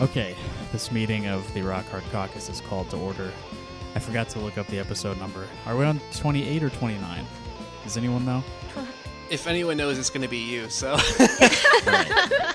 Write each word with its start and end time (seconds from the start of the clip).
Okay, 0.00 0.34
this 0.72 0.90
meeting 0.90 1.26
of 1.26 1.52
the 1.52 1.60
Rock 1.60 1.84
Hard 1.90 2.04
Caucus 2.10 2.48
is 2.48 2.62
called 2.62 2.88
to 2.88 2.96
order. 2.96 3.30
I 3.94 3.98
forgot 3.98 4.30
to 4.30 4.38
look 4.38 4.56
up 4.56 4.66
the 4.68 4.78
episode 4.78 5.18
number. 5.18 5.46
Are 5.66 5.76
we 5.76 5.84
on 5.84 6.00
28 6.14 6.62
or 6.62 6.70
29? 6.70 7.26
Does 7.84 7.96
anyone 7.96 8.24
know? 8.24 8.42
If 9.30 9.46
anyone 9.46 9.76
knows, 9.76 9.96
it's 9.96 10.10
going 10.10 10.22
to 10.22 10.28
be 10.28 10.38
you. 10.38 10.68
So 10.68 10.96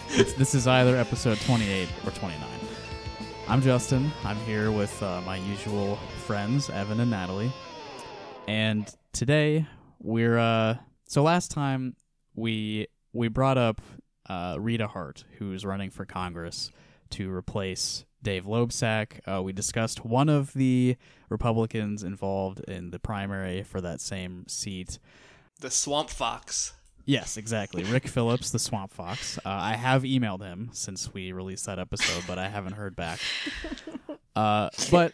It's, 0.10 0.34
this 0.34 0.54
is 0.54 0.68
either 0.68 0.98
episode 0.98 1.40
28 1.40 1.88
or 2.06 2.12
29. 2.12 2.46
I'm 3.48 3.62
Justin. 3.62 4.12
I'm 4.26 4.36
here 4.40 4.72
with 4.72 5.02
uh, 5.02 5.22
my 5.22 5.38
usual 5.38 5.96
friends, 6.26 6.70
Evan 6.70 7.00
and 7.00 7.10
Natalie. 7.10 7.54
And 8.50 8.94
today 9.14 9.66
we're 10.00 10.38
uh 10.38 10.76
so 11.08 11.24
last 11.24 11.52
time 11.52 11.96
we 12.34 12.88
we 13.14 13.30
brought 13.30 13.58
up 13.58 13.80
uh, 14.28 14.58
Rita 14.60 14.88
Hart, 14.88 15.24
who's 15.38 15.64
running 15.64 15.92
for 15.92 16.04
Congress 16.04 16.72
to 17.16 17.32
replace 17.32 18.06
Dave 18.24 18.46
Loebsack. 18.46 19.20
Uh, 19.28 19.42
we 19.44 19.54
discussed 19.54 20.04
one 20.06 20.30
of 20.30 20.54
the 20.54 20.96
Republicans 21.30 22.04
involved 22.04 22.60
in 22.62 22.92
the 22.92 23.00
primary 23.00 23.64
for 23.64 23.82
that 23.82 24.02
same 24.02 24.46
seat. 24.48 25.00
the 25.60 25.70
Swamp 25.72 26.10
Fox. 26.10 26.74
Yes, 27.06 27.38
exactly. 27.38 27.84
Rick 27.92 28.08
Phillips, 28.08 28.50
the 28.50 28.60
Swamp 28.60 28.92
Fox. 28.92 29.38
Uh, 29.40 29.42
I 29.50 29.76
have 29.76 30.04
emailed 30.04 30.42
him 30.42 30.70
since 30.74 31.14
we 31.14 31.32
released 31.32 31.66
that 31.68 31.78
episode, 31.80 32.24
but 32.28 32.40
I 32.40 32.50
haven't 32.50 32.74
heard 32.74 32.96
back. 32.96 33.20
Uh, 34.36 34.70
but 34.92 35.14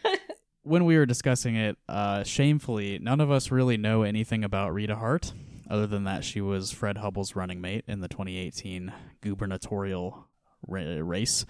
when 0.64 0.84
we 0.84 0.96
were 0.96 1.06
discussing 1.06 1.54
it, 1.54 1.76
uh, 1.88 2.24
shamefully, 2.24 2.98
none 2.98 3.20
of 3.20 3.30
us 3.30 3.52
really 3.52 3.76
know 3.76 4.02
anything 4.02 4.42
about 4.42 4.74
Rita 4.74 4.96
Hart, 4.96 5.32
other 5.70 5.86
than 5.86 6.02
that 6.02 6.24
she 6.24 6.40
was 6.40 6.72
Fred 6.72 6.96
Hubbell's 6.96 7.36
running 7.36 7.60
mate 7.60 7.84
in 7.86 8.00
the 8.00 8.08
2018 8.08 8.92
gubernatorial 9.20 10.26
ra- 10.66 10.82
race. 10.98 11.46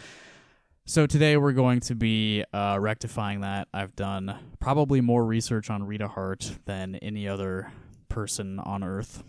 So 0.84 1.06
today 1.06 1.36
we're 1.36 1.52
going 1.52 1.78
to 1.80 1.94
be 1.94 2.44
uh, 2.52 2.76
rectifying 2.80 3.42
that. 3.42 3.68
I've 3.72 3.94
done 3.94 4.36
probably 4.58 5.00
more 5.00 5.24
research 5.24 5.70
on 5.70 5.84
Rita 5.84 6.08
Hart 6.08 6.50
than 6.64 6.96
any 6.96 7.28
other 7.28 7.72
person 8.08 8.58
on 8.58 8.82
Earth, 8.82 9.22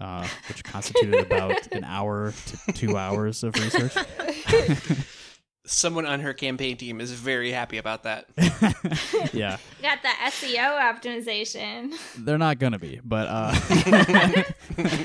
uh, 0.00 0.26
which 0.48 0.64
constituted 0.64 1.20
about 1.20 1.72
an 1.72 1.84
hour 1.84 2.32
to 2.46 2.72
two 2.72 2.96
hours 2.98 3.44
of 3.44 3.54
research. 3.54 3.94
Someone 5.66 6.06
on 6.06 6.20
her 6.20 6.32
campaign 6.32 6.76
team 6.76 7.00
is 7.00 7.10
very 7.12 7.50
happy 7.50 7.76
about 7.78 8.04
that. 8.04 8.26
yeah, 9.32 9.56
Got 9.82 10.02
the 10.02 10.08
SEO 10.08 10.80
optimization. 10.80 11.94
they're 12.18 12.38
not 12.38 12.58
gonna 12.58 12.78
be, 12.78 13.00
but 13.04 13.26
uh, 13.28 15.04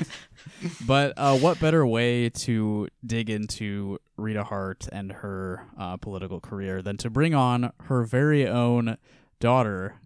but 0.86 1.12
uh, 1.16 1.36
what 1.38 1.58
better 1.60 1.86
way 1.86 2.28
to 2.30 2.88
dig 3.04 3.28
into 3.30 3.98
Rita 4.16 4.44
Hart 4.44 4.88
and 4.92 5.12
her 5.12 5.66
uh, 5.78 5.96
political 5.96 6.40
career 6.40 6.82
than 6.82 6.96
to 6.98 7.10
bring 7.10 7.34
on 7.34 7.72
her 7.84 8.04
very 8.04 8.46
own 8.46 8.96
daughter, 9.40 10.00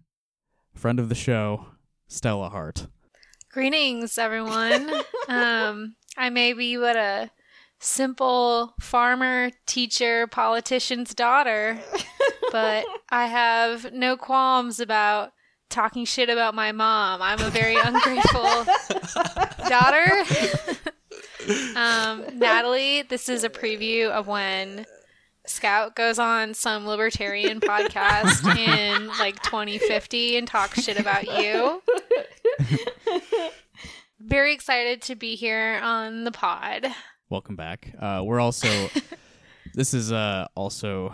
friend 0.73 0.99
of 0.99 1.09
the 1.09 1.15
show, 1.15 1.67
Stella 2.07 2.49
Hart. 2.49 2.87
Greetings, 3.51 4.17
everyone. 4.17 4.91
um, 5.27 5.95
I 6.17 6.29
may 6.29 6.53
be 6.53 6.77
but 6.77 6.95
a 6.95 7.31
simple 7.79 8.73
farmer, 8.79 9.51
teacher, 9.65 10.27
politician's 10.27 11.13
daughter, 11.13 11.79
but 12.51 12.85
I 13.09 13.27
have 13.27 13.93
no 13.93 14.17
qualms 14.17 14.79
about 14.79 15.31
talking 15.69 16.05
shit 16.05 16.29
about 16.29 16.55
my 16.55 16.71
mom. 16.71 17.21
I'm 17.21 17.41
a 17.41 17.49
very 17.49 17.75
ungrateful 17.75 18.43
daughter. 19.69 20.23
um, 21.75 22.25
Natalie, 22.37 23.03
this 23.03 23.29
is 23.29 23.43
a 23.43 23.49
preview 23.49 24.09
of 24.09 24.27
when 24.27 24.85
Scout 25.45 25.95
goes 25.95 26.19
on 26.19 26.53
some 26.53 26.87
libertarian 26.87 27.59
podcast 27.59 28.45
in 28.57 29.07
like 29.19 29.41
2050 29.43 30.37
and 30.37 30.47
talks 30.47 30.83
shit 30.83 30.99
about 30.99 31.25
you. 31.25 31.81
Very 34.19 34.53
excited 34.53 35.01
to 35.03 35.15
be 35.15 35.35
here 35.35 35.79
on 35.81 36.23
the 36.23 36.31
pod. 36.31 36.87
Welcome 37.29 37.55
back. 37.55 37.93
Uh, 37.99 38.21
we're 38.23 38.39
also 38.39 38.89
this 39.73 39.93
is 39.93 40.11
uh, 40.11 40.47
also 40.55 41.13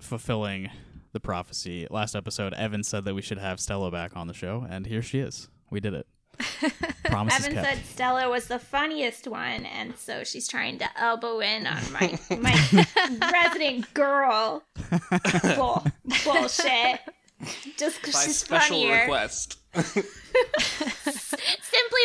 fulfilling 0.00 0.70
the 1.12 1.20
prophecy. 1.20 1.86
Last 1.90 2.14
episode, 2.14 2.54
Evan 2.54 2.82
said 2.82 3.04
that 3.04 3.14
we 3.14 3.20
should 3.22 3.38
have 3.38 3.60
Stella 3.60 3.90
back 3.90 4.16
on 4.16 4.26
the 4.28 4.34
show, 4.34 4.66
and 4.68 4.86
here 4.86 5.02
she 5.02 5.18
is. 5.18 5.48
We 5.70 5.80
did 5.80 5.92
it. 5.94 6.06
Promise 7.04 7.38
Evan 7.40 7.52
kept. 7.54 7.66
said 7.68 7.84
Stella 7.84 8.30
was 8.30 8.46
the 8.46 8.58
funniest 8.58 9.28
one, 9.28 9.66
and 9.66 9.94
so 9.96 10.24
she's 10.24 10.48
trying 10.48 10.78
to 10.78 10.88
elbow 10.98 11.40
in 11.40 11.66
on 11.66 11.82
my 11.92 12.18
my 12.40 12.86
resident 13.30 13.92
girl. 13.92 14.62
Bull, 15.56 15.84
bullshit. 16.24 17.00
Just 17.76 18.00
because 18.00 18.14
By 18.14 18.22
she's 18.24 18.38
special 18.38 18.76
funnier. 18.80 19.00
request. 19.02 19.58
Simply 19.74 20.02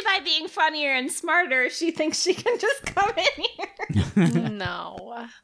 by 0.06 0.20
being 0.24 0.48
funnier 0.48 0.94
and 0.94 1.12
smarter, 1.12 1.70
she 1.70 1.92
thinks 1.92 2.22
she 2.22 2.34
can 2.34 2.58
just 2.60 2.86
come 2.96 3.12
in 3.18 3.44
here. 3.44 4.50
no. 4.50 5.28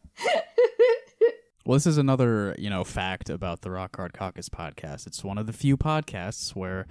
Well, 1.65 1.77
this 1.77 1.87
is 1.87 1.97
another, 1.97 2.55
you 2.57 2.69
know, 2.69 2.83
fact 2.83 3.29
about 3.29 3.61
the 3.61 3.71
Rock 3.71 3.95
Hard 3.95 4.11
Caucus 4.13 4.49
podcast. 4.49 5.07
It's 5.07 5.23
one 5.23 5.37
of 5.37 5.47
the 5.47 5.53
few 5.53 5.77
podcasts 5.77 6.53
where 6.53 6.87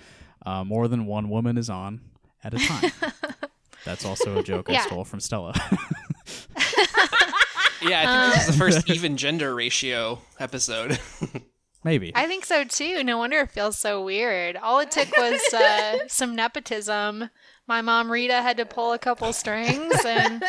uh, 0.47 0.65
more 0.65 0.89
than 0.89 1.05
one 1.05 1.29
woman 1.29 1.59
is 1.59 1.69
on 1.69 2.01
at 2.43 2.55
a 2.55 2.57
time. 2.57 2.91
That's 3.85 4.07
also 4.07 4.39
a 4.39 4.43
joke 4.43 4.71
I 4.71 4.81
stole 4.81 5.05
from 5.05 5.21
Stella. 5.21 5.55
Yeah, 7.85 8.01
I 8.01 8.05
think 8.23 8.35
this 8.35 8.49
is 8.49 8.55
the 8.55 8.59
first 8.59 8.91
even 8.91 9.17
gender 9.17 9.53
ratio 9.55 10.21
episode. 10.39 11.01
Maybe. 11.85 12.13
I 12.15 12.27
think 12.27 12.45
so 12.45 12.65
too. 12.65 13.03
No 13.03 13.19
wonder 13.19 13.41
it 13.41 13.51
feels 13.51 13.79
so 13.79 14.03
weird. 14.05 14.57
All 14.57 14.79
it 14.79 14.91
took 14.91 15.17
was 15.17 15.41
uh, 15.53 15.99
some 16.09 16.37
nepotism. 16.37 17.31
My 17.67 17.81
mom 17.81 18.11
Rita 18.11 18.43
had 18.43 18.57
to 18.59 18.67
pull 18.67 18.93
a 18.93 18.99
couple 18.99 19.33
strings, 19.33 19.95
and 20.05 20.43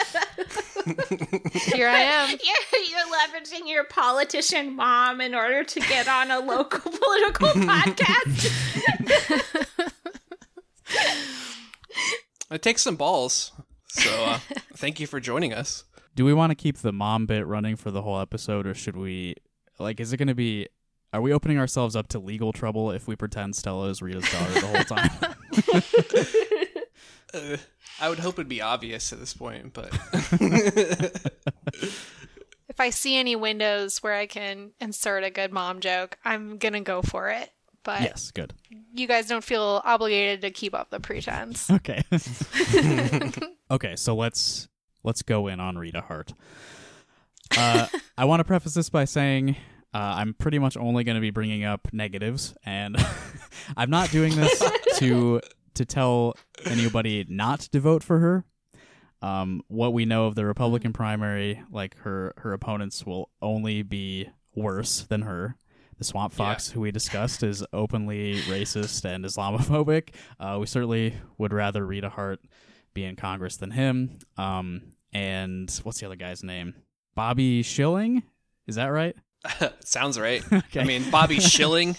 here 1.54 1.88
I 1.88 2.00
am. 2.00 2.30
You're, 2.44 2.82
you're 2.90 3.00
leveraging 3.18 3.70
your 3.70 3.84
politician 3.84 4.76
mom 4.76 5.22
in 5.22 5.36
order 5.36 5.64
to 5.64 5.80
get 5.80 6.08
on 6.08 6.32
a 6.32 6.40
local 6.40 6.92
political 7.02 7.50
podcast. 7.50 8.52
it 12.52 12.62
takes 12.62 12.82
some 12.82 12.96
balls. 12.96 13.52
So 13.90 14.10
uh, 14.26 14.40
thank 14.76 15.00
you 15.00 15.06
for 15.06 15.20
joining 15.20 15.54
us. 15.54 15.84
Do 16.16 16.26
we 16.26 16.34
want 16.34 16.50
to 16.50 16.56
keep 16.56 16.80
the 16.80 16.92
mom 16.92 17.28
bit 17.28 17.46
running 17.46 17.76
for 17.76 17.92
the 17.92 18.02
whole 18.02 18.20
episode, 18.20 18.66
or 18.66 18.74
should 18.74 18.98
we, 18.98 19.36
like, 19.80 20.00
is 20.00 20.14
it 20.14 20.18
going 20.18 20.28
to 20.28 20.36
be, 20.36 20.68
are 21.14 21.22
we 21.22 21.32
opening 21.32 21.58
ourselves 21.60 21.96
up 21.96 22.08
to 22.10 22.20
legal 22.20 22.52
trouble 22.52 22.92
if 22.92 23.08
we 23.08 23.16
pretend 23.16 23.56
Stella 23.56 23.88
is 23.90 24.02
Rita's 24.02 24.30
daughter 24.32 24.54
the 24.54 24.68
whole 24.68 24.84
time? 24.84 25.12
Uh, 27.34 27.58
I 28.02 28.10
would 28.10 28.20
hope 28.20 28.36
it'd 28.36 28.50
be 28.50 28.62
obvious 28.62 29.14
at 29.14 29.20
this 29.20 29.34
point, 29.34 29.74
but 29.74 29.92
If 32.70 32.80
I 32.80 32.90
see 32.90 33.16
any 33.18 33.36
windows 33.36 34.02
where 34.02 34.16
I 34.16 34.26
can 34.26 34.72
insert 34.82 35.24
a 35.24 35.30
good 35.30 35.52
mom 35.54 35.80
joke, 35.80 36.18
I'm 36.26 36.58
gonna 36.58 36.82
go 36.82 37.04
for 37.04 37.30
it. 37.30 37.52
But 37.84 38.02
yes, 38.02 38.32
good. 38.32 38.54
you 38.94 39.08
guys 39.08 39.28
don't 39.28 39.44
feel 39.44 39.82
obligated 39.86 40.42
to 40.42 40.50
keep 40.50 40.74
up 40.74 40.90
the 40.90 41.00
pretense. 41.00 41.70
Okay. 41.70 42.02
okay, 43.70 43.96
so 43.96 44.16
let's 44.16 44.70
let's 45.04 45.22
go 45.22 45.48
in 45.48 45.60
on 45.60 45.78
Rita 45.78 46.02
Hart. 46.02 46.34
Uh, 47.56 47.86
I 48.18 48.26
want 48.26 48.40
to 48.40 48.44
preface 48.44 48.74
this 48.74 48.90
by 48.90 49.06
saying 49.06 49.56
uh, 49.94 50.16
I'm 50.18 50.34
pretty 50.34 50.60
much 50.60 50.76
only 50.78 51.04
going 51.04 51.16
to 51.16 51.22
be 51.22 51.32
bringing 51.32 51.64
up 51.64 51.88
negatives, 51.94 52.56
and 52.66 52.98
I'm 53.78 53.90
not 53.90 54.10
doing 54.12 54.36
this 54.36 54.64
to 54.98 55.42
to 55.76 55.86
tell 55.86 56.36
anybody 56.66 57.26
not 57.28 57.62
to 57.62 57.80
vote 57.80 58.04
for 58.04 58.20
her. 58.20 58.46
Um, 59.22 59.62
what 59.68 59.94
we 59.94 60.06
know 60.06 60.26
of 60.26 60.36
the 60.36 60.46
Republican 60.46 60.94
primary, 60.94 61.62
like 61.72 61.98
her 62.00 62.34
her 62.38 62.54
opponents 62.54 63.06
will 63.06 63.30
only 63.42 63.84
be 63.84 64.30
worse 64.56 65.04
than 65.04 65.22
her. 65.24 65.58
The 65.98 66.04
Swamp 66.04 66.34
Fox, 66.34 66.72
who 66.72 66.82
we 66.82 66.92
discussed, 66.92 67.44
is 67.44 67.64
openly 67.72 68.42
racist 68.42 69.06
and 69.06 69.24
Islamophobic. 69.24 70.16
Uh, 70.40 70.58
we 70.60 70.66
certainly 70.66 71.16
would 71.38 71.54
rather 71.54 71.86
Rita 71.86 72.10
Hart 72.10 72.40
be 72.94 73.06
in 73.06 73.16
Congress 73.16 73.58
than 73.58 73.72
him. 73.72 74.18
Um, 74.36 74.94
and 75.14 75.72
what's 75.84 76.00
the 76.00 76.08
other 76.08 76.16
guy's 76.16 76.44
name? 76.44 76.74
Bobby 77.16 77.62
Schilling? 77.62 78.24
Is 78.66 78.76
that 78.76 78.88
right? 78.88 79.16
sounds 79.84 80.20
right. 80.20 80.44
Okay. 80.54 80.82
I 80.82 80.84
mean, 80.84 81.10
Bobby 81.10 81.40
Schilling. 81.40 81.96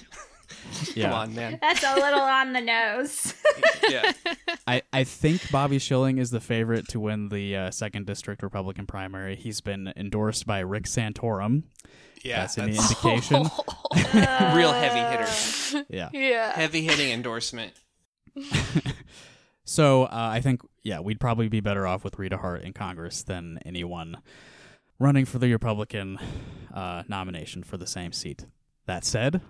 Yeah. 0.95 1.11
Come 1.11 1.19
on, 1.19 1.35
man. 1.35 1.59
That's 1.61 1.83
a 1.85 1.95
little 1.95 2.21
on 2.21 2.53
the 2.53 2.61
nose. 2.61 3.35
Yeah. 3.89 4.13
I, 4.67 4.83
I 4.93 5.05
think 5.05 5.51
Bobby 5.51 5.79
Schilling 5.79 6.19
is 6.19 6.31
the 6.31 6.41
favorite 6.41 6.89
to 6.89 7.01
win 7.01 7.29
the 7.29 7.57
uh, 7.57 7.71
second 7.71 8.07
district 8.07 8.43
Republican 8.43 8.87
primary. 8.87 9.37
He's 9.37 9.61
been 9.61 9.93
endorsed 9.97 10.47
by 10.47 10.61
Rick 10.61 10.85
Santorum. 10.85 11.65
Yeah. 12.23 12.41
That's 12.41 12.59
any 12.59 12.73
That's 12.73 12.91
indication. 13.05 13.43
real 14.57 14.73
heavy 14.73 15.01
hitter. 15.01 15.87
yeah. 15.91 16.09
Yeah. 16.13 16.53
Heavy 16.53 16.83
hitting 16.83 17.11
endorsement. 17.13 17.73
So 19.65 20.05
uh, 20.05 20.09
I 20.13 20.41
think, 20.41 20.61
yeah, 20.83 21.01
we'd 21.01 21.21
probably 21.21 21.49
be 21.49 21.61
better 21.61 21.87
off 21.87 22.05
with 22.05 22.19
Rita 22.19 22.37
Hart 22.37 22.63
in 22.63 22.73
Congress 22.75 23.23
than 23.23 23.59
anyone 23.65 24.19
running 24.99 25.25
for 25.25 25.39
the 25.39 25.53
Republican 25.53 26.19
uh, 26.73 27.03
nomination 27.09 27.63
for 27.63 27.77
the 27.77 27.87
same 27.87 28.13
seat. 28.13 28.47
That 28.87 29.05
said, 29.05 29.41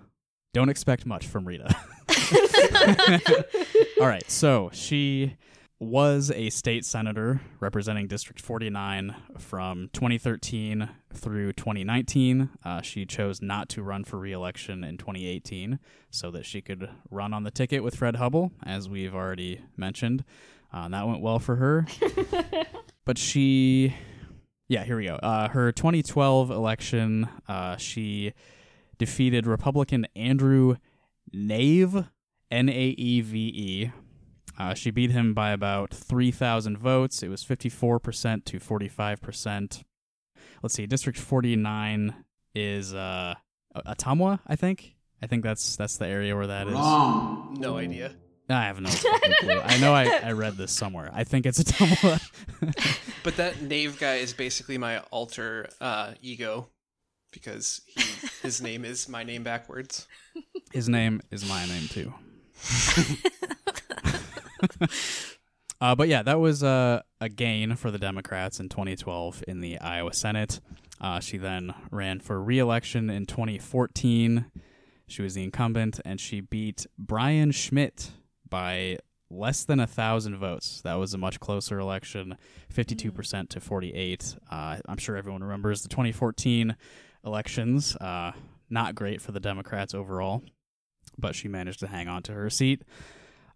don't 0.53 0.69
expect 0.69 1.07
much 1.07 1.27
from 1.27 1.47
Rita. 1.47 1.75
All 4.01 4.07
right, 4.07 4.29
so 4.31 4.71
she 4.73 5.37
was 5.81 6.31
a 6.31 6.51
state 6.51 6.85
senator 6.85 7.41
representing 7.61 8.07
District 8.07 8.41
49 8.41 9.15
from 9.39 9.91
2013 9.93 10.89
through 11.13 11.53
2019. 11.53 12.51
Uh, 12.65 12.81
she 12.81 13.05
chose 13.05 13.43
not 13.43 13.69
to 13.71 13.83
run 13.83 14.05
for 14.05 14.19
reelection 14.19 14.85
in 14.85 14.97
2018 14.97 15.79
so 16.11 16.31
that 16.31 16.47
she 16.47 16.61
could 16.61 16.89
run 17.11 17.35
on 17.35 17.43
the 17.43 17.51
ticket 17.51 17.83
with 17.83 17.97
Fred 17.97 18.17
Hubbell, 18.17 18.53
as 18.65 18.89
we've 18.89 19.15
already 19.15 19.61
mentioned. 19.77 20.25
Uh, 20.73 20.89
that 20.89 21.07
went 21.07 21.21
well 21.21 21.39
for 21.39 21.57
her. 21.57 21.87
but 23.05 23.19
she, 23.19 23.95
yeah, 24.69 24.85
here 24.85 24.97
we 24.97 25.05
go. 25.07 25.17
Uh, 25.17 25.49
her 25.49 25.73
2012 25.73 26.51
election, 26.51 27.29
uh, 27.49 27.77
she 27.77 28.33
defeated 28.99 29.47
Republican 29.47 30.07
Andrew 30.17 30.77
Naeve, 31.35 32.09
N 32.51 32.69
A 32.69 32.73
E 32.73 33.21
V 33.21 33.39
E. 33.39 33.93
Uh, 34.59 34.73
she 34.73 34.91
beat 34.91 35.11
him 35.11 35.35
by 35.35 35.51
about 35.51 35.91
3,000 35.91 36.79
votes. 36.79 37.23
It 37.23 37.29
was 37.29 37.45
54% 37.45 38.45
to 38.45 38.61
45%. 38.61 39.83
Let's 40.63 40.75
see, 40.75 40.87
District 40.87 41.19
49 41.19 42.15
is 42.55 42.95
uh, 42.95 43.35
Ottumwa, 43.77 44.39
I 44.47 44.55
think. 44.55 44.95
I 45.23 45.27
think 45.27 45.43
that's 45.43 45.77
that's 45.77 45.97
the 45.97 46.07
area 46.07 46.37
where 46.37 46.47
that 46.47 46.67
is. 46.69 46.75
No 46.75 47.79
idea. 47.79 48.15
I 48.49 48.65
have 48.65 48.81
no 48.81 48.89
fucking 48.91 49.35
clue. 49.41 49.61
I 49.61 49.79
know 49.79 49.95
I, 49.95 50.21
I 50.23 50.33
read 50.33 50.57
this 50.57 50.73
somewhere. 50.73 51.11
I 51.15 51.25
think 51.25 51.47
it's 51.47 51.63
Ottumwa. 51.63 52.21
But 53.23 53.37
that 53.37 53.55
Naeve 53.57 53.99
guy 53.99 54.17
is 54.17 54.35
basically 54.35 54.77
my 54.77 54.99
alter 55.11 55.71
uh, 55.81 56.13
ego 56.21 56.69
because 57.33 57.81
he, 57.87 58.05
his 58.43 58.61
name 58.63 58.85
is 58.85 59.09
my 59.09 59.25
name 59.25 59.43
backwards. 59.43 60.07
His 60.73 60.91
name 60.91 61.23
is 61.31 61.49
my 61.49 61.65
name 61.65 61.89
too. 61.89 62.13
uh, 65.81 65.95
but 65.95 66.09
yeah, 66.09 66.23
that 66.23 66.39
was 66.39 66.63
uh, 66.63 67.01
a 67.19 67.31
gain 67.31 67.77
for 67.77 67.91
the 67.91 67.99
Democrats 67.99 68.61
in 68.61 68.69
2012 68.69 69.45
in 69.49 69.61
the 69.61 69.79
Iowa 69.79 70.13
Senate. 70.13 70.61
Uh, 71.01 71.19
she 71.19 71.39
then 71.39 71.75
ran 71.91 72.21
for 72.21 72.41
re-election 72.43 73.09
in 73.09 73.25
2014. 73.25 74.47
She 75.07 75.23
was 75.23 75.35
the 75.35 75.43
incumbent, 75.43 76.01
and 76.05 76.21
she 76.21 76.41
beat 76.41 76.87
Brian 76.99 77.51
Schmidt 77.53 78.11
by 78.55 78.97
less 79.31 79.65
than 79.65 79.81
a 79.81 79.87
thousand 79.87 80.37
votes. 80.37 80.81
That 80.83 80.95
was 80.95 81.13
a 81.13 81.19
much 81.19 81.41
closer 81.41 81.81
election, 81.81 82.37
52% 82.73 83.49
to 83.49 83.59
48. 83.61 84.37
Uh, 84.49 84.77
I'm 84.87 84.97
sure 84.97 85.17
everyone 85.17 85.43
remembers 85.43 85.83
the 85.83 85.89
2014 85.89 86.77
elections. 87.27 87.97
Uh, 87.97 88.31
not 88.71 88.95
great 88.95 89.21
for 89.21 89.33
the 89.33 89.41
Democrats 89.41 89.93
overall, 89.93 90.45
but 91.19 91.35
she 91.35 91.49
managed 91.49 91.81
to 91.81 91.89
hang 91.89 92.07
on 92.07 92.23
to 92.23 92.33
her 92.33 92.49
seat. 92.49 92.83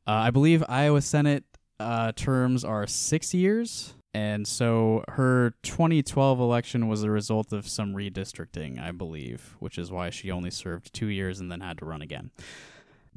Uh, 0.05 0.11
I 0.11 0.31
believe 0.33 0.65
Iowa 0.69 1.01
Senate 1.01 1.45
uh, 1.79 2.11
terms 2.17 2.65
are 2.65 2.89
six 2.89 3.33
years, 3.33 3.95
and 4.13 4.49
so 4.49 5.05
her 5.11 5.55
2012 5.63 6.41
election 6.41 6.89
was 6.89 7.05
a 7.05 7.11
result 7.11 7.53
of 7.53 7.69
some 7.69 7.95
redistricting, 7.95 8.83
I 8.83 8.91
believe, 8.91 9.55
which 9.61 9.79
is 9.79 9.93
why 9.93 10.11
she 10.11 10.33
only 10.33 10.51
served 10.51 10.93
two 10.93 11.07
years 11.07 11.39
and 11.39 11.53
then 11.53 11.61
had 11.61 11.79
to 11.79 11.85
run 11.85 12.03
again. 12.03 12.33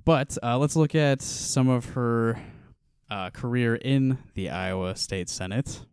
But 0.03 0.37
uh, 0.41 0.57
let's 0.57 0.75
look 0.75 0.95
at 0.95 1.21
some 1.21 1.69
of 1.69 1.85
her 1.93 2.39
uh, 3.09 3.29
career 3.29 3.75
in 3.75 4.17
the 4.33 4.49
Iowa 4.49 4.95
State 4.95 5.29
Senate. 5.29 5.85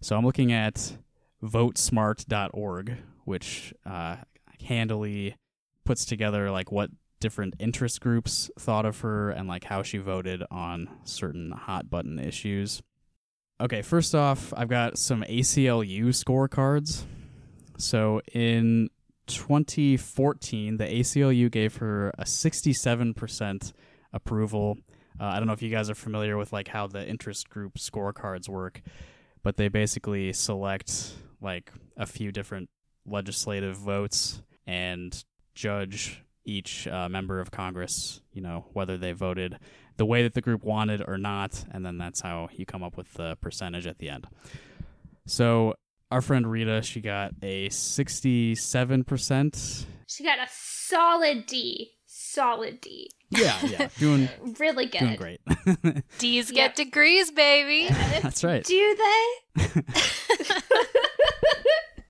So 0.00 0.16
I'm 0.16 0.24
looking 0.24 0.52
at 0.52 0.96
votesmart.org, 1.42 2.96
which 3.24 3.74
uh, 3.84 4.16
handily 4.62 5.36
puts 5.84 6.04
together 6.04 6.50
like 6.50 6.70
what 6.70 6.90
different 7.18 7.54
interest 7.58 8.00
groups 8.00 8.50
thought 8.58 8.84
of 8.84 9.00
her 9.00 9.30
and 9.30 9.48
like 9.48 9.64
how 9.64 9.82
she 9.82 9.98
voted 9.98 10.42
on 10.50 10.88
certain 11.04 11.50
hot 11.50 11.88
button 11.88 12.18
issues. 12.18 12.82
Okay, 13.60 13.80
first 13.80 14.14
off, 14.14 14.52
I've 14.56 14.68
got 14.68 14.98
some 14.98 15.22
ACLU 15.22 16.08
scorecards. 16.08 17.04
So 17.78 18.20
in 18.32 18.90
2014, 19.26 20.76
the 20.76 20.84
ACLU 20.84 21.50
gave 21.50 21.76
her 21.76 22.10
a 22.18 22.24
67% 22.24 23.72
approval. 24.12 24.78
Uh, 25.20 25.24
I 25.24 25.38
don't 25.38 25.46
know 25.46 25.52
if 25.52 25.62
you 25.62 25.70
guys 25.70 25.90
are 25.90 25.94
familiar 25.94 26.36
with 26.36 26.52
like 26.52 26.68
how 26.68 26.86
the 26.86 27.06
interest 27.06 27.48
group 27.48 27.74
scorecards 27.74 28.48
work, 28.48 28.82
but 29.42 29.56
they 29.56 29.68
basically 29.68 30.32
select 30.32 31.14
like 31.40 31.72
a 31.96 32.06
few 32.06 32.32
different 32.32 32.68
legislative 33.06 33.76
votes 33.76 34.42
and 34.66 35.24
judge 35.54 36.22
each 36.44 36.86
uh, 36.86 37.08
member 37.08 37.40
of 37.40 37.50
Congress, 37.50 38.20
you 38.32 38.40
know, 38.40 38.66
whether 38.72 38.96
they 38.96 39.12
voted 39.12 39.58
the 39.96 40.06
way 40.06 40.22
that 40.22 40.34
the 40.34 40.40
group 40.40 40.62
wanted 40.62 41.02
or 41.06 41.18
not, 41.18 41.64
and 41.72 41.84
then 41.84 41.98
that's 41.98 42.20
how 42.20 42.48
you 42.52 42.64
come 42.66 42.82
up 42.82 42.96
with 42.96 43.12
the 43.14 43.36
percentage 43.40 43.86
at 43.86 43.98
the 43.98 44.08
end. 44.08 44.26
So 45.26 45.74
our 46.10 46.20
friend 46.20 46.48
Rita, 46.50 46.82
she 46.82 47.00
got 47.00 47.32
a 47.42 47.68
67%. 47.68 49.84
She 50.06 50.24
got 50.24 50.38
a 50.38 50.46
solid 50.50 51.46
D. 51.46 51.92
Solid 52.06 52.80
D. 52.80 53.10
Yeah, 53.30 53.58
yeah, 53.66 53.88
doing 53.98 54.28
Really 54.60 54.86
good. 54.86 54.98
doing 55.00 55.16
great. 55.16 55.40
D's 56.18 56.50
Yep. 56.50 56.54
get 56.54 56.76
degrees, 56.76 57.30
baby. 57.32 57.88
that's 58.22 58.44
right. 58.44 58.62
Do 58.64 58.96
they? 58.96 59.24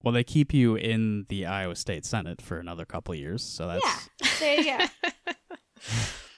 Well, 0.03 0.13
they 0.13 0.25
keep 0.25 0.53
you 0.55 0.77
in 0.77 1.27
the 1.29 1.47
Iowa 1.47 1.75
State 1.75 2.05
Senate 2.05 2.41
for 2.41 2.59
another 2.59 2.85
couple 2.85 3.13
of 3.15 3.19
years, 3.19 3.43
so 3.43 3.67
that's 3.67 3.85
Yeah. 3.85 3.99
There 4.39 4.61
you 4.61 4.79
go. 4.79 4.85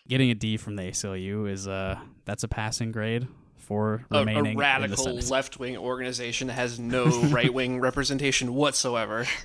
getting 0.08 0.30
a 0.30 0.34
D 0.34 0.56
from 0.56 0.76
the 0.76 0.84
ACLU 0.84 1.50
is 1.50 1.68
uh 1.68 1.98
that's 2.24 2.44
a 2.44 2.48
passing 2.48 2.92
grade 2.92 3.28
for 3.68 4.02
A, 4.10 4.16
a 4.16 4.18
remaining 4.20 4.52
in 4.52 4.58
radical 4.58 5.14
left 5.14 5.58
wing 5.58 5.76
organization 5.76 6.48
that 6.48 6.54
has 6.54 6.80
no 6.80 7.04
right 7.28 7.52
wing 7.52 7.80
representation 7.80 8.54
whatsoever. 8.54 9.26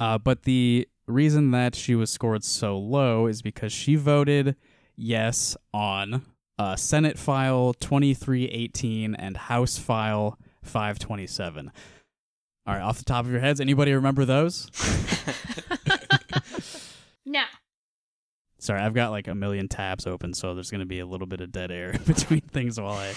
Uh, 0.00 0.18
but 0.18 0.42
the 0.42 0.88
reason 1.06 1.52
that 1.52 1.76
she 1.76 1.94
was 1.94 2.10
scored 2.10 2.42
so 2.42 2.76
low 2.76 3.28
is 3.28 3.40
because 3.40 3.72
she 3.72 3.94
voted 3.94 4.56
yes 4.96 5.56
on 5.72 6.24
uh, 6.58 6.74
Senate 6.74 7.16
File 7.16 7.72
2318 7.74 9.14
and 9.14 9.36
House 9.36 9.78
File 9.78 10.36
527. 10.64 11.70
All 12.66 12.74
right, 12.74 12.82
off 12.82 12.98
the 12.98 13.04
top 13.04 13.26
of 13.26 13.30
your 13.30 13.38
heads, 13.38 13.60
anybody 13.60 13.92
remember 13.92 14.24
those? 14.24 14.68
No. 17.24 17.44
Sorry, 18.62 18.80
I've 18.80 18.94
got 18.94 19.10
like 19.10 19.26
a 19.26 19.34
million 19.34 19.66
tabs 19.66 20.06
open, 20.06 20.34
so 20.34 20.54
there's 20.54 20.70
going 20.70 20.82
to 20.82 20.86
be 20.86 21.00
a 21.00 21.06
little 21.06 21.26
bit 21.26 21.40
of 21.40 21.50
dead 21.50 21.72
air 21.72 21.98
between 22.06 22.42
things 22.42 22.80
while 22.80 22.96
I 22.96 23.14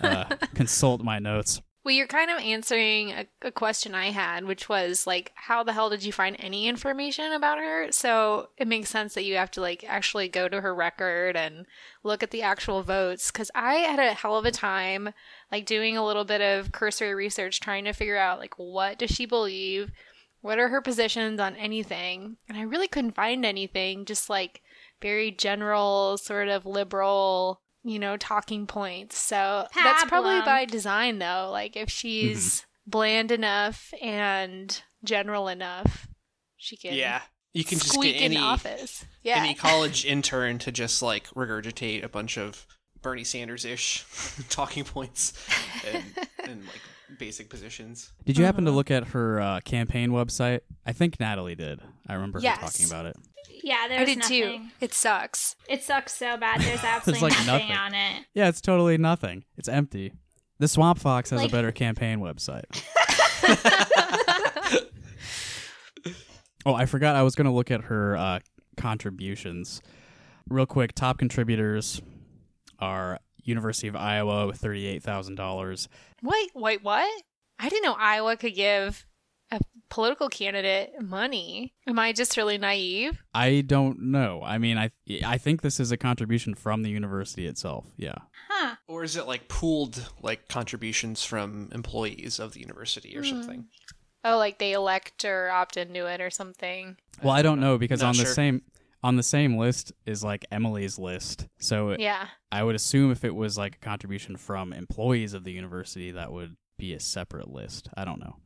uh, 0.00 0.24
consult 0.54 1.04
my 1.04 1.20
notes. 1.20 1.62
Well, 1.84 1.94
you're 1.94 2.08
kind 2.08 2.32
of 2.32 2.40
answering 2.40 3.12
a, 3.12 3.26
a 3.42 3.52
question 3.52 3.94
I 3.94 4.10
had, 4.10 4.44
which 4.44 4.68
was 4.68 5.06
like, 5.06 5.30
how 5.36 5.62
the 5.62 5.72
hell 5.72 5.88
did 5.88 6.02
you 6.02 6.12
find 6.12 6.34
any 6.40 6.66
information 6.66 7.32
about 7.32 7.58
her? 7.58 7.92
So 7.92 8.48
it 8.56 8.66
makes 8.66 8.90
sense 8.90 9.14
that 9.14 9.22
you 9.22 9.36
have 9.36 9.52
to 9.52 9.60
like 9.60 9.84
actually 9.86 10.26
go 10.26 10.48
to 10.48 10.60
her 10.60 10.74
record 10.74 11.36
and 11.36 11.64
look 12.02 12.24
at 12.24 12.32
the 12.32 12.42
actual 12.42 12.82
votes. 12.82 13.30
Cause 13.30 13.52
I 13.54 13.74
had 13.74 14.00
a 14.00 14.14
hell 14.14 14.36
of 14.36 14.46
a 14.46 14.50
time 14.50 15.10
like 15.52 15.64
doing 15.64 15.96
a 15.96 16.04
little 16.04 16.24
bit 16.24 16.40
of 16.40 16.72
cursory 16.72 17.14
research 17.14 17.60
trying 17.60 17.84
to 17.84 17.92
figure 17.92 18.18
out 18.18 18.40
like, 18.40 18.54
what 18.56 18.98
does 18.98 19.10
she 19.10 19.26
believe? 19.26 19.92
What 20.40 20.58
are 20.58 20.70
her 20.70 20.82
positions 20.82 21.38
on 21.38 21.54
anything? 21.54 22.36
And 22.48 22.58
I 22.58 22.62
really 22.62 22.88
couldn't 22.88 23.14
find 23.14 23.44
anything, 23.44 24.06
just 24.06 24.28
like 24.28 24.60
very 25.02 25.30
general, 25.30 26.16
sort 26.18 26.48
of 26.48 26.64
liberal, 26.64 27.60
you 27.82 27.98
know, 27.98 28.16
talking 28.16 28.66
points. 28.66 29.18
So 29.18 29.66
that's 29.74 30.04
probably 30.04 30.40
by 30.40 30.64
design, 30.64 31.18
though. 31.18 31.50
Like, 31.52 31.76
if 31.76 31.90
she's 31.90 32.60
mm-hmm. 32.60 32.90
bland 32.90 33.30
enough 33.30 33.92
and 34.00 34.82
general 35.04 35.48
enough, 35.48 36.08
she 36.56 36.76
can 36.76 36.94
Yeah. 36.94 37.20
You 37.52 37.64
can 37.64 37.78
just 37.78 38.00
get 38.00 38.12
any 38.12 38.38
office. 38.38 39.04
Yeah. 39.22 39.36
any 39.36 39.54
college 39.54 40.04
intern 40.06 40.58
to 40.60 40.72
just 40.72 41.02
like 41.02 41.26
regurgitate 41.28 42.02
a 42.02 42.08
bunch 42.08 42.38
of 42.38 42.66
Bernie 43.02 43.24
Sanders 43.24 43.64
ish 43.64 44.06
talking 44.48 44.84
points 44.84 45.32
and, 45.92 46.04
and 46.44 46.64
like 46.64 46.80
basic 47.18 47.48
positions. 47.50 48.12
Did 48.24 48.38
you 48.38 48.44
happen 48.44 48.64
to 48.64 48.70
Mhm. 48.70 48.74
look 48.74 48.90
at 48.90 49.08
her 49.08 49.40
uh, 49.40 49.60
campaign 49.60 50.10
website? 50.10 50.60
I 50.86 50.92
think 50.92 51.18
Natalie 51.20 51.54
did. 51.54 51.80
I 52.08 52.14
remember 52.14 52.40
Yes. 52.40 52.58
her 52.58 52.66
talking 52.66 52.86
about 52.86 53.06
it. 53.06 53.16
Yeah, 53.64 53.86
there's 53.88 54.00
I 54.00 54.04
did 54.04 54.18
nothing. 54.18 54.42
too. 54.42 54.68
It 54.80 54.94
sucks. 54.94 55.56
It 55.68 55.82
sucks 55.82 56.14
so 56.16 56.36
bad. 56.36 56.60
There's 56.60 56.82
absolutely 56.84 57.28
like 57.30 57.46
nothing, 57.46 57.68
nothing. 57.68 57.72
on 57.76 57.94
it. 57.94 58.24
Yeah, 58.34 58.48
it's 58.48 58.60
totally 58.60 58.98
nothing. 58.98 59.44
It's 59.56 59.68
empty. 59.68 60.12
The 60.58 60.68
Swamp 60.68 60.98
Fox 60.98 61.30
has 61.30 61.40
Like- 61.40 61.48
a 61.50 61.52
better 61.52 61.72
campaign 61.72 62.18
website. 62.20 62.64
oh, 66.66 66.74
I 66.74 66.86
forgot 66.86 67.16
I 67.16 67.22
was 67.22 67.34
going 67.34 67.46
to 67.46 67.50
look 67.52 67.70
at 67.70 67.82
her 67.82 68.16
uh, 68.16 68.38
contributions. 68.76 69.80
Real 70.48 70.66
quick, 70.66 70.92
top 70.94 71.18
contributors 71.18 72.00
are 72.78 73.18
University 73.44 73.88
of 73.88 73.96
Iowa 73.96 74.46
with 74.46 74.60
$38,000. 74.60 75.88
Wait, 76.22 76.50
wait, 76.54 76.82
what? 76.82 77.22
I 77.58 77.68
didn't 77.68 77.84
know 77.84 77.96
Iowa 77.98 78.36
could 78.36 78.54
give 78.54 79.06
a 79.52 79.60
political 79.90 80.28
candidate 80.28 80.92
money. 81.00 81.74
Am 81.86 81.98
I 81.98 82.12
just 82.12 82.36
really 82.36 82.58
naive? 82.58 83.22
I 83.34 83.60
don't 83.60 84.00
know. 84.10 84.42
I 84.42 84.58
mean, 84.58 84.78
I 84.78 84.90
I 85.24 85.38
think 85.38 85.62
this 85.62 85.78
is 85.78 85.92
a 85.92 85.96
contribution 85.96 86.54
from 86.54 86.82
the 86.82 86.90
university 86.90 87.46
itself. 87.46 87.86
Yeah. 87.96 88.16
Huh. 88.48 88.76
Or 88.88 89.04
is 89.04 89.16
it 89.16 89.26
like 89.26 89.48
pooled 89.48 90.10
like 90.22 90.48
contributions 90.48 91.22
from 91.22 91.68
employees 91.72 92.40
of 92.40 92.54
the 92.54 92.60
university 92.60 93.16
or 93.16 93.22
hmm. 93.22 93.28
something? 93.28 93.66
Oh, 94.24 94.38
like 94.38 94.58
they 94.58 94.72
elect 94.72 95.24
or 95.24 95.50
opt 95.50 95.76
into 95.76 96.06
it 96.06 96.20
or 96.20 96.30
something. 96.30 96.96
Well, 97.22 97.32
I 97.32 97.42
don't 97.42 97.60
know 97.60 97.76
because 97.76 98.00
Not 98.00 98.10
on 98.10 98.16
the 98.16 98.24
sure. 98.24 98.34
same 98.34 98.62
on 99.02 99.16
the 99.16 99.22
same 99.22 99.56
list 99.56 99.92
is 100.06 100.22
like 100.22 100.44
Emily's 100.52 100.98
list. 100.98 101.46
So 101.58 101.96
Yeah. 101.98 102.28
I 102.50 102.62
would 102.62 102.74
assume 102.76 103.10
if 103.10 103.24
it 103.24 103.34
was 103.34 103.58
like 103.58 103.76
a 103.76 103.78
contribution 103.78 104.36
from 104.36 104.72
employees 104.72 105.34
of 105.34 105.44
the 105.44 105.52
university, 105.52 106.12
that 106.12 106.30
would 106.32 106.56
be 106.78 106.94
a 106.94 107.00
separate 107.00 107.48
list. 107.50 107.88
I 107.96 108.04
don't 108.04 108.20
know. 108.20 108.36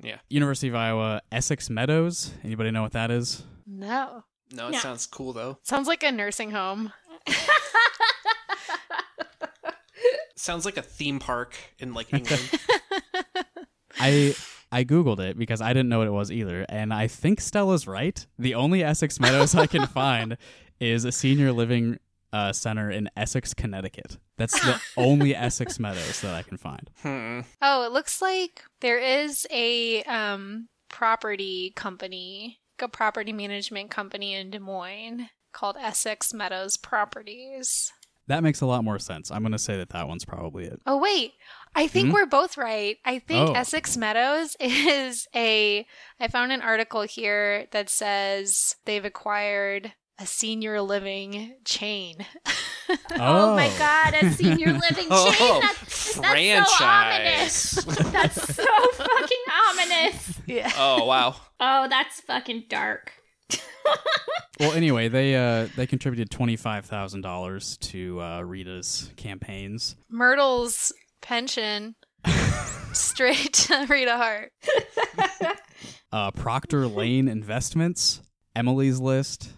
Yeah. 0.00 0.18
University 0.28 0.68
of 0.68 0.74
Iowa, 0.74 1.20
Essex 1.32 1.68
Meadows. 1.70 2.32
Anybody 2.44 2.70
know 2.70 2.82
what 2.82 2.92
that 2.92 3.10
is? 3.10 3.42
No. 3.66 4.24
No, 4.52 4.68
it 4.68 4.72
No. 4.72 4.78
sounds 4.78 5.06
cool 5.06 5.32
though. 5.32 5.58
Sounds 5.62 5.88
like 5.88 6.02
a 6.02 6.12
nursing 6.12 6.50
home. 6.52 6.92
sounds 10.36 10.64
like 10.64 10.76
a 10.76 10.82
theme 10.82 11.18
park 11.18 11.56
in 11.78 11.94
like 11.94 12.12
England. 12.12 12.50
I 13.98 14.34
I 14.74 14.82
googled 14.82 15.20
it 15.20 15.38
because 15.38 15.60
I 15.60 15.68
didn't 15.68 15.88
know 15.88 15.98
what 15.98 16.08
it 16.08 16.12
was 16.12 16.32
either, 16.32 16.66
and 16.68 16.92
I 16.92 17.06
think 17.06 17.40
Stella's 17.40 17.86
right. 17.86 18.26
The 18.40 18.56
only 18.56 18.82
Essex 18.82 19.20
Meadows 19.20 19.54
I 19.54 19.68
can 19.68 19.86
find 20.00 20.36
is 20.80 21.04
a 21.04 21.12
senior 21.12 21.52
living 21.52 22.00
uh, 22.32 22.52
center 22.52 22.90
in 22.90 23.08
Essex, 23.16 23.54
Connecticut. 23.54 24.18
That's 24.36 24.58
the 24.58 24.80
only 24.96 25.32
Essex 25.36 25.78
Meadows 25.78 26.20
that 26.22 26.34
I 26.34 26.42
can 26.42 26.56
find. 26.56 26.90
hmm. 27.02 27.40
Oh, 27.62 27.84
it 27.84 27.92
looks 27.92 28.20
like 28.20 28.64
there 28.80 28.98
is 28.98 29.46
a 29.52 30.02
um, 30.02 30.68
property 30.88 31.72
company, 31.76 32.58
a 32.82 32.88
property 32.88 33.32
management 33.32 33.92
company 33.92 34.34
in 34.34 34.50
Des 34.50 34.58
Moines 34.58 35.28
called 35.52 35.76
Essex 35.80 36.34
Meadows 36.34 36.76
Properties. 36.76 37.92
That 38.26 38.42
makes 38.42 38.60
a 38.60 38.66
lot 38.66 38.84
more 38.84 38.98
sense. 38.98 39.30
I'm 39.30 39.42
gonna 39.42 39.58
say 39.58 39.76
that 39.76 39.90
that 39.90 40.08
one's 40.08 40.24
probably 40.24 40.64
it. 40.64 40.80
Oh 40.86 40.96
wait, 40.98 41.34
I 41.74 41.86
think 41.88 42.08
Hmm? 42.08 42.12
we're 42.14 42.26
both 42.26 42.56
right. 42.56 42.96
I 43.04 43.18
think 43.18 43.50
Oh. 43.50 43.52
Essex 43.52 43.96
Meadows 43.96 44.56
is 44.60 45.26
a. 45.34 45.86
I 46.20 46.28
found 46.28 46.52
an 46.52 46.62
article 46.62 47.02
here 47.02 47.66
that 47.72 47.88
says 47.90 48.76
they've 48.84 49.04
acquired 49.04 49.92
a 50.18 50.26
senior 50.26 50.80
living 50.80 51.56
chain. 51.64 52.16
Oh, 53.18 53.56
my 53.56 53.70
god, 53.78 54.12
a 54.14 54.30
senior 54.30 54.66
living 54.72 55.04
chain. 55.08 55.08
Oh, 55.10 55.58
That's, 55.62 56.16
that's 56.20 56.76
so 56.78 56.84
ominous. 56.84 57.72
That's 58.12 58.54
so 58.54 58.64
fucking 58.92 59.44
ominous. 59.70 60.40
yeah. 60.46 60.70
oh 60.76 61.04
wow. 61.06 61.34
Oh, 61.58 61.86
that's 61.88 62.20
fucking 62.20 62.64
dark. 62.68 63.12
Well, 64.60 64.72
anyway, 64.72 65.08
they 65.08 65.34
uh 65.34 65.68
they 65.76 65.86
contributed 65.86 66.30
twenty 66.30 66.56
five 66.56 66.84
thousand 66.86 67.22
dollars 67.22 67.76
to 67.78 68.20
uh, 68.20 68.40
Rita's 68.42 69.10
campaigns. 69.16 69.96
Myrtle's 70.10 70.92
pension 71.24 71.96
straight 72.92 73.52
to 73.54 73.86
Rita 73.88 74.16
Hart. 74.16 74.52
Uh, 76.12 76.30
Proctor 76.30 76.86
Lane 76.86 77.26
Investments, 77.26 78.20
Emily's 78.54 79.00
List, 79.00 79.48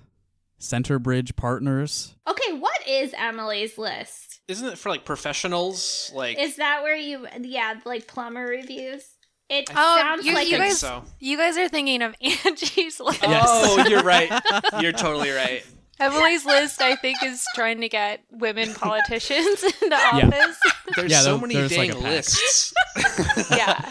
Centerbridge 0.59 1.37
Partners. 1.37 2.15
Okay, 2.27 2.55
what 2.55 2.79
is 2.89 3.13
Emily's 3.15 3.77
list? 3.77 4.41
Isn't 4.49 4.67
it 4.69 4.79
for 4.79 4.89
like 4.89 5.05
professionals? 5.05 6.11
Like 6.15 6.39
Is 6.39 6.57
that 6.57 6.83
where 6.83 6.97
you, 6.97 7.27
yeah, 7.43 7.75
like 7.85 8.07
plumber 8.07 8.47
reviews? 8.47 9.03
It 9.51 9.69
Oh, 9.71 9.97
sounds 10.01 10.25
you- 10.25 10.33
like 10.33 10.49
you 10.51 10.57
guys- 10.57 10.79
so. 10.81 11.05
You 11.21 11.37
guys 11.37 11.59
are 11.59 11.69
thinking 11.69 12.01
of 12.01 12.15
Angie's 12.23 13.01
list. 13.01 13.21
Yes. 13.23 13.45
Oh, 13.47 13.87
you're 13.87 14.03
right. 14.03 14.33
You're 14.81 14.93
totally 14.93 15.31
right. 15.33 15.63
Emily's 15.99 16.45
list, 16.45 16.81
I 16.83 16.95
think, 16.97 17.17
is 17.23 17.45
trying 17.55 17.81
to 17.81 17.89
get 17.89 18.21
women 18.31 18.75
politicians 18.75 19.63
into 19.65 19.77
Yeah. 19.91 20.11
office. 20.13 20.59
There's 20.95 21.11
Yeah, 21.13 21.21
so 21.23 21.33
there- 21.33 21.41
many 21.41 21.55
there's 21.55 21.77
like 21.77 21.91
dang 21.91 21.99
a 21.99 22.03
pack. 22.03 22.13
lists. 22.13 22.75
yeah. 23.51 23.91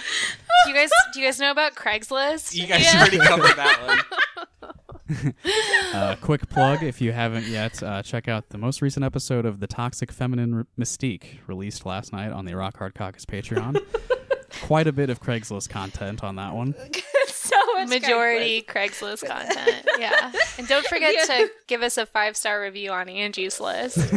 Do 0.65 0.71
you 0.71 0.75
guys 0.75 0.89
do 1.13 1.19
you 1.19 1.25
guys 1.25 1.39
know 1.39 1.51
about 1.51 1.75
Craigslist? 1.75 2.53
You 2.55 2.67
guys 2.67 2.83
yeah. 2.83 2.99
already 3.01 3.17
covered 3.17 3.55
that 3.57 3.81
one. 3.85 3.99
Uh, 5.93 6.15
quick 6.19 6.49
plug 6.49 6.81
if 6.81 6.99
you 6.99 7.11
haven't 7.11 7.45
yet, 7.45 7.81
uh, 7.83 8.01
check 8.01 8.27
out 8.27 8.49
the 8.49 8.57
most 8.57 8.81
recent 8.81 9.05
episode 9.05 9.45
of 9.45 9.59
The 9.59 9.67
Toxic 9.67 10.11
Feminine 10.11 10.53
R- 10.55 10.67
Mystique, 10.79 11.37
released 11.45 11.85
last 11.85 12.11
night 12.11 12.31
on 12.31 12.45
the 12.45 12.55
Rock 12.55 12.77
Hard 12.79 12.95
Caucus 12.95 13.23
Patreon. 13.23 13.77
Quite 14.63 14.87
a 14.87 14.91
bit 14.91 15.11
of 15.11 15.21
Craigslist 15.21 15.69
content 15.69 16.23
on 16.23 16.37
that 16.37 16.53
one. 16.55 16.73
So 17.55 17.73
much 17.73 17.89
Majority 17.89 18.61
Craigslist 18.61 19.25
content. 19.27 19.87
Yeah. 19.99 20.31
And 20.57 20.67
don't 20.67 20.85
forget 20.87 21.27
to 21.27 21.49
give 21.67 21.81
us 21.81 21.97
a 21.97 22.05
five 22.05 22.35
star 22.37 22.61
review 22.61 22.91
on 22.91 23.09
Angie's 23.09 23.59
list. 23.59 23.97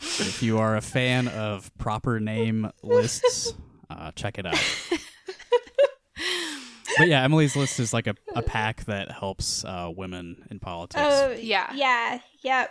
If 0.00 0.42
you 0.42 0.58
are 0.58 0.76
a 0.76 0.80
fan 0.80 1.28
of 1.28 1.76
proper 1.78 2.18
name 2.20 2.70
lists, 2.82 3.52
uh, 3.90 4.12
check 4.12 4.38
it 4.38 4.46
out. 4.46 4.58
but 6.96 7.08
yeah, 7.08 7.22
Emily's 7.22 7.56
List 7.56 7.78
is 7.80 7.92
like 7.92 8.06
a, 8.06 8.14
a 8.34 8.42
pack 8.42 8.84
that 8.86 9.10
helps 9.10 9.64
uh, 9.64 9.90
women 9.94 10.46
in 10.50 10.58
politics. 10.60 11.02
Oh, 11.04 11.30
Yeah. 11.32 11.72
Yeah, 11.74 12.20
yep. 12.42 12.70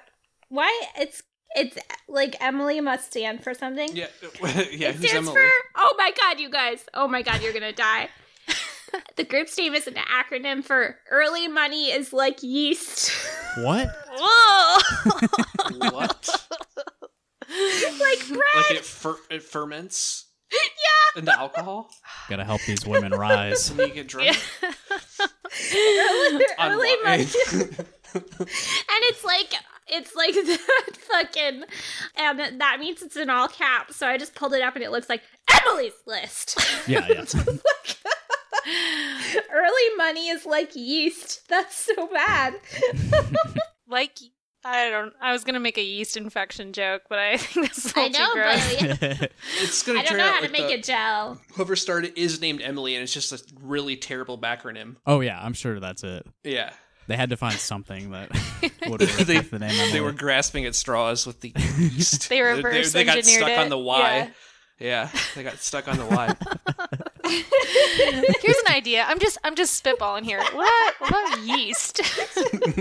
Why? 0.49 0.81
It's, 0.97 1.23
it's 1.55 1.77
like 2.07 2.35
Emily 2.41 2.81
must 2.81 3.07
stand 3.07 3.43
for 3.43 3.53
something. 3.53 3.95
yeah, 3.95 4.07
it 4.21 4.73
yeah. 4.73 4.91
Who's 4.91 5.09
stands 5.09 5.29
Emily? 5.29 5.33
for, 5.35 5.49
oh 5.75 5.95
my 5.97 6.11
god, 6.19 6.39
you 6.39 6.49
guys. 6.49 6.85
Oh 6.93 7.07
my 7.07 7.21
god, 7.21 7.41
you're 7.41 7.53
gonna 7.53 7.73
die. 7.73 8.09
The 9.15 9.23
group's 9.23 9.57
name 9.57 9.73
is 9.73 9.87
an 9.87 9.95
acronym 9.95 10.63
for 10.63 10.97
Early 11.09 11.47
Money 11.47 11.91
is 11.91 12.13
Like 12.13 12.41
Yeast. 12.43 13.11
what? 13.59 13.89
Whoa! 14.17 14.79
What? 15.89 16.47
like 17.49 18.27
bread. 18.27 18.39
Like 18.55 18.71
it, 18.71 18.85
fer- 18.85 19.17
it 19.29 19.43
ferments. 19.43 20.25
Yeah. 20.51 21.19
Into 21.19 21.33
alcohol, 21.39 21.89
Gotta 22.29 22.43
help 22.45 22.61
these 22.65 22.85
women 22.85 23.11
rise. 23.11 23.69
and 23.71 23.79
you 23.79 23.89
get 23.89 24.07
drunk. 24.07 24.37
early, 25.73 26.45
On 26.59 26.71
early 26.71 26.87
what? 26.89 27.03
money. 27.03 27.23
and 28.13 29.01
it's 29.03 29.23
like 29.25 29.53
it's 29.89 30.15
like 30.15 30.33
that 30.33 30.97
fucking 31.09 31.63
and 32.15 32.61
that 32.61 32.77
means 32.79 33.01
it's 33.01 33.15
in 33.17 33.29
all 33.29 33.47
caps 33.47 33.95
so 33.95 34.07
i 34.07 34.17
just 34.17 34.33
pulled 34.35 34.53
it 34.53 34.61
up 34.61 34.75
and 34.75 34.83
it 34.83 34.91
looks 34.91 35.09
like 35.09 35.21
emily's 35.65 35.93
list 36.05 36.57
Yeah, 36.87 37.05
yeah. 37.09 37.23
Early 39.53 39.95
money 39.97 40.29
is 40.29 40.45
like 40.45 40.75
yeast 40.75 41.47
that's 41.49 41.75
so 41.75 42.07
bad 42.07 42.55
like 43.87 44.17
I 44.65 44.89
don't 44.89 45.13
I 45.21 45.31
was 45.31 45.43
gonna 45.43 45.59
make 45.61 45.77
a 45.77 45.83
yeast 45.83 46.17
infection 46.17 46.73
joke, 46.73 47.03
but 47.09 47.19
I 47.19 47.37
think 47.37 47.67
that's 47.67 47.95
a 47.95 47.99
i 47.99 48.07
little 48.07 48.19
know 48.19 48.33
too 48.33 48.87
gross. 48.87 48.99
but 49.19 49.31
It's 49.61 49.83
gonna 49.83 49.99
i 49.99 50.01
don't 50.01 50.09
turn 50.09 50.17
know 50.17 50.23
out 50.25 50.33
how 50.35 50.41
to 50.41 50.49
make 50.49 50.67
the- 50.67 50.73
a 50.73 50.81
gel 50.81 51.39
Whoever 51.53 51.75
started 51.77 52.17
is 52.17 52.41
named 52.41 52.61
Emily, 52.61 52.95
and 52.95 53.03
it's 53.03 53.13
just 53.13 53.31
a 53.31 53.41
really 53.61 53.95
terrible 53.95 54.37
backronym. 54.37 54.95
oh 55.05 55.21
yeah, 55.21 55.39
I'm 55.41 55.53
sure 55.53 55.79
that's 55.79 56.03
it. 56.03 56.25
Yeah, 56.43 56.71
They 57.07 57.15
had 57.15 57.29
to 57.29 57.37
find 57.37 57.55
something 57.55 58.11
that 58.11 58.29
would 58.87 58.99
work 58.99 59.09
They- 59.11 59.39
the 59.39 59.59
name 59.59 59.69
Emily. 59.71 59.91
they 59.91 60.01
were 60.01 60.11
grasping 60.11 60.65
at 60.65 60.75
straws 60.75 61.25
with 61.25 61.39
the 61.39 61.53
yeast. 61.77 62.27
They 62.27 62.41
reverse 62.41 62.91
they, 62.91 63.05
got 63.05 63.23
stuck 63.23 63.49
it. 63.49 63.57
on 63.59 63.69
the 63.69 63.77
Y. 63.77 63.99
Yeah. 63.99 64.29
Yeah. 64.79 65.09
they 65.35 65.43
got 65.43 65.57
stuck 65.59 65.87
on 65.87 65.97
the 65.97 66.05
Y. 66.05 66.35
Here's 68.41 68.57
an 68.67 68.73
idea. 68.73 69.05
I'm 69.07 69.19
just 69.19 69.37
I'm 69.43 69.55
just 69.55 69.83
spitballing 69.83 70.23
here. 70.23 70.39
What, 70.53 70.95
what 70.99 71.09
about 71.09 71.39
yeast? 71.45 72.01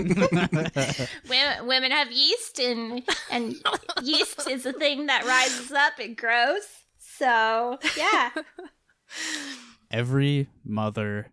women, 1.29 1.67
women 1.67 1.91
have 1.91 2.11
yeast 2.11 2.59
and 2.59 3.03
and 3.29 3.55
yeast 4.03 4.47
is 4.49 4.65
a 4.65 4.73
thing 4.73 5.07
that 5.07 5.25
rises 5.25 5.71
up 5.71 5.93
and 5.99 6.15
grows 6.17 6.67
so 6.97 7.79
yeah 7.97 8.29
Every 9.89 10.47
mother 10.65 11.31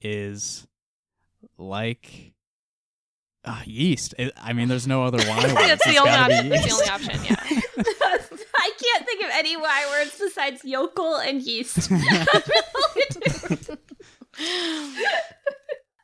is 0.00 0.66
like 1.56 2.32
uh, 3.44 3.62
yeast. 3.64 4.14
I 4.36 4.52
mean, 4.52 4.68
there's 4.68 4.86
no 4.86 5.04
other 5.04 5.18
Y 5.18 5.36
words. 5.36 5.54
That's 5.54 5.84
the 5.84 5.90
It's 5.90 5.98
only 5.98 6.10
option. 6.12 6.48
That's 6.48 6.66
the 6.66 6.72
only 6.72 6.88
option. 6.88 7.20
Yeah. 7.24 8.18
I 8.68 8.72
can't 8.82 9.06
think 9.06 9.22
of 9.22 9.30
any 9.32 9.56
Y 9.56 9.86
words 9.90 10.18
besides 10.18 10.64
yokel 10.64 11.16
and 11.16 11.40
yeast. 11.40 11.90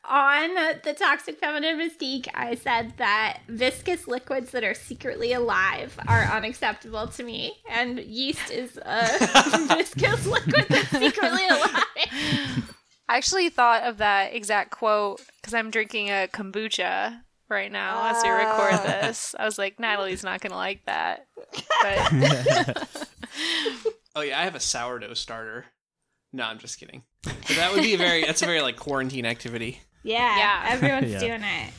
On 0.06 0.54
the 0.82 0.94
toxic 0.96 1.38
feminine 1.38 1.78
mystique, 1.78 2.28
I 2.34 2.54
said 2.54 2.94
that 2.98 3.40
viscous 3.48 4.06
liquids 4.06 4.50
that 4.52 4.64
are 4.64 4.74
secretly 4.74 5.32
alive 5.32 5.98
are 6.06 6.24
unacceptable 6.24 7.08
to 7.08 7.22
me, 7.22 7.54
and 7.70 7.98
yeast 7.98 8.50
is 8.50 8.78
a 8.82 9.66
viscous 9.76 10.26
liquid 10.26 10.66
that's 10.68 10.90
secretly 10.90 11.46
alive. 11.48 12.74
I 13.08 13.16
actually 13.16 13.48
thought 13.50 13.82
of 13.84 13.98
that 13.98 14.34
exact 14.34 14.70
quote 14.70 15.20
because 15.40 15.54
I'm 15.54 15.70
drinking 15.70 16.08
a 16.08 16.28
kombucha 16.32 17.20
right 17.54 17.72
now 17.72 18.10
as 18.10 18.22
we 18.22 18.28
record 18.30 18.74
Ah. 18.74 18.82
this. 19.02 19.34
I 19.38 19.44
was 19.44 19.56
like, 19.58 19.78
Natalie's 19.80 20.22
not 20.24 20.40
gonna 20.40 20.56
like 20.56 20.84
that, 20.86 21.26
but 21.82 22.88
Oh 24.16 24.20
yeah, 24.20 24.38
I 24.40 24.44
have 24.44 24.54
a 24.54 24.60
sourdough 24.60 25.14
starter. 25.14 25.64
No, 26.32 26.44
I'm 26.44 26.58
just 26.58 26.78
kidding. 26.78 27.02
But 27.22 27.36
that 27.56 27.72
would 27.72 27.82
be 27.82 27.94
a 27.94 27.98
very 27.98 28.24
that's 28.24 28.42
a 28.42 28.46
very 28.46 28.60
like 28.60 28.76
quarantine 28.76 29.24
activity. 29.26 29.80
Yeah, 30.02 30.36
Yeah. 30.36 30.64
everyone's 30.72 31.12
Yeah. 31.12 31.18
doing 31.20 31.42
it. 31.42 31.72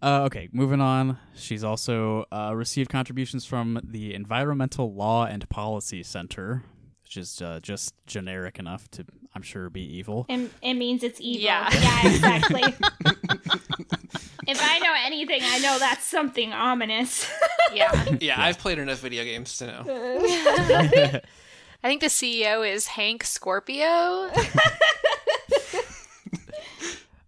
Uh, 0.00 0.22
okay, 0.26 0.48
moving 0.52 0.80
on. 0.80 1.18
She's 1.34 1.64
also 1.64 2.24
uh, 2.30 2.52
received 2.54 2.88
contributions 2.88 3.44
from 3.44 3.80
the 3.82 4.14
Environmental 4.14 4.94
Law 4.94 5.24
and 5.26 5.48
Policy 5.48 6.04
Center, 6.04 6.62
which 7.02 7.16
is 7.16 7.42
uh, 7.42 7.58
just 7.60 7.94
generic 8.06 8.60
enough 8.60 8.88
to, 8.92 9.04
I'm 9.34 9.42
sure, 9.42 9.68
be 9.70 9.80
evil. 9.82 10.24
It, 10.28 10.52
it 10.62 10.74
means 10.74 11.02
it's 11.02 11.20
evil. 11.20 11.42
Yeah. 11.46 11.68
yeah 11.72 12.06
exactly. 12.06 12.62
if 14.48 14.58
I 14.62 14.78
know 14.80 14.92
anything, 15.04 15.40
I 15.44 15.58
know 15.60 15.78
that's 15.78 16.04
something 16.04 16.52
ominous. 16.52 17.30
Yeah. 17.70 18.16
Yeah, 18.18 18.40
I've 18.40 18.58
played 18.58 18.78
enough 18.78 19.00
video 19.00 19.24
games 19.24 19.58
to 19.58 19.66
know. 19.66 19.82
I 21.84 21.86
think 21.86 22.00
the 22.00 22.06
CEO 22.06 22.66
is 22.66 22.86
Hank 22.86 23.24
Scorpio. 23.24 24.30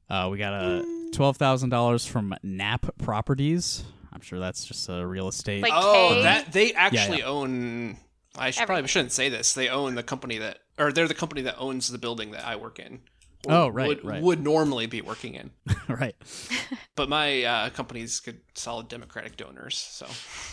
Uh, 0.09 0.29
we 0.29 0.39
got 0.39 0.53
a 0.53 0.83
$12,000 1.13 2.09
from 2.09 2.35
Knapp 2.43 2.97
Properties. 2.99 3.85
I'm 4.13 4.21
sure 4.21 4.41
that's 4.41 4.65
just 4.65 4.89
a 4.89 5.07
real 5.07 5.29
estate. 5.29 5.63
Like- 5.63 5.73
Oh, 5.73 6.11
K? 6.15 6.23
that 6.25 6.53
they 6.53 6.73
actually 6.73 7.19
yeah. 7.19 7.27
own. 7.27 7.97
I 8.37 8.51
should, 8.51 8.67
probably 8.67 8.89
shouldn't 8.89 9.13
say 9.13 9.29
this. 9.29 9.55
They 9.55 9.69
own 9.69 9.95
the 9.95 10.03
company 10.03 10.39
that, 10.39 10.59
or 10.79 10.91
they're 10.93 11.07
the 11.07 11.15
company 11.15 11.43
that 11.43 11.57
owns 11.59 11.93
the 11.93 11.99
building 11.99 12.33
that 12.33 12.45
I 12.45 12.57
work 12.57 12.81
in. 12.81 13.03
Or 13.47 13.55
Oh, 13.55 13.69
right, 13.69 13.89
would, 13.89 14.05
right. 14.05 14.23
Would 14.23 14.43
normally 14.43 14.87
be 14.87 15.01
working 15.01 15.35
in, 15.35 15.51
right. 15.89 16.15
but 16.97 17.09
my 17.09 17.43
uh, 17.45 17.71
company's 17.71 18.21
good, 18.21 18.41
solid 18.55 18.89
Democratic 18.89 19.37
donors. 19.37 19.77
So 19.77 20.07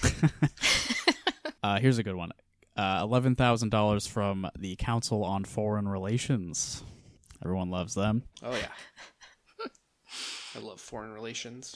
Uh, 1.63 1.79
here's 1.79 1.97
a 1.97 2.03
good 2.03 2.15
one. 2.15 2.31
Uh, 2.77 3.05
$11,000 3.05 4.07
from 4.07 4.49
the 4.57 4.75
Council 4.77 5.23
on 5.23 5.43
Foreign 5.43 5.87
Relations. 5.87 6.83
Everyone 7.43 7.69
loves 7.69 7.93
them. 7.95 8.23
Oh 8.43 8.51
yeah. 8.55 8.69
I 10.55 10.59
love 10.59 10.79
foreign 10.79 11.11
relations, 11.13 11.75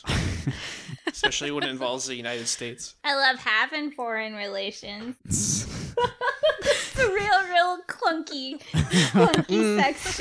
especially 1.06 1.52
when 1.52 1.64
it 1.64 1.70
involves 1.70 2.08
the 2.08 2.16
United 2.16 2.48
States. 2.48 2.96
I 3.04 3.14
love 3.16 3.38
having 3.38 3.92
foreign 3.92 4.34
relations. 4.34 5.68
It's 7.02 7.12
a 7.12 7.14
real, 7.14 7.50
real 7.50 7.78
clunky, 7.88 8.62
clunky 9.12 9.80
sex 9.80 10.18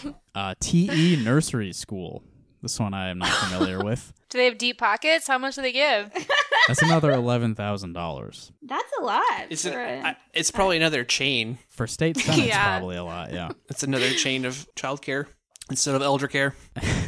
joke. 0.00 0.14
Uh, 0.34 0.54
TE 0.60 1.22
Nursery 1.22 1.72
School. 1.74 2.24
This 2.62 2.80
one 2.80 2.94
I 2.94 3.10
am 3.10 3.18
not 3.18 3.28
familiar 3.28 3.78
with. 3.84 4.14
Do 4.30 4.38
they 4.38 4.46
have 4.46 4.56
deep 4.56 4.78
pockets? 4.78 5.26
How 5.26 5.36
much 5.36 5.56
do 5.56 5.62
they 5.62 5.72
give? 5.72 6.10
That's 6.68 6.80
another 6.80 7.12
$11,000. 7.12 8.50
That's 8.62 8.92
a 8.98 9.04
lot. 9.04 9.22
It's 9.50 9.64
an, 9.66 9.74
a- 9.74 10.08
I, 10.08 10.16
it's 10.32 10.50
probably 10.50 10.78
another 10.78 11.04
chain. 11.04 11.58
For 11.68 11.86
state 11.86 12.16
senate, 12.16 12.46
Yeah. 12.46 12.78
probably 12.78 12.96
a 12.96 13.04
lot, 13.04 13.32
yeah. 13.32 13.50
It's 13.68 13.82
another 13.82 14.08
chain 14.10 14.44
of 14.46 14.66
childcare 14.74 15.26
instead 15.70 15.94
of 15.94 16.00
elder 16.02 16.28
care. 16.28 16.54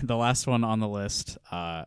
the 0.02 0.16
last 0.16 0.46
one 0.46 0.62
on 0.64 0.80
the 0.80 0.88
list, 0.88 1.38
uh, 1.50 1.84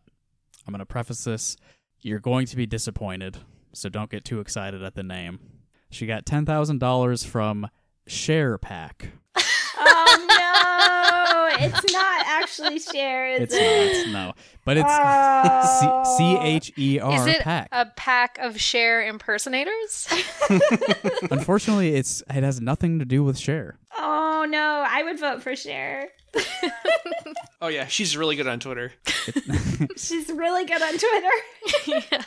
I'm 0.65 0.71
going 0.71 0.79
to 0.79 0.85
preface 0.87 1.23
this. 1.23 1.55
You're 2.01 2.19
going 2.19 2.47
to 2.47 2.55
be 2.55 2.65
disappointed, 2.65 3.37
so 3.73 3.89
don't 3.89 4.09
get 4.09 4.25
too 4.25 4.39
excited 4.39 4.81
at 4.81 4.95
the 4.95 5.03
name. 5.03 5.39
She 5.89 6.05
got 6.05 6.25
$10,000 6.25 7.25
from 7.25 7.67
CHER 8.07 8.57
PAC. 8.57 9.09
oh 9.79 10.25
no! 11.59 11.65
It's 11.65 11.91
not 11.93 12.25
actually 12.27 12.79
Cher, 12.79 13.27
It's 13.29 13.53
it? 13.55 14.07
not, 14.07 14.13
no. 14.27 14.33
But 14.65 14.77
it's 14.77 14.89
Oh. 14.89 16.15
C 16.17 16.37
H 16.37 16.71
E 16.77 16.97
Is 16.97 17.03
R 17.03 17.27
it 17.29 17.41
Pack. 17.41 17.69
a 17.71 17.85
pack 17.95 18.37
of 18.39 18.59
Cher 18.59 19.05
impersonators? 19.07 20.07
Unfortunately, 21.31 21.95
it's 21.95 22.21
it 22.29 22.43
has 22.43 22.61
nothing 22.61 22.99
to 22.99 23.05
do 23.05 23.23
with 23.23 23.37
Cher. 23.37 23.77
Oh 23.97 24.45
no! 24.49 24.83
I 24.87 25.03
would 25.03 25.19
vote 25.19 25.41
for 25.41 25.55
Cher. 25.55 26.09
Oh 27.59 27.69
yeah, 27.69 27.87
she's 27.87 28.15
really 28.15 28.35
good 28.35 28.45
on 28.45 28.59
Twitter. 28.59 28.91
She's 29.97 30.29
really 30.29 30.65
good 30.65 30.79
on 30.79 30.91
Twitter. 30.91 32.05
yeah. 32.11 32.23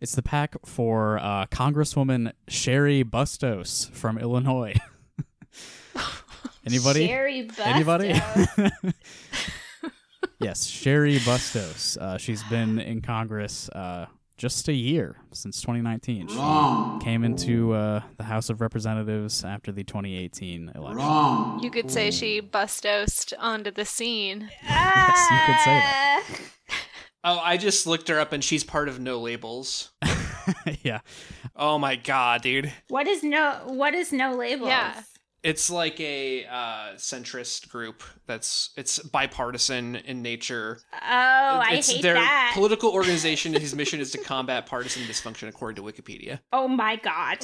It's 0.00 0.14
the 0.14 0.22
pack 0.22 0.54
for 0.64 1.18
uh, 1.18 1.46
Congresswoman 1.46 2.32
Cheri 2.48 3.02
Bustos 3.02 3.90
from 3.92 4.16
Illinois. 4.16 4.76
Anybody? 6.64 7.08
Cheri 7.08 7.48
Bustos. 7.48 7.66
Anybody? 7.66 8.08
yes, 10.38 10.70
Cheri 10.70 11.18
Bustos. 11.18 11.96
Uh, 11.96 12.16
she's 12.16 12.44
been 12.44 12.78
in 12.78 13.00
Congress 13.00 13.68
uh, 13.70 14.06
just 14.36 14.68
a 14.68 14.72
year 14.72 15.16
since 15.32 15.60
2019. 15.62 16.28
She 16.28 17.04
came 17.04 17.24
into 17.24 17.72
uh, 17.72 18.02
the 18.18 18.22
House 18.22 18.50
of 18.50 18.60
Representatives 18.60 19.42
after 19.44 19.72
the 19.72 19.82
2018 19.82 20.70
election. 20.76 21.58
You 21.60 21.72
could 21.72 21.90
say 21.90 22.12
she 22.12 22.40
bustosed 22.40 23.32
onto 23.36 23.72
the 23.72 23.84
scene. 23.84 24.48
Yes, 24.62 25.30
you 25.32 25.38
could 25.44 25.60
say 25.64 25.74
that. 25.74 26.24
Oh, 27.24 27.38
I 27.42 27.56
just 27.56 27.86
looked 27.86 28.08
her 28.08 28.18
up 28.20 28.32
and 28.32 28.42
she's 28.44 28.64
part 28.64 28.88
of 28.88 29.00
No 29.00 29.18
Labels. 29.20 29.90
yeah, 30.82 31.00
Oh 31.56 31.78
my 31.78 31.96
god, 31.96 32.42
dude. 32.42 32.72
What 32.88 33.06
is 33.08 33.22
no? 33.22 33.60
What 33.66 33.94
is 33.94 34.12
no 34.12 34.34
labels? 34.34 34.68
Yeah. 34.70 35.02
It's 35.42 35.70
like 35.70 35.98
a 36.00 36.44
uh, 36.46 36.94
centrist 36.96 37.68
group 37.68 38.02
that's 38.26 38.70
it's 38.76 38.98
bipartisan 38.98 39.96
in 39.96 40.20
nature. 40.22 40.80
Oh, 40.94 40.98
I 41.00 41.74
it's 41.78 41.90
hate 41.90 42.02
their 42.02 42.14
that. 42.14 42.52
political 42.54 42.90
organization 42.90 43.54
and 43.54 43.62
his 43.62 43.74
mission 43.82 44.00
is 44.00 44.10
to 44.12 44.18
combat 44.18 44.66
partisan 44.66 45.02
dysfunction 45.04 45.48
according 45.48 45.76
to 45.84 45.90
Wikipedia. 45.92 46.40
oh 46.52 46.66
my 46.68 46.96
god, 46.96 47.38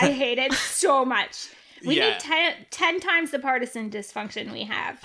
I 0.00 0.10
hate 0.12 0.38
it 0.38 0.52
so 0.52 1.04
much. 1.04 1.48
We 1.86 1.96
Yeah. 1.98 2.10
need 2.10 2.20
ten, 2.20 2.52
10 2.70 3.00
times 3.00 3.30
the 3.30 3.38
partisan 3.38 3.90
dysfunction 3.90 4.52
we 4.52 4.64
have. 4.64 5.00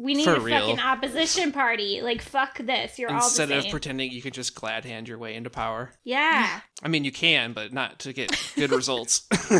We 0.00 0.14
need 0.14 0.24
For 0.24 0.36
a 0.36 0.40
real. 0.40 0.60
fucking 0.60 0.78
opposition 0.80 1.50
party. 1.50 2.00
Like 2.02 2.22
fuck 2.22 2.58
this. 2.58 2.98
You're 2.98 3.10
Instead 3.10 3.50
all 3.52 3.60
the 3.60 3.66
of 3.66 3.70
pretending 3.72 4.12
you 4.12 4.22
could 4.22 4.32
just 4.34 4.54
glad 4.54 4.84
hand 4.84 5.08
your 5.08 5.18
way 5.18 5.34
into 5.34 5.50
power. 5.50 5.90
yeah. 6.04 6.60
I 6.82 6.88
mean, 6.88 7.04
you 7.04 7.10
can, 7.10 7.52
but 7.52 7.72
not 7.72 7.98
to 8.00 8.12
get 8.12 8.30
good 8.54 8.70
results. 8.80 9.26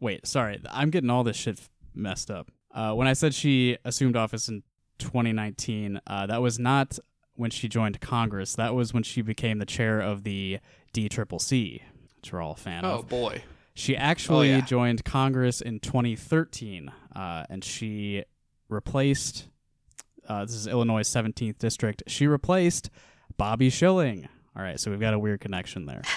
Wait, 0.00 0.26
sorry. 0.26 0.60
I'm 0.70 0.90
getting 0.90 1.10
all 1.10 1.24
this 1.24 1.36
shit 1.36 1.60
messed 1.94 2.30
up. 2.30 2.50
Uh, 2.72 2.92
when 2.94 3.06
I 3.08 3.12
said 3.12 3.34
she 3.34 3.76
assumed 3.84 4.16
office 4.16 4.48
in 4.48 4.62
2019, 4.98 6.00
uh, 6.06 6.26
that 6.26 6.40
was 6.40 6.58
not 6.58 6.98
when 7.34 7.50
she 7.50 7.68
joined 7.68 8.00
Congress. 8.00 8.54
That 8.54 8.74
was 8.74 8.94
when 8.94 9.02
she 9.02 9.22
became 9.22 9.58
the 9.58 9.66
chair 9.66 10.00
of 10.00 10.22
the 10.22 10.58
DCCC, 10.94 11.80
which 12.16 12.32
we're 12.32 12.40
all 12.40 12.52
a 12.52 12.56
fan 12.56 12.84
oh 12.84 13.00
of. 13.00 13.08
boy. 13.08 13.42
She 13.80 13.96
actually 13.96 14.52
Oh, 14.52 14.56
yeah. 14.58 14.60
joined 14.60 15.04
Congress 15.04 15.62
in 15.62 15.80
2013, 15.80 16.92
uh, 17.16 17.44
and 17.48 17.64
she 17.64 18.24
replaced. 18.68 19.48
Uh, 20.28 20.44
this 20.44 20.54
is 20.54 20.66
Illinois' 20.66 21.08
17th 21.08 21.56
district. 21.58 22.02
She 22.06 22.26
replaced 22.26 22.90
Bobby 23.38 23.70
Schilling. 23.70 24.28
All 24.54 24.62
right, 24.62 24.78
so 24.78 24.90
we've 24.90 25.00
got 25.00 25.14
a 25.14 25.18
weird 25.18 25.40
connection 25.40 25.86
there. 25.86 26.02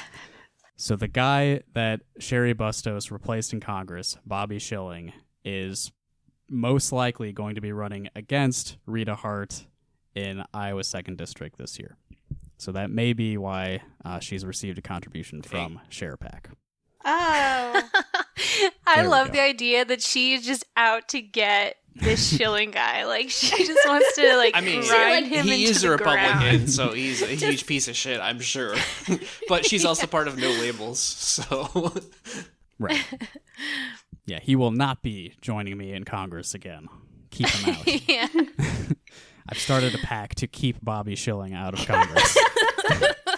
So 0.76 0.96
the 0.96 1.08
guy 1.08 1.62
that 1.76 2.02
Cheri 2.20 2.54
Bustos 2.54 3.12
replaced 3.12 3.54
in 3.54 3.60
Congress, 3.62 4.18
Bobby 4.26 4.58
Schilling, 4.58 5.14
is 5.46 5.92
most 6.50 6.92
likely 6.92 7.32
going 7.32 7.56
to 7.56 7.62
be 7.62 7.72
running 7.72 8.10
against 8.16 8.78
Rita 8.88 9.14
Hart 9.16 9.68
in 10.16 10.44
Iowa's 10.52 10.88
second 10.88 11.20
district 11.20 11.58
this 11.60 11.78
year. 11.80 11.96
So 12.58 12.72
that 12.72 12.90
may 12.90 13.14
be 13.14 13.38
why 13.38 13.82
uh, 14.04 14.20
she's 14.20 14.44
received 14.44 14.80
a 14.80 14.82
contribution 14.82 15.44
from 15.44 15.80
CHER 15.90 16.18
PAC. 16.18 16.50
Oh. 17.06 17.90
I 18.88 18.96
There 19.02 19.08
love 19.08 19.28
go. 19.28 19.34
the 19.34 19.42
idea 19.42 19.86
that 19.86 20.02
she's 20.02 20.46
just 20.46 20.66
out 20.78 21.08
to 21.10 21.22
get 21.22 21.78
this 21.96 22.36
Schilling 22.36 22.72
guy. 22.72 23.06
Like 23.06 23.30
she 23.30 23.66
just 23.66 23.80
wants 23.88 24.16
to 24.16 24.36
like 24.38 24.56
I 24.56 24.62
mean, 24.62 24.82
grind 24.88 25.28
him 25.28 25.46
he 25.46 25.66
into 25.66 25.72
is 25.72 25.84
a 25.84 25.90
Republican, 25.92 26.40
ground. 26.40 26.70
so 26.72 26.92
he's 26.92 27.22
a 27.22 27.28
huge 27.36 27.66
piece 27.66 27.88
of 27.88 27.96
shit, 27.96 28.20
I'm 28.20 28.40
sure. 28.40 28.76
but 29.48 29.66
she's 29.66 29.86
also 29.86 30.08
part 30.08 30.28
of 30.28 30.38
No 30.38 30.50
Labels, 30.50 31.00
so 31.00 31.94
Right. 32.80 33.04
yeah, 34.26 34.40
he 34.42 34.56
will 34.56 34.72
not 34.72 35.02
be 35.04 35.34
joining 35.42 35.78
me 35.78 35.94
in 35.94 36.04
Congress 36.06 36.54
again. 36.54 36.88
Keep 37.32 37.50
him 37.50 37.76
out. 37.76 38.08
yeah. 38.10 38.28
I've 39.50 39.60
started 39.60 39.94
a 39.94 40.00
pack 40.00 40.36
to 40.36 40.48
keep 40.48 40.78
Bobby 40.84 41.16
Schilling 41.16 41.54
out 41.54 41.74
of 41.80 41.86
Congress. 41.86 42.38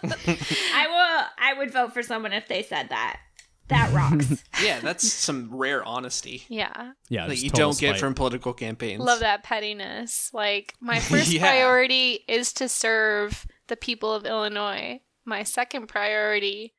I 0.04 0.86
will. 0.88 1.28
I 1.39 1.54
would 1.58 1.71
vote 1.71 1.93
for 1.93 2.04
someone 2.04 2.32
if 2.34 2.47
they 2.47 2.62
said 2.63 2.89
that. 2.89 3.19
That 3.67 3.91
rocks. 3.93 4.43
yeah, 4.63 4.80
that's 4.80 5.12
some 5.12 5.49
rare 5.56 5.84
honesty 5.84 6.43
Yeah. 6.49 6.91
Yeah, 7.10 7.28
that 7.28 7.38
you 7.41 7.49
don't 7.49 7.78
get 7.80 7.91
spite. 7.91 7.99
from 7.99 8.13
political 8.13 8.54
campaigns. 8.54 9.01
Love 9.01 9.19
that 9.21 9.43
pettiness. 9.43 10.30
Like 10.34 10.75
my 10.80 10.99
first 11.12 11.32
Yeah. 11.32 11.41
priority 11.41 12.19
is 12.28 12.54
to 12.54 12.69
serve 12.69 13.47
the 13.67 13.75
people 13.75 14.13
of 14.13 14.25
Illinois. 14.25 14.99
My 15.25 15.43
second 15.43 15.88
priority 15.88 16.73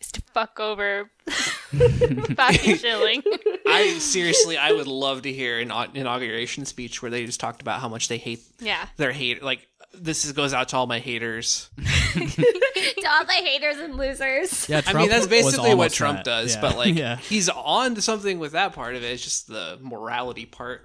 is 0.00 0.12
to 0.12 0.22
fuck 0.32 0.60
over 0.60 1.10
Bobby 2.36 2.76
Schilling. 2.76 3.22
I 3.66 3.96
seriously, 3.98 4.56
I 4.56 4.70
would 4.72 4.86
love 4.86 5.22
to 5.22 5.32
hear 5.32 5.58
an 5.58 5.72
inauguration 5.94 6.64
speech 6.64 7.02
where 7.02 7.10
they 7.10 7.26
just 7.26 7.40
talked 7.40 7.60
about 7.62 7.80
how 7.80 7.88
much 7.88 8.06
they 8.06 8.18
hate 8.18 8.42
yeah. 8.60 8.86
their 8.96 9.10
hate. 9.12 9.42
Like 9.42 9.66
this 9.92 10.24
is, 10.24 10.32
goes 10.32 10.52
out 10.52 10.68
to 10.70 10.76
all 10.76 10.86
my 10.86 10.98
haters. 10.98 11.70
to 12.12 13.08
all 13.08 13.24
the 13.24 13.32
haters 13.32 13.78
and 13.78 13.96
losers. 13.96 14.68
Yeah, 14.68 14.82
I 14.86 14.92
mean, 14.92 15.08
that's 15.08 15.26
basically 15.26 15.74
what 15.74 15.92
Trump 15.92 16.18
that. 16.18 16.24
does, 16.24 16.54
Yeah. 16.54 16.60
but 16.60 16.76
like 16.76 16.94
yeah. 16.96 17.16
he's 17.16 17.48
on 17.48 17.94
to 17.94 18.02
something 18.02 18.38
with 18.38 18.52
that 18.52 18.72
part 18.72 18.94
of 18.94 19.02
it. 19.02 19.12
It's 19.12 19.24
just 19.24 19.48
the 19.48 19.78
morality 19.80 20.46
part 20.46 20.82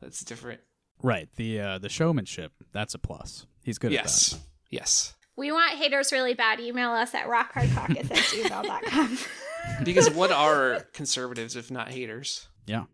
that's 0.00 0.22
different. 0.24 0.60
Right. 1.02 1.28
The 1.36 1.60
uh, 1.60 1.78
the 1.78 1.88
showmanship, 1.88 2.52
that's 2.72 2.94
a 2.94 2.98
plus. 2.98 3.46
He's 3.62 3.78
good 3.78 3.92
yes. 3.92 4.32
at 4.32 4.38
that. 4.38 4.46
Yes. 4.70 5.14
We 5.36 5.52
want 5.52 5.78
haters 5.78 6.10
really 6.10 6.34
bad. 6.34 6.58
Email 6.58 6.90
us 6.90 7.14
at 7.14 7.26
rockhardcaucus 7.26 8.10
at 8.10 8.16
gmail.com. 8.16 9.18
Because 9.84 10.08
what 10.10 10.32
are 10.32 10.86
conservatives 10.94 11.54
if 11.54 11.70
not 11.70 11.90
haters? 11.92 12.48
Yeah. 12.66 12.84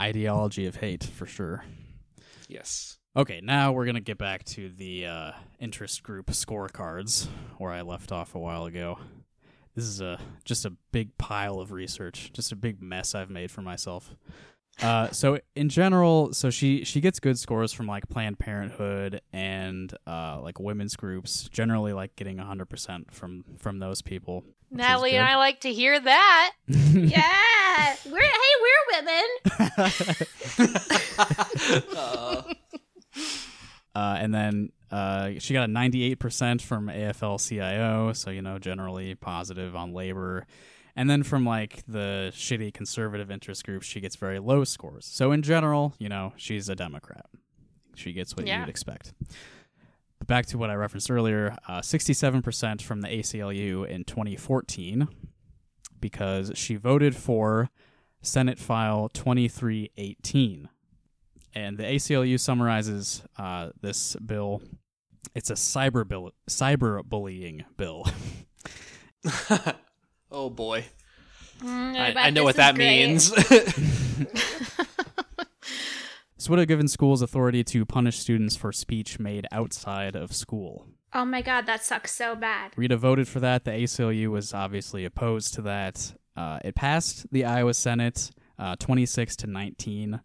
Ideology 0.00 0.66
of 0.66 0.76
hate, 0.76 1.02
for 1.02 1.24
sure. 1.24 1.64
Yes. 2.48 2.97
Okay, 3.18 3.40
now 3.42 3.72
we're 3.72 3.84
going 3.84 3.96
to 3.96 4.00
get 4.00 4.16
back 4.16 4.44
to 4.44 4.68
the 4.68 5.06
uh, 5.06 5.32
interest 5.58 6.04
group 6.04 6.28
scorecards, 6.28 7.26
where 7.56 7.72
I 7.72 7.80
left 7.80 8.12
off 8.12 8.36
a 8.36 8.38
while 8.38 8.66
ago. 8.66 8.96
This 9.74 9.86
is 9.86 10.00
a 10.00 10.20
just 10.44 10.64
a 10.64 10.70
big 10.92 11.18
pile 11.18 11.58
of 11.58 11.72
research, 11.72 12.32
just 12.32 12.52
a 12.52 12.56
big 12.56 12.80
mess 12.80 13.16
I've 13.16 13.28
made 13.28 13.50
for 13.50 13.60
myself. 13.60 14.14
Uh, 14.80 15.10
so 15.10 15.40
in 15.56 15.68
general, 15.68 16.32
so 16.32 16.48
she 16.50 16.84
she 16.84 17.00
gets 17.00 17.18
good 17.18 17.36
scores 17.40 17.72
from 17.72 17.88
like 17.88 18.08
Planned 18.08 18.38
Parenthood 18.38 19.20
and 19.32 19.92
uh, 20.06 20.38
like 20.40 20.60
women's 20.60 20.94
groups. 20.94 21.48
Generally, 21.48 21.94
like 21.94 22.14
getting 22.14 22.38
hundred 22.38 22.66
percent 22.66 23.12
from 23.12 23.42
from 23.58 23.80
those 23.80 24.00
people. 24.00 24.44
Natalie 24.70 25.16
and. 25.16 25.26
I 25.26 25.34
like 25.34 25.62
to 25.62 25.72
hear 25.72 25.98
that. 25.98 26.52
yeah. 26.68 27.96
We're 28.06 28.20
hey, 28.20 28.54
we're 28.62 28.84
women. 29.02 29.24
Uh, 33.98 34.14
and 34.20 34.32
then 34.32 34.70
uh, 34.92 35.30
she 35.38 35.52
got 35.52 35.68
a 35.68 35.72
98% 35.72 36.62
from 36.62 36.86
AFL 36.86 37.44
CIO, 37.48 38.12
so, 38.12 38.30
you 38.30 38.40
know, 38.40 38.56
generally 38.56 39.16
positive 39.16 39.74
on 39.74 39.92
labor. 39.92 40.46
And 40.94 41.10
then 41.10 41.24
from 41.24 41.44
like 41.44 41.82
the 41.88 42.30
shitty 42.32 42.72
conservative 42.72 43.28
interest 43.28 43.64
groups, 43.64 43.86
she 43.86 43.98
gets 43.98 44.14
very 44.14 44.38
low 44.38 44.62
scores. 44.62 45.04
So, 45.04 45.32
in 45.32 45.42
general, 45.42 45.94
you 45.98 46.08
know, 46.08 46.32
she's 46.36 46.68
a 46.68 46.76
Democrat. 46.76 47.26
She 47.96 48.12
gets 48.12 48.36
what 48.36 48.46
you'd 48.60 48.68
expect. 48.68 49.14
But 50.20 50.28
back 50.28 50.46
to 50.46 50.58
what 50.58 50.70
I 50.70 50.74
referenced 50.74 51.10
earlier 51.10 51.56
uh, 51.66 51.80
67% 51.80 52.80
from 52.80 53.00
the 53.00 53.08
ACLU 53.08 53.84
in 53.84 54.04
2014 54.04 55.08
because 56.00 56.52
she 56.54 56.76
voted 56.76 57.16
for 57.16 57.68
Senate 58.22 58.60
File 58.60 59.08
2318 59.08 60.68
and 61.58 61.76
the 61.76 61.84
ACLU 61.84 62.38
summarizes 62.38 63.22
uh, 63.36 63.70
this 63.80 64.16
bill. 64.16 64.62
It's 65.34 65.50
a 65.50 65.54
cyber 65.54 66.06
bill, 66.06 66.30
cyberbullying 66.48 67.64
bill. 67.76 68.06
oh 70.30 70.50
boy. 70.50 70.84
Mm, 71.60 71.98
I, 71.98 72.14
bet 72.14 72.24
I 72.24 72.30
know 72.30 72.44
what 72.44 72.56
that 72.56 72.76
great. 72.76 73.06
means. 73.06 73.32
This 76.36 76.48
would 76.48 76.60
have 76.60 76.68
given 76.68 76.86
schools 76.86 77.20
authority 77.20 77.64
to 77.64 77.84
punish 77.84 78.16
students 78.20 78.54
for 78.54 78.70
speech 78.72 79.18
made 79.18 79.48
outside 79.50 80.14
of 80.14 80.32
school. 80.32 80.86
Oh 81.12 81.24
my 81.24 81.42
god, 81.42 81.66
that 81.66 81.82
sucks 81.84 82.14
so 82.14 82.36
bad. 82.36 82.70
Rita 82.76 82.96
voted 82.96 83.26
for 83.26 83.40
that. 83.40 83.64
The 83.64 83.72
ACLU 83.72 84.28
was 84.28 84.54
obviously 84.54 85.04
opposed 85.04 85.54
to 85.54 85.62
that. 85.62 86.14
Uh, 86.36 86.60
it 86.64 86.76
passed 86.76 87.26
the 87.32 87.44
Iowa 87.44 87.74
Senate 87.74 88.30
uh, 88.56 88.76
26 88.76 89.34
to 89.36 89.46
19. 89.48 90.20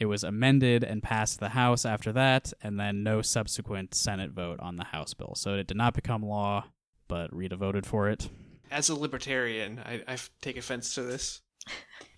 It 0.00 0.06
was 0.06 0.24
amended 0.24 0.82
and 0.82 1.02
passed 1.02 1.38
the 1.40 1.50
House 1.50 1.84
after 1.84 2.10
that, 2.12 2.52
and 2.62 2.80
then 2.80 3.02
no 3.04 3.20
subsequent 3.22 3.94
Senate 3.94 4.30
vote 4.32 4.58
on 4.60 4.76
the 4.76 4.84
House 4.84 5.12
bill. 5.14 5.34
So 5.36 5.54
it 5.54 5.66
did 5.66 5.76
not 5.76 5.94
become 5.94 6.22
law, 6.22 6.64
but 7.06 7.32
Rita 7.34 7.54
voted 7.56 7.84
for 7.86 8.08
it. 8.08 8.28
As 8.70 8.88
a 8.88 8.94
libertarian, 8.96 9.78
I 9.84 10.16
take 10.40 10.56
offense 10.56 10.94
to 10.94 11.02
this. 11.02 11.42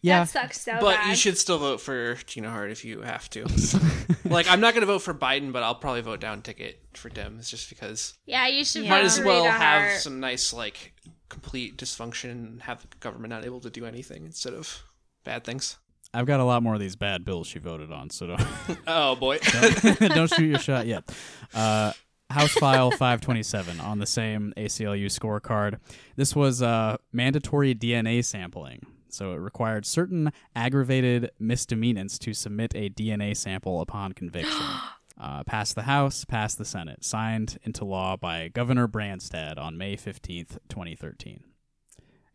Yeah, 0.05 0.25
That 0.25 0.31
sucks 0.31 0.61
so 0.63 0.73
but 0.81 0.97
bad. 0.97 1.11
you 1.11 1.15
should 1.15 1.39
still 1.39 1.59
vote 1.59 1.81
for 1.81 2.17
Gina 2.27 2.51
Hart 2.51 2.73
if 2.73 2.85
you 2.85 3.03
have 3.03 3.31
to. 3.31 3.47
like, 4.25 4.49
I'm 4.51 4.59
not 4.61 4.75
going 4.75 4.81
to 4.81 4.87
vote 4.87 4.99
for 5.03 5.15
Biden, 5.15 5.53
but 5.53 5.63
I'll 5.63 5.77
probably 5.77 6.01
vote 6.01 6.19
down 6.21 6.43
ticket 6.43 6.81
for 6.95 7.09
Dems 7.09 7.49
just 7.49 7.69
because. 7.69 8.15
yeah, 8.27 8.49
you 8.49 8.65
should 8.65 8.83
Might 8.83 8.99
vote 8.99 9.05
as 9.05 9.21
well 9.21 9.45
Rita 9.45 9.53
have 9.53 9.83
Hart. 9.83 10.01
some 10.01 10.19
nice, 10.19 10.53
like, 10.53 10.95
complete 11.29 11.77
dysfunction 11.79 12.31
and 12.33 12.63
have 12.63 12.83
the 12.83 12.97
government 12.99 13.31
not 13.31 13.45
able 13.45 13.61
to 13.61 13.71
do 13.71 13.87
anything 13.87 14.25
instead 14.27 14.55
of 14.55 14.83
bad 15.23 15.45
things. 15.45 15.77
I've 16.15 16.27
got 16.27 16.41
a 16.41 16.45
lot 16.45 16.63
more 16.63 16.75
of 16.75 16.81
these 16.81 16.97
bad 16.97 17.25
bills 17.25 17.47
she 17.47 17.59
voted 17.59 17.91
on, 17.91 18.11
so 18.11 18.27
don't 18.29 18.43
Oh, 18.87 19.17
boy. 19.17 19.39
don't, 19.53 19.99
don't 20.15 20.31
shoot 20.31 20.45
your 20.45 20.59
shot 20.59 20.87
yet. 20.87 21.05
Uh, 21.55 21.93
House 22.31 22.53
File 22.53 22.91
527 22.91 23.81
on 23.81 23.99
the 23.99 24.07
same 24.07 24.53
ACLU 24.57 25.07
scorecard. 25.07 25.79
This 26.17 26.35
was 26.35 26.63
uh, 26.63 26.97
mandatory 27.13 27.75
DNA 27.75 28.25
sampling. 28.25 28.87
So 29.09 29.33
it 29.33 29.37
required 29.37 29.85
certain 29.85 30.33
aggravated 30.57 31.31
misdemeanors 31.39 32.19
to 32.21 32.33
submit 32.33 32.75
a 32.75 32.89
DNA 32.89 33.37
sample 33.37 33.81
upon 33.81 34.13
conviction. 34.13 34.67
Uh, 35.21 35.45
passed 35.45 35.77
the 35.77 35.83
House, 35.83 36.25
passed 36.25 36.59
the 36.59 36.65
Senate, 36.65 37.05
signed 37.05 37.59
into 37.63 37.85
law 37.85 38.17
by 38.17 38.49
Governor 38.49 38.89
Branstad 38.89 39.57
on 39.57 39.77
May 39.79 39.95
15th, 39.95 40.59
2013. 40.69 41.45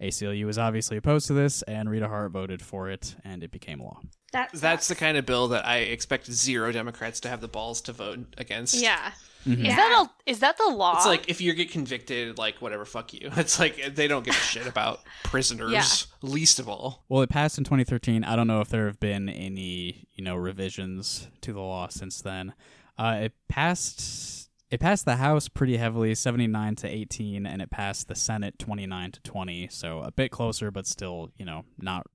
ACLU 0.02 0.46
was 0.46 0.58
obviously 0.58 0.98
opposed 0.98 1.28
to 1.28 1.34
this, 1.34 1.62
and 1.64 1.90
Rita 1.90 2.08
Hart 2.08 2.32
voted 2.32 2.62
for 2.62 2.90
it, 2.90 3.16
and 3.24 3.44
it 3.44 3.52
became 3.52 3.80
law. 3.80 4.00
That 4.32 4.52
That's 4.54 4.88
the 4.88 4.96
kind 4.96 5.18
of 5.18 5.26
bill 5.26 5.48
that 5.50 5.66
I 5.66 5.78
expect 5.78 6.32
zero 6.32 6.72
Democrats 6.72 7.20
to 7.22 7.30
have 7.30 7.42
the 7.42 7.48
balls 7.48 7.82
to 7.82 7.94
vote 7.94 8.36
against. 8.38 8.76
Yeah. 8.76 9.12
Mhm. 9.46 9.60
Is 9.60 9.66
Yeah. 9.68 9.76
that 9.78 10.06
a, 10.26 10.30
is 10.30 10.40
that 10.40 10.58
the 10.58 10.68
law? 10.70 10.98
It's 10.98 11.06
like 11.06 11.30
if 11.30 11.40
you 11.40 11.54
get 11.54 11.72
convicted, 11.72 12.38
like 12.38 12.62
whatever, 12.62 12.84
fuck 12.86 13.14
you. 13.14 13.30
It's 13.38 13.60
like 13.60 13.96
they 13.96 14.08
don't 14.08 14.26
give 14.26 14.36
a 14.36 14.38
shit 14.40 14.68
about 14.68 15.00
prisoners, 15.24 15.72
Yeah. 15.72 15.84
least 16.30 16.60
of 16.60 16.68
all. 16.68 17.06
Well, 17.10 17.22
it 17.22 17.30
passed 17.30 17.58
in 17.58 17.64
2013. 17.64 18.24
I 18.26 18.36
don't 18.36 18.48
know 18.48 18.60
if 18.62 18.68
there 18.70 18.88
have 18.88 19.00
been 19.00 19.30
any, 19.30 20.08
you 20.14 20.24
know, 20.24 20.36
revisions 20.36 21.28
to 21.42 21.54
the 21.54 21.62
law 21.62 21.88
since 21.88 22.22
then. 22.22 22.54
Uh, 22.98 23.20
it 23.24 23.34
passed. 23.48 24.47
It 24.70 24.82
passed 24.82 25.06
the 25.06 25.16
House 25.16 25.48
pretty 25.48 25.78
heavily, 25.78 26.14
79 26.14 26.76
to 26.78 26.88
18, 26.88 27.46
and 27.46 27.62
it 27.62 27.70
passed 27.70 28.10
the 28.10 28.16
Senate 28.16 28.60
29 28.60 29.12
to 29.14 29.22
20. 29.22 29.70
So 29.70 30.00
a 30.00 30.12
bit 30.12 30.30
closer, 30.30 30.72
but 30.72 30.86
still, 30.86 31.32
you 31.38 31.46
know, 31.46 31.64
not 31.78 32.06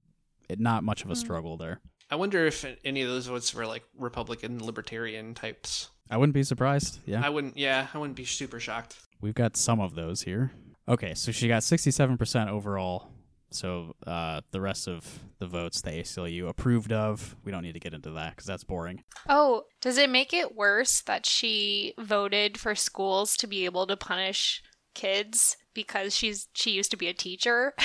it, 0.48 0.60
not 0.60 0.84
much 0.84 1.02
of 1.02 1.10
a 1.10 1.14
hmm. 1.14 1.20
struggle 1.20 1.56
there. 1.56 1.80
I 2.10 2.16
wonder 2.16 2.44
if 2.46 2.66
any 2.84 3.00
of 3.00 3.08
those 3.08 3.26
votes 3.26 3.54
were 3.54 3.66
like 3.66 3.84
Republican, 3.98 4.62
libertarian 4.62 5.32
types. 5.32 5.88
I 6.10 6.18
wouldn't 6.18 6.34
be 6.34 6.42
surprised. 6.42 6.98
Yeah, 7.06 7.24
I 7.24 7.30
wouldn't. 7.30 7.56
Yeah, 7.56 7.86
I 7.94 7.98
wouldn't 7.98 8.16
be 8.16 8.26
super 8.26 8.60
shocked. 8.60 8.98
we've 9.22 9.34
got 9.34 9.56
some 9.56 9.80
of 9.80 9.94
those 9.94 10.22
here. 10.22 10.52
Okay, 10.88 11.14
so 11.14 11.32
she 11.32 11.48
got 11.48 11.62
67% 11.62 12.48
overall. 12.48 13.11
So 13.52 13.94
uh, 14.06 14.40
the 14.50 14.60
rest 14.60 14.88
of 14.88 15.20
the 15.38 15.46
votes 15.46 15.80
the 15.80 15.90
ACLU 15.90 16.48
approved 16.48 16.92
of. 16.92 17.36
We 17.44 17.52
don't 17.52 17.62
need 17.62 17.74
to 17.74 17.80
get 17.80 17.94
into 17.94 18.10
that 18.10 18.30
because 18.30 18.46
that's 18.46 18.64
boring. 18.64 19.04
oh, 19.28 19.64
does 19.80 19.98
it 19.98 20.10
make 20.10 20.32
it 20.32 20.54
worse 20.54 21.02
that 21.02 21.26
she 21.26 21.94
voted 21.98 22.58
for 22.58 22.74
schools 22.74 23.36
to 23.38 23.46
be 23.46 23.64
able 23.64 23.86
to 23.86 23.96
punish 23.96 24.62
kids 24.94 25.56
because 25.74 26.14
she's 26.14 26.48
she 26.52 26.70
used 26.70 26.90
to 26.90 26.96
be 26.96 27.08
a 27.08 27.14
teacher? 27.14 27.74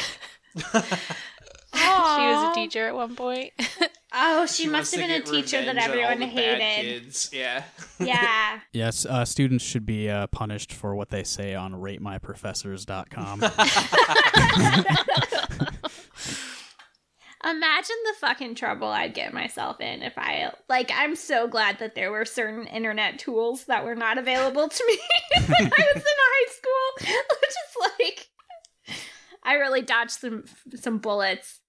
she 2.18 2.26
was 2.26 2.52
a 2.52 2.56
teacher 2.56 2.88
at 2.88 2.96
one 2.96 3.16
point. 3.16 3.54
Oh, 4.14 4.46
she, 4.46 4.70
wants 4.70 4.94
must 4.94 4.96
have 4.96 5.06
been 5.06 5.22
a 5.22 5.24
teacher 5.24 5.64
that 5.66 5.76
revenge 5.76 5.90
on 5.90 6.00
all 6.00 6.12
everyone 6.12 6.30
hated. 6.30 7.04
Kids. 7.04 7.30
Yeah. 7.34 7.64
Yeah. 8.00 8.60
Yes, 8.72 9.06
uh, 9.06 9.26
students 9.26 9.66
should 9.66 9.86
be 9.86 10.10
uh, 10.10 10.28
punished 10.28 10.72
for 10.72 10.96
what 10.96 11.10
they 11.10 11.24
say 11.24 11.56
on 11.56 11.74
ratemyprofessors.com. 11.74 13.44
Imagine 17.44 17.96
the 18.06 18.14
fucking 18.20 18.56
trouble 18.56 18.88
I'd 18.88 19.14
get 19.14 19.34
myself 19.34 19.82
in 19.82 20.02
if 20.02 20.18
I 20.18 20.52
like 20.70 20.92
I'm 20.94 21.16
so 21.16 21.48
glad 21.48 21.80
that 21.80 21.94
there 21.94 22.12
were 22.12 22.26
certain 22.26 22.66
internet 22.68 23.20
tools 23.20 23.66
that 23.66 23.86
were 23.86 23.96
not 23.96 24.18
available 24.18 24.68
to 24.70 24.86
me 24.88 24.98
when 25.48 25.72
I 25.74 25.86
was 25.94 25.96
in 25.96 26.04
high 26.06 26.52
school. 26.52 27.08
Just 27.42 27.78
like 28.00 28.28
I 29.44 29.54
really 29.56 29.82
dodged 29.82 30.12
some 30.12 30.46
some 30.76 30.98
bullets. 30.98 31.60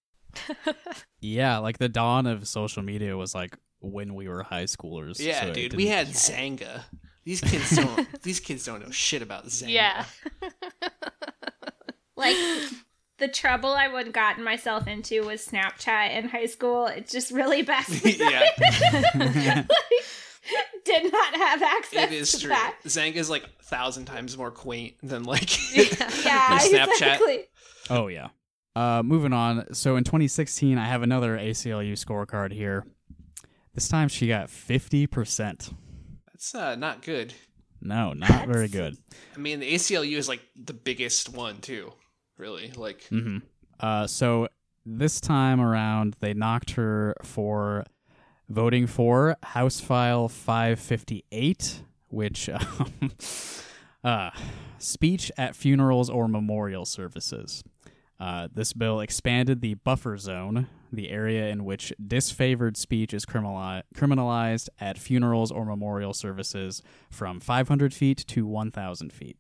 yeah, 1.21 1.59
like 1.59 1.79
the 1.79 1.89
dawn 1.89 2.27
of 2.27 2.47
social 2.49 2.83
media 2.83 3.17
was 3.17 3.35
like 3.35 3.57
when 3.81 4.15
we 4.15 4.29
were 4.29 4.43
high 4.43 4.65
schoolers. 4.65 5.19
Yeah, 5.19 5.43
so 5.43 5.53
dude. 5.53 5.75
We 5.75 5.85
didn't- 5.85 5.97
had 5.97 6.09
Xanga. 6.09 6.83
These 7.25 7.41
kids 7.43 7.77
don't. 7.77 8.23
these 8.23 8.41
kids 8.41 8.65
don't 8.65 8.83
know 8.83 8.91
shit 8.91 9.23
about 9.23 9.47
Xanga. 9.47 9.73
yeah. 9.73 10.05
Like 12.17 12.37
the 13.19 13.29
trouble 13.29 13.71
I 13.71 13.87
would 13.87 14.13
gotten 14.13 14.43
myself 14.43 14.89
into 14.89 15.25
with 15.25 15.45
Snapchat 15.47 16.17
in 16.17 16.29
high 16.29 16.47
school. 16.47 16.87
It 16.87 17.09
just 17.09 17.31
really 17.31 17.63
best. 17.63 18.05
yeah. 18.05 18.45
Did 20.85 21.13
not 21.13 21.37
have 21.37 21.63
access 21.63 22.05
It 22.11 22.13
is 22.13 22.33
to 22.33 22.41
true. 22.41 22.49
that. 22.49 22.75
is 22.85 23.31
like 23.31 23.45
a 23.45 23.63
thousand 23.65 24.07
times 24.07 24.37
more 24.39 24.51
quaint 24.51 24.95
than 25.03 25.25
like 25.25 25.49
Yeah, 25.77 25.85
Snapchat. 26.59 26.89
exactly. 26.89 27.45
Oh 27.91 28.07
yeah. 28.09 28.29
Uh, 28.77 29.03
moving 29.03 29.33
on. 29.33 29.73
So 29.75 29.97
in 29.97 30.05
2016, 30.05 30.79
I 30.79 30.87
have 30.87 31.03
another 31.03 31.37
ACLU 31.37 31.93
scorecard 31.93 32.53
here. 32.53 32.87
This 33.75 33.89
time 33.89 34.09
she 34.09 34.29
got 34.29 34.49
50%. 34.49 35.75
That's 36.27 36.55
uh, 36.55 36.77
not 36.77 37.03
good. 37.03 37.35
No, 37.81 38.13
not 38.13 38.47
very 38.49 38.69
good. 38.69 38.97
I 39.35 39.39
mean, 39.39 39.61
the 39.61 39.73
ACLU 39.75 40.17
is 40.17 40.29
like 40.29 40.43
the 40.57 40.73
biggest 40.73 41.29
one 41.31 41.61
too. 41.61 41.93
Really, 42.37 42.71
like 42.77 43.01
mm-hmm. 43.11 43.39
Uh, 43.81 44.07
so 44.07 44.49
this 44.85 45.21
time 45.21 45.61
around, 45.61 46.17
they 46.21 46.35
knocked 46.35 46.73
her 46.73 47.15
for 47.23 47.85
voting 48.49 48.87
for 48.87 49.37
House 49.43 49.81
File 49.81 50.29
558, 50.29 51.83
which 52.09 52.49
um, 52.49 53.13
uh, 54.03 54.31
speech 54.79 55.31
at 55.37 55.55
funerals 55.55 56.11
or 56.11 56.29
memorial 56.29 56.85
services. 56.85 57.63
Uh, 58.21 58.49
this 58.53 58.73
bill 58.73 58.99
expanded 59.01 59.61
the 59.61 59.75
buffer 59.75 60.17
zone, 60.19 60.67
the 60.93 61.09
area 61.11 61.47
in 61.49 61.65
which 61.65 61.93
disfavored 62.05 62.77
speech 62.77 63.15
is 63.15 63.25
criminali- 63.25 63.83
criminalized 63.95 64.69
at 64.81 64.99
funerals 64.99 65.53
or 65.53 65.65
memorial 65.65 66.13
services, 66.13 66.83
from 67.11 67.39
500 67.39 67.95
feet 67.95 68.25
to 68.29 68.45
1,000 68.47 69.13
feet. 69.13 69.37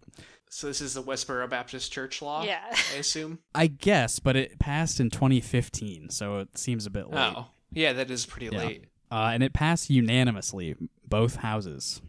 so. 0.48 0.68
This 0.68 0.80
is 0.80 0.94
the 0.94 1.02
Westboro 1.02 1.50
Baptist 1.50 1.90
Church 1.92 2.22
law. 2.22 2.44
Yeah. 2.44 2.60
I 2.94 2.98
assume. 2.98 3.40
I 3.54 3.66
guess, 3.66 4.20
but 4.20 4.36
it 4.36 4.58
passed 4.60 5.00
in 5.00 5.10
2015, 5.10 6.10
so 6.10 6.38
it 6.38 6.56
seems 6.56 6.86
a 6.86 6.90
bit 6.90 7.10
late. 7.10 7.34
Oh, 7.36 7.46
yeah, 7.72 7.92
that 7.94 8.10
is 8.10 8.26
pretty 8.26 8.50
Yeah. 8.54 8.58
late. 8.64 8.84
Uh, 9.10 9.30
and 9.32 9.42
it 9.42 9.52
passed 9.54 9.90
unanimously, 9.90 10.76
both 11.06 11.36
houses, 11.36 12.00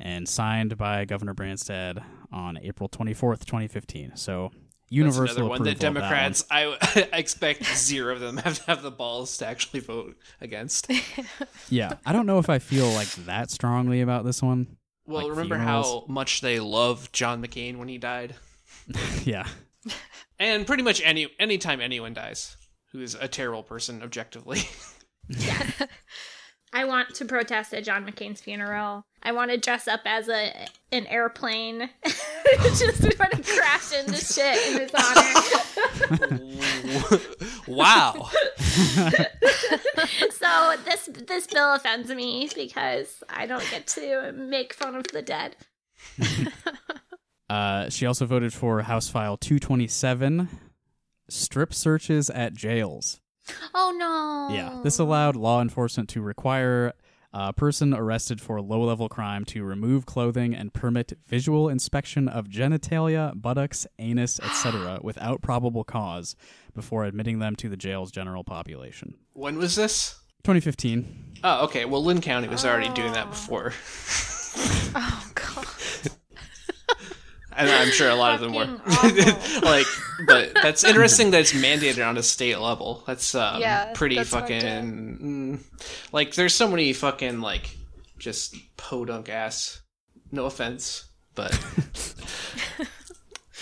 and 0.00 0.26
signed 0.28 0.76
by 0.76 1.04
Governor 1.04 1.34
Branstad 1.34 2.02
on 2.32 2.58
April 2.58 2.88
24th, 2.88 3.44
2015. 3.44 4.16
So 4.16 4.50
universal 4.92 5.24
That's 5.26 5.36
another 5.36 5.48
one 5.50 5.62
that 5.64 5.76
approval 5.76 5.86
of 5.88 5.94
Democrats, 5.94 6.44
I, 6.50 6.76
I 7.12 7.16
expect 7.18 7.64
zero 7.64 8.14
of 8.14 8.20
them 8.20 8.36
have 8.44 8.58
to 8.58 8.66
have 8.66 8.82
the 8.82 8.90
balls 8.90 9.36
to 9.38 9.46
actually 9.46 9.80
vote 9.80 10.16
against. 10.40 10.90
Yeah, 11.68 11.94
I 12.04 12.12
don't 12.12 12.26
know 12.26 12.38
if 12.38 12.50
I 12.50 12.58
feel 12.58 12.88
like 12.90 13.08
that 13.26 13.50
strongly 13.50 14.00
about 14.02 14.24
this 14.24 14.42
one. 14.42 14.76
Well, 15.06 15.22
Like 15.22 15.30
remember 15.30 15.56
funerals? 15.56 15.86
how 15.86 16.04
much 16.12 16.40
they 16.42 16.60
loved 16.60 17.12
John 17.12 17.42
McCain 17.42 17.76
when 17.78 17.88
he 17.88 17.98
died, 17.98 18.34
yeah, 19.24 19.46
and 20.38 20.66
pretty 20.66 20.82
much 20.82 21.00
any 21.04 21.28
anytime 21.38 21.80
anyone 21.80 22.12
dies 22.14 22.56
who's 22.92 23.14
a 23.14 23.26
terrible 23.28 23.62
person 23.62 24.02
objectively. 24.02 24.62
I 26.72 26.84
want 26.86 27.14
to 27.16 27.24
protest 27.24 27.74
at 27.74 27.84
John 27.84 28.06
McCain's 28.06 28.40
funeral. 28.40 29.04
I 29.22 29.32
want 29.32 29.50
to 29.50 29.58
dress 29.58 29.86
up 29.86 30.00
as 30.04 30.28
a 30.28 30.52
an 30.90 31.06
airplane, 31.06 31.90
just 32.62 33.02
want 33.18 33.32
to 33.32 33.42
crash 33.42 33.92
into 33.92 34.16
shit 34.16 34.58
in 34.68 34.80
his 34.80 34.90
honor. 34.94 35.32
wow. 37.66 38.30
so 40.30 40.74
this 40.84 41.08
this 41.26 41.46
bill 41.46 41.74
offends 41.74 42.10
me 42.10 42.48
because 42.54 43.22
I 43.28 43.46
don't 43.46 43.66
get 43.70 43.86
to 43.88 44.32
make 44.32 44.72
fun 44.74 44.94
of 44.96 45.04
the 45.08 45.22
dead. 45.22 45.56
uh, 47.50 47.88
she 47.90 48.06
also 48.06 48.26
voted 48.26 48.52
for 48.52 48.82
House 48.82 49.08
File 49.08 49.36
227, 49.36 50.48
strip 51.28 51.72
searches 51.74 52.28
at 52.30 52.54
jails. 52.54 53.21
Oh 53.74 53.94
no. 53.96 54.54
Yeah, 54.54 54.80
this 54.82 54.98
allowed 54.98 55.36
law 55.36 55.62
enforcement 55.62 56.08
to 56.10 56.20
require 56.20 56.92
a 57.32 57.52
person 57.52 57.94
arrested 57.94 58.40
for 58.40 58.60
low 58.60 58.82
level 58.82 59.08
crime 59.08 59.44
to 59.46 59.64
remove 59.64 60.04
clothing 60.04 60.54
and 60.54 60.74
permit 60.74 61.14
visual 61.26 61.68
inspection 61.68 62.28
of 62.28 62.48
genitalia, 62.48 63.32
buttocks, 63.40 63.86
anus, 63.98 64.38
etc., 64.40 64.98
without 65.02 65.40
probable 65.40 65.84
cause 65.84 66.36
before 66.74 67.04
admitting 67.04 67.38
them 67.38 67.56
to 67.56 67.68
the 67.70 67.76
jail's 67.76 68.10
general 68.10 68.44
population. 68.44 69.14
When 69.32 69.56
was 69.56 69.76
this? 69.76 70.18
2015. 70.44 71.38
Oh, 71.44 71.64
okay. 71.64 71.84
Well, 71.84 72.04
Linn 72.04 72.20
County 72.20 72.48
was 72.48 72.64
already 72.64 72.88
doing 72.90 73.12
that 73.12 73.30
before, 73.30 73.72
Oh 74.94 75.30
god. 75.34 75.66
And 77.56 77.70
I'm 77.70 77.90
sure 77.90 78.08
a 78.08 78.14
lot 78.14 78.34
of 78.34 78.40
them 78.40 78.54
were. 78.54 78.80
Like, 79.62 79.86
but 80.26 80.52
that's 80.54 80.84
interesting 80.84 81.30
that 81.32 81.40
it's 81.40 81.52
mandated 81.52 82.06
on 82.06 82.16
a 82.16 82.22
state 82.22 82.58
level. 82.58 83.02
That's 83.06 83.34
um, 83.34 83.60
Yeah, 83.60 83.92
pretty 83.94 84.16
that's 84.16 84.30
fucking. 84.30 84.60
Mm, 84.62 85.60
like, 86.12 86.34
there's 86.34 86.54
so 86.54 86.68
many 86.68 86.92
fucking 86.92 87.40
like 87.40 87.76
just 88.18 88.56
podunk 88.76 89.28
ass. 89.28 89.80
No 90.30 90.46
offense, 90.46 91.06
but 91.34 91.52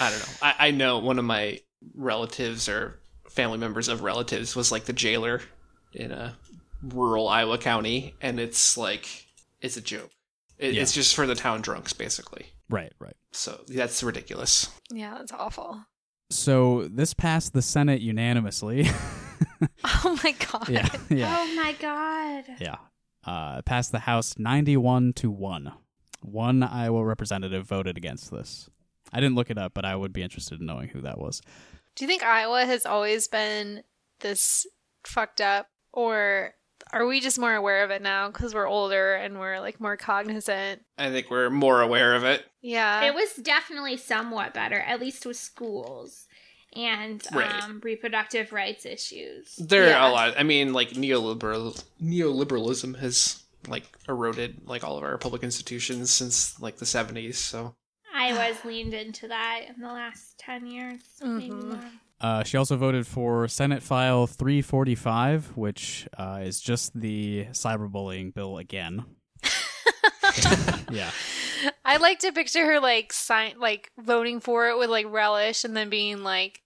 I 0.01 0.11
don't 0.11 0.19
know. 0.19 0.35
I, 0.43 0.55
I 0.59 0.71
know 0.71 0.99
one 0.99 1.19
of 1.19 1.25
my 1.25 1.61
relatives 1.95 2.69
or 2.69 3.01
family 3.29 3.59
members 3.59 3.89
of 3.89 4.03
relatives 4.03 4.55
was 4.57 4.71
like 4.73 4.85
the 4.85 4.93
jailer 4.93 5.41
in 5.93 6.13
a 6.13 6.37
rural 6.83 7.29
Iowa 7.29 7.59
county, 7.59 8.15
and 8.21 8.39
it's 8.41 8.77
like 8.77 9.27
it's 9.61 9.77
a 9.77 9.81
joke. 9.81 10.11
It, 10.59 10.75
Yeah. 10.75 10.83
It's 10.83 10.93
just 10.93 11.15
for 11.15 11.27
the 11.27 11.35
town 11.35 11.63
drunks, 11.63 11.93
basically. 11.93 12.47
Right, 12.69 12.93
right. 12.99 13.17
So 13.33 13.61
that's 13.69 14.03
ridiculous. 14.03 14.69
Yeah, 14.93 15.17
that's 15.19 15.33
awful. 15.33 15.85
So 16.31 16.89
this 16.89 17.15
passed 17.15 17.53
the 17.53 17.63
Senate 17.63 18.01
unanimously. 18.01 18.89
Oh 20.05 20.19
my 20.23 20.33
god. 20.33 20.69
yeah, 20.69 20.89
yeah, 21.09 21.37
Oh 21.39 21.55
my 21.57 21.73
god. 21.81 22.45
yeah. 22.59 22.77
Uh, 23.25 23.63
passed 23.63 23.91
the 23.93 24.01
House 24.01 24.39
91 24.39 25.15
to 25.15 25.31
1. 25.31 25.73
One 26.23 26.63
Iowa 26.63 27.03
representative 27.05 27.65
voted 27.67 27.97
against 27.97 28.31
this. 28.31 28.69
I 29.13 29.21
didn't 29.21 29.37
look 29.37 29.51
it 29.51 29.57
up, 29.59 29.73
but 29.75 29.85
I 29.87 29.97
would 29.97 30.13
be 30.13 30.23
interested 30.23 30.61
in 30.61 30.67
knowing 30.67 30.89
who 30.89 31.01
that 31.03 31.19
was. 31.19 31.41
Do 31.97 32.05
you 32.05 32.09
think 32.09 32.23
Iowa 32.23 32.65
has 32.67 32.85
always 32.85 33.29
been 33.29 33.83
this 34.21 34.67
fucked 35.07 35.41
up, 35.41 35.67
or 35.93 36.53
are 36.93 37.07
we 37.07 37.21
just 37.21 37.39
more 37.39 37.55
aware 37.55 37.85
of 37.85 37.91
it 37.91 38.03
now 38.03 38.29
because 38.29 38.55
we're 38.55 38.67
older 38.69 39.15
and 39.15 39.39
we're 39.39 39.61
like 39.61 39.81
more 39.81 39.97
cognizant? 39.97 40.83
I 40.99 41.11
think 41.11 41.31
we're 41.31 41.51
more 41.51 41.81
aware 41.83 42.15
of 42.15 42.25
it. 42.25 42.45
Yeah. 42.63 43.05
It 43.05 43.15
was 43.15 43.35
definitely 43.35 43.97
somewhat 43.97 44.55
better, 44.55 44.79
at 44.81 45.01
least 45.01 45.25
with 45.27 45.37
schools 45.37 46.27
and 46.75 47.25
Right. 47.33 47.63
um, 47.65 47.81
reproductive 47.83 48.53
rights 48.53 48.87
issues. 48.87 49.57
There 49.57 49.89
Yeah. 49.89 50.05
are 50.05 50.11
a 50.11 50.13
lot. 50.13 50.35
I 50.39 50.43
mean, 50.43 50.73
like 50.73 50.91
neoliberal 50.91 51.83
neoliberalism 52.03 52.99
has 53.01 53.43
like 53.69 53.85
eroded 54.09 54.67
like 54.67 54.85
all 54.85 54.97
of 54.97 55.03
our 55.05 55.19
public 55.19 55.43
institutions 55.43 56.11
since 56.11 56.59
like 56.61 56.77
the 56.79 56.87
seventies. 56.87 57.39
So 57.39 57.75
I 58.15 58.33
was 58.33 58.65
leaned 58.65 58.95
into 58.95 59.29
that 59.29 59.63
in 59.69 59.81
the 59.81 59.89
last 59.89 60.39
10 60.39 60.67
years. 60.67 61.01
Maybe 61.23 61.51
Mhm. 61.51 61.65
more. 61.69 61.91
Uh, 62.21 62.45
she 62.45 62.57
also 62.57 62.77
voted 62.77 63.07
for 63.07 63.49
Senate 63.49 63.83
File 63.83 64.27
345, 64.27 65.57
which 65.57 66.07
uh, 66.19 66.41
is 66.43 66.61
just 66.61 66.99
the 66.99 67.47
cyberbullying 67.51 68.35
bill 68.35 68.59
again. 68.59 69.05
yeah. 70.91 71.11
I 71.85 71.97
like 71.97 72.21
to 72.21 72.33
picture 72.33 72.65
her 72.65 72.81
like 72.81 73.13
sign 73.13 73.55
like 73.59 73.91
voting 73.99 74.41
for 74.41 74.69
it 74.69 74.79
with 74.79 74.91
like 74.91 75.07
relish 75.09 75.65
and 75.65 75.77
then 75.77 75.91
being 75.91 76.23
like, 76.23 76.63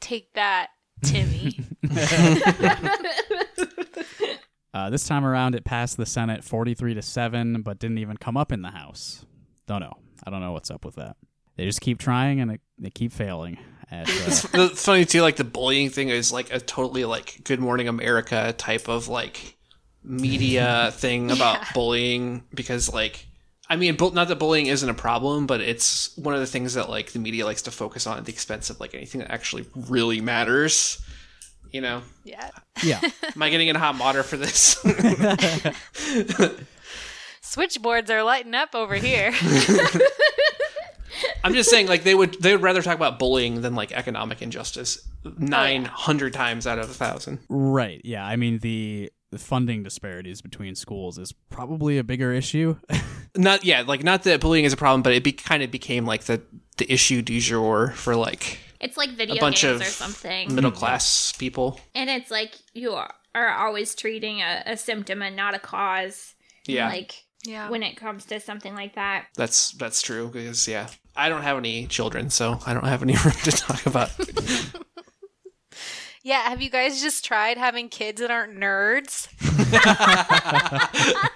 "Take 0.00 0.32
that, 0.34 0.68
Timmy." 1.02 1.58
Uh, 4.74 4.90
this 4.90 5.06
time 5.06 5.24
around, 5.24 5.54
it 5.54 5.64
passed 5.64 5.96
the 5.96 6.04
Senate 6.04 6.42
43 6.42 6.94
to 6.94 7.02
7, 7.02 7.62
but 7.62 7.78
didn't 7.78 7.98
even 7.98 8.16
come 8.16 8.36
up 8.36 8.50
in 8.50 8.62
the 8.62 8.70
House. 8.70 9.24
Don't 9.68 9.78
know. 9.78 9.92
I 10.26 10.30
don't 10.30 10.40
know 10.40 10.50
what's 10.50 10.68
up 10.68 10.84
with 10.84 10.96
that. 10.96 11.14
They 11.56 11.64
just 11.64 11.80
keep 11.80 12.00
trying 12.00 12.40
and 12.40 12.50
it, 12.50 12.60
they 12.76 12.90
keep 12.90 13.12
failing. 13.12 13.56
At, 14.00 14.08
it's, 14.08 14.44
uh, 14.54 14.68
it's 14.72 14.84
funny 14.84 15.04
too. 15.04 15.22
Like 15.22 15.36
the 15.36 15.44
bullying 15.44 15.90
thing 15.90 16.08
is 16.08 16.32
like 16.32 16.52
a 16.52 16.58
totally 16.60 17.04
like 17.04 17.42
Good 17.44 17.60
Morning 17.60 17.88
America 17.88 18.54
type 18.56 18.88
of 18.88 19.08
like 19.08 19.56
media 20.02 20.90
thing 20.94 21.30
about 21.30 21.58
Yeah. 21.58 21.68
bullying 21.74 22.44
because 22.54 22.92
like. 22.92 23.26
I 23.70 23.76
mean, 23.76 23.96
bu- 23.96 24.10
not 24.12 24.28
that 24.28 24.38
bullying 24.38 24.66
isn't 24.66 24.88
a 24.88 24.92
problem, 24.94 25.46
but 25.46 25.62
it's 25.62 26.14
one 26.18 26.34
of 26.34 26.40
the 26.40 26.46
things 26.46 26.74
that 26.74 26.90
like 26.90 27.12
the 27.12 27.18
media 27.18 27.46
likes 27.46 27.62
to 27.62 27.70
focus 27.70 28.06
on 28.06 28.18
at 28.18 28.26
the 28.26 28.32
expense 28.32 28.68
of 28.68 28.78
like 28.78 28.94
anything 28.94 29.20
that 29.22 29.30
actually 29.30 29.64
really 29.74 30.20
matters. 30.20 31.02
You 31.72 31.80
know, 31.80 32.02
yeah. 32.24 32.50
yeah. 32.84 33.00
am 33.34 33.42
I 33.42 33.48
getting 33.50 33.68
in 33.68 33.74
hot 33.74 33.98
water 33.98 34.22
for 34.22 34.36
this? 34.36 34.76
Switchboards 37.40 38.10
are 38.10 38.22
lighting 38.22 38.54
up 38.54 38.74
over 38.74 38.94
here. 38.96 39.32
I'm 41.42 41.54
just 41.54 41.70
saying, 41.70 41.88
like 41.88 42.04
they 42.04 42.14
would 42.14 42.40
they 42.42 42.52
would 42.52 42.62
rather 42.62 42.82
talk 42.82 42.96
about 42.96 43.18
bullying 43.18 43.62
than 43.62 43.74
like 43.74 43.92
economic 43.92 44.42
injustice 44.42 45.06
nine 45.38 45.86
oh, 45.86 45.94
hundred 45.94 46.32
times 46.32 46.66
out 46.66 46.78
of 46.78 46.90
a 46.90 46.94
thousand. 46.94 47.40
Right. 47.48 48.00
Yeah. 48.04 48.24
I 48.24 48.36
mean, 48.36 48.58
the, 48.58 49.10
the 49.30 49.38
funding 49.38 49.82
disparities 49.82 50.40
between 50.40 50.74
schools 50.74 51.18
is 51.18 51.32
probably 51.50 51.98
a 51.98 52.04
bigger 52.04 52.32
issue. 52.32 52.76
Not 53.36 53.64
yeah, 53.64 53.82
like 53.84 54.04
not 54.04 54.22
that 54.22 54.40
bullying 54.40 54.64
is 54.64 54.72
a 54.72 54.76
problem, 54.76 55.02
but 55.02 55.12
it 55.12 55.24
be, 55.24 55.32
kind 55.32 55.64
of 55.64 55.72
became 55.72 56.06
like 56.06 56.22
the 56.24 56.40
the 56.76 56.92
issue 56.92 57.20
du 57.20 57.40
jour 57.40 57.90
for 57.96 58.14
like 58.14 58.60
It's 58.80 58.96
like 58.96 59.10
video 59.16 59.34
a 59.34 59.40
bunch 59.40 59.62
games 59.62 59.80
of 59.80 59.86
or 59.88 59.90
something. 59.90 60.54
middle 60.54 60.70
mm-hmm. 60.70 60.78
class 60.78 61.32
people. 61.32 61.80
And 61.96 62.08
it's 62.08 62.30
like 62.30 62.54
you 62.74 62.92
are, 62.92 63.12
are 63.34 63.50
always 63.50 63.96
treating 63.96 64.40
a, 64.40 64.62
a 64.66 64.76
symptom 64.76 65.20
and 65.20 65.34
not 65.34 65.54
a 65.54 65.58
cause. 65.58 66.36
Yeah, 66.66 66.86
Like 66.86 67.24
yeah. 67.44 67.68
when 67.70 67.82
it 67.82 67.96
comes 67.96 68.24
to 68.26 68.38
something 68.38 68.76
like 68.76 68.94
that. 68.94 69.26
that's 69.34 69.72
that's 69.72 70.00
true 70.00 70.28
because 70.28 70.68
yeah, 70.68 70.86
I 71.16 71.28
don't 71.28 71.42
have 71.42 71.56
any 71.56 71.86
children, 71.86 72.30
so 72.30 72.58
I 72.66 72.74
don't 72.74 72.86
have 72.86 73.02
any 73.02 73.14
room 73.24 73.34
to 73.44 73.52
talk 73.52 73.86
about. 73.86 74.10
yeah. 76.22 76.48
Have 76.48 76.60
you 76.60 76.70
guys 76.70 77.00
just 77.00 77.24
tried 77.24 77.56
having 77.56 77.88
kids 77.88 78.20
that 78.20 78.30
aren't 78.30 78.58
nerds? 78.58 79.28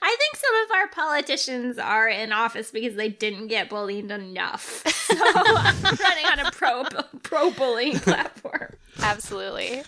I 0.00 0.16
think 0.16 0.36
some 0.36 0.54
of 0.64 0.70
our 0.76 0.88
politicians 0.88 1.78
are 1.78 2.08
in 2.08 2.32
office 2.32 2.70
because 2.70 2.94
they 2.96 3.08
didn't 3.08 3.48
get 3.48 3.68
bullied 3.68 4.10
enough. 4.10 4.82
So 4.86 5.14
I'm 5.18 5.96
running 5.96 6.26
on 6.26 6.38
a 6.40 6.50
pro 6.50 6.84
pro 7.22 7.50
bullying 7.50 7.98
platform. 7.98 8.74
Absolutely. 9.00 9.82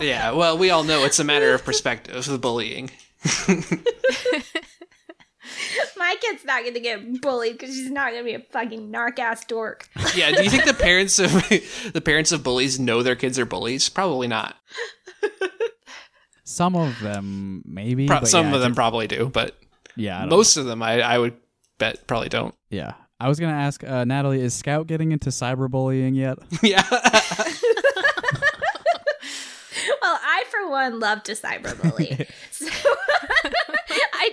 Yeah, 0.00 0.32
well, 0.32 0.58
we 0.58 0.70
all 0.70 0.84
know 0.84 1.04
it's 1.04 1.18
a 1.18 1.24
matter 1.24 1.54
of 1.54 1.64
perspective 1.64 2.28
with 2.28 2.40
bullying. 2.40 2.90
My 5.96 6.16
kid's 6.20 6.44
not 6.44 6.62
going 6.62 6.74
to 6.74 6.80
get 6.80 7.20
bullied 7.20 7.58
because 7.58 7.74
she's 7.74 7.90
not 7.90 8.10
going 8.12 8.22
to 8.22 8.24
be 8.24 8.34
a 8.34 8.40
fucking 8.40 8.90
narc 8.92 9.18
ass 9.18 9.44
dork. 9.44 9.88
Yeah, 10.14 10.30
do 10.32 10.42
you 10.44 10.50
think 10.50 10.64
the 10.64 10.74
parents 10.74 11.18
of 11.18 11.30
the 11.92 12.02
parents 12.04 12.32
of 12.32 12.42
bullies 12.42 12.78
know 12.80 13.02
their 13.02 13.16
kids 13.16 13.38
are 13.38 13.46
bullies? 13.46 13.88
Probably 13.88 14.28
not. 14.28 14.56
Some 16.44 16.76
of 16.76 17.00
them 17.00 17.62
maybe. 17.66 18.06
Pro- 18.06 18.24
some 18.24 18.46
yeah, 18.48 18.54
of 18.54 18.60
them 18.60 18.70
think- 18.70 18.76
probably 18.76 19.06
do, 19.08 19.28
but 19.32 19.56
Yeah, 19.96 20.18
I 20.18 20.20
don't 20.20 20.30
most 20.30 20.56
of 20.56 20.64
them, 20.66 20.82
I, 20.82 21.00
I 21.00 21.18
would 21.18 21.34
bet, 21.78 22.06
probably 22.06 22.28
don't. 22.28 22.54
Yeah. 22.70 22.94
I 23.18 23.28
was 23.28 23.40
gonna 23.40 23.52
ask 23.54 23.82
uh, 23.82 24.04
Natalie, 24.04 24.40
is 24.42 24.52
Scout 24.54 24.86
getting 24.86 25.10
into 25.10 25.30
cyberbullying 25.30 26.14
yet? 26.14 26.38
yeah, 26.62 26.84
Well, 30.02 30.18
I, 30.22 30.44
for 30.50 30.68
one, 30.70 31.00
love 31.00 31.22
to 31.24 31.32
cyberbully. 31.32 32.28
so 32.50 32.66
I 32.68 32.95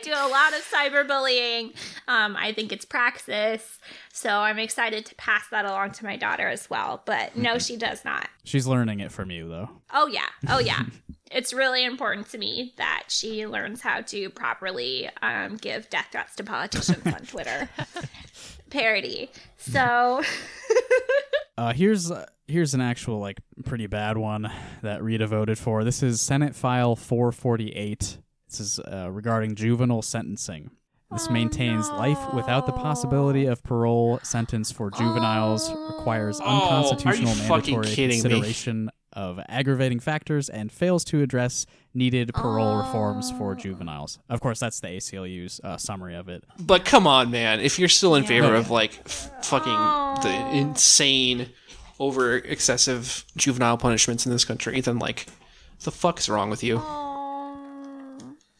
do 0.03 0.11
a 0.11 0.27
lot 0.27 0.53
of 0.53 0.59
cyberbullying. 0.63 1.73
Um, 2.07 2.35
I 2.37 2.53
think 2.53 2.71
it's 2.71 2.85
praxis. 2.85 3.79
So 4.11 4.29
I'm 4.29 4.59
excited 4.59 5.05
to 5.07 5.15
pass 5.15 5.47
that 5.51 5.65
along 5.65 5.91
to 5.93 6.05
my 6.05 6.17
daughter 6.17 6.47
as 6.47 6.69
well. 6.69 7.01
But 7.05 7.35
no, 7.35 7.57
she 7.57 7.77
does 7.77 8.03
not. 8.05 8.27
She's 8.43 8.67
learning 8.67 8.99
it 8.99 9.11
from 9.11 9.31
you 9.31 9.47
though. 9.49 9.69
Oh, 9.93 10.07
yeah. 10.07 10.27
Oh, 10.47 10.59
yeah. 10.59 10.83
it's 11.31 11.53
really 11.53 11.83
important 11.85 12.29
to 12.31 12.37
me 12.37 12.73
that 12.77 13.05
she 13.07 13.47
learns 13.47 13.81
how 13.81 14.01
to 14.01 14.29
properly 14.29 15.09
um, 15.21 15.57
give 15.57 15.89
death 15.89 16.07
threats 16.11 16.35
to 16.35 16.43
politicians 16.43 17.05
on 17.05 17.25
Twitter. 17.25 17.69
Parody. 18.69 19.29
So, 19.57 20.21
Uh, 21.55 21.71
here's 21.71 22.09
uh, 22.09 22.25
here's 22.47 22.73
an 22.73 22.81
actual 22.81 23.19
like 23.19 23.37
pretty 23.65 23.85
bad 23.85 24.17
one 24.17 24.51
that 24.81 25.03
Rita 25.03 25.27
voted 25.27 25.59
for. 25.59 25.83
This 25.83 26.01
is 26.01 26.19
Senate 26.19 26.55
File 26.55 26.95
448. 26.95 28.17
This 28.53 28.59
is 28.59 28.79
uh, 28.79 29.09
regarding 29.09 29.55
juvenile 29.55 30.03
sentencing. 30.03 30.69
This 31.11 31.27
maintains 31.27 31.89
life 31.89 32.19
without 32.35 32.67
the 32.67 32.71
possibility 32.71 33.47
of 33.47 33.63
parole 33.63 34.19
sentence 34.21 34.71
for 34.71 34.91
juveniles 34.91 35.71
requires 35.71 36.39
Oh, 36.39 36.43
are 36.45 36.53
you 36.53 36.61
unconstitutional 36.61 37.33
fucking 37.33 37.75
mandatory 37.75 37.95
kidding 37.95 38.17
me? 38.17 38.21
consideration 38.21 38.89
of 39.13 39.39
aggravating 39.49 39.99
factors 39.99 40.49
and 40.49 40.71
fails 40.71 41.03
to 41.05 41.23
address 41.23 41.65
needed 41.95 42.31
parole 42.35 42.77
reforms 42.77 43.31
for 43.31 43.55
juveniles. 43.55 44.19
Of 44.29 44.39
course, 44.39 44.59
that's 44.59 44.79
the 44.79 44.89
ACLU's 44.89 45.59
uh, 45.63 45.77
summary 45.77 46.13
of 46.15 46.29
it. 46.29 46.43
but 46.59 46.85
come 46.85 47.07
on, 47.07 47.31
man. 47.31 47.59
If 47.59 47.79
you're 47.79 47.89
still 47.89 48.13
in 48.13 48.23
favor 48.23 48.53
of 48.53 48.69
like 48.69 48.99
f- 49.03 49.31
fucking 49.45 49.73
the 50.21 50.49
insane, 50.57 51.49
over 51.99 52.37
excessive 52.37 53.25
juvenile 53.35 53.77
punishments 53.79 54.27
in 54.27 54.31
this 54.31 54.45
country, 54.45 54.79
then 54.79 54.99
like, 54.99 55.25
the 55.83 55.91
fuck's 55.91 56.29
wrong 56.29 56.51
with 56.51 56.63
you? 56.63 56.81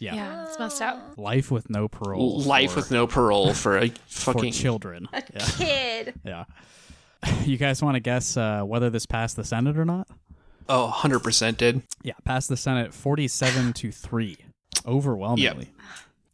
Yeah. 0.03 0.15
Yeah, 0.15 0.45
it's 0.47 0.59
messed 0.59 0.81
up. 0.81 1.13
Life 1.17 1.49
with 1.49 1.69
no 1.69 1.87
parole. 1.87 2.41
Life 2.41 2.71
for- 2.71 2.75
with 2.81 2.91
no 2.91 3.07
parole 3.07 3.53
for 3.53 3.77
a 3.77 3.87
for 4.07 4.33
fucking 4.33 4.51
children. 4.51 5.07
Yeah. 5.13 5.21
kid. 5.57 6.13
Yeah. 6.25 6.43
You 7.45 7.55
guys 7.55 7.81
want 7.81 7.95
to 7.95 8.01
guess 8.01 8.35
uh, 8.35 8.63
whether 8.63 8.89
this 8.89 9.05
passed 9.05 9.37
the 9.37 9.45
Senate 9.45 9.77
or 9.77 9.85
not? 9.85 10.07
oh, 10.67 10.85
100 10.85 11.19
percent 11.19 11.57
did. 11.57 11.81
Yeah, 12.01 12.13
passed 12.25 12.49
the 12.49 12.57
Senate 12.57 12.93
47 12.93 13.71
to 13.73 13.91
3. 13.93 14.37
Overwhelmingly. 14.85 15.71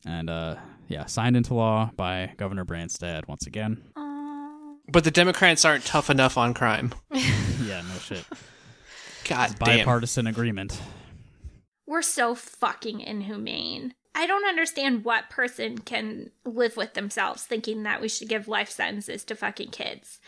And 0.05 0.29
uh 0.32 0.55
yeah, 0.88 1.05
signed 1.05 1.38
into 1.38 1.53
law 1.53 1.91
by 1.95 2.34
Governor 2.38 2.65
Branstad 2.65 3.27
once 3.27 3.45
again. 3.45 3.84
But 4.91 5.03
the 5.03 5.12
Democrats 5.12 5.63
aren't 5.63 5.86
tough 5.86 6.10
enough 6.10 6.36
on 6.39 6.55
crime. 6.55 6.91
Yeah, 7.13 7.82
no 7.88 7.99
shit. 8.01 8.25
God 9.27 9.53
damn. 9.60 9.77
Bipartisan 9.79 10.25
agreement. 10.25 10.79
We're 11.89 12.04
so 12.04 12.36
fucking 12.36 13.02
inhumane. 13.02 13.95
I 14.13 14.28
don't 14.28 14.47
understand 14.47 15.04
what 15.04 15.32
person 15.32 15.80
can 15.80 16.30
live 16.45 16.78
with 16.78 16.93
themselves 16.93 17.43
thinking 17.45 17.82
that 17.82 17.99
we 17.99 18.08
should 18.08 18.30
give 18.30 18.47
life 18.47 18.69
sentences 18.69 19.23
to 19.23 19.36
fucking 19.36 19.69
kids. 19.71 20.19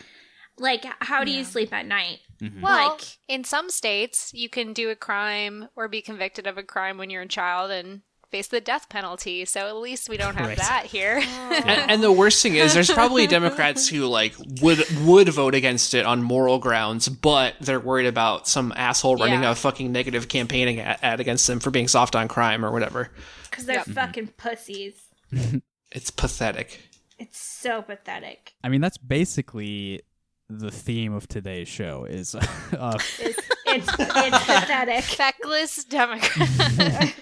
Like, 0.57 0.85
how 1.01 1.23
do 1.23 1.29
you 1.29 1.43
sleep 1.43 1.71
at 1.71 1.85
night? 1.85 2.19
Mm-hmm. 2.41 2.61
Well, 2.61 2.93
Like- 2.93 3.17
in 3.27 3.43
some 3.43 3.69
states, 3.69 4.31
you 4.33 4.49
can 4.49 4.73
do 4.73 4.89
a 4.89 4.95
crime 4.95 5.67
or 5.75 5.87
be 5.87 6.01
convicted 6.01 6.47
of 6.47 6.57
a 6.57 6.63
crime 6.63 6.97
when 6.97 7.11
you're 7.11 7.21
a 7.21 7.27
child 7.27 7.69
and 7.69 8.01
face 8.31 8.47
the 8.47 8.61
death 8.61 8.89
penalty. 8.89 9.45
So 9.45 9.67
at 9.67 9.75
least 9.75 10.09
we 10.09 10.17
don't 10.17 10.35
have 10.35 10.47
Right. 10.47 10.57
that 10.57 10.85
here. 10.85 11.21
And, 11.51 11.91
and 11.91 12.03
the 12.03 12.11
worst 12.11 12.41
thing 12.41 12.55
is, 12.55 12.73
there's 12.73 12.89
probably 12.89 13.27
Democrats 13.39 13.87
who 13.87 14.05
like 14.07 14.33
would 14.61 14.83
would 15.03 15.29
vote 15.29 15.53
against 15.53 15.93
it 15.93 16.05
on 16.05 16.23
moral 16.23 16.57
grounds, 16.59 17.07
but 17.09 17.55
they're 17.61 17.79
worried 17.79 18.07
about 18.07 18.47
some 18.47 18.73
asshole 18.75 19.17
running 19.17 19.43
Yeah. 19.43 19.51
a 19.51 19.55
fucking 19.55 19.91
negative 19.91 20.27
campaigning 20.27 20.79
ad, 20.79 20.97
ad 21.03 21.19
against 21.19 21.45
them 21.47 21.59
for 21.59 21.69
being 21.71 21.87
soft 21.87 22.15
on 22.15 22.27
crime 22.27 22.63
or 22.65 22.71
whatever. 22.71 23.11
Because 23.49 23.65
they're 23.65 23.75
Yep. 23.77 23.87
fucking 23.87 24.27
pussies. 24.37 24.93
It's 25.93 26.09
pathetic. 26.09 26.79
It's 27.19 27.37
so 27.37 27.81
pathetic. 27.81 28.53
I 28.63 28.69
mean, 28.69 28.79
that's 28.79 28.97
basically 28.97 30.01
the 30.49 30.71
theme 30.71 31.13
of 31.13 31.27
today's 31.27 31.67
show 31.67 32.05
is 32.05 32.33
uh, 32.33 32.97
It's, 33.19 33.39
it's, 33.75 33.87
it's 33.99 34.45
pathetic. 34.45 35.03
Feckless 35.03 35.83
Democrat. 35.85 37.15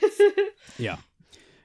yeah. 0.77 0.97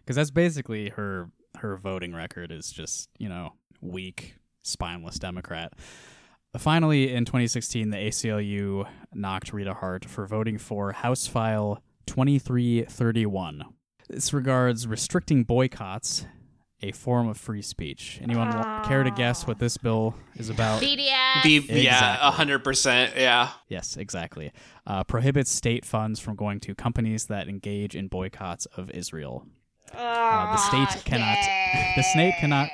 Cuz 0.06 0.16
that's 0.16 0.30
basically 0.30 0.90
her 0.90 1.30
her 1.56 1.76
voting 1.76 2.14
record 2.14 2.50
is 2.52 2.70
just, 2.70 3.08
you 3.18 3.28
know, 3.28 3.52
weak, 3.80 4.36
spineless 4.62 5.18
Democrat. 5.18 5.72
Finally, 6.58 7.12
in 7.12 7.24
2016, 7.24 7.90
the 7.90 7.96
ACLU 7.96 8.88
knocked 9.12 9.52
Rita 9.52 9.74
Hart 9.74 10.04
for 10.04 10.26
voting 10.26 10.56
for 10.56 10.92
House 10.92 11.26
File 11.26 11.82
2331. 12.06 13.64
This 14.08 14.32
regards 14.32 14.86
restricting 14.86 15.42
boycotts, 15.42 16.26
a 16.82 16.92
form 16.92 17.28
of 17.28 17.36
free 17.38 17.62
speech. 17.62 18.18
Anyone 18.22 18.48
wa- 18.50 18.84
care 18.86 19.02
to 19.02 19.10
guess 19.10 19.46
what 19.46 19.58
this 19.58 19.76
bill 19.76 20.14
is 20.36 20.50
about? 20.50 20.82
BDS. 20.82 21.42
Be, 21.42 21.58
Yeah, 21.60 21.76
Exactly. 21.78 22.30
hundred 22.30 22.64
percent. 22.64 23.14
Yeah. 23.16 23.50
Yes, 23.68 23.96
exactly. 23.96 24.52
Uh, 24.86 25.04
prohibits 25.04 25.50
state 25.50 25.84
funds 25.84 26.20
from 26.20 26.36
going 26.36 26.60
to 26.60 26.74
companies 26.74 27.26
that 27.26 27.48
engage 27.48 27.94
in 27.96 28.08
boycotts 28.08 28.66
of 28.76 28.90
Israel. 28.90 29.46
Uh, 29.92 30.52
the 30.52 30.56
state 30.56 31.04
cannot. 31.04 31.38
The 31.96 32.02
state 32.02 32.34
cannot 32.40 32.68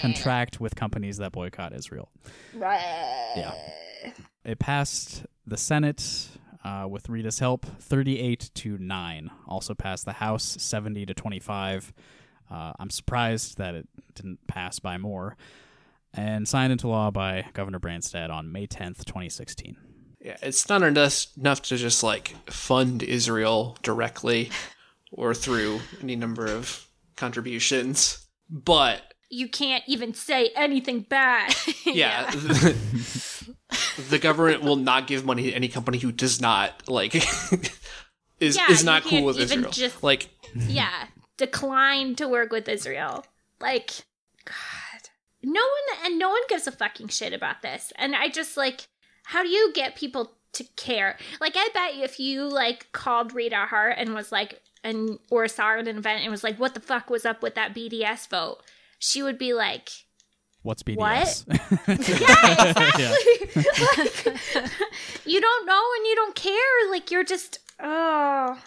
contract 0.00 0.60
with 0.60 0.74
companies 0.76 1.16
that 1.16 1.32
boycott 1.32 1.72
Israel. 1.72 2.10
Yeah. 2.54 3.54
It 4.44 4.58
passed 4.58 5.24
the 5.46 5.56
Senate 5.56 6.28
uh, 6.64 6.86
with 6.88 7.08
Rita's 7.08 7.38
help, 7.38 7.64
38 7.80 8.50
to 8.54 8.76
9. 8.78 9.30
Also 9.46 9.74
passed 9.74 10.04
the 10.04 10.12
House, 10.14 10.56
70 10.60 11.06
to 11.06 11.14
25. 11.14 11.92
Uh, 12.50 12.72
I'm 12.78 12.90
surprised 12.90 13.58
that 13.58 13.74
it 13.74 13.88
didn't 14.14 14.38
pass 14.46 14.78
by 14.78 14.98
more. 14.98 15.36
And 16.14 16.48
signed 16.48 16.72
into 16.72 16.88
law 16.88 17.10
by 17.10 17.46
Governor 17.52 17.78
Branstad 17.78 18.30
on 18.30 18.50
May 18.50 18.66
10th, 18.66 19.04
2016. 19.04 19.76
Yeah, 20.20 20.36
it's 20.42 20.68
not 20.68 20.82
enough 20.82 21.26
enough 21.36 21.62
to 21.62 21.76
just 21.76 22.02
like 22.02 22.34
fund 22.50 23.02
Israel 23.02 23.76
directly 23.82 24.50
or 25.12 25.32
through 25.34 25.80
any 26.02 26.16
number 26.16 26.46
of 26.46 26.86
contributions, 27.16 28.26
but 28.50 29.02
You 29.30 29.48
can't 29.48 29.84
even 29.86 30.14
say 30.14 30.50
anything 30.56 31.00
bad. 31.00 31.54
yeah, 31.84 32.28
the 34.08 34.18
government 34.20 34.62
will 34.62 34.76
not 34.76 35.06
give 35.06 35.24
money 35.24 35.44
to 35.44 35.52
any 35.52 35.68
company 35.68 35.98
who 35.98 36.10
does 36.12 36.40
not 36.40 36.88
like 36.88 37.14
is 38.40 38.56
Yeah, 38.56 38.70
is 38.70 38.82
not 38.84 39.04
cool 39.04 39.24
with 39.24 39.38
Israel. 39.38 39.70
just- 39.70 40.02
Like 40.02 40.30
yeah, 40.54 41.06
decline 41.38 42.14
to 42.16 42.28
work 42.28 42.52
with 42.52 42.68
Israel. 42.68 43.24
Like, 43.60 44.04
God, 44.44 45.08
no 45.42 45.60
one 45.60 46.04
and 46.04 46.18
no 46.18 46.28
one 46.28 46.42
gives 46.48 46.66
a 46.66 46.72
fucking 46.72 47.08
shit 47.08 47.32
about 47.32 47.62
this. 47.62 47.92
And 47.96 48.14
I 48.14 48.28
just 48.28 48.56
like, 48.56 48.88
how 49.24 49.42
do 49.42 49.48
you 49.48 49.72
get 49.72 49.96
people 49.96 50.32
to 50.52 50.64
care? 50.76 51.16
Like, 51.40 51.54
I 51.56 51.68
bet 51.72 52.02
if 52.02 52.20
you 52.20 52.48
like 52.48 52.92
called 52.92 53.34
Rita 53.34 53.66
Hart 53.68 53.94
and 53.96 54.14
was 54.14 54.30
like, 54.30 54.60
and 54.84 55.18
or 55.30 55.48
saw 55.48 55.70
her 55.70 55.78
at 55.78 55.88
an 55.88 55.98
event 55.98 56.22
and 56.22 56.30
was 56.30 56.44
like, 56.44 56.58
what 56.58 56.74
the 56.74 56.80
fuck 56.80 57.10
was 57.10 57.24
up 57.24 57.42
with 57.42 57.54
that 57.54 57.74
BDS 57.74 58.28
vote? 58.28 58.58
She 58.98 59.22
would 59.22 59.38
be 59.38 59.54
like, 59.54 59.90
What's 60.62 60.82
BDS? 60.82 61.44
yeah, 61.48 62.68
exactly. 62.68 63.04
Yeah. 63.54 64.32
like, 64.60 64.70
you 65.24 65.40
don't 65.40 65.66
know 65.66 65.82
and 65.96 66.06
you 66.06 66.14
don't 66.16 66.34
care. 66.34 66.90
Like, 66.90 67.10
you're 67.10 67.24
just, 67.24 67.60
oh, 67.80 68.60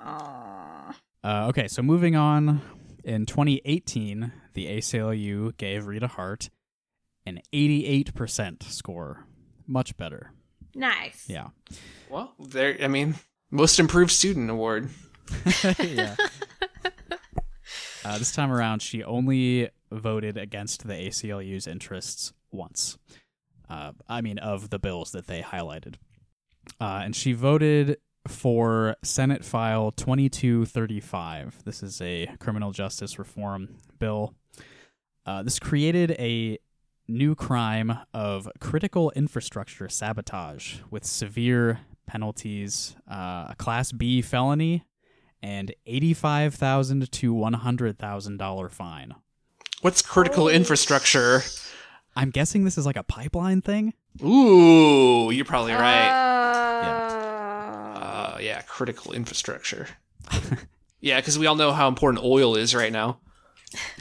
oh. 0.00 0.94
Uh, 1.22 1.46
okay, 1.48 1.68
so 1.68 1.82
moving 1.82 2.16
on. 2.16 2.62
In 3.04 3.26
2018, 3.26 4.32
the 4.54 4.66
ACLU 4.66 5.56
gave 5.56 5.86
Rita 5.86 6.06
Hart 6.06 6.50
an 7.26 7.40
88% 7.52 8.62
score. 8.64 9.26
Much 9.66 9.96
better. 9.96 10.32
Nice. 10.74 11.24
Yeah. 11.28 11.48
well, 12.08 12.34
there 12.38 12.76
I 12.82 12.88
mean, 12.88 13.16
most 13.50 13.78
improved 13.78 14.10
student 14.12 14.50
award. 14.50 14.90
yeah. 15.78 16.16
Uh, 18.02 18.16
this 18.16 18.32
time 18.32 18.50
around, 18.50 18.80
she 18.80 19.04
only 19.04 19.68
voted 19.92 20.38
against 20.38 20.86
the 20.86 20.94
ACLU's 20.94 21.66
interests 21.66 22.32
once. 22.50 22.96
Uh, 23.68 23.92
I 24.08 24.22
mean, 24.22 24.38
of 24.38 24.70
the 24.70 24.78
bills 24.78 25.12
that 25.12 25.26
they 25.26 25.42
highlighted. 25.42 25.96
Uh, 26.80 27.02
and 27.04 27.14
she 27.14 27.34
voted 27.34 27.98
for 28.30 28.96
Senate 29.02 29.44
File 29.44 29.90
2235. 29.92 31.64
This 31.64 31.82
is 31.82 32.00
a 32.00 32.28
criminal 32.38 32.70
justice 32.70 33.18
reform 33.18 33.76
bill. 33.98 34.34
Uh, 35.26 35.42
this 35.42 35.58
created 35.58 36.12
a 36.12 36.58
new 37.08 37.34
crime 37.34 37.98
of 38.14 38.48
critical 38.60 39.10
infrastructure 39.16 39.88
sabotage 39.88 40.76
with 40.90 41.04
severe 41.04 41.80
penalties, 42.06 42.96
uh, 43.10 43.48
a 43.48 43.54
Class 43.58 43.92
B 43.92 44.22
felony, 44.22 44.84
and 45.42 45.74
eighty-five 45.86 46.54
thousand 46.54 47.10
to 47.10 47.34
one 47.34 47.54
hundred 47.54 47.98
thousand 47.98 48.38
dollar 48.38 48.68
fine. 48.68 49.14
What's 49.82 50.02
critical 50.02 50.44
Holy 50.44 50.54
infrastructure? 50.54 51.42
I'm 52.16 52.30
guessing 52.30 52.64
this 52.64 52.78
is 52.78 52.86
like 52.86 52.96
a 52.96 53.02
pipeline 53.02 53.62
thing. 53.62 53.94
Ooh, 54.22 55.30
you're 55.30 55.44
probably 55.44 55.72
right. 55.72 56.08
Oh. 56.08 56.30
Uh, 56.50 56.82
yeah, 56.82 57.29
critical 58.66 59.12
infrastructure. 59.12 59.86
yeah, 61.00 61.20
because 61.20 61.38
we 61.38 61.46
all 61.46 61.56
know 61.56 61.72
how 61.72 61.88
important 61.88 62.24
oil 62.24 62.56
is 62.56 62.74
right 62.74 62.92
now. 62.92 63.20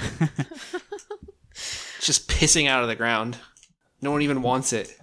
just 2.02 2.28
pissing 2.30 2.68
out 2.68 2.82
of 2.82 2.90
the 2.90 2.96
ground. 2.96 3.38
No 4.02 4.12
one 4.12 4.22
even 4.22 4.42
wants 4.42 4.74
it. 4.74 4.98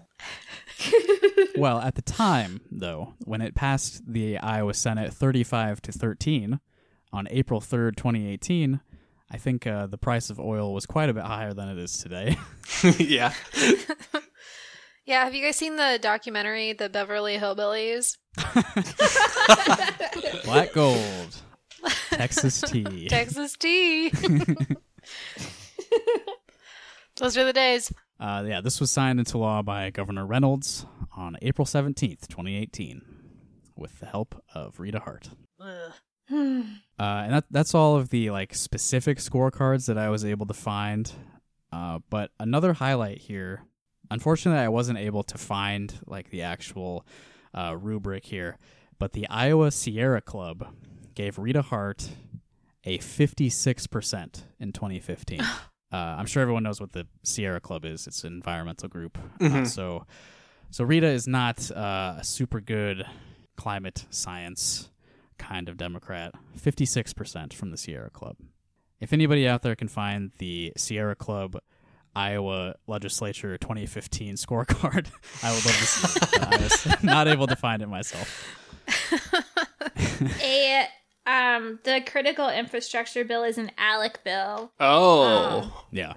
well, 1.57 1.79
at 1.81 1.95
the 1.95 2.03
time, 2.03 2.61
though, 2.71 3.15
when 3.25 3.41
it 3.41 3.55
passed 3.55 4.03
the 4.11 4.39
Iowa 4.39 4.75
Senate 4.75 5.13
35 5.13 5.83
to 5.83 5.93
13 5.93 6.61
on 7.13 7.29
April 7.31 7.61
3rd, 7.61 7.97
2018, 7.97 8.81
I 9.31 9.39
think 9.39 9.67
uh, 9.67 9.87
the 9.87 9.99
price 9.99 10.31
of 10.31 10.39
oil 10.39 10.73
was 10.73 10.87
quite 10.87 11.09
a 11.09 11.15
bit 11.15 11.25
higher 11.25 11.53
than 11.53 11.69
it 11.69 11.79
is 11.79 11.99
today. 11.99 12.37
yeah. 12.99 13.33
Yeah, 15.07 15.25
have 15.25 15.35
you 15.37 15.45
guys 15.45 15.55
seen 15.57 15.77
the 15.77 16.01
documentary, 16.03 16.73
The 16.73 16.89
Beverly 16.89 17.39
Hillbillies? 17.39 18.17
Black 20.45 20.73
gold, 20.73 21.37
Texas 22.11 22.61
tea. 22.61 22.83
Texas 23.09 23.57
tea. 23.57 24.11
Those 27.17 27.37
are 27.37 27.45
the 27.45 27.53
days. 27.53 27.93
Uh, 28.19 28.43
yeah, 28.49 28.61
this 28.61 28.81
was 28.81 28.91
signed 28.91 29.21
into 29.21 29.39
law 29.39 29.63
by 29.63 29.91
Governor 29.91 30.27
Reynolds 30.27 30.85
on 31.17 31.37
April 31.41 31.67
17th, 31.67 32.27
2018, 32.27 33.03
with 33.77 34.01
the 34.01 34.07
help 34.07 34.43
of 34.57 34.81
Rita 34.81 34.99
Hart. 34.99 35.29
Uh, 35.61 35.91
and 36.99 37.33
that, 37.33 37.45
that's 37.53 37.77
all 37.77 37.95
of 37.95 38.09
the 38.11 38.31
like 38.31 38.57
specific 38.57 39.19
scorecards 39.19 39.87
that 39.87 39.99
I 39.99 40.11
was 40.11 40.25
able 40.25 40.47
to 40.47 40.55
find. 40.55 41.13
Uh, 41.71 42.01
but 42.11 42.33
another 42.41 42.73
highlight 42.73 43.19
here, 43.19 43.63
unfortunately, 44.11 44.63
I 44.63 44.69
wasn't 44.69 44.99
able 44.99 45.23
to 45.25 45.39
find 45.39 45.93
like 46.07 46.31
the 46.31 46.43
actual 46.43 47.07
uh, 47.55 47.77
rubric 47.77 48.25
here. 48.25 48.59
But 48.99 49.13
the 49.13 49.29
Iowa 49.29 49.71
Sierra 49.71 50.21
Club 50.21 50.67
gave 51.15 51.39
Rita 51.39 51.63
Hart 51.63 52.09
a 52.85 52.99
56% 52.99 54.43
in 54.61 54.73
2015. 54.73 55.41
uh, 55.43 55.57
I'm 55.93 56.27
sure 56.27 56.43
everyone 56.43 56.63
knows 56.63 56.81
what 56.81 56.93
the 56.93 57.07
Sierra 57.23 57.61
Club 57.61 57.85
is. 57.85 58.07
It's 58.07 58.25
an 58.25 58.33
environmental 58.33 58.89
group. 58.89 59.19
Uh, 59.41 59.45
Mhm. 59.45 59.67
so, 59.67 60.07
so 60.71 60.85
Rita 60.85 61.09
is 61.09 61.27
not 61.27 61.71
uh, 61.71 62.17
a 62.19 62.25
super 62.25 62.61
good 62.61 63.05
climate 63.57 64.07
science 64.11 64.91
kind 65.39 65.69
of 65.69 65.77
Democrat. 65.77 66.33
56% 66.59 67.53
from 67.53 67.71
the 67.71 67.77
Sierra 67.77 68.11
Club. 68.11 68.37
If 69.01 69.13
anybody 69.13 69.47
out 69.47 69.63
there 69.63 69.77
can 69.77 69.89
find 69.89 70.31
the 70.39 70.73
Sierra 70.77 71.15
Club 71.15 71.59
Iowa 72.17 72.75
Legislature 72.87 73.59
2015 73.59 74.37
scorecard, 74.37 75.07
I 75.43 75.55
would 75.55 75.65
love 75.67 75.77
to 75.77 75.87
see. 75.87 76.21
it. 76.21 76.43
I 76.43 76.57
was 76.57 77.03
not 77.05 77.29
able 77.29 77.47
to 77.47 77.57
find 77.57 77.83
it 77.83 77.89
myself. 77.89 78.57
a 80.43 80.87
um 81.27 81.79
the 81.85 82.01
critical 82.07 82.49
infrastructure 82.49 83.25
bill 83.25 83.43
is 83.45 83.59
an 83.59 83.71
ALEC 83.79 84.25
bill. 84.25 84.73
Oh. 84.81 85.85
Yeah. 85.91 86.15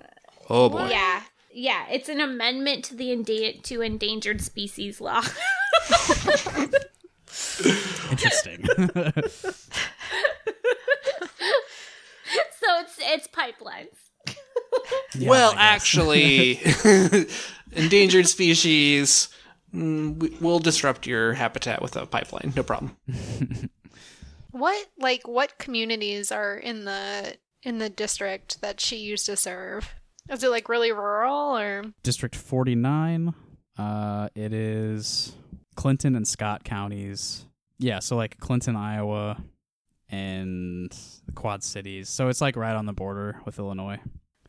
oh 0.49 0.69
boy. 0.69 0.87
Yeah. 0.89 1.23
Yeah, 1.51 1.85
it's 1.89 2.07
an 2.09 2.21
amendment 2.21 2.85
to 2.85 2.95
the 2.95 3.09
enda- 3.09 3.61
to 3.63 3.81
endangered 3.81 4.39
species 4.41 5.01
law. 5.01 5.21
Interesting. 8.11 8.65
so 8.67 8.77
it's 12.79 12.97
it's 12.99 13.27
pipelines. 13.27 14.08
Yeah, 15.15 15.29
well, 15.29 15.53
actually, 15.57 16.59
endangered 17.71 18.27
species. 18.27 19.29
mm, 19.73 20.39
We'll 20.39 20.59
disrupt 20.59 21.07
your 21.07 21.33
habitat 21.33 21.81
with 21.81 21.95
a 21.95 22.05
pipeline. 22.05 22.53
No 22.55 22.63
problem. 22.63 22.95
What 24.51 24.87
like 24.97 25.27
what 25.27 25.59
communities 25.59 26.31
are 26.31 26.57
in 26.57 26.83
the 26.85 27.35
in 27.61 27.77
the 27.77 27.89
district 27.89 28.61
that 28.61 28.79
she 28.81 28.97
used 28.97 29.27
to 29.27 29.37
serve? 29.37 29.93
Is 30.27 30.43
it 30.43 30.49
like 30.49 30.67
really 30.69 30.91
rural 30.91 31.55
or 31.57 31.83
District 32.03 32.35
49. 32.35 33.33
Uh, 33.77 34.29
it 34.35 34.51
is 34.51 35.33
Clinton 35.75 36.15
and 36.15 36.27
Scott 36.27 36.63
counties. 36.63 37.45
Yeah, 37.77 37.99
so 37.99 38.15
like 38.17 38.39
Clinton, 38.39 38.75
Iowa, 38.75 39.41
and 40.09 40.91
the 41.25 41.31
Quad 41.31 41.63
Cities. 41.63 42.09
So 42.09 42.27
it's 42.27 42.41
like 42.41 42.55
right 42.55 42.75
on 42.75 42.85
the 42.87 42.93
border 42.93 43.39
with 43.45 43.59
Illinois. 43.59 43.99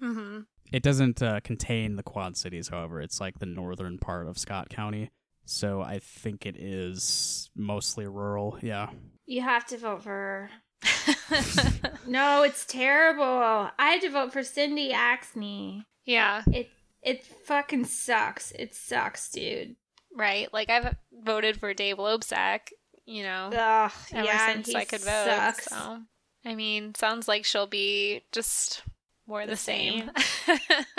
Mm-hmm. 0.03 0.40
It 0.72 0.82
doesn't 0.82 1.20
uh, 1.22 1.40
contain 1.40 1.96
the 1.96 2.03
Quad 2.03 2.36
Cities, 2.36 2.68
however. 2.68 3.01
It's 3.01 3.20
like 3.20 3.38
the 3.38 3.46
northern 3.46 3.98
part 3.98 4.28
of 4.28 4.38
Scott 4.38 4.68
County. 4.70 5.11
So 5.44 5.80
I 5.82 5.98
think 5.98 6.46
it 6.46 6.57
is 6.57 7.51
mostly 7.57 8.07
rural. 8.07 8.57
Yeah. 8.62 8.90
You 9.26 9.42
have 9.42 9.66
to 9.66 9.78
vote 9.78 10.03
for 10.05 10.11
her. 10.11 10.51
No, 12.07 12.42
it's 12.42 12.64
terrible. 12.66 13.24
I 13.24 13.70
had 13.90 14.01
to 14.03 14.11
vote 14.11 14.32
for 14.32 14.42
Cindy 14.42 14.92
Axne. 14.92 15.84
Yeah, 16.05 16.42
It 16.53 16.68
it 17.03 17.24
fucking 17.24 17.84
sucks. 17.84 18.51
It 18.53 18.74
sucks, 18.74 19.30
dude. 19.30 19.76
right. 20.16 20.53
Like 20.53 20.70
I've 20.70 20.96
voted 21.12 21.59
for 21.59 21.72
Dave 21.72 21.96
Loebsack, 21.98 22.70
you 23.07 23.22
know, 23.22 23.51
Ugh, 23.53 23.92
ever 24.12 24.24
yeah, 24.26 24.53
since 24.53 24.66
he 24.68 24.76
I 24.76 24.84
could 24.84 25.01
vote. 25.01 25.24
sucks. 25.26 25.66
So 25.66 25.98
I 26.44 26.55
mean, 26.55 26.94
sounds 26.96 27.28
like 27.28 27.44
she'll 27.44 27.66
be 27.68 28.22
just 28.32 28.82
more 29.31 29.47
the, 29.47 29.53
The 29.53 29.57
same. 29.57 30.11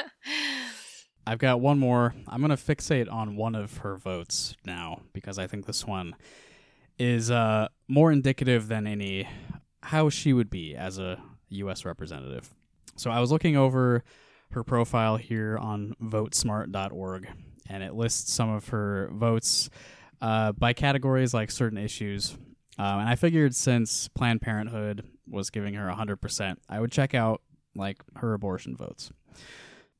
I've 1.27 1.37
got 1.37 1.61
one 1.61 1.77
more. 1.77 2.15
I'm 2.27 2.41
going 2.41 2.49
to 2.49 2.55
fixate 2.55 3.11
on 3.11 3.35
one 3.35 3.53
of 3.53 3.79
her 3.79 3.97
votes 3.97 4.55
now 4.65 5.01
because 5.13 5.37
I 5.37 5.45
think 5.45 5.67
this 5.67 5.85
one 5.85 6.15
is 6.97 7.29
uh, 7.29 7.67
more 7.87 8.11
indicative 8.11 8.67
than 8.67 8.87
any 8.87 9.27
how 9.83 10.09
she 10.09 10.33
would 10.33 10.49
be 10.49 10.75
as 10.75 10.97
a 10.97 11.21
U.S. 11.49 11.85
representative. 11.85 12.53
So 12.95 13.11
I 13.11 13.19
was 13.19 13.31
looking 13.31 13.57
over 13.57 14.03
her 14.51 14.63
profile 14.63 15.17
here 15.17 15.57
on 15.57 15.95
votesmart.org, 16.01 17.27
and 17.69 17.83
it 17.83 17.93
lists 17.93 18.33
some 18.33 18.49
of 18.49 18.69
her 18.69 19.09
votes 19.11 19.69
uh, 20.21 20.53
by 20.53 20.73
categories 20.73 21.33
like 21.33 21.51
certain 21.51 21.77
issues. 21.77 22.37
Um, 22.77 22.99
and 22.99 23.09
I 23.09 23.15
figured 23.15 23.55
since 23.55 24.07
Planned 24.07 24.41
Parenthood 24.41 25.05
was 25.27 25.49
giving 25.49 25.73
her 25.73 25.89
100%, 25.89 26.57
I 26.69 26.79
would 26.79 26.91
check 26.91 27.13
out 27.13 27.41
like 27.75 27.97
her 28.17 28.33
abortion 28.33 28.75
votes. 28.75 29.11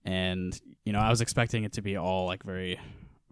And 0.04 0.60
you 0.86 0.94
know, 0.94 1.00
I 1.00 1.10
was 1.10 1.22
expecting 1.22 1.64
it 1.64 1.74
to 1.74 1.82
be 1.82 1.98
all 1.98 2.26
like 2.26 2.44
very 2.44 2.80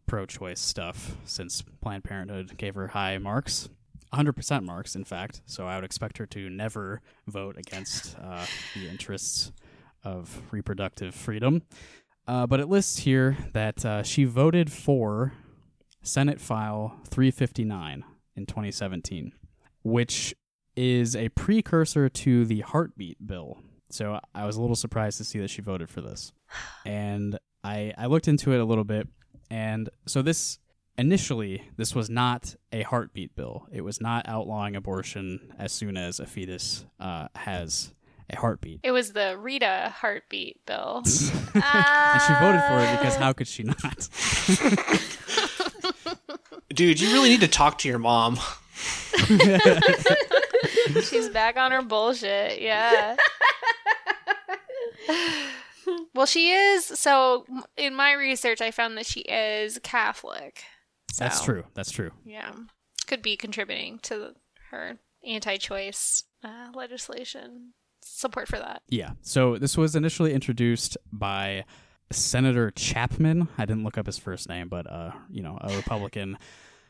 pro-choice 0.05 0.59
stuff 0.59 1.15
since 1.25 1.63
Planned 1.81 2.03
Parenthood 2.03 2.57
gave 2.57 2.75
her 2.75 2.87
high 2.87 3.17
marks, 3.19 3.69
100% 4.13 4.63
marks, 4.65 4.95
in 4.95 5.03
fact. 5.03 5.41
So 5.45 5.67
I 5.67 5.75
would 5.75 5.83
expect 5.83 6.17
her 6.17 6.25
to 6.27 6.49
never 6.49 7.01
vote 7.27 7.57
against 7.57 8.17
uh, 8.19 8.45
the 8.75 8.89
interests 8.89 9.51
of 10.03 10.41
reproductive 10.51 11.13
freedom. 11.13 11.61
Uh, 12.27 12.47
but 12.47 12.59
it 12.59 12.67
lists 12.67 12.99
here 12.99 13.37
that 13.53 13.85
uh, 13.85 14.03
she 14.03 14.23
voted 14.23 14.71
for 14.71 15.33
Senate 16.01 16.39
File 16.39 16.99
359 17.07 18.03
in 18.35 18.45
2017, 18.45 19.33
which 19.83 20.35
is 20.75 21.15
a 21.15 21.29
precursor 21.29 22.07
to 22.07 22.45
the 22.45 22.61
heartbeat 22.61 23.25
bill. 23.25 23.61
So 23.91 24.19
I 24.35 24.45
was 24.45 24.55
a 24.55 24.61
little 24.61 24.75
surprised 24.75 25.17
to 25.17 25.23
see 25.23 25.39
that 25.39 25.49
she 25.49 25.61
voted 25.61 25.89
for 25.89 26.01
this. 26.01 26.31
And 26.85 27.39
I 27.63 27.93
I 27.97 28.05
looked 28.07 28.27
into 28.27 28.53
it 28.53 28.59
a 28.59 28.65
little 28.65 28.83
bit 28.83 29.07
and 29.49 29.89
so 30.05 30.21
this 30.21 30.59
initially 30.97 31.63
this 31.77 31.95
was 31.95 32.09
not 32.09 32.55
a 32.71 32.83
heartbeat 32.83 33.35
bill. 33.35 33.67
It 33.71 33.81
was 33.81 33.99
not 34.01 34.27
outlawing 34.27 34.75
abortion 34.75 35.53
as 35.57 35.71
soon 35.71 35.97
as 35.97 36.19
a 36.19 36.25
fetus 36.25 36.85
uh, 36.99 37.29
has 37.35 37.93
a 38.29 38.35
heartbeat. 38.37 38.81
it 38.83 38.91
was 38.91 39.13
the 39.13 39.37
Rita 39.39 39.91
heartbeat 39.95 40.63
bill. 40.65 40.97
and 41.03 42.21
she 42.21 42.33
voted 42.33 42.61
for 42.67 42.79
it 42.79 42.97
because 42.99 43.15
how 43.15 43.33
could 43.33 43.47
she 43.47 43.63
not? 43.63 44.09
Dude, 46.75 46.99
you 46.99 47.11
really 47.11 47.29
need 47.29 47.41
to 47.41 47.47
talk 47.47 47.79
to 47.79 47.87
your 47.87 47.97
mom. 47.97 48.37
She's 51.03 51.29
back 51.29 51.57
on 51.57 51.71
her 51.71 51.81
bullshit. 51.81 52.61
Yeah. 52.61 53.15
Well, 56.13 56.25
she 56.25 56.51
is. 56.51 56.85
So, 56.85 57.45
in 57.77 57.95
my 57.95 58.13
research, 58.13 58.61
I 58.61 58.69
found 58.69 58.97
that 58.97 59.05
she 59.05 59.21
is 59.21 59.79
Catholic. 59.81 60.63
That's 61.17 61.43
true. 61.43 61.63
That's 61.73 61.91
true. 61.91 62.11
Yeah. 62.25 62.51
Could 63.07 63.21
be 63.21 63.35
contributing 63.35 63.99
to 64.03 64.35
her 64.71 64.99
anti 65.25 65.57
choice 65.57 66.23
uh, 66.43 66.67
legislation. 66.73 67.73
Support 68.01 68.47
for 68.47 68.59
that. 68.59 68.81
Yeah. 68.87 69.11
So 69.21 69.57
this 69.57 69.77
was 69.77 69.95
initially 69.95 70.33
introduced 70.33 70.97
by 71.11 71.65
Senator 72.11 72.71
Chapman. 72.71 73.49
I 73.57 73.65
didn't 73.65 73.83
look 73.83 73.97
up 73.97 74.05
his 74.05 74.17
first 74.17 74.47
name, 74.47 74.69
but 74.69 74.89
uh, 74.89 75.11
you 75.29 75.43
know, 75.43 75.57
a 75.61 75.75
Republican 75.75 76.37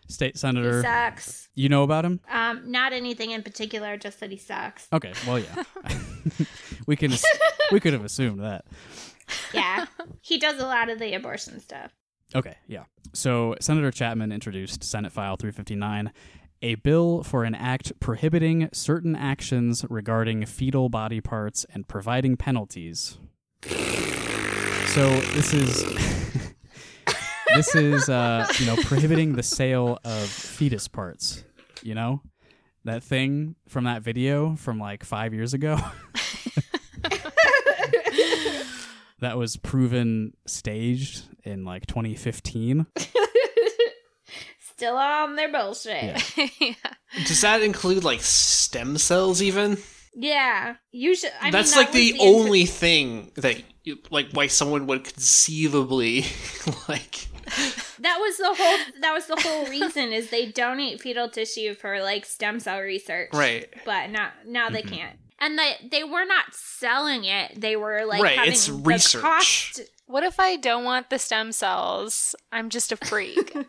state 0.09 0.33
He 0.35 0.39
senator. 0.39 0.81
sucks. 0.81 1.49
You 1.55 1.69
know 1.69 1.83
about 1.83 2.05
him? 2.05 2.19
Um, 2.29 2.71
not 2.71 2.93
anything 2.93 3.31
in 3.31 3.43
particular, 3.43 3.97
just 3.97 4.19
that 4.19 4.31
he 4.31 4.37
sucks. 4.37 4.87
Okay. 4.91 5.13
Well, 5.27 5.39
yeah. 5.39 5.63
we 6.87 6.95
can 6.95 7.13
we 7.71 7.79
could 7.79 7.93
have 7.93 8.03
assumed 8.05 8.41
that. 8.41 8.65
Yeah, 9.53 9.85
he 10.21 10.37
does 10.37 10.59
a 10.59 10.65
lot 10.65 10.89
of 10.89 10.99
the 10.99 11.13
abortion 11.13 11.59
stuff. 11.59 11.91
Okay, 12.35 12.55
yeah. 12.67 12.83
So 13.13 13.55
Senator 13.59 13.91
Chapman 13.91 14.31
introduced 14.31 14.83
Senate 14.83 15.11
File 15.11 15.35
359, 15.35 16.11
a 16.61 16.75
bill 16.75 17.23
for 17.23 17.43
an 17.43 17.55
act 17.55 17.99
prohibiting 17.99 18.69
certain 18.73 19.15
actions 19.15 19.85
regarding 19.89 20.45
fetal 20.45 20.89
body 20.89 21.21
parts 21.21 21.65
and 21.73 21.87
providing 21.87 22.37
penalties. 22.37 23.17
So 23.63 25.09
this 25.33 25.53
is 25.53 25.83
this 27.55 27.75
is 27.75 28.09
uh, 28.09 28.47
you 28.59 28.65
know 28.65 28.75
prohibiting 28.83 29.35
the 29.35 29.43
sale 29.43 29.99
of 30.03 30.27
fetus 30.27 30.87
parts. 30.87 31.43
You 31.83 31.95
know 31.95 32.21
that 32.85 33.03
thing 33.03 33.55
from 33.67 33.85
that 33.85 34.01
video 34.01 34.55
from 34.55 34.79
like 34.79 35.03
five 35.03 35.33
years 35.33 35.53
ago. 35.53 35.77
that 39.19 39.37
was 39.37 39.57
proven 39.57 40.33
staged 40.45 41.23
in 41.43 41.65
like 41.65 41.85
2015. 41.87 42.85
Still 44.59 44.95
on 44.95 45.35
their 45.35 45.51
bullshit. 45.51 46.03
Yeah. 46.03 46.19
Yeah, 46.37 46.47
yeah. 46.61 46.73
Does 47.25 47.41
that 47.41 47.61
include 47.61 48.03
like 48.03 48.21
stem 48.21 48.97
cells 48.97 49.41
even? 49.41 49.77
Yeah, 50.15 50.75
you 50.91 51.15
should. 51.15 51.31
I 51.41 51.51
That's 51.51 51.71
mean, 51.71 51.77
like 51.85 51.91
that 51.91 51.99
was 51.99 52.11
the, 52.11 52.21
int- 52.21 52.35
only 52.35 52.65
thing 52.65 53.31
that 53.35 53.57
you, 53.57 53.63
like 54.09 54.29
why 54.33 54.47
someone 54.47 54.87
would 54.87 55.03
conceivably 55.03 56.21
like 56.89 57.27
that 57.99 58.17
was 58.19 58.37
the 58.37 58.53
whole. 58.57 58.77
That 59.01 59.13
was 59.13 59.25
the 59.25 59.35
whole 59.41 59.65
reason 59.67 60.13
is 60.13 60.29
they 60.29 60.45
donate 60.51 61.01
fetal 61.01 61.29
tissue 61.29 61.73
for 61.73 61.99
like 62.01 62.25
stem 62.25 62.59
cell 62.59 62.79
research. 62.79 63.29
right. 63.33 63.67
but 63.85 64.09
not 64.11 64.31
now 64.45 64.69
they 64.69 64.83
Mhm. 64.83 64.89
can't. 64.91 65.19
And 65.39 65.57
they 65.57 65.75
they 65.89 66.03
were 66.03 66.25
not 66.25 66.53
selling 66.53 67.23
it. 67.25 67.59
They 67.59 67.75
were 67.75 68.05
like 68.05 68.21
Right, 68.21 68.37
having 68.37 68.51
it's 68.53 68.67
the 68.67 68.73
research. 68.73 69.21
cost- 69.21 69.81
What 70.05 70.23
if 70.23 70.39
I 70.39 70.55
don't 70.57 70.83
want 70.83 71.09
the 71.09 71.17
stem 71.19 71.51
cells? 71.51 72.35
I'm 72.51 72.69
just 72.69 72.91
a 72.91 72.97
freak. 72.97 73.55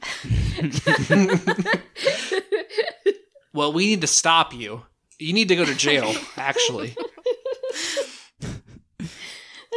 Well, 3.53 3.73
we 3.73 3.87
need 3.87 4.01
to 4.03 4.07
stop 4.07 4.55
you. 4.55 4.83
You 5.18 5.33
need 5.33 5.49
to 5.49 5.57
go 5.57 5.64
to 5.64 5.75
jail, 5.75 6.14
actually. 6.37 6.97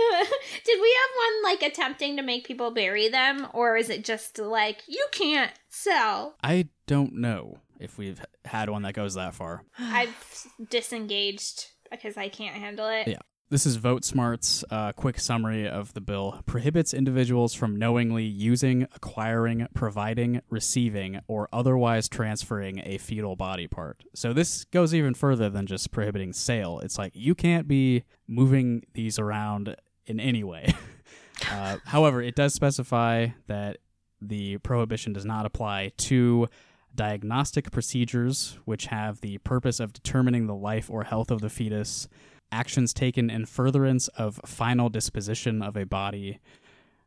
Did 0.65 0.81
we 0.81 0.97
have 1.01 1.17
one 1.17 1.51
like 1.51 1.63
attempting 1.63 2.17
to 2.17 2.23
make 2.23 2.45
people 2.45 2.71
bury 2.71 3.09
them, 3.09 3.47
or 3.53 3.77
is 3.77 3.89
it 3.89 4.03
just 4.03 4.39
like 4.39 4.83
you 4.87 5.05
can't 5.11 5.51
sell? 5.69 6.35
I 6.43 6.69
don't 6.87 7.15
know 7.15 7.59
if 7.79 7.97
we've 7.97 8.21
had 8.45 8.69
one 8.69 8.83
that 8.83 8.93
goes 8.93 9.15
that 9.15 9.35
far. 9.35 9.63
I've 9.79 10.47
disengaged 10.69 11.67
because 11.91 12.17
I 12.17 12.29
can't 12.29 12.55
handle 12.55 12.87
it. 12.87 13.07
Yeah. 13.07 13.19
This 13.49 13.67
is 13.67 13.77
VoteSmart's 13.77 14.65
uh, 14.71 14.93
quick 14.93 15.19
summary 15.19 15.67
of 15.67 15.93
the 15.93 16.01
bill. 16.01 16.41
Prohibits 16.47 16.91
individuals 16.91 17.53
from 17.53 17.75
knowingly 17.75 18.23
using, 18.23 18.87
acquiring, 18.95 19.67
providing, 19.75 20.41
receiving, 20.49 21.19
or 21.27 21.49
otherwise 21.53 22.09
transferring 22.09 22.81
a 22.83 22.97
fetal 22.97 23.35
body 23.35 23.67
part. 23.67 24.05
So 24.15 24.33
this 24.33 24.65
goes 24.65 24.95
even 24.95 25.13
further 25.13 25.51
than 25.51 25.67
just 25.67 25.91
prohibiting 25.91 26.33
sale. 26.33 26.79
It's 26.79 26.97
like 26.97 27.11
you 27.15 27.35
can't 27.35 27.67
be 27.67 28.05
moving 28.27 28.85
these 28.95 29.19
around 29.19 29.75
in 30.05 30.19
any 30.19 30.43
way. 30.43 30.73
uh, 31.51 31.77
however, 31.85 32.21
it 32.21 32.35
does 32.35 32.53
specify 32.53 33.27
that 33.47 33.77
the 34.21 34.57
prohibition 34.59 35.13
does 35.13 35.25
not 35.25 35.45
apply 35.45 35.91
to 35.97 36.47
diagnostic 36.95 37.71
procedures 37.71 38.57
which 38.65 38.85
have 38.87 39.21
the 39.21 39.37
purpose 39.39 39.79
of 39.79 39.93
determining 39.93 40.47
the 40.47 40.55
life 40.55 40.89
or 40.89 41.03
health 41.03 41.31
of 41.31 41.41
the 41.41 41.49
fetus 41.49 42.07
actions 42.51 42.93
taken 42.93 43.29
in 43.29 43.45
furtherance 43.45 44.07
of 44.09 44.39
final 44.45 44.87
disposition 44.87 45.63
of 45.63 45.75
a 45.75 45.85
body, 45.85 46.39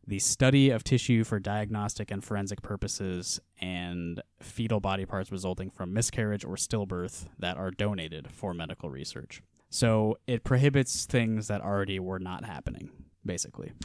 the 0.05 0.19
study 0.19 0.71
of 0.71 0.83
tissue 0.83 1.23
for 1.23 1.39
diagnostic 1.39 2.11
and 2.11 2.25
forensic 2.25 2.63
purposes, 2.63 3.41
and 3.61 4.21
fetal 4.41 4.81
body 4.81 5.07
parts 5.07 5.31
resulting 5.31 5.71
from 5.71 5.93
miscarriage 5.93 6.45
or 6.45 6.57
stillbirth 6.57 7.29
that 7.39 7.57
are 7.57 7.71
donated 7.71 8.29
for 8.33 8.53
medical 8.53 8.91
research. 8.91 9.41
So 9.77 10.17
it 10.27 10.43
prohibits 10.43 11.05
things 11.05 11.49
that 11.49 11.61
already 11.61 11.99
were 11.99 12.19
not 12.19 12.47
happening, 12.47 12.91
basically. 13.25 13.73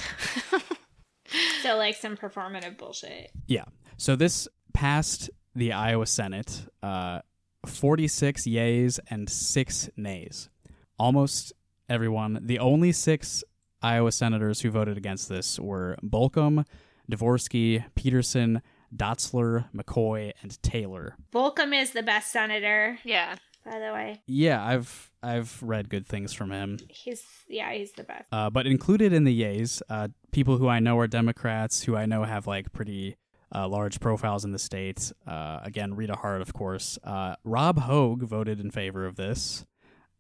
So 1.62 1.78
like 1.78 1.96
some 1.96 2.18
performative 2.18 2.78
bullshit. 2.78 3.32
Yeah. 3.48 3.66
So 3.96 4.16
this 4.16 4.48
passed 4.74 5.30
the 5.56 5.74
Iowa 5.74 6.06
Senate, 6.06 6.66
uh, 6.82 7.20
46 7.66 8.48
yays 8.48 9.00
and 9.10 9.30
6 9.30 9.90
nays. 9.96 10.50
Almost 10.98 11.54
everyone. 11.88 12.40
The 12.42 12.60
only 12.60 12.92
six 12.92 13.44
Iowa 13.82 14.12
senators 14.12 14.62
who 14.62 14.72
voted 14.72 14.98
against 14.98 15.30
this 15.30 15.60
were 15.60 15.98
Bolkcom, 16.04 16.66
Dvorsky, 17.12 17.86
Peterson, 17.96 18.62
Dotzler, 18.96 19.70
McCoy, 19.74 20.34
and 20.42 20.62
Taylor. 20.64 21.16
Bolkcom 21.32 21.80
is 21.80 21.92
the 21.92 22.04
best 22.04 22.32
senator, 22.32 22.98
yeah. 23.04 23.36
By 23.66 23.80
the 23.80 23.94
way. 23.94 24.22
Yeah, 24.28 24.64
I've 24.66 25.12
I've 25.22 25.62
read 25.62 25.90
good 25.90 26.08
things 26.08 26.34
from 26.34 26.52
him. 26.52 26.80
He's 26.90 27.24
yeah, 27.48 27.72
he's 27.74 27.92
the 27.94 28.04
best. 28.04 28.26
Uh, 28.32 28.50
but 28.50 28.66
included 28.66 29.14
in 29.14 29.24
the 29.24 29.42
yays, 29.42 29.82
uh, 29.90 30.08
people 30.32 30.58
who 30.58 30.68
I 30.68 30.80
know 30.80 30.98
are 31.00 31.08
Democrats, 31.08 31.84
who 31.84 31.96
I 31.96 32.06
know 32.06 32.24
have 32.24 32.48
like 32.48 32.72
pretty 32.74 33.18
uh, 33.54 33.68
large 33.68 34.00
profiles 34.00 34.46
in 34.46 34.52
the 34.52 34.60
state. 34.60 35.12
Uh, 35.28 35.60
again, 35.64 35.94
Rita 35.96 36.16
Hart, 36.16 36.42
of 36.42 36.54
course. 36.54 36.98
Uh, 37.04 37.36
Rob 37.44 37.80
Hogg 37.80 38.24
voted 38.24 38.60
in 38.60 38.72
favor 38.72 39.06
of 39.06 39.16
this, 39.16 39.64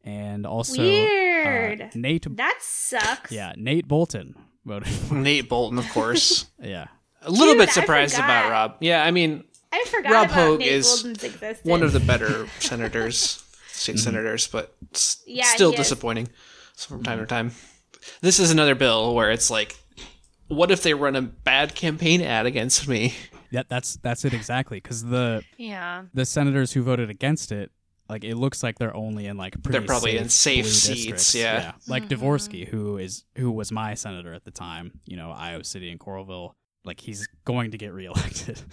and 0.03 0.45
also 0.45 0.81
uh, 0.81 0.85
Weird. 0.85 1.95
Nate. 1.95 2.27
that 2.37 2.57
sucks. 2.61 3.31
Yeah, 3.31 3.53
Nate 3.57 3.87
Boulton 3.87 4.35
voted. 4.65 4.87
For, 4.89 5.15
Nate 5.15 5.49
Boulton, 5.49 5.79
of 5.79 5.89
course. 5.89 6.45
yeah, 6.61 6.87
A 7.23 7.31
little 7.31 7.53
Dude, 7.55 7.59
bit 7.59 7.69
surprised 7.71 8.15
about 8.15 8.51
Rob. 8.51 8.75
Yeah, 8.81 9.03
I 9.03 9.09
mean, 9.11 9.45
I 9.73 9.83
forgot 9.87 10.11
Rob 10.11 10.25
about 10.25 10.33
Hogg 10.35 10.59
Nate 10.59 10.67
is 10.71 10.87
Boulton's 10.87 11.23
existence. 11.23 11.69
one 11.69 11.83
of 11.83 11.93
the 11.93 11.99
better 11.99 12.47
senators, 12.59 13.43
state 13.67 13.99
senators, 13.99 14.47
but 14.47 14.75
s- 14.93 15.21
Yeah, 15.25 15.45
still 15.45 15.69
he 15.71 15.75
is. 15.77 15.83
disappointing 15.87 16.29
from 16.75 17.03
time 17.03 17.19
to 17.19 17.25
time. 17.25 17.51
This 18.21 18.39
is 18.39 18.51
another 18.51 18.75
bill 18.75 19.13
where 19.15 19.31
it's 19.31 19.49
like, 19.49 19.77
what 20.47 20.71
if 20.71 20.83
they 20.83 20.93
run 20.93 21.15
a 21.15 21.21
bad 21.21 21.75
campaign 21.75 22.21
ad 22.21 22.45
against 22.45 22.87
me? 22.87 23.13
Yeah, 23.51 23.63
that's 23.67 23.97
that's 23.97 24.25
it 24.25 24.33
exactly. 24.33 24.77
Because 24.77 25.03
the 25.03 25.43
Yeah. 25.57 26.03
the 26.13 26.25
senators 26.25 26.71
who 26.73 26.81
voted 26.83 27.09
against 27.09 27.51
it, 27.51 27.71
like 28.09 28.23
it 28.23 28.35
looks 28.35 28.63
like 28.63 28.79
they're 28.79 28.95
only 28.95 29.27
in 29.27 29.37
like 29.37 29.61
pretty 29.61 29.77
They're 29.79 29.87
probably 29.87 30.17
in 30.17 30.29
safe 30.29 30.67
seats, 30.67 30.95
districts. 30.95 31.35
yeah. 31.35 31.73
Like 31.87 32.03
Mhm. 32.07 32.17
Dvorsky, 32.17 32.67
who 32.67 32.97
is 32.97 33.23
who 33.37 33.51
was 33.51 33.71
my 33.71 33.93
senator 33.93 34.33
at 34.33 34.43
the 34.45 34.51
time, 34.51 34.99
you 35.05 35.15
know, 35.17 35.31
Iowa 35.31 35.63
City 35.63 35.89
and 35.91 35.99
Coralville. 35.99 36.53
Like 36.83 36.99
he's 36.99 37.27
going 37.45 37.71
to 37.71 37.77
get 37.77 37.93
reelected. 37.93 38.61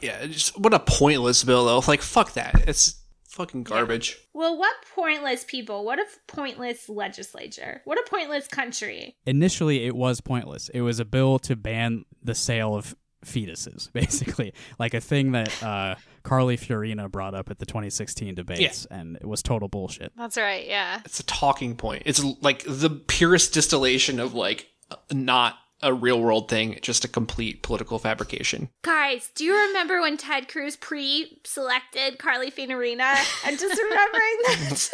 Yeah, 0.00 0.26
just 0.26 0.58
what 0.58 0.74
a 0.74 0.80
pointless 0.80 1.42
bill 1.44 1.64
though. 1.64 1.82
Like 1.88 2.02
fuck 2.02 2.34
that. 2.34 2.68
It's 2.68 3.02
fucking 3.30 3.62
garbage. 3.62 4.18
Well, 4.34 4.58
what 4.58 4.74
pointless 4.94 5.44
people? 5.44 5.84
What 5.84 5.98
a 5.98 6.04
pointless 6.26 6.90
legislature? 6.90 7.80
What 7.84 7.98
a 7.98 8.08
pointless 8.10 8.46
country? 8.46 9.16
Initially, 9.26 9.86
it 9.86 9.96
was 9.96 10.20
pointless. 10.20 10.68
It 10.74 10.82
was 10.82 11.00
a 11.00 11.06
bill 11.06 11.38
to 11.40 11.56
ban 11.56 12.04
the 12.22 12.34
sale 12.34 12.74
of 12.74 12.94
fetuses, 13.24 13.90
basically, 13.94 14.52
like 14.78 14.92
a 14.92 15.00
thing 15.00 15.32
that 15.32 15.62
uh, 15.62 15.94
Carly 16.22 16.58
Fiorina 16.58 17.10
brought 17.10 17.34
up 17.34 17.50
at 17.50 17.58
the 17.58 17.66
2016 17.66 18.34
debates, 18.34 18.86
and 18.90 19.16
it 19.16 19.26
was 19.26 19.42
total 19.42 19.68
bullshit. 19.68 20.12
That's 20.16 20.36
right. 20.36 20.66
Yeah. 20.66 21.00
It's 21.06 21.20
a 21.20 21.24
talking 21.24 21.76
point. 21.76 22.02
It's 22.06 22.22
like 22.42 22.62
the 22.66 22.90
purest 22.90 23.54
distillation 23.54 24.20
of 24.20 24.34
like 24.34 24.68
not 25.10 25.56
a 25.84 25.92
real 25.92 26.20
world 26.20 26.48
thing, 26.48 26.78
just 26.80 27.04
a 27.04 27.08
complete 27.08 27.62
political 27.62 27.98
fabrication. 27.98 28.70
Guys, 28.82 29.30
do 29.34 29.44
you 29.44 29.54
remember 29.54 30.00
when 30.00 30.16
Ted 30.16 30.48
Cruz 30.48 30.76
pre-selected 30.76 32.18
Carly 32.18 32.50
Fiorina? 32.50 33.14
I'm 33.44 33.58
just 33.58 33.80
remembering 33.80 34.38
that 34.46 34.90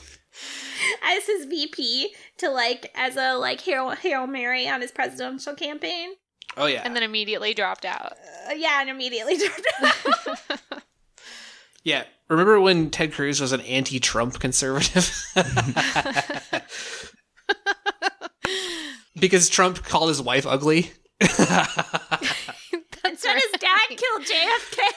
as 1.04 1.26
his 1.26 1.44
VP 1.44 2.14
to 2.38 2.48
like 2.48 2.90
as 2.94 3.16
a 3.16 3.34
like 3.34 3.60
hail 3.60 3.90
hail 3.90 4.26
mary 4.26 4.66
on 4.66 4.80
his 4.80 4.90
presidential 4.90 5.54
campaign. 5.54 6.14
Oh 6.56 6.66
yeah. 6.66 6.80
And 6.84 6.96
then 6.96 7.02
immediately 7.02 7.52
dropped 7.52 7.84
out. 7.84 8.14
Uh, 8.48 8.54
yeah, 8.54 8.80
and 8.80 8.88
immediately 8.88 9.36
dropped 9.38 9.66
out. 9.82 10.82
Yeah. 11.82 12.04
Remember 12.28 12.58
when 12.58 12.88
Ted 12.88 13.12
Cruz 13.12 13.42
was 13.42 13.52
an 13.52 13.60
anti-Trump 13.60 14.40
conservative? 14.40 15.12
Because 19.18 19.48
Trump 19.48 19.82
called 19.84 20.08
his 20.08 20.20
wife 20.22 20.46
ugly. 20.46 20.92
And 23.06 23.18
so 23.18 23.30
his 23.32 23.60
dad 23.60 23.88
killed 23.90 24.22
JFK. 24.22 24.78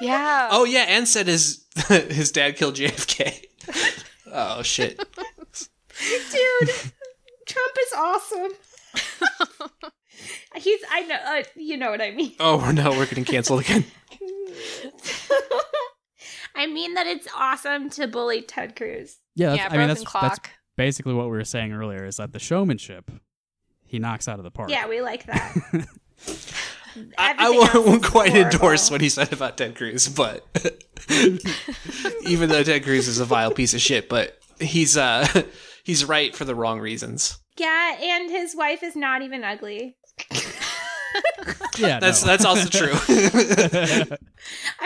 Yeah. 0.00 0.48
Oh 0.50 0.64
yeah, 0.64 0.86
and 0.88 1.06
said 1.06 1.28
his 1.28 1.64
his 1.88 2.32
dad 2.32 2.56
killed 2.56 2.74
JFK. 2.74 3.44
Oh 4.32 4.60
shit. 4.62 4.96
Dude, 4.98 6.68
Trump 7.46 7.76
is 7.80 7.92
awesome. 7.96 8.50
He's, 10.56 10.80
I 10.90 11.02
know, 11.02 11.14
uh, 11.14 11.42
you 11.54 11.76
know 11.76 11.92
what 11.92 12.00
I 12.02 12.10
mean. 12.10 12.32
Oh 12.40 12.72
no, 12.72 12.90
we're 12.90 13.06
getting 13.06 13.24
canceled 13.24 13.60
again. 13.60 13.84
I 16.56 16.66
mean 16.66 16.94
that 16.94 17.06
it's 17.06 17.28
awesome 17.36 17.88
to 17.90 18.08
bully 18.08 18.42
Ted 18.42 18.74
Cruz. 18.74 19.18
Yeah, 19.36 19.50
that's, 19.50 19.58
yeah, 19.60 19.68
I 19.70 19.78
mean 19.78 19.88
that's 19.88 20.02
clock. 20.02 20.22
that's 20.22 20.40
basically 20.76 21.14
what 21.14 21.26
we 21.26 21.32
were 21.36 21.44
saying 21.44 21.72
earlier. 21.72 22.04
Is 22.04 22.16
that 22.16 22.32
the 22.32 22.40
showmanship 22.40 23.12
he 23.94 24.00
knocks 24.00 24.26
out 24.26 24.38
of 24.40 24.44
the 24.44 24.50
park. 24.50 24.70
Yeah, 24.70 24.88
we 24.88 25.00
like 25.00 25.24
that. 25.26 25.54
I, 27.16 27.34
I 27.38 27.50
won't, 27.50 27.86
won't 27.86 28.04
quite 28.04 28.30
horrible. 28.30 28.52
endorse 28.52 28.90
what 28.90 29.00
he 29.00 29.08
said 29.08 29.32
about 29.32 29.56
Ted 29.56 29.76
Cruz, 29.76 30.08
but 30.08 30.44
even 32.26 32.48
though 32.48 32.64
Ted 32.64 32.82
Cruz 32.82 33.06
is 33.06 33.20
a 33.20 33.24
vile 33.24 33.52
piece 33.52 33.72
of 33.72 33.80
shit, 33.80 34.08
but 34.08 34.36
he's 34.58 34.96
uh 34.96 35.26
he's 35.84 36.04
right 36.04 36.34
for 36.34 36.44
the 36.44 36.56
wrong 36.56 36.80
reasons. 36.80 37.38
Yeah, 37.56 37.96
and 38.00 38.30
his 38.30 38.56
wife 38.56 38.82
is 38.82 38.96
not 38.96 39.22
even 39.22 39.44
ugly. 39.44 39.96
yeah, 41.78 42.00
That's 42.00 42.22
no. 42.22 42.26
that's 42.28 42.44
also 42.44 42.68
true. 42.68 42.92
I 42.96 44.16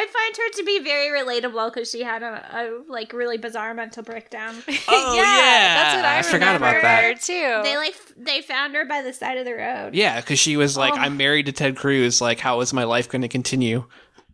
find 0.06 0.36
her 0.36 0.50
to 0.56 0.62
be 0.64 0.78
very 0.80 1.08
relatable 1.08 1.72
because 1.72 1.90
she 1.90 2.02
had 2.02 2.22
a, 2.22 2.44
a 2.52 2.90
like 2.90 3.12
really 3.12 3.38
bizarre 3.38 3.74
mental 3.74 4.02
breakdown. 4.02 4.54
Oh, 4.90 5.14
yeah. 5.16 5.74
that's 5.76 5.96
what 5.96 6.04
I, 6.04 6.18
I 6.18 6.22
forgot 6.22 6.56
about 6.56 6.76
remember 6.76 7.14
that. 7.14 7.20
too. 7.22 7.60
They 7.62 7.76
like 7.76 7.94
f- 7.94 8.12
they 8.16 8.42
found 8.42 8.74
her 8.74 8.84
by 8.84 9.02
the 9.02 9.12
side 9.12 9.38
of 9.38 9.44
the 9.44 9.54
road. 9.54 9.94
yeah, 9.94 10.20
because 10.20 10.38
she 10.38 10.56
was 10.56 10.76
like, 10.76 10.94
Oh. 10.94 10.98
"I'm 10.98 11.16
married 11.16 11.46
to 11.46 11.52
Ted 11.52 11.76
Cruz. 11.76 12.20
Like, 12.20 12.38
how 12.40 12.60
is 12.60 12.72
my 12.72 12.84
life 12.84 13.08
going 13.08 13.22
to 13.22 13.28
continue?" 13.28 13.84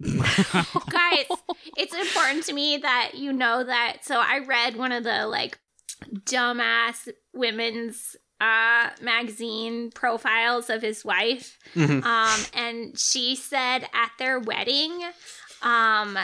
Oh, 0.06 0.82
guys, 0.90 1.26
it's 1.76 1.94
important 1.94 2.44
to 2.44 2.52
me 2.52 2.76
that 2.78 3.12
you 3.14 3.32
know 3.32 3.64
that. 3.64 3.98
So 4.02 4.18
I 4.20 4.40
read 4.46 4.76
one 4.76 4.92
of 4.92 5.04
the 5.04 5.26
like 5.26 5.58
dumbass 6.24 7.08
women's 7.32 8.16
uh 8.40 8.90
magazine 9.00 9.90
profiles 9.92 10.68
of 10.68 10.82
his 10.82 11.04
wife 11.04 11.58
Mhm. 11.74 12.04
um 12.04 12.40
and 12.52 12.98
she 12.98 13.36
said 13.36 13.88
at 13.94 14.10
their 14.18 14.38
wedding 14.40 14.92
um 15.62 16.18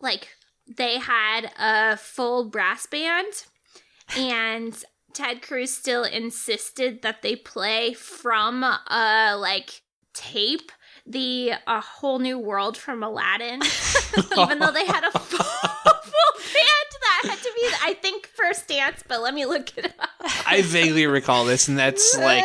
like 0.00 0.28
they 0.66 0.98
had 0.98 1.50
a 1.58 1.96
full 1.96 2.48
brass 2.50 2.86
band 2.86 3.44
and 4.16 4.84
Ted 5.14 5.42
Cruz 5.42 5.72
still 5.74 6.02
insisted 6.04 7.02
that 7.02 7.22
they 7.22 7.36
play 7.36 7.92
from 7.94 8.62
a 8.64 9.36
like 9.38 9.82
tape 10.12 10.72
the 11.06 11.52
a 11.66 11.80
whole 11.80 12.18
new 12.18 12.38
world 12.38 12.76
from 12.76 13.02
Aladdin 13.02 13.60
even 14.38 14.58
though 14.58 14.72
they 14.72 14.86
had 14.86 15.04
a 15.04 15.10
full, 15.10 15.38
full 15.38 16.32
band 16.54 16.90
that 17.00 17.20
had 17.24 17.38
to 17.38 17.52
be 17.54 17.68
I 17.82 17.94
think 18.00 18.26
first 18.26 18.68
dance 18.68 19.02
but 19.06 19.20
let 19.20 19.34
me 19.34 19.44
look 19.44 19.76
it 19.76 19.92
up 19.98 20.10
I 20.46 20.62
vaguely 20.62 21.06
recall 21.06 21.44
this, 21.44 21.68
and 21.68 21.78
that's 21.78 22.16
like 22.16 22.44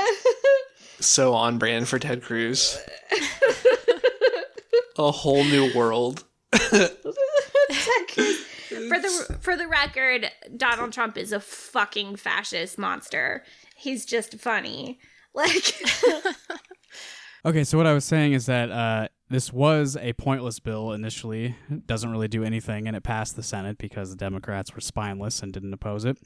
so 0.99 1.33
on 1.33 1.57
brand 1.57 1.87
for 1.87 1.99
Ted 1.99 2.23
Cruz. 2.23 2.77
A 4.97 5.11
whole 5.11 5.43
new 5.43 5.73
world. 5.73 6.23
For 6.49 6.77
the 8.99 9.37
for 9.39 9.55
the 9.55 9.67
record, 9.67 10.29
Donald 10.55 10.93
Trump 10.93 11.17
is 11.17 11.31
a 11.31 11.39
fucking 11.39 12.17
fascist 12.17 12.77
monster. 12.77 13.43
He's 13.75 14.05
just 14.05 14.39
funny. 14.39 14.99
Like 15.33 15.75
Okay, 17.45 17.63
so 17.63 17.77
what 17.77 17.87
I 17.87 17.93
was 17.93 18.03
saying 18.03 18.33
is 18.33 18.47
that 18.47 18.69
uh, 18.69 19.07
this 19.29 19.53
was 19.53 19.95
a 19.95 20.11
pointless 20.13 20.59
bill 20.59 20.91
initially. 20.91 21.55
It 21.69 21.87
doesn't 21.87 22.11
really 22.11 22.27
do 22.27 22.43
anything, 22.43 22.85
and 22.87 22.97
it 22.97 23.03
passed 23.03 23.35
the 23.37 23.43
Senate 23.43 23.77
because 23.77 24.09
the 24.09 24.17
Democrats 24.17 24.75
were 24.75 24.81
spineless 24.81 25.41
and 25.41 25.53
didn't 25.53 25.73
oppose 25.73 26.03
it. 26.03 26.17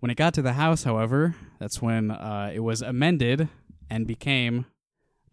When 0.00 0.10
it 0.10 0.16
got 0.16 0.32
to 0.34 0.42
the 0.42 0.54
House, 0.54 0.84
however, 0.84 1.34
that's 1.58 1.82
when 1.82 2.10
uh, 2.10 2.50
it 2.54 2.60
was 2.60 2.80
amended 2.80 3.48
and 3.90 4.06
became 4.06 4.66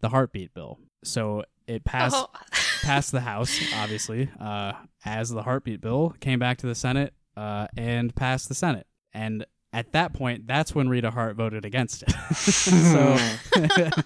the 0.00 0.10
heartbeat 0.10 0.52
bill. 0.52 0.78
So 1.02 1.44
it 1.66 1.84
passed 1.84 2.16
Oh. 2.16 2.28
passed 2.82 3.12
the 3.12 3.20
House, 3.22 3.58
obviously, 3.76 4.28
uh, 4.38 4.72
as 5.04 5.30
the 5.30 5.42
heartbeat 5.42 5.80
bill, 5.80 6.14
came 6.20 6.38
back 6.38 6.58
to 6.58 6.66
the 6.66 6.74
Senate 6.74 7.14
uh, 7.38 7.68
and 7.76 8.14
passed 8.14 8.48
the 8.48 8.54
Senate. 8.54 8.86
And 9.14 9.46
at 9.72 9.92
that 9.92 10.12
point, 10.12 10.46
that's 10.46 10.74
when 10.74 10.88
Rita 10.90 11.10
Hart 11.10 11.36
voted 11.36 11.64
against 11.64 12.02
it. 12.02 12.10
so, 12.34 13.16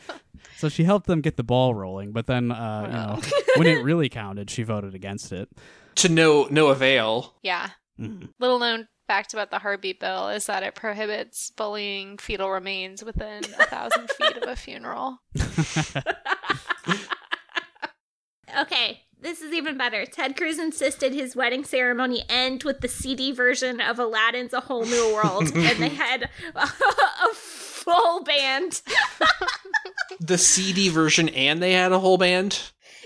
so 0.56 0.68
she 0.68 0.84
helped 0.84 1.06
them 1.06 1.20
get 1.20 1.36
the 1.36 1.44
ball 1.44 1.74
rolling. 1.74 2.12
But 2.12 2.26
then, 2.26 2.50
uh, 2.50 2.82
you 2.86 2.92
know, 2.92 3.38
when 3.56 3.66
it 3.66 3.82
really 3.84 4.08
counted, 4.08 4.50
she 4.50 4.62
voted 4.62 4.94
against 4.94 5.32
it. 5.32 5.48
to 5.96 6.08
no 6.08 6.46
no 6.50 6.68
avail. 6.68 7.34
yeah. 7.42 7.70
Mhm. 8.00 8.28
Little 8.38 8.58
known 8.58 8.88
fact 9.06 9.32
about 9.32 9.50
the 9.50 9.58
heartbeat 9.60 10.00
bill 10.00 10.28
is 10.28 10.46
that 10.46 10.62
it 10.62 10.74
prohibits 10.74 11.50
bullying 11.50 12.18
fetal 12.18 12.50
remains 12.50 13.02
within 13.04 13.38
a 13.58 13.64
thousand 13.66 14.10
feet 14.18 14.36
of 14.36 14.48
a 14.48 14.56
funeral. 14.56 15.18
Okay, 18.60 19.00
this 19.20 19.40
is 19.42 19.52
even 19.52 19.76
better. 19.76 20.06
Ted 20.06 20.36
Cruz 20.36 20.58
insisted 20.58 21.12
his 21.12 21.34
wedding 21.34 21.64
ceremony 21.64 22.22
end 22.28 22.62
with 22.64 22.80
the 22.80 22.88
CD 22.88 23.32
version 23.32 23.80
of 23.80 23.98
Aladdin's 23.98 24.52
A 24.52 24.60
Whole 24.60 24.84
New 24.84 25.14
World, 25.14 25.50
and 25.54 25.82
they 25.82 25.88
had 25.88 26.28
a, 26.54 26.68
full 27.86 28.22
band. 28.24 28.82
The 30.18 30.38
CD 30.38 30.88
version, 30.88 31.28
and 31.28 31.62
they 31.62 31.72
had 31.72 31.92
a 31.92 31.98
whole 31.98 32.16
band. 32.16 32.62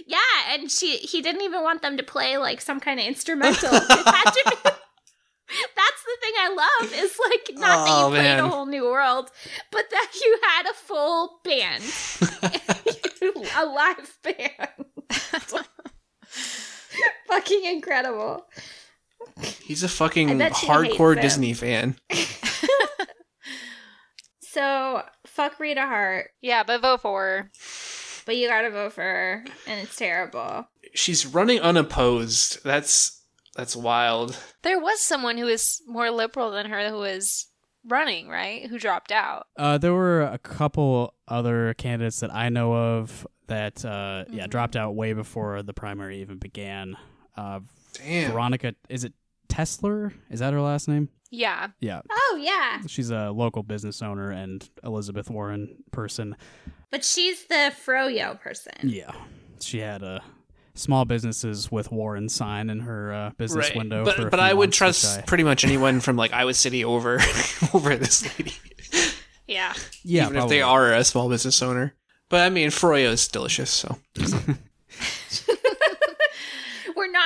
Yeah, 0.06 0.18
and 0.50 0.70
she 0.70 0.96
he 0.98 1.20
didn't 1.20 1.40
even 1.42 1.62
want 1.62 1.82
them 1.82 1.96
to 1.96 2.02
play 2.04 2.36
like 2.38 2.60
some 2.60 2.78
kind 2.78 3.00
of 3.00 3.06
instrumental. 3.06 3.68
It 3.72 3.82
had 4.06 4.30
to 4.30 4.42
be. 4.50 4.56
That's 4.62 6.04
the 6.04 6.16
thing 6.22 6.32
I 6.38 6.48
love 6.82 6.92
is 6.94 7.18
like 7.28 7.58
not 7.58 7.84
that 7.84 7.86
Oh, 7.88 8.06
you 8.08 8.14
played 8.14 8.22
man. 8.22 8.40
a 8.44 8.48
whole 8.48 8.66
new 8.66 8.84
world, 8.84 9.30
but 9.72 9.90
that 9.90 10.10
you 10.24 10.38
had 10.44 10.66
a 10.70 10.74
full 10.74 11.40
band, 11.42 11.82
a 13.56 13.66
live 13.66 14.18
band. 14.22 14.86
Fucking 17.26 17.64
incredible. 17.64 18.46
He's 19.62 19.82
a 19.82 19.88
fucking 19.88 20.30
I 20.30 20.34
bet 20.36 20.56
she 20.56 20.66
hardcore 20.66 21.20
Disney 21.20 21.54
fan. 21.54 21.96
So 24.52 25.02
fuck 25.26 25.60
Rita 25.60 25.82
Hart, 25.82 26.30
Yeah, 26.40 26.62
but 26.64 26.80
vote 26.82 27.02
for 27.02 27.20
her. 27.22 27.50
but 28.26 28.36
you 28.36 28.48
gotta 28.48 28.70
vote 28.70 28.92
for 28.94 29.02
her, 29.02 29.44
and 29.66 29.80
it's 29.80 29.96
terrible. 29.96 30.66
She's 30.94 31.24
running 31.26 31.60
unopposed. 31.60 32.62
That's 32.64 33.22
that's 33.54 33.76
wild. 33.76 34.36
There 34.62 34.78
was 34.80 35.00
someone 35.00 35.36
who 35.38 35.44
was 35.46 35.82
more 35.86 36.10
liberal 36.10 36.50
than 36.50 36.66
her 36.66 36.88
who 36.88 36.98
was 36.98 37.46
running, 37.86 38.28
right? 38.28 38.66
Who 38.66 38.78
dropped 38.78 39.12
out. 39.12 39.46
Uh, 39.56 39.78
there 39.78 39.92
were 39.94 40.22
a 40.22 40.38
couple 40.38 41.14
other 41.28 41.74
candidates 41.74 42.20
that 42.20 42.32
I 42.34 42.48
know 42.48 42.74
of 42.74 43.26
that, 43.46 43.84
uh, 43.84 44.24
yeah, 44.30 44.46
Mhm. 44.46 44.50
dropped 44.50 44.76
out 44.76 44.94
way 44.94 45.12
before 45.12 45.62
the 45.62 45.72
primary 45.72 46.20
even 46.20 46.38
began. 46.38 46.96
Uh, 47.36 47.60
Damn. 47.94 48.30
Veronica, 48.32 48.74
is 48.88 49.02
it 49.04 49.14
Tesler? 49.50 50.12
Is 50.30 50.40
that 50.40 50.52
her 50.52 50.60
last 50.60 50.88
name? 50.88 51.08
Yeah. 51.30 51.68
Yeah. 51.80 52.00
Oh 52.10 52.38
yeah, 52.40 52.80
She's 52.86 53.10
a 53.10 53.30
local 53.30 53.62
business 53.62 54.00
owner 54.02 54.30
and 54.30 54.68
Elizabeth 54.82 55.28
Warren 55.30 55.76
person. 55.92 56.36
but 56.90 57.04
she's 57.04 57.44
the 57.46 57.72
froyo 57.86 58.40
person. 58.40 58.72
Yeah. 58.82 59.12
She 59.60 59.78
had 59.78 60.02
uh, 60.02 60.20
small 60.74 61.04
businesses 61.04 61.70
with 61.70 61.92
Warren 61.92 62.28
sign 62.28 62.68
in 62.70 62.80
her 62.80 63.12
uh, 63.12 63.30
business 63.36 63.68
Right. 63.68 63.76
window. 63.76 64.04
But 64.04 64.16
for 64.16 64.30
but 64.30 64.40
I 64.40 64.52
would 64.54 64.72
trust 64.72 65.18
I- 65.18 65.22
pretty 65.22 65.44
much 65.44 65.64
anyone 65.64 66.00
from 66.00 66.16
like 66.16 66.32
Iowa 66.32 66.54
City 66.54 66.84
over 66.84 67.20
over 67.74 67.94
this 67.96 68.22
lady. 68.38 68.54
Yeah. 69.46 69.72
yeah, 70.04 70.26
even 70.26 70.36
if 70.36 70.48
they 70.48 70.62
are 70.62 70.92
a 70.94 71.02
small 71.04 71.28
business 71.28 71.60
owner. 71.62 71.94
But 72.28 72.40
I 72.40 72.50
mean, 72.50 72.70
Froyo 72.70 73.10
is 73.12 73.26
delicious, 73.28 73.70
so 73.70 73.98
We're 74.16 74.56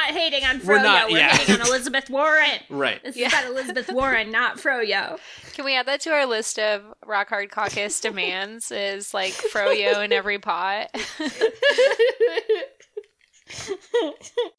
not 0.07 0.19
hating 0.19 0.45
on 0.45 0.61
Froyo. 0.61 1.07
We're 1.07 1.13
We're, 1.13 1.19
yeah. 1.19 1.37
hating 1.37 1.61
on 1.61 1.67
Elizabeth 1.67 2.11
Warren. 2.11 2.51
right. 2.71 3.03
This 3.03 3.17
Yeah. 3.17 3.27
is 3.29 3.33
about 3.33 3.47
Elizabeth 3.51 3.91
Warren, 3.93 4.31
not 4.31 4.59
Froyo. 4.59 5.19
Can 5.55 5.65
we 5.65 5.77
add 5.77 5.87
that 5.87 6.01
to 6.03 6.11
our 6.11 6.27
list 6.27 6.59
of 6.59 6.83
Rock 7.07 7.29
Hard 7.29 7.51
Caucus 7.51 8.01
demands? 8.01 8.71
Is 8.71 9.15
like 9.15 9.33
froyo 9.33 10.05
in 10.05 10.13
every 10.13 10.39
pot. 10.39 10.91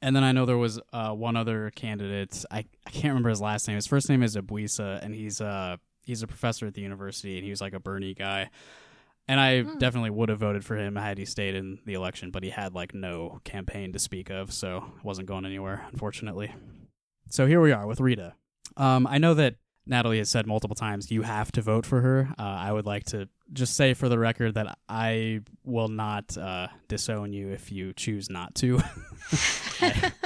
And 0.02 0.16
then 0.16 0.24
I 0.24 0.32
know 0.32 0.46
there 0.46 0.58
was 0.58 0.80
uh, 0.94 1.12
one 1.12 1.36
other 1.36 1.72
candidate. 1.76 2.46
I, 2.52 2.60
I 2.86 2.90
can't 2.92 3.06
remember 3.10 3.30
his 3.30 3.42
last 3.42 3.68
name. 3.68 3.76
His 3.76 3.88
first 3.88 4.08
name 4.10 4.22
is 4.24 4.36
Abuisa, 4.38 5.04
and 5.04 5.14
he's 5.14 5.42
uh 5.42 5.78
he's 6.06 6.22
a 6.22 6.28
professor 6.28 6.68
at 6.68 6.76
the 6.76 6.82
university, 6.82 7.36
and 7.38 7.44
he 7.44 7.50
was 7.50 7.62
like 7.62 7.74
a 7.74 7.80
Bernie 7.80 8.14
guy. 8.14 8.50
And 9.28 9.40
I 9.40 9.62
Hmm. 9.64 9.78
definitely 9.80 10.12
would 10.12 10.30
have 10.30 10.40
voted 10.40 10.64
for 10.64 10.76
him 10.78 10.96
had 10.96 11.18
he 11.18 11.26
stayed 11.26 11.56
in 11.56 11.80
the 11.86 11.94
election, 11.96 12.30
but 12.32 12.44
he 12.44 12.52
had 12.52 12.74
like 12.76 12.94
no 12.94 13.42
campaign 13.44 13.92
to 13.94 14.00
speak 14.00 14.30
of, 14.30 14.54
so 14.54 14.86
wasn't 15.04 15.28
going 15.28 15.46
anywhere, 15.46 15.86
unfortunately. 15.92 16.54
So 17.30 17.48
here 17.48 17.60
we 17.62 17.72
are 17.72 17.88
with 17.88 18.00
Rita. 18.00 18.36
Um, 18.78 19.08
I 19.08 19.18
know 19.18 19.34
that 19.34 19.56
Natalie 19.88 20.18
has 20.18 20.30
said 20.30 20.48
multiple 20.48 20.76
times, 20.76 21.12
you 21.12 21.22
have 21.22 21.52
to 21.54 21.62
vote 21.62 21.86
for 21.86 22.02
her. 22.02 22.30
Uh, 22.40 22.42
I 22.44 22.72
would 22.72 22.86
like 22.86 23.06
to 23.06 23.30
just 23.54 23.76
say 23.76 23.94
for 23.94 24.10
the 24.10 24.18
record 24.18 24.56
that 24.56 24.78
I 24.90 25.42
will 25.64 25.88
not 25.88 26.36
uh, 26.38 26.68
disown 26.88 27.32
you 27.34 27.50
if 27.50 27.72
you 27.72 27.94
choose 27.94 28.30
not 28.30 28.56
to. 28.56 28.82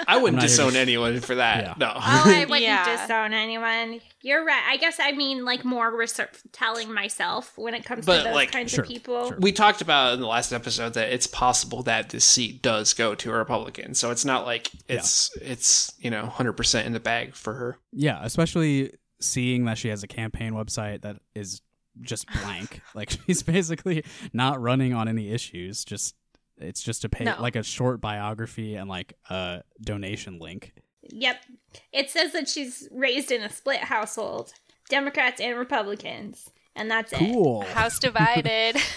I 0.08 0.18
wouldn't 0.18 0.36
not 0.38 0.42
here 0.42 0.42
to 0.42 0.48
disown 0.48 0.76
anyone 0.76 1.20
for 1.20 1.36
that. 1.36 1.64
Yeah. 1.64 1.74
No. 1.78 1.92
Oh, 1.94 2.00
I 2.00 2.46
wouldn't 2.50 2.62
Yeah. 2.62 3.02
disown 3.02 3.34
anyone. 3.34 4.00
You're 4.22 4.46
right. 4.46 4.64
I 4.70 4.78
guess 4.78 5.00
I 5.02 5.12
mean 5.12 5.44
like 5.46 5.66
more 5.66 5.94
research 5.96 6.36
telling 6.52 6.94
myself 6.94 7.58
when 7.58 7.74
it 7.74 7.84
comes 7.86 8.06
But, 8.06 8.20
to 8.20 8.24
those 8.26 8.36
like, 8.36 8.52
kinds 8.52 8.72
sure, 8.72 8.84
of 8.84 8.90
people. 8.90 9.28
sure. 9.30 9.38
we 9.40 9.52
talked 9.52 9.82
about 9.82 10.14
in 10.14 10.22
the 10.22 10.28
last 10.28 10.52
episode 10.54 10.94
that 10.94 11.12
it's 11.12 11.28
possible 11.28 11.84
that 11.84 12.10
this 12.10 12.26
seat 12.26 12.62
does 12.62 12.94
go 12.94 13.16
to 13.16 13.32
a 13.32 13.36
Republican. 13.36 13.94
So 13.96 14.12
it's 14.12 14.26
not 14.26 14.46
like 14.46 14.70
it's 14.88 15.36
it's, 15.42 15.92
you 16.00 16.10
know, 16.12 16.24
100% 16.34 16.86
in 16.86 16.94
the 16.94 17.00
bag 17.00 17.36
for 17.36 17.54
her. 17.54 17.78
yeah, 17.92 18.20
especially 18.24 18.94
seeing 19.20 19.66
that 19.66 19.78
she 19.78 19.90
has 19.90 20.04
a 20.04 20.08
campaign 20.08 20.54
website 20.54 21.02
that 21.02 21.18
is 21.36 21.62
just 22.02 22.28
blank. 22.42 22.82
like 22.96 23.10
she's 23.26 23.44
basically 23.44 24.04
not 24.34 24.62
running 24.62 24.94
on 24.94 25.08
any 25.08 25.32
issues. 25.32 25.84
Just 25.84 26.16
it's 26.58 26.82
just 26.82 27.04
a 27.06 27.10
pay 27.10 27.24
No. 27.26 27.36
like 27.40 27.56
a 27.56 27.64
short 27.64 28.02
biography 28.02 28.76
and 28.76 28.90
like 28.90 29.14
a 29.30 29.62
donation 29.82 30.40
link. 30.40 30.74
Yep. 31.12 31.38
It 31.92 32.10
says 32.10 32.34
that 32.34 32.48
she's 32.50 32.88
raised 32.92 33.32
in 33.32 33.42
a 33.42 33.50
split 33.50 33.80
household, 33.80 34.52
Democrats 34.90 35.40
and 35.42 35.58
Republicans, 35.58 36.50
and 36.76 36.92
that's 36.92 37.14
it. 37.14 37.66
House 37.70 38.00
divided. 38.00 38.76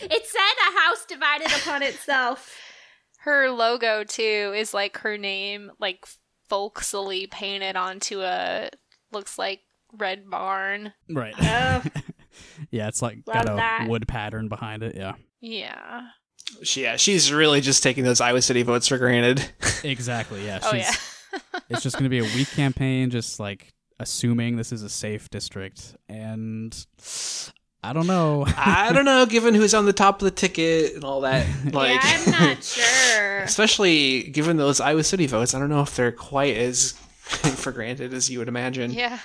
It 0.00 0.26
said 0.26 0.40
a 0.68 0.80
house 0.80 1.04
divided 1.06 1.48
upon 1.48 1.82
itself. 1.82 2.56
her 3.20 3.50
logo 3.50 4.04
too 4.04 4.52
is 4.56 4.72
like 4.72 4.98
her 4.98 5.18
name, 5.18 5.70
like 5.80 6.06
folksily 6.48 7.26
painted 7.26 7.76
onto 7.76 8.20
a 8.22 8.70
looks 9.12 9.38
like 9.38 9.60
red 9.96 10.28
barn. 10.28 10.92
Right. 11.08 11.34
Oh, 11.40 11.82
yeah, 12.70 12.88
it's 12.88 13.02
like 13.02 13.20
Love 13.26 13.34
got 13.34 13.52
a 13.52 13.56
that. 13.56 13.86
wood 13.88 14.06
pattern 14.08 14.48
behind 14.48 14.82
it. 14.82 14.96
Yeah. 14.96 15.14
Yeah. 15.40 16.02
She, 16.62 16.82
yeah, 16.82 16.96
she's 16.96 17.32
really 17.32 17.60
just 17.60 17.82
taking 17.82 18.04
those 18.04 18.20
Iowa 18.20 18.40
City 18.42 18.62
votes 18.62 18.88
for 18.88 18.98
granted. 18.98 19.44
Exactly. 19.84 20.44
Yeah. 20.44 20.58
Oh 20.64 20.74
yeah. 20.74 20.92
it's 21.68 21.84
just 21.84 21.94
going 21.94 22.04
to 22.04 22.08
be 22.10 22.18
a 22.18 22.24
weak 22.36 22.50
campaign, 22.56 23.10
just 23.10 23.38
like 23.38 23.72
assuming 24.00 24.56
this 24.56 24.72
is 24.72 24.82
a 24.82 24.88
safe 24.88 25.30
district. 25.30 25.94
And 26.08 26.74
I 27.82 27.92
don't 27.92 28.06
know. 28.08 28.44
I 28.56 28.92
don't 28.92 29.04
know, 29.04 29.24
given 29.26 29.54
who's 29.54 29.72
on 29.74 29.86
the 29.86 29.92
top 29.92 30.20
of 30.20 30.24
the 30.24 30.30
ticket 30.32 30.94
and 30.94 31.04
all 31.04 31.20
that. 31.22 31.46
Like, 31.72 31.94
yeah, 32.02 32.22
I'm 32.26 32.30
not 32.54 32.64
sure. 32.64 33.38
especially 33.44 34.24
given 34.24 34.56
those 34.56 34.80
Iowa 34.80 35.04
City 35.04 35.26
votes, 35.26 35.54
I 35.54 35.58
don't 35.60 35.68
know 35.70 35.82
if 35.82 35.94
they're 35.94 36.10
quite 36.12 36.56
as 36.56 36.92
for 37.22 37.70
granted 37.72 38.12
as 38.12 38.28
you 38.28 38.40
would 38.40 38.48
imagine. 38.48 38.90
yeah. 38.92 39.18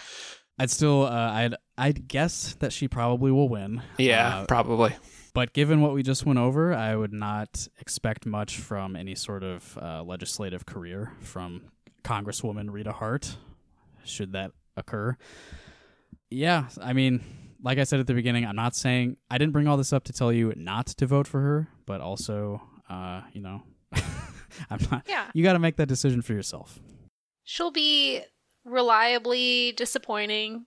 I'd 0.59 0.69
still, 0.69 1.03
uh, 1.07 1.09
I'd, 1.09 1.55
I'd 1.79 2.07
guess 2.07 2.53
that 2.59 2.71
she 2.71 2.87
probably 2.87 3.31
will 3.31 3.49
win. 3.49 3.81
Yeah, 3.97 4.37
Uh, 4.41 4.45
probably. 4.45 4.95
but 5.33 5.51
given 5.53 5.81
what 5.81 5.93
we 5.95 6.03
just 6.03 6.27
went 6.27 6.37
over, 6.37 6.75
I 6.75 6.95
would 6.95 7.11
not 7.11 7.67
expect 7.79 8.27
much 8.27 8.57
from 8.59 8.95
any 8.95 9.15
sort 9.15 9.41
of 9.43 9.75
uh, 9.81 10.03
legislative 10.03 10.67
career 10.67 11.11
from 11.21 11.63
Congresswoman 12.03 12.67
Rita 12.69 12.91
Hart, 12.91 13.35
should 14.05 14.33
that 14.33 14.51
occur. 14.77 15.17
Yeah, 16.29 16.65
I 16.79 16.93
mean, 16.93 17.23
like 17.63 17.77
I 17.79 17.83
said 17.85 17.99
at 17.99 18.07
the 18.07 18.13
beginning, 18.13 18.45
I'm 18.45 18.55
not 18.55 18.75
saying 18.75 19.17
I 19.31 19.37
didn't 19.37 19.53
bring 19.53 19.67
all 19.67 19.77
this 19.77 19.93
up 19.93 20.03
to 20.05 20.13
tell 20.13 20.31
you 20.31 20.53
not 20.55 20.87
to 20.87 21.05
vote 21.07 21.27
for 21.27 21.39
her, 21.41 21.69
but 21.85 22.01
also, 22.01 22.61
uh, 22.89 23.21
you 23.31 23.41
know, 23.41 23.63
I'm 24.69 24.79
not. 24.91 25.03
Yeah. 25.07 25.25
You 25.33 25.43
got 25.43 25.53
to 25.53 25.59
make 25.59 25.77
that 25.77 25.87
decision 25.87 26.21
for 26.21 26.33
yourself. 26.33 26.79
She'll 27.43 27.71
be 27.71 28.21
reliably 28.65 29.71
disappointing, 29.73 30.65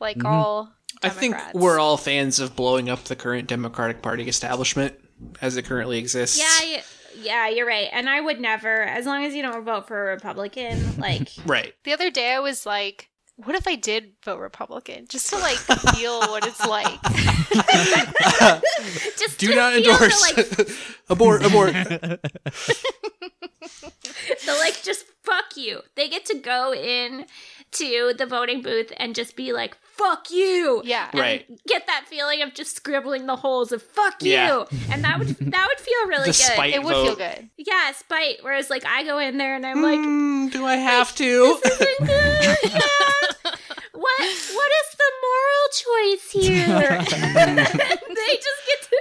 like 0.00 0.18
Mhm. 0.18 0.26
all. 0.26 0.72
I 1.02 1.08
think 1.08 1.36
we're 1.54 1.78
all 1.78 1.96
fans 1.96 2.38
of 2.40 2.56
blowing 2.56 2.88
up 2.88 3.04
the 3.04 3.16
current 3.16 3.48
Democratic 3.48 4.00
Party 4.02 4.26
establishment 4.28 4.94
as 5.40 5.56
it 5.56 5.64
currently 5.64 5.98
exists. 5.98 6.38
Yeah, 6.38 6.82
yeah, 7.16 7.48
you're 7.48 7.66
right. 7.66 7.88
And 7.92 8.08
I 8.08 8.20
would 8.20 8.40
never, 8.40 8.82
as 8.82 9.04
long 9.06 9.24
as 9.24 9.34
you 9.34 9.42
don't 9.42 9.64
vote 9.64 9.86
for 9.86 10.02
a 10.10 10.14
Republican, 10.14 10.96
like 10.98 11.28
Right. 11.46 11.74
The 11.84 11.92
other 11.92 12.10
day 12.10 12.32
I 12.32 12.40
was 12.40 12.64
like, 12.64 13.10
what 13.36 13.56
if 13.56 13.66
I 13.66 13.74
did 13.74 14.12
vote 14.24 14.38
Republican? 14.38 15.06
Just 15.08 15.30
to 15.30 15.38
like 15.38 15.56
feel 15.56 16.20
what 16.20 16.46
it's 16.46 16.64
like. 16.64 17.02
just 19.18 19.38
Do 19.38 19.48
to 19.48 19.54
not 19.56 19.72
feel 19.72 19.82
the, 19.82 19.90
endorse. 19.92 20.36
like 20.36 20.68
abort, 21.08 21.44
abort. 21.44 21.72
the 21.72 22.18
like 24.60 24.82
just 24.82 25.06
fuck 25.22 25.56
you. 25.56 25.80
They 25.96 26.08
get 26.08 26.24
to 26.26 26.38
go 26.38 26.72
in 26.72 27.26
to 27.74 28.14
the 28.16 28.26
voting 28.26 28.62
booth 28.62 28.92
and 28.96 29.14
just 29.14 29.36
be 29.36 29.52
like 29.52 29.76
fuck 29.82 30.28
you. 30.30 30.82
Yeah. 30.84 31.08
And 31.12 31.20
Right. 31.20 31.46
Get 31.68 31.86
that 31.86 32.04
feeling 32.08 32.42
of 32.42 32.52
just 32.52 32.74
scribbling 32.74 33.26
the 33.26 33.36
holes 33.36 33.70
of 33.70 33.80
fuck 33.80 34.16
Yeah. 34.20 34.48
you. 34.48 34.66
And 34.90 35.04
that 35.04 35.18
would 35.20 35.28
that 35.28 35.68
would 35.68 35.78
feel 35.80 36.06
really 36.08 36.22
The 36.22 36.26
good. 36.26 36.34
spite 36.34 36.74
It 36.74 36.82
would 36.82 36.94
feel 36.94 37.14
good. 37.16 37.48
Yeah, 37.56 37.92
spite. 37.92 38.38
Whereas 38.42 38.70
like 38.70 38.84
I 38.84 39.04
go 39.04 39.18
in 39.18 39.38
there 39.38 39.54
and 39.54 39.64
I'm 39.64 39.82
like 39.82 39.98
Mm, 40.00 40.50
do 40.52 40.64
I 40.66 40.76
have 40.76 41.14
to? 41.16 41.60
yeah. 43.94 44.00
What 44.00 44.20
what 44.54 44.72
is 44.80 44.96
the 44.98 45.10
moral 45.24 45.68
choice 45.72 46.30
here? 46.32 47.02
they 48.14 48.34
just 48.34 48.60
get 48.66 48.82
to 48.82 48.96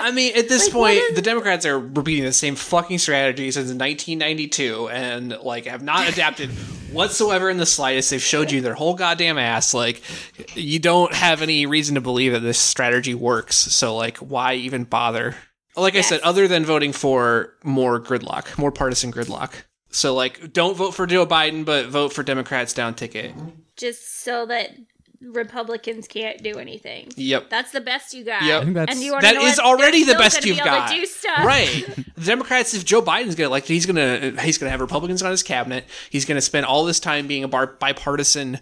I 0.00 0.10
mean, 0.10 0.36
at 0.36 0.48
this 0.48 0.64
Like, 0.64 0.72
point, 0.72 0.96
is- 0.96 1.14
the 1.14 1.22
Democrats 1.22 1.64
are 1.64 1.78
repeating 1.78 2.24
the 2.24 2.32
same 2.32 2.56
fucking 2.56 2.98
strategy 2.98 3.50
since 3.50 3.68
1992, 3.68 4.88
and 4.88 5.30
like 5.42 5.66
have 5.66 5.82
not 5.82 6.08
adapted 6.08 6.50
whatsoever 6.92 7.48
in 7.50 7.56
the 7.58 7.66
slightest. 7.66 8.10
They've 8.10 8.20
showed 8.22 8.50
you 8.50 8.60
their 8.60 8.74
whole 8.74 8.94
goddamn 8.94 9.38
ass. 9.38 9.72
Like, 9.74 10.02
you 10.54 10.78
don't 10.78 11.14
have 11.14 11.40
any 11.42 11.66
reason 11.66 11.94
to 11.94 12.00
believe 12.00 12.32
that 12.32 12.40
this 12.40 12.58
strategy 12.58 13.14
works. 13.14 13.56
So, 13.56 13.94
like, 13.96 14.18
why 14.18 14.54
even 14.54 14.84
bother? 14.84 15.36
Like 15.76 15.96
I 15.96 16.00
said, 16.02 16.20
other 16.20 16.46
than 16.48 16.64
voting 16.64 16.92
for 16.92 17.54
more 17.64 18.00
gridlock, 18.00 18.58
more 18.58 18.70
partisan 18.72 19.12
gridlock. 19.12 19.52
So, 19.90 20.14
like, 20.14 20.52
don't 20.52 20.76
vote 20.76 20.92
for 20.92 21.06
Joe 21.06 21.26
Biden, 21.26 21.64
but 21.64 21.86
vote 21.86 22.12
for 22.12 22.22
Democrats 22.22 22.72
down 22.72 22.94
ticket. 22.94 23.32
Just 23.76 24.22
so 24.22 24.46
that 24.46 24.70
Republicans 25.20 26.06
can't 26.06 26.42
do 26.42 26.58
anything. 26.58 27.08
Yep. 27.16 27.48
That's 27.48 27.72
the 27.72 27.80
best 27.80 28.12
you 28.12 28.24
got. 28.24 28.42
Yep. 28.42 28.60
I 28.60 28.64
think 28.64 28.74
that's- 28.74 28.96
and 28.96 29.04
you 29.04 29.12
wanna 29.12 29.22
That 29.22 29.34
know 29.36 29.46
is 29.46 29.56
what? 29.56 29.66
already 29.66 30.04
the 30.04 30.14
best 30.14 30.44
you've 30.44 30.56
be 30.56 30.60
able 30.60 30.70
got. 30.70 30.90
to 30.90 30.94
do 30.96 31.06
stuff. 31.06 31.44
Right. 31.44 31.84
The 32.16 32.24
Democrats, 32.26 32.72
if 32.74 32.84
Joe 32.84 33.02
Biden's 33.02 33.34
gonna 33.34 33.50
like, 33.50 33.64
he's 33.64 33.86
gonna 33.86 34.40
he's 34.42 34.56
gonna 34.56 34.70
have 34.70 34.80
Republicans 34.80 35.20
on 35.22 35.30
his 35.32 35.42
cabinet. 35.42 35.84
He's 36.10 36.24
gonna 36.24 36.40
spend 36.40 36.64
all 36.64 36.84
this 36.84 37.00
time 37.00 37.26
being 37.26 37.42
a 37.42 37.48
bar- 37.48 37.76
bipartisan 37.80 38.60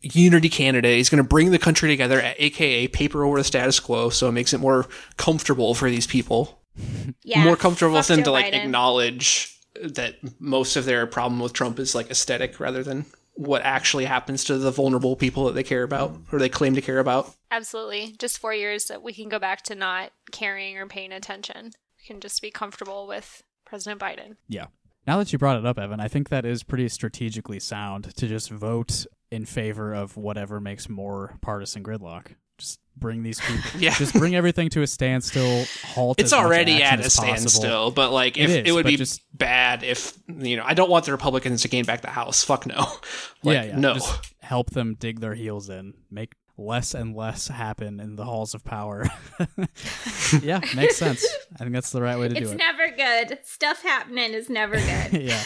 unity 0.00 0.48
candidate. 0.48 0.96
He's 0.96 1.08
gonna 1.10 1.22
bring 1.22 1.50
the 1.50 1.58
country 1.58 1.88
together, 1.90 2.34
aka 2.38 2.88
paper 2.88 3.24
over 3.24 3.36
the 3.38 3.44
status 3.44 3.78
quo, 3.78 4.08
so 4.08 4.28
it 4.28 4.32
makes 4.32 4.52
it 4.54 4.58
more 4.58 4.86
comfortable 5.16 5.74
for 5.74 5.90
these 5.90 6.06
people. 6.06 6.62
Yeah. 7.24 7.44
more 7.44 7.56
comfortable 7.56 7.96
Fuck 7.96 8.06
for 8.06 8.12
them 8.14 8.20
Joe 8.20 8.24
to 8.26 8.30
like 8.30 8.46
Biden. 8.46 8.64
acknowledge 8.64 9.54
that 9.82 10.14
most 10.40 10.76
of 10.76 10.84
their 10.86 11.06
problem 11.06 11.40
with 11.40 11.52
Trump 11.52 11.78
is 11.78 11.94
like 11.94 12.10
aesthetic 12.10 12.58
rather 12.58 12.82
than 12.82 13.04
what 13.38 13.62
actually 13.62 14.04
happens 14.04 14.42
to 14.42 14.58
the 14.58 14.72
vulnerable 14.72 15.14
people 15.14 15.44
that 15.44 15.54
they 15.54 15.62
care 15.62 15.84
about 15.84 16.12
mm. 16.12 16.32
or 16.32 16.40
they 16.40 16.48
claim 16.48 16.74
to 16.74 16.80
care 16.80 16.98
about. 16.98 17.32
Absolutely. 17.52 18.16
Just 18.18 18.38
four 18.38 18.52
years 18.52 18.86
that 18.86 19.00
we 19.00 19.12
can 19.12 19.28
go 19.28 19.38
back 19.38 19.62
to 19.62 19.76
not 19.76 20.10
caring 20.32 20.76
or 20.76 20.86
paying 20.86 21.12
attention. 21.12 21.66
We 21.66 22.06
can 22.06 22.20
just 22.20 22.42
be 22.42 22.50
comfortable 22.50 23.06
with 23.06 23.44
President 23.64 24.00
Biden. 24.00 24.38
Yeah. 24.48 24.66
Now 25.06 25.18
that 25.18 25.32
you 25.32 25.38
brought 25.38 25.56
it 25.56 25.64
up, 25.64 25.78
Evan, 25.78 26.00
I 26.00 26.08
think 26.08 26.30
that 26.30 26.44
is 26.44 26.64
pretty 26.64 26.88
strategically 26.88 27.60
sound 27.60 28.12
to 28.16 28.26
just 28.26 28.50
vote 28.50 29.06
in 29.30 29.44
favor 29.44 29.94
of 29.94 30.16
whatever 30.16 30.60
makes 30.60 30.88
more 30.88 31.38
partisan 31.40 31.84
gridlock. 31.84 32.34
Just 32.58 32.80
bring 32.96 33.22
these 33.22 33.40
people. 33.40 33.62
Yeah. 33.80 33.94
Just 33.94 34.12
bring 34.14 34.34
everything 34.34 34.68
to 34.70 34.82
a 34.82 34.86
standstill. 34.86 35.64
Halt. 35.84 36.18
It's 36.20 36.32
already 36.32 36.82
at 36.82 36.98
a 37.00 37.08
standstill, 37.10 37.90
but 37.92 38.12
like 38.12 38.36
It 38.36 38.42
if 38.42 38.50
is, 38.50 38.56
it 38.66 38.72
would 38.72 38.86
be 38.86 38.96
just- 38.96 39.22
bad 39.36 39.82
if 39.84 40.18
you 40.28 40.56
know, 40.56 40.64
I 40.66 40.74
don't 40.74 40.90
want 40.90 41.04
the 41.04 41.12
Republicans 41.12 41.62
to 41.62 41.68
gain 41.68 41.84
back 41.84 42.00
the 42.02 42.10
House. 42.10 42.42
Fuck 42.44 42.66
no. 42.66 42.76
Like, 43.44 43.54
yeah, 43.54 43.64
yeah. 43.64 43.78
no. 43.78 43.94
Just 43.94 44.34
help 44.40 44.70
them 44.70 44.96
dig 44.98 45.20
their 45.20 45.34
heels 45.34 45.68
in. 45.70 45.94
Make 46.10 46.32
less 46.56 46.92
and 46.92 47.14
less 47.14 47.46
happen 47.46 48.00
in 48.00 48.16
the 48.16 48.24
halls 48.24 48.52
of 48.52 48.64
power. 48.64 49.06
yeah, 50.42 50.58
makes 50.74 50.96
sense. 50.96 51.24
I 51.54 51.58
think 51.58 51.72
that's 51.72 51.90
the 51.92 52.02
right 52.02 52.18
way 52.18 52.26
to 52.26 52.34
do 52.34 52.40
It's 52.42 52.50
it. 52.50 52.56
never 52.58 52.88
good. 52.90 53.38
Stuff 53.44 53.80
happening 53.82 54.34
is 54.34 54.50
never 54.50 54.74
good. 54.74 55.22
yeah. 55.22 55.40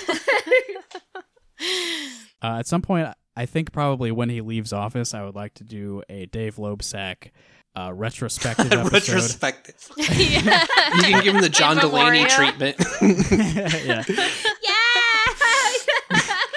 Uh, 2.43 2.59
at 2.59 2.67
some 2.67 2.81
point, 2.83 3.09
I 3.37 3.47
think 3.47 3.73
probably 3.73 4.11
when 4.13 4.29
he 4.29 4.41
leaves 4.41 4.73
office, 4.73 5.15
I 5.15 5.25
would 5.25 5.35
like 5.35 5.55
to 5.55 5.65
do 5.65 6.03
a 6.09 6.27
Dave 6.27 6.57
Loebsack 6.57 7.31
uh, 7.75 7.93
retrospective 7.95 8.71
episode. 8.73 8.93
Retrospective. 8.93 9.91
yeah. 9.97 10.67
You 10.97 11.03
can 11.03 11.23
give 11.25 11.35
him 11.37 11.41
the 11.41 11.49
John 11.49 11.79
In 11.79 11.81
Delaney 11.81 12.25
memoriam. 12.25 12.29
treatment. 12.29 12.77
yeah. 13.87 14.05
yeah. 14.07 14.83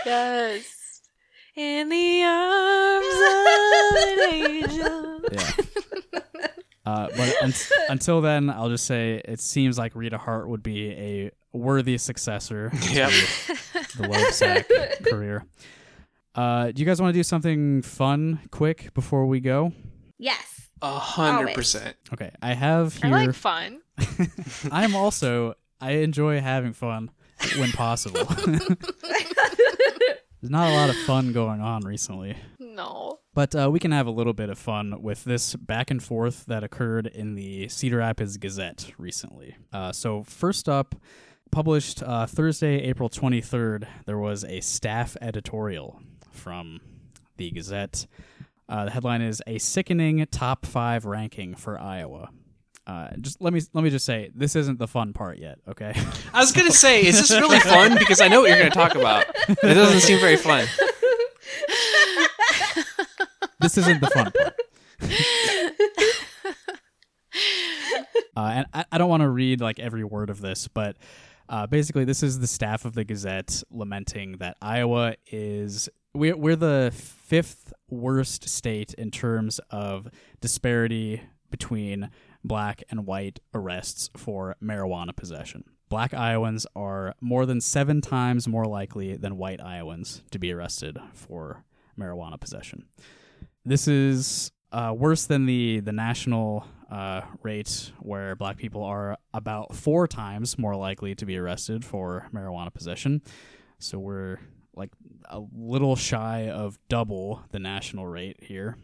yes. 0.06 1.02
In 1.56 1.88
the 1.90 2.24
arms 2.24 3.16
of 3.32 3.96
an 4.12 4.52
angel. 4.52 5.22
Yeah. 5.32 5.52
Uh, 6.86 7.08
but 7.16 7.36
un- 7.44 7.54
until 7.90 8.22
then, 8.22 8.50
I'll 8.50 8.70
just 8.70 8.86
say 8.86 9.22
it 9.26 9.40
seems 9.40 9.78
like 9.78 9.96
Rita 9.96 10.18
Hart 10.18 10.50
would 10.50 10.62
be 10.62 10.92
a 10.92 11.32
worthy 11.54 11.98
successor 11.98 12.70
Yep. 12.92 13.10
to 13.10 13.98
the 13.98 14.08
Loebsack 14.10 15.10
career. 15.10 15.46
Uh, 16.36 16.72
do 16.72 16.82
you 16.82 16.86
guys 16.86 17.02
want 17.02 17.14
to 17.14 17.18
do 17.18 17.24
something 17.24 17.82
fun, 17.82 18.42
quick, 18.52 18.94
before 18.94 19.26
we 19.26 19.40
go? 19.40 19.72
Yes. 20.18 20.70
A 20.82 21.00
hundred 21.00 21.56
percent. 21.56 21.96
Okay, 22.14 22.32
I 22.42 22.54
have 22.54 22.96
here. 22.96 23.16
I 23.16 23.26
like 23.26 23.34
fun. 23.34 23.82
I'm 24.72 24.96
also. 24.96 25.56
I 25.80 25.92
enjoy 25.92 26.42
having 26.42 26.74
fun 26.74 27.12
when 27.58 27.72
possible. 27.72 28.26
There's 28.46 28.62
not 30.52 30.70
a 30.70 30.76
lot 30.76 30.90
of 30.90 30.98
fun 30.98 31.34
going 31.34 31.62
on 31.62 31.82
recently. 31.82 32.36
No. 32.60 33.20
But 33.34 33.56
uh, 33.56 33.70
we 33.72 33.80
can 33.80 33.92
have 33.92 34.06
a 34.06 34.12
little 34.12 34.34
bit 34.34 34.50
of 34.50 34.58
fun 34.58 35.02
with 35.02 35.24
this 35.24 35.56
back 35.56 35.90
and 35.90 36.04
forth 36.04 36.46
that 36.46 36.64
occurred 36.64 37.08
in 37.08 37.36
the 37.36 37.68
Cedar 37.68 37.98
Rapids 37.98 38.38
Gazette 38.38 38.92
recently. 38.98 39.56
Uh, 39.74 39.92
so, 39.92 40.24
first 40.24 40.70
up, 40.70 40.96
published 41.52 42.04
uh, 42.04 42.28
Thursday, 42.28 42.82
April 42.84 43.10
23rd, 43.10 43.88
there 44.06 44.20
was 44.20 44.44
a 44.44 44.62
staff 44.62 45.18
editorial 45.22 46.02
from 46.36 46.82
the 47.38 47.52
Gazette. 47.52 48.08
Uh, 48.68 48.86
the 48.86 48.92
headline 48.92 49.22
is 49.22 49.42
"A 49.48 49.58
Sickening 49.58 50.26
Top 50.32 50.66
Five 50.66 51.06
Ranking 51.06 51.56
for 51.56 51.80
Iowa." 51.80 52.30
Uh, 52.88 53.10
just 53.20 53.42
let 53.42 53.52
me 53.52 53.62
let 53.74 53.84
me 53.84 53.90
just 53.90 54.06
say 54.06 54.30
this 54.36 54.56
isn't 54.56 54.78
the 54.78 54.88
fun 54.88 55.14
part 55.14 55.40
yet. 55.40 55.60
Okay, 55.68 55.94
I 56.34 56.40
was 56.40 56.52
gonna 56.52 56.72
say, 56.72 57.04
is 57.04 57.20
this 57.20 57.32
really 57.32 57.60
fun? 57.60 57.98
Because 57.98 58.22
I 58.22 58.28
know 58.28 58.42
what 58.42 58.50
you're 58.50 58.60
gonna 58.60 58.70
talk 58.70 58.96
about. 58.96 59.26
It 59.50 59.60
doesn't 59.62 60.02
seem 60.02 60.20
very 60.20 60.38
fun. 60.38 60.68
this 63.60 63.78
isn't 63.78 64.02
the 64.02 64.10
fun 64.10 64.32
part. 64.32 64.56
uh, 68.38 68.52
and 68.54 68.66
I, 68.74 68.86
I 68.92 68.98
don't 68.98 69.10
want 69.10 69.24
to 69.24 69.30
read 69.30 69.62
like 69.62 69.80
every 69.80 70.04
word 70.04 70.30
of 70.30 70.42
this, 70.42 70.68
but 70.68 70.98
uh, 71.50 71.68
basically, 71.68 72.06
this 72.06 72.24
is 72.24 72.40
the 72.40 72.48
staff 72.48 72.86
of 72.86 72.94
the 72.94 73.04
Gazette 73.04 73.64
lamenting 73.72 74.38
that 74.38 74.58
Iowa 74.62 75.16
is 75.32 75.90
we're 76.16 76.38
we're 76.38 76.56
the 76.56 76.92
fifth 76.94 77.74
worst 77.90 78.48
state 78.50 78.94
in 78.96 79.12
terms 79.12 79.60
of 79.70 80.08
disparity 80.42 81.22
between 81.52 82.10
black 82.44 82.84
and 82.90 83.06
white 83.06 83.40
arrests 83.54 84.10
for 84.16 84.56
marijuana 84.64 85.16
possession. 85.16 85.64
Black 85.90 86.14
Iowans 86.14 86.66
are 86.76 87.14
more 87.22 87.46
than 87.46 87.62
seven 87.62 88.02
times 88.02 88.48
more 88.48 88.66
likely 88.66 89.16
than 89.16 89.38
white 89.38 89.62
Iowans 89.62 90.24
to 90.32 90.40
be 90.40 90.52
arrested 90.52 90.98
for 91.14 91.64
marijuana 91.98 92.40
possession. 92.40 92.86
This 93.64 93.88
is 93.88 94.52
uh, 94.72 94.94
worse 94.96 95.26
than 95.26 95.46
the 95.46 95.82
the 95.82 95.92
national 95.92 96.66
uh, 96.90 97.22
rate, 97.44 97.92
where 98.00 98.36
black 98.36 98.58
people 98.58 98.84
are 98.84 99.18
about 99.34 99.76
four 99.76 100.08
times 100.08 100.58
more 100.58 100.76
likely 100.76 101.14
to 101.16 101.26
be 101.26 101.38
arrested 101.38 101.84
for 101.84 102.28
marijuana 102.34 102.74
possession. 102.74 103.22
So 103.80 104.00
we're 104.00 104.40
like 104.76 104.92
a 105.30 105.42
little 105.56 105.96
shy 105.96 106.50
of 106.50 106.78
double 106.90 107.44
the 107.52 107.60
national 107.60 108.06
rate 108.08 108.44
here. 108.44 108.78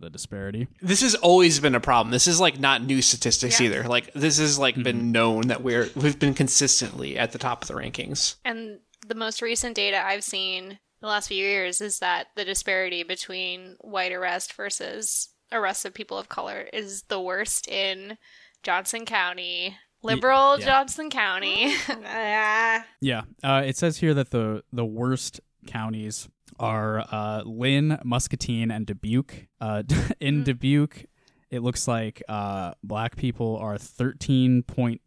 The 0.00 0.10
disparity. 0.10 0.68
This 0.82 1.00
has 1.00 1.14
always 1.14 1.60
been 1.60 1.74
a 1.74 1.80
problem. 1.80 2.10
This 2.10 2.26
is 2.26 2.40
like 2.40 2.58
not 2.58 2.82
new 2.82 3.00
statistics 3.00 3.60
Yeah. 3.60 3.66
either. 3.66 3.82
Like 3.84 4.12
this 4.12 4.38
has 4.38 4.58
like 4.58 4.74
been 4.74 4.98
mm-hmm. 4.98 5.12
known 5.12 5.48
that 5.48 5.62
we're 5.62 5.88
we've 5.94 6.18
been 6.18 6.34
consistently 6.34 7.16
at 7.16 7.32
the 7.32 7.38
top 7.38 7.62
of 7.62 7.68
the 7.68 7.74
rankings. 7.74 8.36
And 8.44 8.80
the 9.06 9.14
most 9.14 9.40
recent 9.40 9.76
data 9.76 10.04
I've 10.04 10.24
seen 10.24 10.78
the 11.00 11.06
last 11.06 11.28
few 11.28 11.36
years 11.36 11.80
is 11.80 12.00
that 12.00 12.28
the 12.34 12.44
disparity 12.44 13.02
between 13.02 13.76
white 13.80 14.12
arrest 14.12 14.54
versus 14.54 15.28
arrests 15.52 15.84
of 15.84 15.94
people 15.94 16.18
of 16.18 16.28
color 16.28 16.68
is 16.72 17.02
the 17.04 17.20
worst 17.20 17.68
in 17.68 18.18
Johnson 18.62 19.04
County, 19.04 19.76
liberal 20.04 20.58
yeah. 20.58 20.64
Johnson 20.66 21.10
County. 21.10 21.74
Ah. 21.88 22.84
Yeah, 23.00 23.22
uh, 23.42 23.62
it 23.66 23.76
says 23.76 23.98
here 23.98 24.14
that 24.14 24.30
the 24.30 24.62
the 24.72 24.84
worst 24.84 25.40
counties 25.66 26.28
are 26.58 27.00
uh, 27.10 27.42
Linn, 27.44 27.98
Muscatine, 28.04 28.70
and 28.70 28.86
Dubuque. 28.86 29.48
Uh, 29.60 29.82
in 30.20 30.42
Mm. 30.42 30.44
Dubuque, 30.44 31.06
it 31.50 31.60
looks 31.60 31.86
like 31.88 32.22
uh, 32.28 32.74
black 32.82 33.16
people 33.16 33.56
are 33.56 33.76
thirteen 33.78 34.62
point 34.62 35.00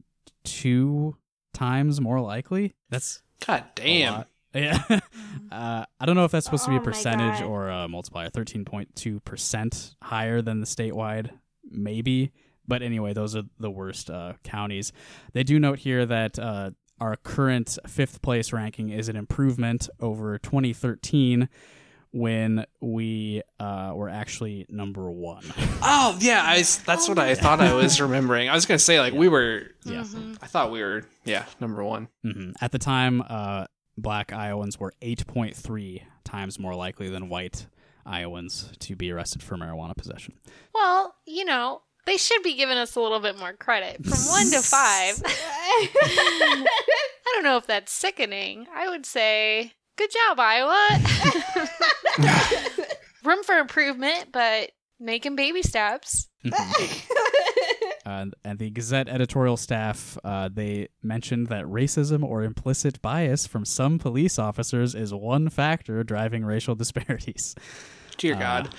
two 0.44 1.16
times 1.54 2.00
more 2.02 2.20
likely. 2.22 2.76
That's 2.90 3.22
God 3.46 3.64
a 3.64 3.82
damn. 3.82 4.14
lot. 4.14 4.28
Yeah, 4.54 4.80
uh, 5.52 5.86
I 6.00 6.06
don't 6.06 6.16
know 6.16 6.24
if 6.26 6.32
that's 6.32 6.46
supposed 6.46 6.66
to 6.66 6.72
be 6.72 6.78
Oh 6.78 6.80
a 6.80 6.84
percentage 6.84 7.42
or 7.42 7.70
a 7.70 7.88
multiplier. 7.88 8.30
Thirteen 8.30 8.66
point 8.66 8.96
two 8.96 9.20
percent 9.22 9.96
higher 10.02 10.42
than 10.42 10.60
the 10.62 10.66
statewide, 10.66 11.32
maybe. 11.70 12.32
But 12.68 12.82
anyway, 12.82 13.14
those 13.14 13.36
are 13.36 13.44
the 13.60 13.72
worst 13.72 14.10
uh, 14.10 14.34
counties. 14.44 14.92
They 15.34 15.44
do 15.44 15.58
note 15.60 15.80
here 15.80 16.06
that 16.06 16.38
uh, 16.38 16.72
our 17.00 17.16
current 17.16 17.78
fifth 17.88 18.22
place 18.22 18.52
ranking 18.52 18.90
is 18.90 19.08
an 19.10 19.16
improvement 19.16 19.88
over 20.00 20.38
2013 20.40 21.48
when 22.12 22.66
we 22.82 23.42
uh, 23.60 23.92
were 23.94 24.10
actually 24.10 24.66
number 24.70 25.12
one. 25.12 25.44
Oh 25.82 26.18
yeah, 26.20 26.42
I 26.44 26.58
s- 26.58 26.78
that's 26.78 27.08
what 27.08 27.20
I 27.20 27.36
thought 27.36 27.60
I 27.62 27.74
was 27.74 28.00
remembering. 28.02 28.50
I 28.50 28.54
was 28.56 28.66
gonna 28.66 28.80
say 28.80 29.00
like 29.00 29.14
we 29.14 29.28
were. 29.28 29.64
Yeah. 29.84 30.04
I 30.42 30.48
thought 30.48 30.72
we 30.72 30.82
were 30.82 31.04
yeah 31.26 31.46
number 31.60 31.84
one. 31.84 32.08
hmm 32.24 32.52
At 32.62 32.72
the 32.72 32.80
time, 32.80 33.22
uh, 33.28 33.66
black 33.98 34.32
Iowans 34.34 34.80
were 34.80 34.94
8.3 35.02 36.02
times 36.24 36.60
more 36.60 36.76
likely 36.76 37.10
than 37.10 37.30
white 37.30 37.68
Iowans 38.06 38.72
to 38.80 38.96
be 38.96 39.12
arrested 39.12 39.44
for 39.44 39.58
marijuana 39.58 39.96
possession. 39.96 40.36
well, 40.74 41.14
you 41.26 41.44
know, 41.46 41.82
they 42.08 42.18
should 42.18 42.42
be 42.42 42.56
giving 42.56 42.78
us 42.78 42.96
a 42.96 43.00
little 43.00 43.20
bit 43.20 43.38
more 43.38 43.54
credit. 43.54 44.04
From 44.04 44.18
one 44.30 44.50
to 44.52 44.62
five. 44.64 45.22
I 45.26 46.68
don't 47.36 47.44
know 47.44 47.58
if 47.58 47.68
that's 47.68 47.92
sickening. 47.92 48.66
I 48.74 48.90
would 48.90 49.06
say, 49.06 49.74
good 49.98 50.10
job, 50.12 50.40
Iowa. 50.40 50.88
Room 53.24 53.44
for 53.44 53.56
improvement, 53.58 54.30
but 54.32 54.72
making 55.00 55.36
baby 55.36 55.62
steps. 55.62 56.28
and, 58.06 58.34
and 58.44 58.58
the 58.60 58.70
Gazette 58.72 59.10
editorial 59.10 59.58
staff 59.58 60.18
uh, 60.24 60.50
they 60.52 60.88
mentioned 61.04 61.48
that 61.48 61.66
racism 61.66 62.24
or 62.24 62.44
implicit 62.44 63.02
bias 63.02 63.46
from 63.46 63.66
some 63.66 64.00
police 64.00 64.40
officers 64.40 64.96
is 64.96 65.14
one 65.14 65.50
factor 65.50 66.04
driving 66.04 66.46
racial 66.46 66.74
disparities. 66.76 67.54
Dear 68.18 68.36
Uh, 68.36 68.40
God. 68.40 68.70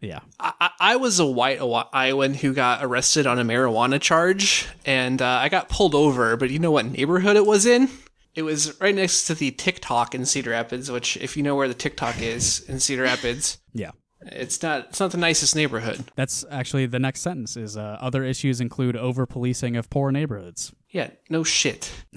Yeah, 0.00 0.20
I, 0.38 0.70
I 0.80 0.96
was 0.96 1.18
a 1.20 1.26
white 1.26 1.60
Iowan 1.92 2.32
who 2.32 2.54
got 2.54 2.82
arrested 2.82 3.26
on 3.26 3.38
a 3.38 3.44
marijuana 3.44 4.00
charge, 4.00 4.66
and 4.86 5.20
uh, 5.20 5.26
I 5.26 5.50
got 5.50 5.68
pulled 5.68 5.94
over. 5.94 6.36
But 6.38 6.50
you 6.50 6.58
know 6.58 6.70
what 6.70 6.86
neighborhood 6.86 7.36
it 7.36 7.44
was 7.44 7.66
in? 7.66 7.90
It 8.34 8.42
was 8.42 8.80
right 8.80 8.94
next 8.94 9.24
to 9.24 9.34
the 9.34 9.50
TikTok 9.50 10.14
in 10.14 10.24
Cedar 10.24 10.50
Rapids. 10.50 10.90
Which, 10.90 11.18
if 11.18 11.36
you 11.36 11.42
know 11.42 11.54
where 11.54 11.68
the 11.68 11.74
TikTok 11.74 12.22
is 12.22 12.60
in 12.60 12.80
Cedar 12.80 13.02
Rapids, 13.02 13.58
yeah. 13.74 13.90
it's 14.22 14.62
not 14.62 14.86
it's 14.88 15.00
not 15.00 15.10
the 15.10 15.18
nicest 15.18 15.54
neighborhood. 15.54 16.02
That's 16.16 16.46
actually 16.50 16.86
the 16.86 16.98
next 16.98 17.20
sentence. 17.20 17.58
Is 17.58 17.76
uh, 17.76 17.98
other 18.00 18.24
issues 18.24 18.62
include 18.62 18.96
over 18.96 19.26
policing 19.26 19.76
of 19.76 19.90
poor 19.90 20.10
neighborhoods. 20.10 20.72
Yeah, 20.88 21.10
no 21.28 21.44
shit. 21.44 21.92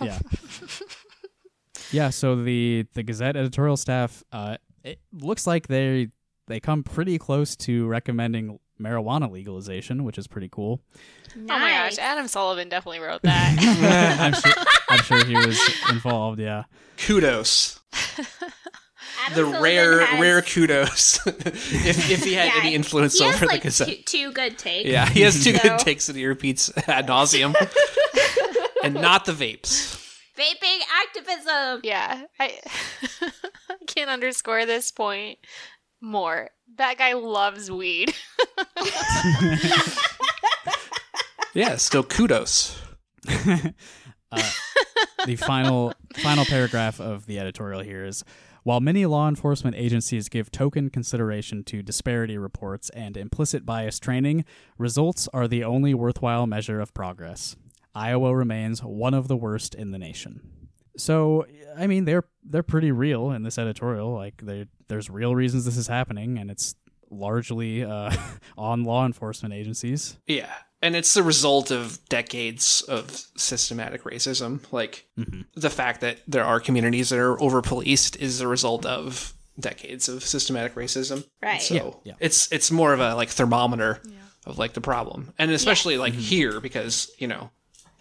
yeah. 0.00 0.20
yeah, 1.90 2.10
so 2.10 2.36
the 2.36 2.86
the 2.94 3.02
Gazette 3.02 3.36
editorial 3.36 3.76
staff 3.76 4.22
uh 4.30 4.58
it 4.84 5.00
looks 5.12 5.46
like 5.46 5.66
they 5.66 6.10
they 6.46 6.60
come 6.60 6.82
pretty 6.82 7.18
close 7.18 7.56
to 7.56 7.86
recommending 7.86 8.58
marijuana 8.80 9.30
legalization, 9.30 10.04
which 10.04 10.18
is 10.18 10.26
pretty 10.26 10.48
cool. 10.50 10.80
Oh 11.36 11.40
my 11.46 11.70
gosh, 11.70 11.98
Adam 11.98 12.26
Sullivan 12.28 12.68
definitely 12.68 13.00
wrote 13.00 13.22
that. 13.24 14.18
I'm 14.20 14.34
sure 14.34 14.64
I'm 14.88 15.02
sure 15.04 15.24
he 15.24 15.34
was 15.46 15.60
involved, 15.90 16.40
yeah. 16.40 16.64
Kudos. 16.98 17.80
Adam 19.26 19.34
The 19.34 19.34
Sullivan 19.36 19.62
rare 19.62 20.06
has- 20.06 20.20
rare 20.20 20.42
kudos. 20.42 21.26
if 21.26 22.10
if 22.10 22.24
he 22.24 22.34
had 22.34 22.46
Yeah, 22.48 22.60
any 22.60 22.74
influence 22.74 23.18
he 23.18 23.24
has, 23.24 23.36
over 23.36 23.46
like, 23.46 23.62
the 23.62 23.68
Gazette. 23.68 23.88
Two, 23.88 24.26
two 24.28 24.32
good 24.32 24.58
takes. 24.58 24.88
Yeah, 24.88 25.08
he 25.08 25.22
has 25.22 25.42
two 25.42 25.54
So- 25.56 25.62
good 25.62 25.78
takes 25.78 26.06
that 26.08 26.16
he 26.16 26.26
repeats 26.26 26.70
ad 26.88 27.06
nauseum, 27.06 27.54
and 28.82 28.94
not 28.94 29.24
the 29.24 29.32
vapes. 29.32 30.00
Vaping 30.36 30.80
activism. 31.06 31.80
yeah, 31.84 32.22
I, 32.40 32.58
I 33.70 33.76
can't 33.86 34.10
underscore 34.10 34.66
this 34.66 34.90
point 34.90 35.38
more. 36.04 36.50
That 36.76 36.98
guy 36.98 37.14
loves 37.14 37.70
weed. 37.70 38.14
Yeah, 41.54 41.76
still 41.76 42.02
kudos. 42.02 42.78
Uh, 44.32 44.50
the 45.26 45.36
final 45.36 45.92
final 46.16 46.44
paragraph 46.44 47.00
of 47.00 47.26
the 47.26 47.38
editorial 47.38 47.82
here 47.82 48.04
is 48.04 48.24
while 48.64 48.80
many 48.80 49.06
law 49.06 49.28
enforcement 49.28 49.76
agencies 49.76 50.28
give 50.28 50.50
token 50.50 50.90
consideration 50.90 51.62
to 51.64 51.84
disparity 51.84 52.36
reports 52.36 52.90
and 52.90 53.16
implicit 53.16 53.64
bias 53.64 54.00
training, 54.00 54.44
results 54.76 55.28
are 55.32 55.46
the 55.46 55.62
only 55.62 55.94
worthwhile 55.94 56.48
measure 56.48 56.80
of 56.80 56.92
progress. 56.94 57.54
Iowa 57.94 58.34
remains 58.34 58.82
one 58.82 59.14
of 59.14 59.28
the 59.28 59.36
worst 59.36 59.72
in 59.72 59.92
the 59.92 60.00
nation. 60.00 60.63
So, 60.96 61.46
I 61.76 61.86
mean, 61.86 62.04
they're 62.04 62.24
they're 62.44 62.62
pretty 62.62 62.92
real 62.92 63.30
in 63.32 63.42
this 63.42 63.58
editorial. 63.58 64.12
Like, 64.14 64.40
they, 64.42 64.66
there's 64.88 65.08
real 65.10 65.34
reasons 65.34 65.64
this 65.64 65.76
is 65.76 65.88
happening, 65.88 66.38
and 66.38 66.50
it's 66.50 66.74
largely 67.10 67.84
uh, 67.84 68.10
on 68.58 68.84
law 68.84 69.06
enforcement 69.06 69.54
agencies. 69.54 70.16
Yeah, 70.26 70.52
and 70.82 70.94
it's 70.96 71.14
the 71.14 71.22
result 71.22 71.70
of 71.70 71.98
decades 72.08 72.82
of 72.88 73.10
systematic 73.36 74.04
racism. 74.04 74.60
Like 74.72 75.06
hmm 75.16 75.42
the 75.54 75.70
fact 75.70 76.00
that 76.00 76.18
there 76.26 76.44
are 76.44 76.60
communities 76.60 77.08
that 77.10 77.18
are 77.18 77.40
over 77.40 77.62
policed 77.62 78.16
is 78.16 78.38
the 78.38 78.46
result 78.48 78.84
of 78.86 79.32
decades 79.58 80.08
of 80.08 80.24
systematic 80.24 80.74
racism. 80.74 81.24
Right. 81.42 81.62
So 81.62 81.74
Yeah, 81.74 81.90
yeah. 82.04 82.14
it's 82.20 82.50
it's 82.52 82.70
more 82.70 82.92
of 82.92 83.00
a 83.00 83.14
like 83.14 83.28
thermometer 83.30 84.00
of 84.46 84.58
like 84.58 84.72
the 84.74 84.80
problem, 84.80 85.32
and 85.38 85.50
especially 85.50 85.96
like 85.96 86.12
Mm-hmm. 86.14 86.22
here 86.22 86.60
because 86.60 87.10
you 87.18 87.28
know 87.28 87.50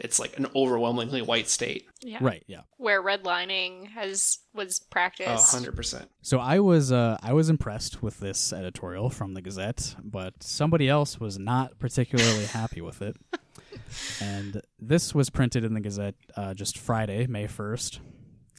it's 0.03 0.19
like 0.19 0.37
an 0.37 0.45
overwhelmingly 0.55 1.21
white 1.21 1.49
state. 1.49 1.87
Yeah. 2.01 2.19
Right, 2.21 2.43
yeah. 2.45 2.61
Where 2.77 3.01
redlining 3.01 3.87
has 3.91 4.39
was 4.53 4.79
A 4.79 4.89
practiced. 4.91 5.51
hundred 5.51 5.75
percent. 5.75 6.11
So 6.21 6.39
I 6.39 6.59
was 6.59 6.91
uh, 6.91 7.17
I 7.23 7.33
was 7.33 7.49
impressed 7.49 8.03
with 8.03 8.19
this 8.19 8.53
editorial 8.53 9.09
from 9.09 9.33
the 9.33 9.41
Gazette, 9.41 9.95
but 10.03 10.43
somebody 10.43 10.89
else 10.89 11.19
was 11.19 11.39
not 11.39 11.79
particularly 11.79 12.45
happy 12.45 12.81
with 12.81 13.01
it. 13.01 13.15
And 14.21 14.61
this 14.79 15.13
was 15.13 15.29
printed 15.29 15.63
in 15.63 15.73
the 15.73 15.79
Gazette 15.79 16.15
uh, 16.35 16.53
just 16.53 16.77
Friday, 16.77 17.27
May 17.27 17.47
first. 17.47 17.99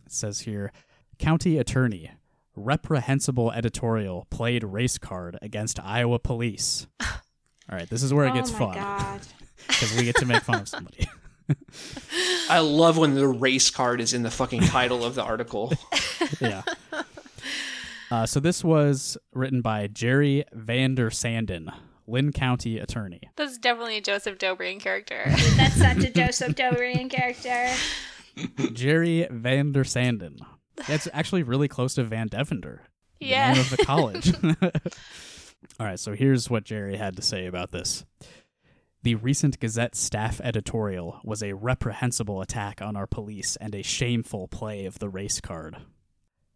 It 0.07 0.13
says 0.13 0.41
here, 0.41 0.73
County 1.19 1.59
Attorney 1.59 2.13
reprehensible 2.57 3.51
editorial 3.53 4.27
played 4.31 4.63
race 4.65 4.99
card 4.99 5.39
against 5.43 5.81
Iowa 5.81 6.19
police. 6.19 6.87
All 7.01 7.77
right, 7.79 7.89
this 7.89 8.03
is 8.03 8.13
where 8.15 8.27
it 8.27 8.35
gets 8.35 8.51
oh 8.51 8.53
my 8.55 8.59
fun 8.59 8.75
god. 8.75 9.21
because 9.67 9.97
we 9.97 10.05
get 10.05 10.17
to 10.17 10.27
make 10.27 10.43
fun 10.43 10.61
of 10.61 10.69
somebody. 10.69 11.09
I 12.49 12.59
love 12.61 12.97
when 12.97 13.15
the 13.15 13.29
race 13.29 13.71
card 13.71 14.01
is 14.01 14.13
in 14.13 14.23
the 14.23 14.31
fucking 14.31 14.63
title 14.63 15.05
of 15.05 15.15
the 15.15 15.23
article. 15.23 15.73
yeah. 16.41 16.63
Uh, 18.11 18.27
so 18.27 18.39
this 18.39 18.63
was 18.63 19.17
written 19.33 19.61
by 19.61 19.87
Jerry 19.87 20.45
Vander 20.53 21.11
Sanden, 21.11 21.71
Linn 22.07 22.33
County 22.33 22.79
attorney. 22.79 23.23
That's 23.37 23.59
definitely 23.59 23.97
a 23.97 24.01
Joseph 24.01 24.39
Dobrian 24.39 24.81
character. 24.81 25.23
That's 25.57 25.75
such 25.75 26.05
a 26.05 26.11
Joseph 26.11 26.55
Dorian 26.55 27.09
character. 27.09 27.69
Jerry 28.73 29.27
Vander 29.31 29.85
Sanden. 29.85 30.39
That's 30.87 31.09
actually 31.13 31.43
really 31.43 31.69
close 31.69 31.95
to 31.95 32.05
Van 32.05 32.29
Devender, 32.29 32.81
the 33.21 33.27
name 33.31 33.59
of 33.59 33.71
the 33.71 33.79
college. 33.79 34.33
All 35.81 35.87
right, 35.87 35.99
so 35.99 36.13
here's 36.13 36.51
what 36.51 36.65
Jerry 36.65 36.97
had 36.97 37.17
to 37.17 37.23
say 37.23 37.47
about 37.47 37.71
this. 37.73 38.05
The 39.05 39.17
recent 39.17 39.61
Gazette 39.61 39.95
staff 39.95 40.41
editorial 40.43 41.21
was 41.23 41.43
a 41.43 41.53
reprehensible 41.53 42.41
attack 42.41 42.81
on 42.81 42.97
our 42.97 43.07
police 43.07 43.55
and 43.57 43.75
a 43.75 43.83
shameful 43.83 44.49
play 44.49 44.87
of 44.87 44.99
the 44.99 45.11
race 45.11 45.43
card. 45.43 45.77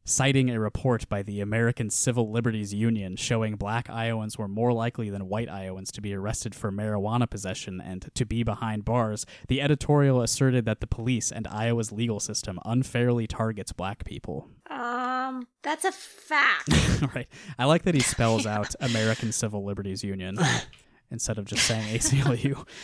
Citing 0.07 0.49
a 0.49 0.59
report 0.59 1.07
by 1.11 1.23
the 1.23 1.43
American 1.43 1.91
Civil 1.91 2.33
Liberties 2.33 2.73
Union 2.73 3.17
showing 3.17 3.57
black 3.57 3.91
Iowans 3.91 4.39
were 4.39 4.49
more 4.49 4.73
likely 4.73 5.11
than 5.11 5.29
white 5.29 5.51
Iowans 5.51 5.93
to 5.93 6.01
be 6.01 6.15
arrested 6.15 6.55
for 6.55 6.73
marijuana 6.73 7.29
possession 7.29 7.83
and 7.83 8.11
to 8.15 8.25
be 8.25 8.43
behind 8.43 8.87
bars, 8.87 9.27
the 9.49 9.61
editorial 9.61 10.23
asserted 10.23 10.65
that 10.65 10.81
the 10.81 10.87
police 10.87 11.31
and 11.31 11.47
Iowa's 11.47 11.93
legal 11.93 12.19
system 12.19 12.59
unfairly 12.65 13.27
targets 13.27 13.73
black 13.73 14.07
people. 14.07 14.49
Um, 14.71 15.47
that's 15.61 15.85
a 15.85 15.93
fact. 15.93 16.71
right. 17.15 17.29
I 17.59 17.67
like 17.67 17.83
that 17.83 17.95
he 17.95 18.01
spells 18.01 18.47
out 18.47 18.75
American 18.81 19.33
Civil 19.33 19.67
Liberties 19.67 20.03
Union 20.03 20.39
instead 21.11 21.39
of 21.39 21.45
just 21.45 21.67
saying 21.67 21.85
ACLU. 21.97 22.67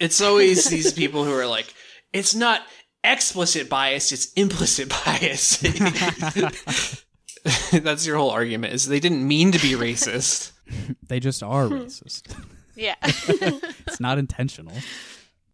It's 0.00 0.20
always 0.20 0.64
these 0.64 0.92
people 0.92 1.24
who 1.24 1.32
are 1.32 1.46
like, 1.46 1.72
it's 2.12 2.34
not 2.34 2.62
explicit 3.04 3.70
bias, 3.70 4.10
it's 4.10 4.32
implicit 4.32 4.88
bias. 4.88 5.58
That's 7.70 8.04
your 8.04 8.16
whole 8.16 8.30
argument 8.30 8.74
is 8.74 8.88
they 8.88 8.98
didn't 8.98 9.26
mean 9.26 9.52
to 9.52 9.60
be 9.60 9.72
racist. 9.72 10.50
They 11.06 11.20
just 11.20 11.44
are 11.44 11.68
racist. 11.68 12.34
yeah. 12.74 12.96
It's 13.02 14.00
not 14.00 14.18
intentional. 14.18 14.74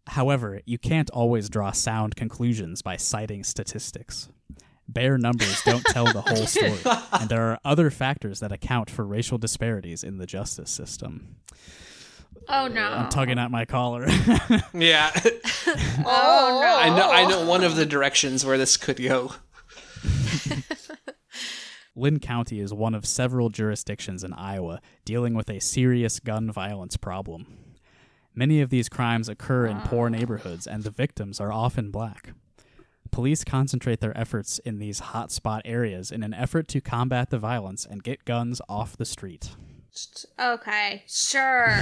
However, 0.07 0.61
you 0.65 0.79
can't 0.79 1.09
always 1.11 1.49
draw 1.49 1.71
sound 1.71 2.15
conclusions 2.15 2.81
by 2.81 2.97
citing 2.97 3.43
statistics. 3.43 4.27
Bare 4.87 5.17
numbers 5.17 5.61
don't 5.63 5.85
tell 5.85 6.05
the 6.05 6.21
whole 6.21 6.47
story, 6.47 6.79
and 7.13 7.29
there 7.29 7.43
are 7.43 7.59
other 7.63 7.91
factors 7.91 8.39
that 8.39 8.51
account 8.51 8.89
for 8.89 9.05
racial 9.05 9.37
disparities 9.37 10.03
in 10.03 10.17
the 10.17 10.25
justice 10.25 10.71
system. 10.71 11.35
Oh 12.47 12.67
no. 12.67 12.83
I'm 12.83 13.09
tugging 13.09 13.39
at 13.39 13.51
my 13.51 13.65
collar. 13.65 14.07
Yeah. 14.73 15.11
Oh, 16.03 16.05
oh 16.05 16.61
no. 16.61 16.77
I 16.79 16.89
know 16.89 17.11
I 17.11 17.25
know 17.29 17.45
one 17.45 17.63
of 17.63 17.75
the 17.75 17.85
directions 17.85 18.43
where 18.45 18.57
this 18.57 18.75
could 18.75 19.01
go. 19.01 19.33
Linn 21.95 22.19
County 22.19 22.59
is 22.59 22.73
one 22.73 22.95
of 22.95 23.05
several 23.05 23.49
jurisdictions 23.49 24.23
in 24.23 24.33
Iowa 24.33 24.81
dealing 25.05 25.33
with 25.33 25.49
a 25.49 25.59
serious 25.59 26.19
gun 26.19 26.51
violence 26.51 26.97
problem. 26.97 27.45
Many 28.33 28.61
of 28.61 28.69
these 28.69 28.89
crimes 28.89 29.29
occur 29.29 29.67
in 29.67 29.81
poor 29.81 30.07
ah. 30.07 30.09
neighborhoods, 30.09 30.65
and 30.65 30.83
the 30.83 30.91
victims 30.91 31.39
are 31.39 31.51
often 31.51 31.91
black. 31.91 32.33
Police 33.11 33.43
concentrate 33.43 33.99
their 33.99 34.17
efforts 34.17 34.59
in 34.59 34.79
these 34.79 35.01
hotspot 35.01 35.61
areas 35.65 36.11
in 36.11 36.23
an 36.23 36.33
effort 36.33 36.67
to 36.69 36.81
combat 36.81 37.29
the 37.29 37.37
violence 37.37 37.85
and 37.85 38.03
get 38.03 38.25
guns 38.25 38.61
off 38.69 38.97
the 38.97 39.05
street. 39.05 39.51
Okay, 40.39 41.03
sure. 41.07 41.77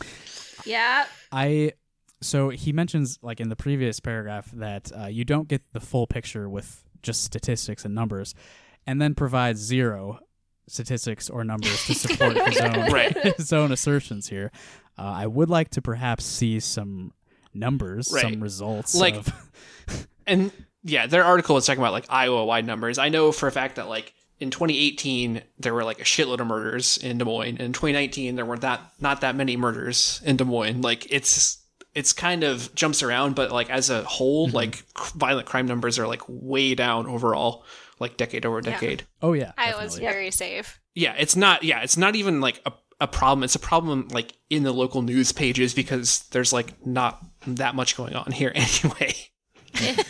yep. 0.66 1.08
I 1.32 1.72
so 2.20 2.48
he 2.50 2.72
mentions 2.72 3.18
like 3.22 3.40
in 3.40 3.48
the 3.48 3.56
previous 3.56 4.00
paragraph 4.00 4.50
that 4.52 4.90
uh, 4.98 5.06
you 5.06 5.24
don't 5.24 5.48
get 5.48 5.62
the 5.72 5.80
full 5.80 6.06
picture 6.06 6.48
with 6.48 6.84
just 7.02 7.24
statistics 7.24 7.84
and 7.84 7.94
numbers, 7.94 8.34
and 8.86 9.00
then 9.00 9.14
provides 9.14 9.60
zero 9.60 10.18
statistics 10.66 11.30
or 11.30 11.44
numbers 11.44 11.86
to 11.86 11.94
support 11.94 12.36
his 12.48 12.58
own 12.60 12.92
Right. 12.92 13.16
his 13.36 13.52
own 13.52 13.72
assertions 13.72 14.28
here. 14.28 14.50
Uh, 14.98 15.02
I 15.02 15.26
would 15.26 15.48
like 15.48 15.70
to 15.70 15.82
perhaps 15.82 16.24
see 16.24 16.60
some 16.60 17.12
numbers, 17.54 18.10
Right. 18.12 18.22
some 18.22 18.40
results. 18.42 18.94
Like- 18.94 19.14
of, 19.16 19.32
And 20.26 20.52
yeah, 20.82 21.06
their 21.06 21.24
article 21.24 21.54
was 21.54 21.64
talking 21.64 21.80
about 21.80 21.92
like 21.92 22.04
Iowa 22.10 22.44
wide 22.44 22.66
numbers. 22.66 22.98
I 22.98 23.08
know 23.08 23.32
for 23.32 23.46
a 23.46 23.52
fact 23.52 23.76
that 23.76 23.88
like 23.88 24.12
in 24.40 24.50
2018 24.50 25.42
there 25.58 25.74
were 25.74 25.84
like 25.84 26.00
a 26.00 26.04
shitload 26.04 26.40
of 26.40 26.46
murders 26.46 26.96
in 26.96 27.18
Des 27.18 27.24
Moines. 27.24 27.56
And 27.56 27.60
in 27.60 27.72
2019 27.72 28.36
there 28.36 28.44
were 28.44 28.58
that 28.58 28.80
not 29.00 29.20
that 29.22 29.36
many 29.36 29.56
murders 29.56 30.20
in 30.24 30.36
Des 30.36 30.44
Moines. 30.44 30.82
Like 30.82 31.10
it's 31.10 31.58
it's 31.94 32.12
kind 32.12 32.44
of 32.44 32.72
jumps 32.74 33.02
around, 33.02 33.34
but 33.34 33.50
like 33.50 33.70
as 33.70 33.90
a 33.90 34.02
whole, 34.04 34.46
mm-hmm. 34.46 34.56
like 34.56 34.76
c- 34.76 35.12
violent 35.16 35.46
crime 35.46 35.66
numbers 35.66 35.98
are 35.98 36.06
like 36.06 36.22
way 36.28 36.74
down 36.74 37.06
overall, 37.06 37.64
like 37.98 38.16
decade 38.16 38.46
over 38.46 38.60
decade. 38.60 39.04
oh 39.22 39.32
yeah, 39.32 39.52
I 39.58 39.74
was 39.82 39.98
very 39.98 40.30
safe. 40.30 40.78
Yeah, 40.94 41.14
it's 41.18 41.36
not. 41.36 41.62
Yeah, 41.62 41.80
it's 41.80 41.96
not 41.96 42.14
even 42.14 42.40
like 42.40 42.60
a 42.66 42.72
a 43.00 43.06
problem. 43.06 43.44
It's 43.44 43.54
a 43.54 43.60
problem 43.60 44.08
like 44.08 44.34
in 44.50 44.62
the 44.62 44.72
local 44.72 45.02
news 45.02 45.32
pages 45.32 45.74
because 45.74 46.20
there's 46.30 46.52
like 46.52 46.86
not 46.86 47.20
that 47.46 47.74
much 47.74 47.96
going 47.96 48.14
on 48.14 48.32
here 48.32 48.52
anyway. 48.54 49.14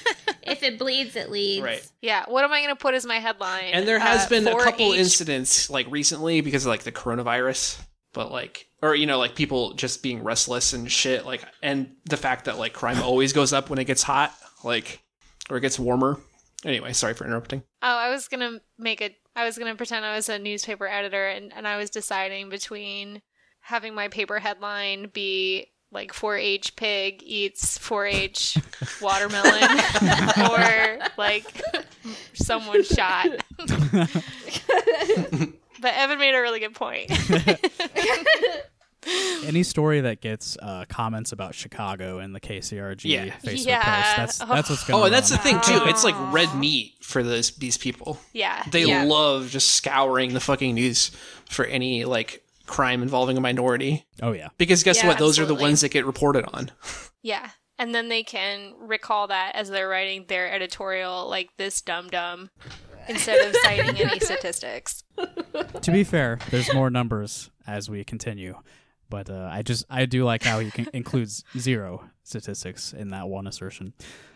If 0.59 0.73
it 0.75 0.79
bleeds, 0.79 1.17
it 1.17 1.31
leads. 1.31 1.63
Right. 1.65 1.87
Yeah. 2.03 2.25
What 2.29 2.45
am 2.45 2.53
I 2.53 2.61
going 2.63 2.75
to 2.75 2.77
put 2.81 2.95
as 2.95 3.07
my 3.07 3.17
headline? 3.17 3.71
And 3.73 3.87
there 3.87 3.99
has 3.99 4.27
Uh, 4.27 4.29
been 4.29 4.49
a 4.49 4.57
couple 4.57 4.91
4-H 4.91 4.99
incidents 4.99 5.71
like 5.71 5.87
recently 5.91 6.41
because 6.41 6.65
of 6.67 6.71
like 6.71 6.83
the 6.83 6.93
coronavirus, 6.93 7.81
but 8.13 8.31
like 8.33 8.67
or 8.83 8.95
you 8.95 9.07
know 9.07 9.19
like 9.19 9.35
people 9.35 9.75
just 9.75 10.03
being 10.03 10.23
restless 10.23 10.73
and 10.73 10.91
shit 10.91 11.27
like 11.27 11.43
and 11.63 11.95
the 12.09 12.17
fact 12.17 12.45
that 12.47 12.59
like 12.59 12.73
crime 12.73 13.01
always 13.03 13.33
goes 13.33 13.53
up 13.53 13.71
when 13.71 13.79
it 13.79 13.85
gets 13.85 14.03
hot, 14.03 14.33
like 14.65 15.01
or 15.51 15.57
it 15.59 15.61
gets 15.61 15.79
warmer. 15.79 16.19
Anyway, 16.65 16.93
sorry 16.93 17.15
for 17.15 17.25
interrupting. 17.25 17.63
Oh, 17.83 17.87
I 17.97 18.11
was 18.11 18.27
gonna 18.29 18.61
make 18.79 19.01
a. 19.01 19.17
I 19.37 19.45
was 19.45 19.57
gonna 19.57 19.77
pretend 19.77 20.05
I 20.05 20.17
was 20.17 20.29
a 20.29 20.39
newspaper 20.39 20.89
editor, 20.89 21.29
and 21.29 21.53
and 21.55 21.69
I 21.69 21.77
was 21.77 21.89
deciding 21.91 22.49
between 22.49 23.23
having 23.61 23.95
my 23.95 24.09
paper 24.09 24.39
headline 24.41 25.09
be 25.13 25.69
like 25.91 26.13
4-H 26.13 26.77
pig 26.77 27.23
eats 27.25 27.79
4-H 27.79 28.59
watermelon, 29.01 29.63
or 30.51 30.99
like 31.17 31.63
someone 32.35 32.83
shot. 32.85 33.27
but 35.81 35.95
Evan 35.95 36.19
made 36.19 36.35
a 36.35 36.41
really 36.41 36.61
good 36.61 36.75
point. 36.75 37.11
Any 39.45 39.63
story 39.63 40.01
that 40.03 40.21
gets 40.21 40.59
uh, 40.61 40.85
comments 40.89 41.33
about 41.33 41.55
Chicago 41.55 42.19
and 42.19 42.35
the 42.35 42.41
KCRG 42.41 43.05
Yeah. 43.05 43.27
Facebook 43.43 43.67
Yeah. 43.67 43.83
post, 44.17 44.17
that's 44.17 44.51
that's 44.51 44.69
what's 44.71 44.85
going 44.85 44.97
on. 44.97 45.01
Oh, 45.03 45.05
and 45.07 45.15
that's 45.15 45.31
the 45.31 45.39
thing 45.39 45.55
too. 45.61 45.81
It's 45.85 46.05
like 46.05 46.15
red 46.33 46.55
meat 46.55 46.95
for 47.01 47.23
those 47.23 47.53
these 47.53 47.79
people. 47.79 48.19
yeah, 48.35 48.63
They 48.71 48.85
Yeah. 48.85 49.05
love 49.05 49.49
just 49.51 49.71
scouring 49.71 50.35
the 50.35 50.41
fucking 50.41 50.75
news 50.75 51.11
for 51.49 51.65
any 51.65 52.05
like 52.05 52.43
crime 52.69 53.03
involving 53.03 53.37
a 53.37 53.41
minority. 53.41 54.07
Oh 54.23 54.33
yeah. 54.33 54.49
Because 54.59 54.83
guess 54.85 54.99
Yeah, 54.99 55.09
what? 55.09 55.19
Those 55.19 55.39
are 55.39 55.47
the 55.47 55.55
ones 55.55 55.81
that 55.81 55.91
get 55.91 56.07
reported 56.07 56.45
on. 56.53 56.71
yeah. 57.23 57.51
And 57.81 57.95
then 57.95 58.09
they 58.09 58.23
can 58.25 58.75
recall 58.81 59.29
that 59.29 59.53
as 59.55 59.71
they're 59.71 59.89
writing 59.89 60.25
their 60.29 60.51
editorial, 60.51 61.29
like 61.29 61.51
this 61.59 61.81
dum 61.81 62.09
dum, 62.09 62.51
instead 63.09 63.39
of 63.49 63.55
citing 63.63 63.97
any 64.01 64.19
statistics. 64.21 65.05
to 65.83 65.91
be 65.93 66.03
fair, 66.03 66.39
there's 66.51 66.73
more 66.75 66.91
numbers 66.91 67.51
as 67.69 67.89
we 67.89 68.03
continue, 68.03 68.57
but 69.09 69.31
uh, 69.31 69.49
I 69.53 69.63
just 69.63 69.85
I 69.89 70.07
do 70.07 70.25
like 70.25 70.43
how 70.43 70.59
he 70.59 70.73
can, 70.73 70.89
includes 70.93 71.45
zero 71.57 72.11
statistics 72.25 72.93
in 72.93 73.11
that 73.11 73.29
one 73.29 73.47
assertion. 73.47 73.93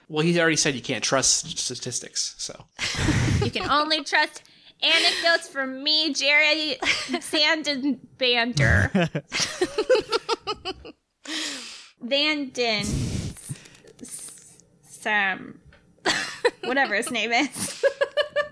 Well, 0.08 0.24
he 0.24 0.38
already 0.40 0.56
said 0.56 0.74
you 0.76 0.80
can't 0.82 1.02
trust 1.02 1.58
statistics, 1.58 2.36
so 2.38 2.66
You 3.44 3.50
can 3.50 3.68
only 3.68 4.04
trust 4.04 4.44
anecdotes 4.82 5.48
from 5.48 5.82
me, 5.82 6.12
Jerry 6.12 6.76
Sanden 7.20 8.00
Bander. 8.18 9.22
Vanden. 12.00 12.84
Sam. 14.82 15.60
Whatever 16.64 16.94
his 16.94 17.10
name 17.10 17.32
is. 17.32 17.84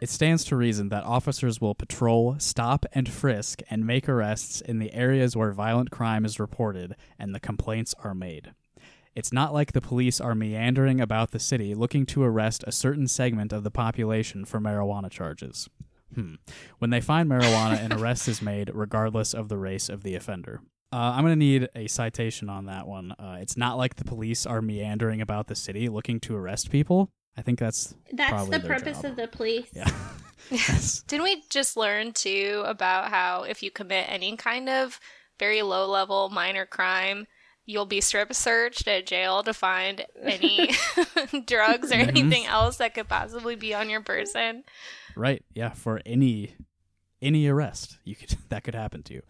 It 0.01 0.09
stands 0.09 0.45
to 0.45 0.57
reason 0.57 0.89
that 0.89 1.05
officers 1.05 1.61
will 1.61 1.75
patrol, 1.75 2.37
stop, 2.39 2.87
and 2.95 3.07
frisk 3.09 3.61
and 3.69 3.87
make 3.87 4.09
arrests 4.09 4.63
in 4.63 4.79
the 4.79 4.95
areas 4.95 5.37
where 5.37 5.53
violent 5.53 5.91
crime 5.91 6.25
is 6.25 6.41
reported 6.41 6.97
and 7.19 7.35
the 7.35 7.41
complaints 7.41 7.95
are 8.03 8.15
made. 8.15 8.53
It's 9.15 9.33
not 9.33 9.53
like 9.53 9.73
the 9.73 9.81
police 9.83 10.21
are 10.21 10.35
meandering 10.35 11.01
about 11.01 11.33
the 11.33 11.39
city 11.39 11.75
looking 11.75 12.07
to 12.07 12.23
arrest 12.23 12.65
a 12.67 12.73
certain 12.73 13.09
segment 13.09 13.53
of 13.53 13.63
the 13.63 13.71
population 13.71 14.45
for 14.47 14.59
marijuana 14.59 15.11
charges. 15.11 15.69
Hmm. 16.15 16.35
When 16.79 16.91
they 16.91 17.01
find 17.01 17.29
marijuana, 17.29 17.83
an 17.85 17.93
arrest 17.93 18.27
is 18.29 18.43
made 18.43 18.71
regardless 18.75 19.33
of 19.35 19.49
the 19.49 19.57
race 19.59 19.89
of 19.89 20.03
the 20.03 20.15
offender. 20.15 20.61
Uh, 20.93 20.97
I'm 21.15 21.23
going 21.23 21.33
to 21.33 21.37
need 21.39 21.69
a 21.77 21.87
citation 21.87 22.49
on 22.49 22.67
that 22.67 22.87
one. 22.89 23.13
Uh, 23.13 23.39
it's 23.41 23.57
not 23.57 23.79
like 23.79 23.95
the 23.95 24.05
police 24.05 24.45
are 24.45 24.61
meandering 24.61 25.21
about 25.21 25.47
the 25.47 25.55
city 25.55 25.89
looking 25.89 26.19
to 26.21 26.37
arrest 26.37 26.71
people. 26.71 27.11
I 27.37 27.43
think 27.43 27.61
that's 27.61 27.95
That's 28.13 28.31
probably 28.31 28.59
the 28.59 28.67
their 28.67 28.77
purpose 28.79 28.97
job. 29.03 29.11
of 29.13 29.17
the 29.17 29.29
police. 29.29 29.69
yeah. 29.73 29.89
Yes. 30.51 31.03
Didn't 31.07 31.23
we 31.25 31.43
just 31.49 31.77
learn 31.77 32.13
too 32.13 32.63
about 32.67 33.11
how 33.11 33.43
if 33.45 33.63
you 33.63 33.71
commit 33.71 34.07
any 34.09 34.37
kind 34.37 34.69
of 34.69 34.99
very 35.39 35.63
low 35.63 35.87
level 35.89 36.29
minor 36.31 36.67
crime, 36.67 37.27
you'll 37.67 37.87
be 37.87 38.01
strip 38.01 38.35
searched 38.35 38.89
at 38.89 39.07
jail 39.07 39.45
to 39.45 39.53
find 39.55 40.05
any 40.21 40.71
drugs 41.47 41.93
or 41.93 41.97
Mm-hmm. 41.97 42.09
anything 42.17 42.47
else 42.47 42.79
that 42.79 42.95
could 42.95 43.07
possibly 43.09 43.55
be 43.55 43.75
on 43.75 43.91
your 43.91 44.01
person? 44.01 44.65
Right. 45.21 45.45
Yeah. 45.55 45.71
For 45.71 46.01
any 46.07 46.55
any 47.21 47.47
arrest, 47.47 47.99
you 48.05 48.17
could 48.17 48.37
that 48.49 48.65
could 48.65 48.75
happen 48.75 49.03
to 49.05 49.15
you. 49.15 49.23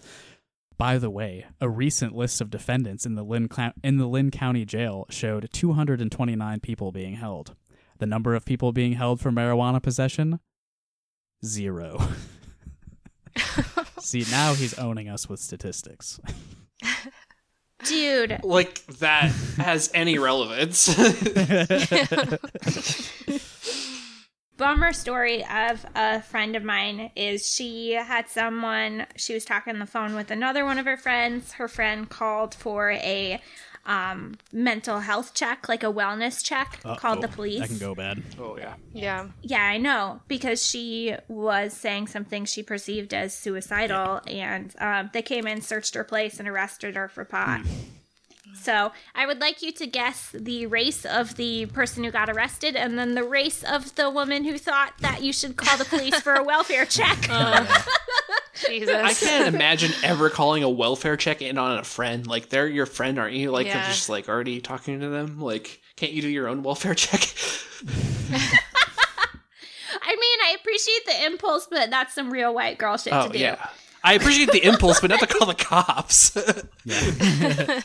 By 0.78 0.98
the 0.98 1.10
way, 1.10 1.46
a 1.60 1.68
recent 1.68 2.14
list 2.14 2.40
of 2.40 2.48
defendants 2.48 3.04
in 3.04 3.16
the 3.16 3.24
Linn 3.24 3.48
in 3.82 3.98
the 3.98 4.06
Linn 4.06 4.30
County 4.30 4.64
Jail 4.64 5.04
showed 5.10 5.48
229 5.52 6.60
people 6.60 6.92
being 6.92 7.16
held. 7.16 7.56
The 7.98 8.06
number 8.06 8.36
of 8.36 8.46
people 8.46 8.72
being 8.72 8.92
held 8.92 9.20
for 9.20 9.30
marijuana 9.30 9.82
possession, 9.82 10.38
zero. 11.44 12.00
See, 14.00 14.24
now 14.30 14.54
he's 14.54 14.78
owning 14.78 15.08
us 15.08 15.28
with 15.28 15.40
statistics. 15.40 16.20
Dude, 17.84 18.40
Like 18.42 18.86
that 18.98 19.30
has 19.58 19.90
any 19.92 20.18
relevance. 20.18 20.88
bummer 24.60 24.92
story 24.92 25.42
of 25.46 25.86
a 25.96 26.20
friend 26.20 26.54
of 26.54 26.62
mine 26.62 27.10
is 27.16 27.50
she 27.50 27.92
had 27.92 28.28
someone 28.28 29.06
she 29.16 29.32
was 29.32 29.42
talking 29.44 29.72
on 29.72 29.80
the 29.80 29.86
phone 29.86 30.14
with 30.14 30.30
another 30.30 30.66
one 30.66 30.76
of 30.76 30.84
her 30.84 30.98
friends 30.98 31.52
her 31.52 31.66
friend 31.66 32.10
called 32.10 32.54
for 32.54 32.90
a 32.90 33.40
um, 33.86 34.34
mental 34.52 35.00
health 35.00 35.32
check 35.32 35.66
like 35.66 35.82
a 35.82 35.86
wellness 35.90 36.44
check 36.44 36.78
called 36.98 37.22
the 37.22 37.28
police 37.28 37.60
That 37.60 37.68
can 37.68 37.78
go 37.78 37.94
bad. 37.94 38.22
oh 38.38 38.58
yeah. 38.58 38.74
Yeah. 38.92 39.28
yeah 39.40 39.62
i 39.64 39.78
know 39.78 40.20
because 40.28 40.62
she 40.64 41.14
was 41.28 41.72
saying 41.72 42.08
something 42.08 42.44
she 42.44 42.62
perceived 42.62 43.14
as 43.14 43.34
suicidal 43.34 44.20
and 44.26 44.74
um, 44.78 45.08
they 45.14 45.22
came 45.22 45.46
in 45.46 45.62
searched 45.62 45.94
her 45.94 46.04
place 46.04 46.38
and 46.38 46.46
arrested 46.46 46.96
her 46.96 47.08
for 47.08 47.24
pot 47.24 47.62
so 48.54 48.92
i 49.14 49.26
would 49.26 49.40
like 49.40 49.62
you 49.62 49.72
to 49.72 49.86
guess 49.86 50.30
the 50.34 50.66
race 50.66 51.04
of 51.04 51.36
the 51.36 51.66
person 51.66 52.04
who 52.04 52.10
got 52.10 52.28
arrested 52.28 52.76
and 52.76 52.98
then 52.98 53.14
the 53.14 53.24
race 53.24 53.62
of 53.64 53.94
the 53.94 54.10
woman 54.10 54.44
who 54.44 54.58
thought 54.58 54.92
that 55.00 55.22
you 55.22 55.32
should 55.32 55.56
call 55.56 55.76
the 55.78 55.84
police 55.84 56.20
for 56.20 56.34
a 56.34 56.42
welfare 56.50 56.84
check 56.84 57.18
oh. 57.30 57.86
Jesus. 58.68 58.90
I 58.94 59.14
can't 59.14 59.54
imagine 59.54 59.90
ever 60.04 60.28
calling 60.28 60.62
a 60.62 60.68
welfare 60.68 61.16
check 61.16 61.40
in 61.40 61.56
on 61.56 61.78
a 61.78 61.84
friend. 61.84 62.26
Like 62.26 62.50
they're 62.50 62.68
your 62.68 62.84
friend, 62.84 63.18
aren't 63.18 63.34
you? 63.34 63.50
Like 63.50 63.66
Yeah. 63.66 63.76
you're 63.76 63.86
just 63.86 64.10
like 64.10 64.28
already 64.28 64.60
talking 64.60 65.00
to 65.00 65.08
them. 65.08 65.40
Like, 65.40 65.80
can't 65.96 66.12
you 66.12 66.20
do 66.20 66.28
your 66.28 66.46
own 66.46 66.62
welfare 66.62 66.94
check? 66.94 67.22
i 70.02 70.16
mean 70.16 70.38
i 70.44 70.56
appreciate 70.60 71.04
the 71.06 71.24
impulse 71.26 71.66
but 71.70 71.90
that's 71.90 72.14
some 72.14 72.30
real 72.30 72.54
white 72.54 72.78
girl 72.78 72.96
shit 72.96 73.12
oh 73.12 73.26
to 73.26 73.32
do 73.32 73.38
yeah. 73.38 73.68
I 74.02 74.14
appreciate 74.14 74.50
the 74.50 74.66
impulse, 74.66 74.98
but 75.00 75.10
not 75.10 75.20
to 75.20 75.26
call 75.26 75.46
the 75.46 75.54
cops. 75.54 76.34
Yeah. 76.86 77.82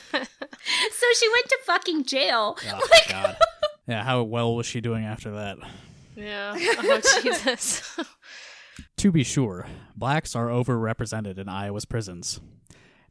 so 0.92 1.06
she 1.20 1.30
went 1.30 1.50
to 1.50 1.58
fucking 1.66 2.06
jail 2.06 2.58
Oh, 2.68 2.88
God. 3.10 3.38
Yeah. 3.88 4.04
How 4.04 4.24
well 4.24 4.56
was 4.56 4.66
she 4.66 4.82
doing 4.82 5.06
after 5.06 5.30
that? 5.32 5.58
yeah. 6.16 6.56
Oh, 6.58 7.02
Jesus. 7.22 7.96
To 8.98 9.12
be 9.12 9.24
sure, 9.24 9.68
blacks 9.96 10.36
are 10.36 10.48
overrepresented 10.48 11.38
in 11.38 11.48
Iowa's 11.48 11.86
prisons. 11.86 12.40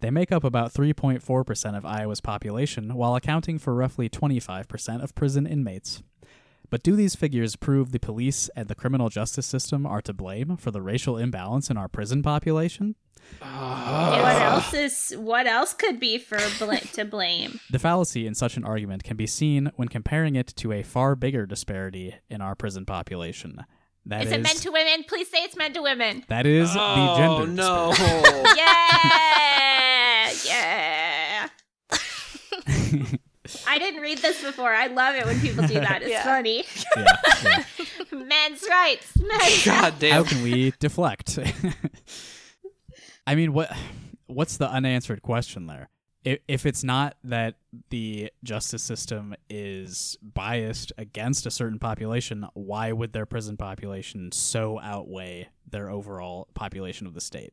They 0.00 0.11
make 0.11 0.32
up 0.32 0.42
about 0.42 0.74
3.4% 0.74 1.76
of 1.76 1.86
Iowa's 1.86 2.20
population, 2.20 2.94
while 2.94 3.14
accounting 3.14 3.59
for 3.61 3.72
roughly 3.72 4.09
25% 4.11 5.02
of 5.02 5.14
prison 5.14 5.46
inmates. 5.46 6.02
But 6.71 6.83
do 6.83 6.97
these 6.97 7.15
figures 7.15 7.57
prove 7.57 7.93
the 7.93 7.99
police 8.01 8.49
and 8.57 8.69
the 8.69 8.75
criminal 8.75 9.09
justice 9.09 9.47
system 9.47 9.87
are 9.87 10.03
to 10.03 10.12
blame 10.12 10.57
for 10.57 10.71
the 10.71 10.83
racial 10.83 11.17
imbalance 11.17 11.71
in 11.71 11.77
our 11.77 11.89
prison 11.89 12.23
population? 12.23 12.97
Uh-huh. 13.41 14.21
what 14.21 14.43
else 14.43 14.75
is 14.75 15.15
what 15.19 15.47
else 15.47 15.73
could 15.73 15.99
be 15.99 16.19
for 16.19 16.39
bl- 16.59 16.75
to 16.93 17.07
blame 17.07 17.59
The 17.71 17.79
fallacy 17.79 18.27
in 18.27 18.35
such 18.35 18.59
an 18.59 18.65
argument 18.65 19.03
can 19.03 19.17
be 19.17 19.27
seen 19.27 19.73
when 19.77 19.89
comparing 19.89 20.37
it 20.37 20.49
to 20.57 20.73
a 20.73 20.83
far 20.83 21.15
bigger 21.17 21.47
disparity 21.47 22.17
in 22.29 22.43
our 22.43 22.55
prison 22.55 22.85
population. 22.85 23.65
That 24.07 24.27
is 24.27 24.33
it 24.33 24.43
meant 24.43 24.59
to 24.59 24.71
women 24.71 25.05
please 25.09 25.31
say 25.31 25.39
it's 25.39 25.57
men 25.57 25.73
to 25.73 25.81
women 25.81 26.25
that 26.29 26.45
is 26.45 26.75
the 26.75 26.81
oh 26.81 27.17
gender 27.17 27.51
no. 27.51 27.95
yeah 28.57 30.31
yeah 30.45 31.49
I 33.66 33.78
didn't 33.78 34.00
read 34.00 34.18
this 34.18 34.42
before. 34.42 34.72
I 34.72 34.86
love 34.88 35.14
it 35.14 35.24
when 35.26 35.40
people 35.40 35.66
do 35.66 35.74
that. 35.74 36.02
It's 36.02 36.11
Yeah. 36.11 36.24
funny. 36.24 36.64
Yeah, 36.96 37.16
yeah. 37.44 37.64
Men's 38.24 38.64
rights. 38.68 39.12
Men's 39.18 39.64
God 39.64 39.94
How 40.02 40.22
can 40.24 40.42
we 40.42 40.72
deflect? 40.78 41.38
I 43.26 43.34
mean, 43.34 43.52
what 43.52 43.74
what's 44.26 44.57
the 44.57 44.68
unanswered 44.68 45.22
question 45.22 45.66
there? 45.66 45.88
If, 46.24 46.38
if 46.48 46.66
it's 46.66 46.82
not 46.82 47.16
that 47.24 47.57
the 47.90 48.30
justice 48.42 48.82
system 48.82 49.34
is 49.50 50.16
biased 50.22 50.92
against 50.96 51.44
a 51.46 51.50
certain 51.50 51.78
population, 51.78 52.46
why 52.55 52.92
would 52.92 53.12
their 53.12 53.26
prison 53.26 53.57
population 53.59 54.32
so 54.32 54.80
outweigh 54.80 55.48
their 55.70 55.90
overall 55.90 56.48
population 56.55 57.07
of 57.07 57.12
the 57.14 57.20
state? 57.20 57.52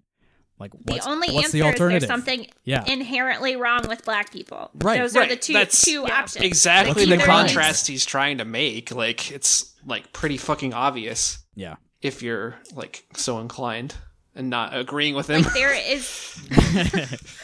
Like, 0.62 0.72
The 0.72 0.94
what's, 0.94 1.08
only 1.08 1.28
what's 1.34 1.48
answer 1.54 1.58
the 1.60 1.68
is 1.70 1.78
there's 1.80 2.08
something 2.08 2.48
Yeah. 2.64 2.84
inherently 2.86 3.56
wrong 3.58 3.88
with 3.88 4.06
black 4.06 4.32
people. 4.32 4.70
Right, 4.76 5.00
Those 5.00 5.16
are 5.18 5.26
the 5.28 5.36
two 5.36 5.54
That's- 5.54 5.84
two 5.84 6.06
Yeah. 6.08 6.20
options. 6.22 6.46
Exactly 6.46 7.06
Like, 7.06 7.20
the 7.20 7.26
contrast 7.26 7.88
he's 7.88 8.06
trying 8.06 8.38
to 8.38 8.46
make. 8.46 8.92
Like 8.92 9.32
it's 9.32 9.74
like 9.86 10.14
pretty 10.14 10.38
fucking 10.38 10.74
obvious 10.74 11.40
yeah. 11.56 11.76
if 12.02 12.22
you're 12.22 12.56
like 12.76 13.04
so 13.16 13.40
inclined 13.40 13.96
and 14.36 14.50
not 14.50 14.78
agreeing 14.78 15.16
with 15.16 15.30
him. 15.30 15.42
Like 15.46 15.54
there 15.54 15.74
is 15.74 16.38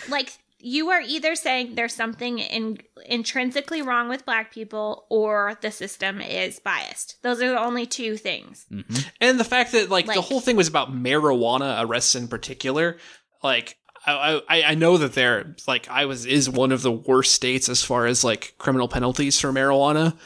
like 0.10 0.32
you 0.60 0.90
are 0.90 1.02
either 1.02 1.36
saying 1.36 1.76
there's 1.76 1.94
something 1.94 2.40
in, 2.40 2.80
intrinsically 3.06 3.82
wrong 3.82 4.10
with 4.10 4.26
black 4.26 4.52
people 4.52 5.06
or 5.10 5.58
the 5.62 5.72
system 5.72 6.20
is 6.20 6.60
biased. 6.60 7.22
Those 7.22 7.42
are 7.42 7.50
the 7.50 7.60
only 7.60 7.86
two 7.86 8.18
things. 8.18 8.66
Mm-hmm. 8.72 9.08
And 9.22 9.40
the 9.40 9.44
fact 9.44 9.72
that 9.74 9.90
like, 9.90 10.08
the 10.08 10.22
whole 10.22 10.42
thing 10.42 10.56
was 10.56 10.68
about 10.68 10.92
marijuana 10.92 11.84
arrests 11.86 12.16
in 12.16 12.28
particular, 12.28 12.98
like 13.44 13.78
I, 14.06 14.42
I 14.50 14.64
I 14.64 14.76
know 14.76 14.98
that 14.98 15.14
there 15.14 15.56
like 15.68 15.90
I 15.90 16.06
was 16.06 16.26
is 16.26 16.50
one 16.50 16.72
of 16.72 16.82
the 16.82 16.92
worst 16.92 17.34
states 17.34 17.70
as 17.70 17.84
far 17.84 18.06
as 18.06 18.24
like 18.24 18.56
criminal 18.58 18.88
penalties 18.88 19.40
for 19.40 19.52
marijuana. 19.52 20.18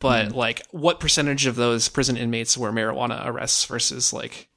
But 0.00 0.30
mm. 0.30 0.34
like 0.34 0.62
what 0.70 0.98
percentage 0.98 1.46
of 1.46 1.56
those 1.56 1.88
prison 1.88 2.16
inmates 2.16 2.56
were 2.56 2.72
marijuana 2.72 3.26
arrests 3.26 3.64
versus 3.66 4.12
like 4.12 4.48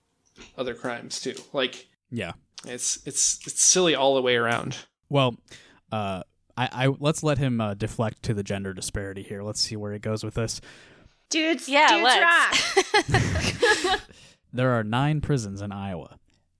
other 0.57 0.73
crimes 0.73 1.21
too? 1.21 1.35
Like 1.51 1.87
Yeah. 2.09 2.31
it's 2.65 3.05
it's 3.05 3.45
it's 3.45 3.61
silly 3.61 3.93
all 3.93 4.15
the 4.15 4.21
way 4.21 4.37
around. 4.37 4.77
Well, 5.13 5.35
uh, 5.91 6.23
I, 6.57 6.85
I 6.85 6.87
let's 6.87 7.21
let 7.21 7.37
him 7.37 7.61
uh, 7.61 7.75
deflect 7.75 8.23
to 8.23 8.33
the 8.33 8.41
gender 8.41 8.73
disparity 8.73 9.21
here. 9.21 9.43
Let's 9.43 9.59
see 9.61 9.75
where 9.75 9.93
he 9.93 9.99
goes 9.99 10.23
with 10.23 10.33
this. 10.33 10.59
Dudes, 11.29 11.69
Yeah, 11.69 11.87
dudes 11.89 12.03
let's. 12.03 13.11
rock. 13.13 13.99
There 14.55 14.71
are 14.71 14.83
nine 14.83 15.19
prisons 15.21 15.61
in 15.63 15.71
Iowa, 15.71 16.19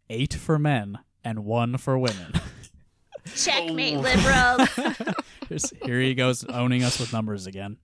eight 0.09 0.33
for 0.33 0.57
men 0.57 0.97
and 1.23 1.45
one 1.45 1.77
for 1.77 1.97
women. 1.97 2.33
Checkmate 3.35 3.99
liberals. 3.99 4.67
Here 5.85 5.99
he 6.01 6.15
goes, 6.15 6.43
owning 6.45 6.83
us 6.83 6.99
with 6.99 7.13
numbers 7.13 7.45
again. 7.45 7.77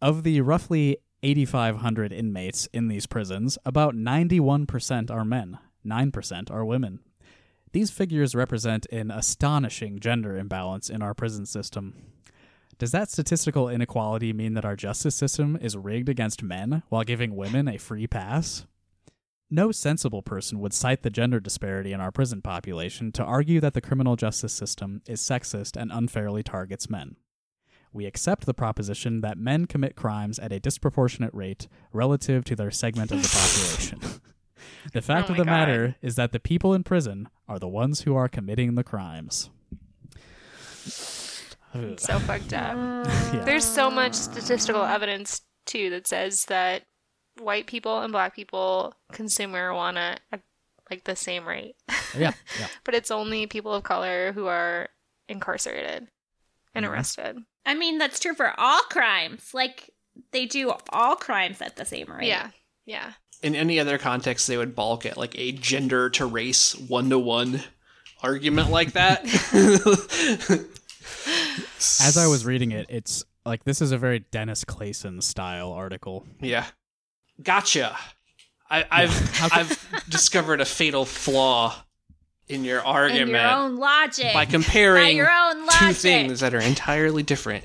Of 0.00 0.22
the 0.22 0.40
roughly 0.42 0.98
8,500 1.24 2.12
inmates 2.12 2.68
in 2.72 2.86
these 2.86 3.06
prisons, 3.06 3.58
about 3.64 3.96
91% 3.96 5.10
are 5.10 5.24
men, 5.24 5.58
9% 5.84 6.50
are 6.52 6.64
women. 6.64 7.00
These 7.72 7.90
figures 7.90 8.34
represent 8.34 8.86
an 8.90 9.10
astonishing 9.10 10.00
gender 10.00 10.36
imbalance 10.36 10.90
in 10.90 11.02
our 11.02 11.14
prison 11.14 11.46
system. 11.46 11.94
Does 12.78 12.92
that 12.92 13.10
statistical 13.10 13.68
inequality 13.68 14.32
mean 14.32 14.54
that 14.54 14.64
our 14.64 14.74
justice 14.74 15.14
system 15.14 15.58
is 15.60 15.76
rigged 15.76 16.08
against 16.08 16.42
men 16.42 16.82
while 16.88 17.04
giving 17.04 17.36
women 17.36 17.68
a 17.68 17.78
free 17.78 18.06
pass? 18.06 18.66
No 19.50 19.70
sensible 19.72 20.22
person 20.22 20.60
would 20.60 20.72
cite 20.72 21.02
the 21.02 21.10
gender 21.10 21.40
disparity 21.40 21.92
in 21.92 22.00
our 22.00 22.12
prison 22.12 22.40
population 22.40 23.12
to 23.12 23.24
argue 23.24 23.60
that 23.60 23.74
the 23.74 23.80
criminal 23.80 24.16
justice 24.16 24.52
system 24.52 25.02
is 25.06 25.20
sexist 25.20 25.76
and 25.80 25.90
unfairly 25.92 26.42
targets 26.42 26.88
men. 26.88 27.16
We 27.92 28.06
accept 28.06 28.46
the 28.46 28.54
proposition 28.54 29.20
that 29.22 29.36
men 29.36 29.66
commit 29.66 29.96
crimes 29.96 30.38
at 30.38 30.52
a 30.52 30.60
disproportionate 30.60 31.34
rate 31.34 31.66
relative 31.92 32.44
to 32.44 32.56
their 32.56 32.70
segment 32.70 33.10
of 33.10 33.20
the 33.22 33.28
population. 33.28 34.20
the 34.92 35.02
fact 35.02 35.28
Oh 35.28 35.32
of 35.32 35.36
the 35.38 35.44
God. 35.44 35.50
matter 35.50 35.96
is 36.00 36.14
that 36.14 36.30
the 36.30 36.38
people 36.38 36.72
in 36.72 36.84
prison 36.84 37.28
are 37.50 37.58
the 37.58 37.68
ones 37.68 38.02
who 38.02 38.14
are 38.14 38.28
committing 38.28 38.76
the 38.76 38.84
crimes. 38.84 39.50
So 41.98 42.18
fucked 42.20 42.52
up. 42.54 42.76
Yeah. 43.32 43.44
There's 43.44 43.64
so 43.64 43.90
much 43.90 44.14
statistical 44.14 44.82
evidence 44.82 45.42
too 45.64 45.90
that 45.90 46.06
says 46.08 46.44
that 46.46 46.82
white 47.40 47.68
people 47.68 48.00
and 48.00 48.10
black 48.12 48.34
people 48.34 48.92
consume 49.12 49.52
marijuana 49.52 50.16
at 50.32 50.40
like 50.90 51.04
the 51.04 51.14
same 51.14 51.46
rate. 51.46 51.76
yeah, 52.18 52.32
yeah. 52.60 52.66
but 52.84 52.94
it's 52.96 53.12
only 53.12 53.46
people 53.46 53.72
of 53.72 53.84
color 53.84 54.32
who 54.32 54.46
are 54.46 54.88
incarcerated 55.28 56.08
and 56.74 56.84
Mhm. 56.84 56.90
arrested. 56.90 57.36
I 57.64 57.74
mean, 57.74 57.98
that's 57.98 58.18
true 58.18 58.34
for 58.34 58.52
all 58.58 58.80
crimes. 58.90 59.50
Like, 59.54 59.90
they 60.32 60.46
do 60.46 60.72
all 60.92 61.14
crimes 61.14 61.62
at 61.62 61.76
the 61.76 61.84
same 61.84 62.10
rate. 62.10 62.26
Yeah. 62.26 62.50
Yeah. 62.84 63.12
In 63.42 63.54
any 63.54 63.80
other 63.80 63.96
context, 63.98 64.46
they 64.48 64.56
would 64.56 64.74
balk 64.74 65.06
at 65.06 65.16
like 65.16 65.38
a 65.38 65.52
gender 65.52 66.10
to 66.10 66.26
race 66.26 66.74
one 66.74 67.08
to 67.10 67.18
one 67.18 67.62
argument 68.22 68.70
like 68.70 68.92
that. 68.92 69.24
As 72.00 72.18
I 72.18 72.26
was 72.26 72.44
reading 72.44 72.72
it, 72.72 72.86
it's 72.88 73.24
like 73.46 73.64
this 73.64 73.80
is 73.80 73.92
a 73.92 73.98
very 73.98 74.20
Dennis 74.20 74.64
Clayson 74.64 75.22
style 75.22 75.72
article. 75.72 76.26
yeah, 76.40 76.66
gotcha. 77.42 77.96
I, 78.70 78.84
I've 78.90 79.52
I've 79.52 80.04
discovered 80.08 80.60
a 80.60 80.64
fatal 80.64 81.04
flaw 81.04 81.74
in 82.48 82.64
your 82.64 82.82
argument. 82.82 83.30
In 83.30 83.34
argument 83.36 83.52
your 83.52 83.64
own 83.64 83.76
logic. 83.76 84.34
by 84.34 84.44
By 84.44 84.46
comparing 84.46 85.16
your 85.16 85.30
own 85.30 85.66
two 85.78 85.92
things 85.92 86.40
that 86.40 86.54
are 86.54 86.60
entirely 86.60 87.22
different. 87.22 87.64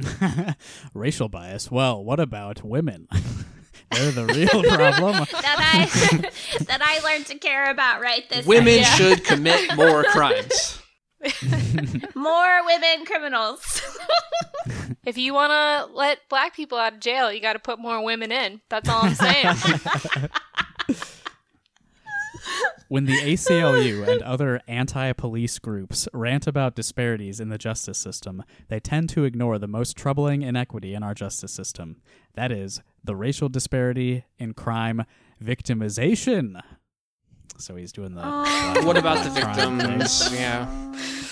Racial 0.94 1.28
bias. 1.28 1.70
Well, 1.70 2.02
what 2.02 2.18
about 2.18 2.64
women? 2.64 3.06
They're 3.94 4.10
the 4.12 4.26
real 4.26 4.62
problem. 4.76 5.26
that 5.32 5.58
I 5.58 6.16
that 6.64 6.80
I 6.82 6.98
learned 7.04 7.26
to 7.26 7.38
care 7.38 7.70
about 7.70 8.00
right 8.00 8.28
this 8.28 8.46
Women 8.46 8.82
second. 8.84 8.96
should 9.16 9.24
commit 9.24 9.76
more 9.76 10.02
crimes. 10.10 10.78
more 12.14 12.64
women 12.66 13.04
criminals. 13.06 13.80
If 15.06 15.16
you 15.18 15.34
want 15.34 15.50
to 15.52 15.94
let 15.94 16.18
black 16.28 16.54
people 16.54 16.78
out 16.78 16.94
of 16.94 17.00
jail, 17.00 17.32
you 17.32 17.40
got 17.40 17.52
to 17.54 17.58
put 17.58 17.78
more 17.78 18.02
women 18.04 18.32
in. 18.32 18.60
That's 18.68 18.88
all 18.88 19.02
I'm 19.04 19.14
saying. 19.14 19.56
When 22.88 23.06
the 23.06 23.16
ACLU 23.16 24.06
and 24.06 24.20
other 24.22 24.60
anti 24.68 25.12
police 25.14 25.58
groups 25.58 26.08
rant 26.12 26.46
about 26.46 26.74
disparities 26.74 27.40
in 27.40 27.48
the 27.48 27.56
justice 27.56 27.98
system, 27.98 28.42
they 28.68 28.80
tend 28.80 29.08
to 29.10 29.24
ignore 29.24 29.58
the 29.58 29.66
most 29.68 29.96
troubling 29.96 30.42
inequity 30.42 30.92
in 30.92 31.02
our 31.02 31.14
justice 31.14 31.52
system. 31.52 31.96
That 32.34 32.52
is, 32.52 32.82
the 33.04 33.16
racial 33.16 33.48
disparity 33.48 34.24
in 34.38 34.54
crime 34.54 35.04
victimization. 35.42 36.60
So 37.58 37.76
he's 37.76 37.92
doing 37.92 38.14
the. 38.14 38.22
Oh. 38.24 38.84
What 38.84 38.96
about 38.96 39.24
the 39.24 39.30
victims? 39.30 40.32
Yeah. 40.32 40.68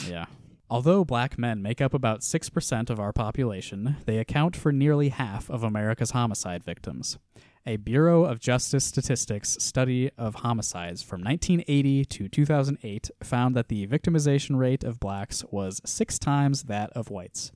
Yeah. 0.08 0.26
Although 0.68 1.04
black 1.04 1.36
men 1.36 1.62
make 1.62 1.80
up 1.80 1.92
about 1.94 2.20
6% 2.20 2.90
of 2.90 3.00
our 3.00 3.12
population, 3.12 3.96
they 4.06 4.18
account 4.18 4.54
for 4.54 4.70
nearly 4.70 5.08
half 5.08 5.50
of 5.50 5.64
America's 5.64 6.12
homicide 6.12 6.62
victims. 6.62 7.18
A 7.66 7.76
Bureau 7.76 8.24
of 8.24 8.38
Justice 8.38 8.84
Statistics 8.84 9.56
study 9.60 10.10
of 10.16 10.36
homicides 10.36 11.02
from 11.02 11.22
1980 11.22 12.04
to 12.06 12.28
2008 12.28 13.10
found 13.22 13.56
that 13.56 13.68
the 13.68 13.86
victimization 13.86 14.56
rate 14.56 14.84
of 14.84 15.00
blacks 15.00 15.44
was 15.50 15.82
six 15.84 16.18
times 16.18 16.64
that 16.64 16.90
of 16.90 17.10
whites. 17.10 17.50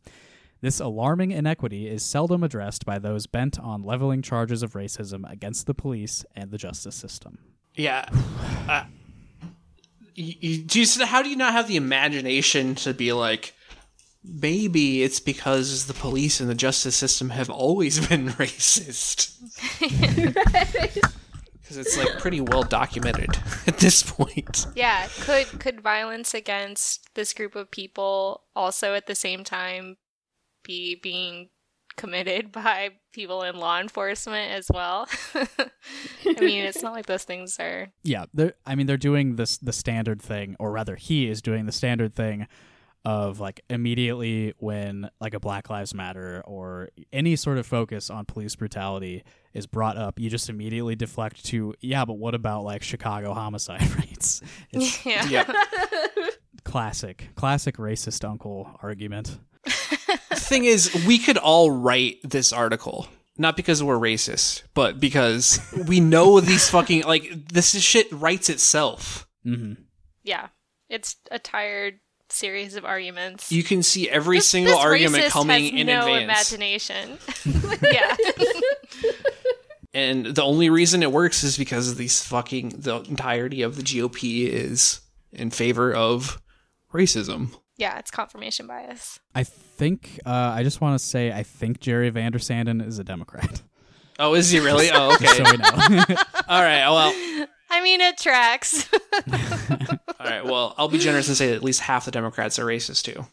This 0.65 0.81
alarming 0.81 1.33
inequity 1.33 1.91
is 1.91 2.03
seldom 2.03 2.43
addressed 2.43 2.87
by 2.87 2.99
those 2.99 3.27
bent 3.27 3.61
on 3.61 3.83
leveling 3.83 4.23
charges 4.23 4.63
of 4.63 4.73
racism 4.73 5.31
against 5.31 5.67
the 5.67 5.75
police 5.75 6.25
and 6.35 6.51
the 6.51 6.57
justice 6.57 6.95
system. 6.95 7.37
Yeah. 7.75 8.09
Uh, 8.67 8.85
you, 10.15 10.35
you, 10.41 10.63
do 10.63 10.81
you, 10.81 11.05
how 11.05 11.21
do 11.21 11.29
you 11.29 11.37
not 11.37 11.53
have 11.53 11.69
the 11.69 11.77
imagination 11.77 12.77
to 12.77 12.95
be 12.95 13.13
like, 13.13 13.53
maybe 14.25 15.03
it's 15.03 15.21
because 15.21 15.85
the 15.85 15.93
police 15.93 16.41
and 16.41 16.49
the 16.49 16.55
justice 16.55 16.97
system 16.97 17.29
have 17.29 17.51
always 17.51 18.07
been 18.09 18.29
racist? 18.29 19.37
Because 21.61 21.79
it's 21.79 21.97
like 21.97 22.19
pretty 22.19 22.43
well 22.43 22.63
documented 22.63 23.39
at 23.67 23.79
this 23.79 24.03
point. 24.03 24.67
yeah. 24.77 25.09
Could 25.21 25.47
could 25.59 25.81
violence 25.81 26.35
against 26.35 27.15
this 27.15 27.33
group 27.33 27.57
of 27.57 27.71
people 27.71 28.43
also 28.55 28.93
at 28.95 29.07
the 29.07 29.15
same 29.15 29.45
time 29.45 29.97
be 30.65 30.97
being 30.97 31.49
committed 31.97 32.51
by 32.51 32.91
people 33.13 33.43
in 33.43 33.57
law 33.57 33.81
enforcement 33.81 34.51
as 34.53 34.67
well? 34.73 35.07
I 35.35 36.41
mean, 36.41 36.65
it's 36.65 36.83
not 36.83 36.93
like 36.93 37.07
those 37.07 37.25
things 37.25 37.59
are. 37.61 37.89
Yeah, 38.03 38.25
they're, 38.35 38.55
I 38.67 38.75
mean, 38.75 38.87
they're 38.87 38.97
doing 38.97 39.37
this 39.37 39.59
the 39.59 39.73
standard 39.73 40.21
thing, 40.21 40.57
or 40.59 40.73
rather, 40.73 40.97
he 40.97 41.29
is 41.29 41.41
doing 41.43 41.67
the 41.67 41.73
standard 41.73 42.15
thing 42.15 42.47
of 43.05 43.39
like 43.39 43.61
immediately 43.69 44.55
when 44.59 45.11
like 45.21 45.35
a 45.35 45.41
Black 45.41 45.69
Lives 45.69 45.93
Matter 45.93 46.43
or 46.47 46.89
any 47.13 47.37
sort 47.37 47.59
of 47.59 47.67
focus 47.67 48.09
on 48.09 48.25
police 48.25 48.57
brutality 48.57 49.23
is 49.53 49.67
brought 49.67 49.99
up, 49.99 50.19
you 50.19 50.31
just 50.31 50.49
immediately 50.49 50.97
deflect 50.97 51.45
to 51.47 51.75
yeah, 51.81 52.05
but 52.07 52.15
what 52.15 52.35
about 52.35 52.65
like 52.65 52.83
Chicago 52.83 53.35
homicide 53.35 53.95
rates? 53.99 54.41
It's 54.73 55.05
Yeah. 55.07 55.27
Yeah. 55.27 55.53
classic, 56.65 57.29
classic 57.35 57.77
racist 57.77 58.27
uncle 58.29 58.71
argument. 58.83 59.39
The 60.31 60.37
thing 60.37 60.65
is, 60.65 60.93
we 61.07 61.19
could 61.19 61.39
all 61.39 61.71
write 61.71 62.19
this 62.23 62.53
article. 62.53 63.09
Not 63.37 63.57
because 63.57 63.83
we're 63.83 63.99
racist, 63.99 64.63
but 64.75 65.01
because 65.01 65.59
we 65.89 65.99
know 65.99 66.39
these 66.41 66.69
fucking 66.71 67.03
like 67.03 67.49
this 67.49 67.75
is 67.75 67.83
shit 67.83 68.07
writes 68.13 68.49
itself. 68.49 69.27
hmm 69.43 69.73
Yeah. 70.23 70.49
It's 70.89 71.17
a 71.33 71.41
tired 71.41 71.99
series 72.29 72.77
of 72.77 72.85
arguments. 72.85 73.51
You 73.51 73.65
can 73.65 73.83
see 73.83 74.09
every 74.09 74.39
This- 74.39 74.49
single 74.49 74.75
this 74.77 74.85
argument 74.85 75.25
coming 75.33 75.65
has 75.73 75.81
in 75.81 75.87
no 75.89 76.01
advance. 76.15 76.53
imagination. 76.53 77.19
yeah. 77.93 78.17
And 79.93 80.27
the 80.27 80.43
only 80.43 80.71
reason 80.71 81.03
it 81.05 81.13
works 81.13 81.45
is 81.45 81.57
because 81.57 81.89
of 81.89 81.97
these 81.97 82.21
fucking 82.25 82.71
the 82.71 82.97
entirety 83.03 83.63
of 83.63 83.77
the 83.77 83.83
GOP 83.83 84.49
is 84.49 85.01
in 85.33 85.51
favor 85.51 85.93
of 85.95 86.43
racism. 86.93 87.55
Yeah, 87.77 87.99
it's 87.99 88.11
confirmation 88.11 88.67
bias. 88.67 89.19
I 89.35 89.43
think 89.43 90.21
uh, 90.25 90.31
I 90.31 90.63
just 90.63 90.81
want 90.81 90.99
to 90.99 91.05
say 91.05 91.33
I 91.33 91.43
think 91.43 91.81
Jerry 91.81 92.11
Vandersanden 92.11 92.85
is 92.87 92.99
a 92.99 93.05
Democrat. 93.05 93.63
Oh, 94.19 94.35
is 94.35 94.51
he 94.51 94.61
really? 94.61 94.91
Oh, 94.93 95.15
okay. 95.15 95.27
so 95.27 95.43
we 95.51 95.57
know. 95.57 95.69
All 96.49 96.63
right. 96.63 96.89
Well, 96.89 97.47
I 97.71 97.83
mean, 97.83 98.01
it 98.01 98.17
tracks. 98.17 98.89
all 99.27 99.99
right. 100.21 100.45
Well, 100.45 100.75
I'll 100.79 100.89
be 100.89 100.99
generous 100.99 101.27
and 101.27 101.37
say 101.37 101.49
that 101.49 101.57
at 101.57 101.65
least 101.65 101.81
half 101.81 102.05
the 102.05 102.13
Democrats 102.13 102.59
are 102.61 102.65
racist 102.65 103.03
too. 103.03 103.27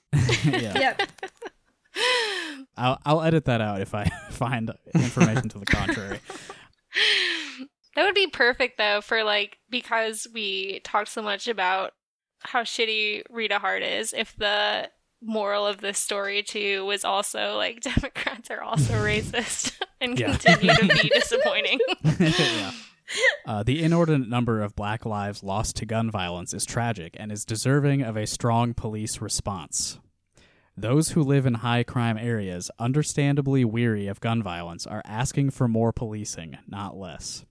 yeah. 0.50 0.80
yep. 0.80 1.02
I'll 2.76 2.98
I'll 3.06 3.22
edit 3.22 3.46
that 3.46 3.62
out 3.62 3.82
if 3.82 3.94
I 3.94 4.06
find 4.32 4.72
information 4.96 5.50
to 5.50 5.60
the 5.60 5.66
contrary. 5.68 6.20
that 7.96 8.04
would 8.04 8.16
be 8.16 8.28
perfect, 8.28 8.80
though, 8.80 9.02
for 9.02 9.24
like, 9.24 9.60
because 9.70 10.26
we 10.34 10.80
talked 10.84 11.10
so 11.10 11.22
much 11.22 11.48
about 11.48 11.92
how 12.44 12.64
shitty 12.64 13.24
Rita 13.30 13.60
Hart 13.60 13.84
is, 13.84 14.14
if 14.14 14.36
the 14.36 14.90
moral 15.22 15.66
of 15.68 15.82
this 15.82 16.00
story, 16.00 16.42
too, 16.44 16.86
was 16.86 17.06
also 17.06 17.56
like, 17.58 17.82
Democrats 17.82 18.50
are 18.52 18.62
also 18.62 18.94
racist 19.06 19.80
and 20.02 20.18
Yeah. 20.20 20.36
continue 20.38 20.74
to 20.76 20.88
be 21.04 21.10
disappointing. 21.10 21.80
yeah. 22.20 22.72
Uh, 23.46 23.62
the 23.62 23.84
inordinate 23.84 24.30
number 24.30 24.62
of 24.62 24.74
black 24.76 25.06
lives 25.06 25.44
lost 25.44 25.76
to 25.76 25.86
gun 25.86 26.10
violence 26.10 26.54
is 26.54 26.66
tragic 26.66 27.16
and 27.20 27.30
is 27.32 27.44
deserving 27.44 28.02
of 28.02 28.16
a 28.16 28.26
strong 28.26 28.74
police 28.74 29.20
response. 29.20 30.00
Those 30.78 31.10
who 31.10 31.22
live 31.22 31.46
in 31.46 31.56
high 31.56 31.84
crime 31.84 32.18
areas, 32.18 32.72
understandably 32.80 33.66
weary 33.66 34.08
of 34.08 34.22
gun 34.22 34.42
violence, 34.42 34.88
are 34.88 35.02
asking 35.04 35.50
for 35.52 35.68
more 35.68 35.92
policing, 35.92 36.58
not 36.70 36.96
less. 36.96 37.44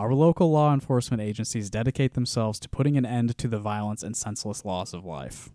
Our 0.00 0.14
local 0.14 0.50
law 0.50 0.72
enforcement 0.72 1.20
agencies 1.20 1.68
dedicate 1.68 2.14
themselves 2.14 2.58
to 2.60 2.70
putting 2.70 2.96
an 2.96 3.04
end 3.04 3.36
to 3.36 3.46
the 3.46 3.58
violence 3.58 4.02
and 4.02 4.16
senseless 4.16 4.64
loss 4.64 4.94
of 4.94 5.04
life. 5.04 5.50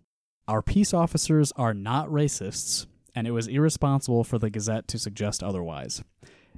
Our 0.47 0.61
peace 0.61 0.93
officers 0.93 1.51
are 1.53 1.73
not 1.73 2.09
racists, 2.09 2.85
and 3.15 3.25
it 3.25 3.31
was 3.31 3.47
irresponsible 3.47 4.23
for 4.23 4.37
the 4.37 4.51
Gazette 4.51 4.87
to 4.89 4.99
suggest 4.99 5.41
otherwise. 5.41 6.03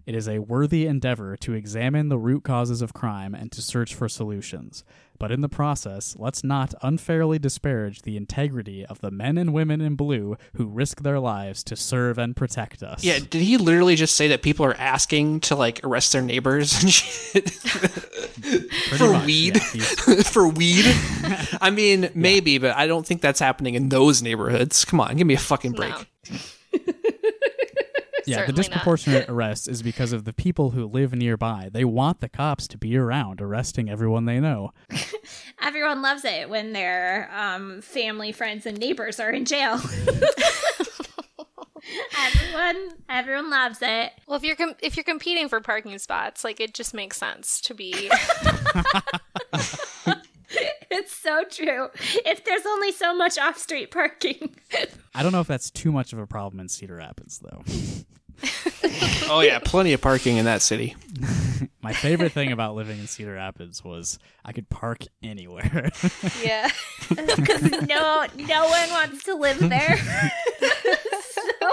It 0.07 0.15
is 0.15 0.27
a 0.29 0.39
worthy 0.39 0.88
endeavor 0.88 1.35
to 1.38 1.53
examine 1.53 2.07
the 2.07 2.17
root 2.17 2.43
causes 2.45 2.81
of 2.81 2.93
crime 2.93 3.35
and 3.35 3.51
to 3.51 3.61
search 3.61 3.93
for 3.93 4.07
solutions. 4.07 4.85
But 5.19 5.31
in 5.34 5.41
the 5.41 5.49
process, 5.49 6.15
let's 6.17 6.45
not 6.45 6.73
unfairly 6.81 7.39
disparage 7.39 8.03
the 8.03 8.15
integrity 8.15 8.85
of 8.85 9.01
the 9.01 9.11
men 9.11 9.38
and 9.38 9.51
women 9.53 9.81
in 9.81 9.95
blue 9.95 10.38
who 10.53 10.65
risk 10.67 11.01
their 11.01 11.19
lives 11.19 11.61
to 11.65 11.75
serve 11.75 12.17
and 12.17 12.38
protect 12.38 12.81
us. 12.84 13.03
Yeah. 13.03 13.19
Did 13.19 13.41
he 13.41 13.57
literally 13.57 13.95
just 13.95 14.15
say 14.15 14.29
that 14.29 14.41
people 14.43 14.65
are 14.65 14.75
asking 14.75 15.41
to 15.41 15.55
like 15.57 15.81
arrest 15.84 16.13
their 16.13 16.21
neighbors 16.21 16.81
and 16.81 16.93
shit 16.93 17.49
for 18.97 19.11
much, 19.11 19.25
weed? 19.25 19.55
yeah, 19.57 19.63
he's- 19.73 20.29
for 20.31 20.47
weed? 20.47 20.85
I 21.59 21.69
mean, 21.69 22.11
maybe, 22.15 22.59
but 22.59 22.77
I 22.77 22.88
don't 22.88 23.05
think 23.05 23.21
that's 23.21 23.41
happening 23.41 23.73
in 23.73 23.89
those 23.89 24.21
neighborhoods. 24.21 24.85
Come 24.85 25.01
on, 25.01 25.17
give 25.17 25.27
me 25.27 25.34
a 25.34 25.38
fucking 25.39 25.73
break. 25.73 25.91
No. 26.29 26.38
Yeah, 28.27 28.37
the 28.37 28.41
Certainly 28.41 28.61
not. 28.61 28.65
disproportionate 28.67 29.29
arrest 29.29 29.67
is 29.67 29.81
because 29.81 30.11
of 30.11 30.25
the 30.25 30.33
people 30.33 30.71
who 30.71 30.85
live 30.85 31.13
nearby. 31.13 31.69
They 31.71 31.85
want 31.85 32.19
the 32.19 32.29
cops 32.29 32.67
to 32.69 32.77
be 32.77 32.97
around, 32.97 33.41
arresting 33.41 33.89
everyone 33.89 34.25
they 34.25 34.39
know. 34.39 34.73
Everyone 35.61 36.01
loves 36.01 36.25
it 36.25 36.49
when 36.49 36.73
their 36.73 37.29
um, 37.33 37.81
family, 37.81 38.31
friends, 38.31 38.65
and 38.65 38.77
neighbors 38.77 39.19
are 39.19 39.29
in 39.31 39.45
jail. 39.45 39.75
everyone, 42.19 42.89
everyone 43.09 43.49
loves 43.49 43.79
it. 43.81 44.11
Well, 44.27 44.37
if 44.37 44.43
you're 44.43 44.55
com- 44.55 44.75
if 44.81 44.95
you're 44.97 45.03
competing 45.03 45.49
for 45.49 45.59
parking 45.61 45.97
spots, 45.99 46.43
like 46.43 46.59
it 46.59 46.73
just 46.73 46.93
makes 46.93 47.17
sense 47.17 47.61
to 47.61 47.73
be. 47.73 48.09
It's 50.98 51.15
so 51.15 51.44
true. 51.44 51.90
If 52.26 52.44
there's 52.44 52.65
only 52.65 52.91
so 52.91 53.15
much 53.15 53.38
off-street 53.38 53.91
parking, 53.91 54.56
I 55.14 55.22
don't 55.22 55.32
know 55.32 55.41
if 55.41 55.48
that's 55.48 55.69
too 55.69 55.91
much 55.91 56.11
of 56.11 56.18
a 56.18 56.26
problem 56.26 56.60
in 56.60 56.69
Cedar 56.69 56.95
Rapids, 56.95 57.40
though. 57.40 57.64
Oh 59.30 59.41
yeah, 59.41 59.60
plenty 59.60 59.94
of 59.94 60.02
parking 60.02 60.38
in 60.38 60.45
that 60.45 60.61
city. 60.61 60.95
My 61.82 61.91
favorite 61.91 62.32
thing 62.32 62.52
about 62.52 62.76
living 62.76 62.99
in 62.99 63.07
Cedar 63.07 63.34
Rapids 63.34 63.84
was 63.84 64.19
I 64.45 64.52
could 64.52 64.69
park 64.69 65.03
anywhere. 65.24 65.90
yeah. 66.44 66.69
because 67.10 67.64
no, 67.88 68.26
no 68.38 68.68
one 68.68 68.90
wants 68.91 69.24
to 69.26 69.36
live 69.36 69.60
there. 69.60 69.98
so, 71.32 71.72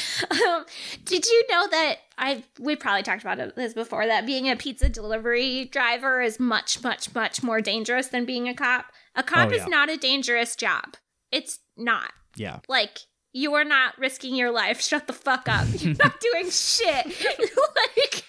um, 0.30 0.64
did 1.04 1.24
you 1.26 1.44
know 1.50 1.66
that 1.70 1.96
I? 2.18 2.44
We 2.58 2.76
probably 2.76 3.02
talked 3.02 3.22
about 3.22 3.54
this 3.56 3.74
before. 3.74 4.06
That 4.06 4.26
being 4.26 4.48
a 4.48 4.56
pizza 4.56 4.88
delivery 4.88 5.66
driver 5.66 6.20
is 6.20 6.38
much, 6.40 6.82
much, 6.82 7.14
much 7.14 7.42
more 7.42 7.60
dangerous 7.60 8.08
than 8.08 8.24
being 8.24 8.48
a 8.48 8.54
cop. 8.54 8.86
A 9.14 9.22
cop 9.22 9.50
Oh, 9.50 9.54
is 9.54 9.66
not 9.66 9.90
a 9.90 9.96
dangerous 9.96 10.56
job. 10.56 10.96
It's 11.30 11.58
not. 11.76 12.12
yeah. 12.36 12.58
Like 12.68 12.98
you 13.32 13.54
are 13.54 13.64
not 13.64 13.96
risking 13.98 14.34
your 14.34 14.50
life. 14.50 14.80
Shut 14.82 15.06
the 15.06 15.12
fuck 15.12 15.48
up. 15.48 15.66
You're 15.78 15.94
not 15.94 16.20
doing 16.20 16.50
shit. 16.50 17.06
like 17.06 18.24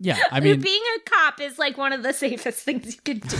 Yeah, 0.00 0.16
I 0.30 0.40
mean, 0.40 0.60
being 0.60 0.82
a 0.96 1.10
cop 1.10 1.40
is 1.40 1.58
like 1.58 1.76
one 1.76 1.92
of 1.92 2.02
the 2.02 2.12
safest 2.12 2.60
things 2.60 2.94
you 2.94 3.00
can 3.04 3.18
do. 3.18 3.36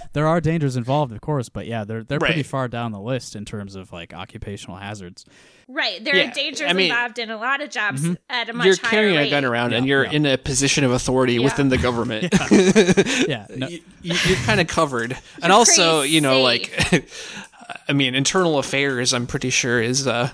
there 0.12 0.26
are 0.26 0.40
dangers 0.40 0.76
involved, 0.76 1.12
of 1.12 1.20
course, 1.20 1.48
but 1.48 1.66
yeah, 1.66 1.84
they're 1.84 2.02
they're 2.02 2.18
pretty 2.18 2.42
far 2.42 2.66
down 2.68 2.90
the 2.92 3.00
list 3.00 3.36
in 3.36 3.44
terms 3.44 3.76
of 3.76 3.92
like 3.92 4.12
occupational 4.12 4.76
hazards. 4.78 5.24
Right. 5.68 6.04
There 6.04 6.14
Yeah, 6.16 6.28
are 6.30 6.32
dangers 6.34 6.68
I 6.68 6.72
mean- 6.72 6.90
involved 6.90 7.18
in 7.20 7.30
a 7.30 7.36
lot 7.36 7.62
of 7.62 7.70
jobs 7.70 8.04
at 8.28 8.48
a 8.48 8.52
much 8.52 8.66
You're 8.66 8.76
higher 8.82 8.90
carrying 8.90 9.16
a 9.18 9.30
gun 9.30 9.44
around, 9.44 9.72
and 9.74 9.86
you're 9.86 10.04
yeah. 10.04 10.10
in 10.10 10.26
a 10.26 10.36
position 10.36 10.82
of 10.84 10.90
authority 10.90 11.34
Yeah. 11.34 11.44
within 11.44 11.68
the 11.68 11.78
government. 11.78 12.32
Yeah, 13.28 13.46
no, 13.54 13.68
you, 13.68 13.80
you're 14.02 14.36
kind 14.38 14.60
of 14.60 14.66
covered, 14.66 15.16
and 15.42 15.52
also, 15.52 16.02
you 16.02 16.20
know, 16.20 16.44
safe. 16.46 16.92
like, 16.92 17.08
I 17.88 17.92
mean, 17.92 18.14
internal 18.14 18.58
affairs. 18.58 19.14
I'm 19.14 19.26
pretty 19.26 19.50
sure 19.50 19.80
is 19.80 20.06
uh, 20.06 20.30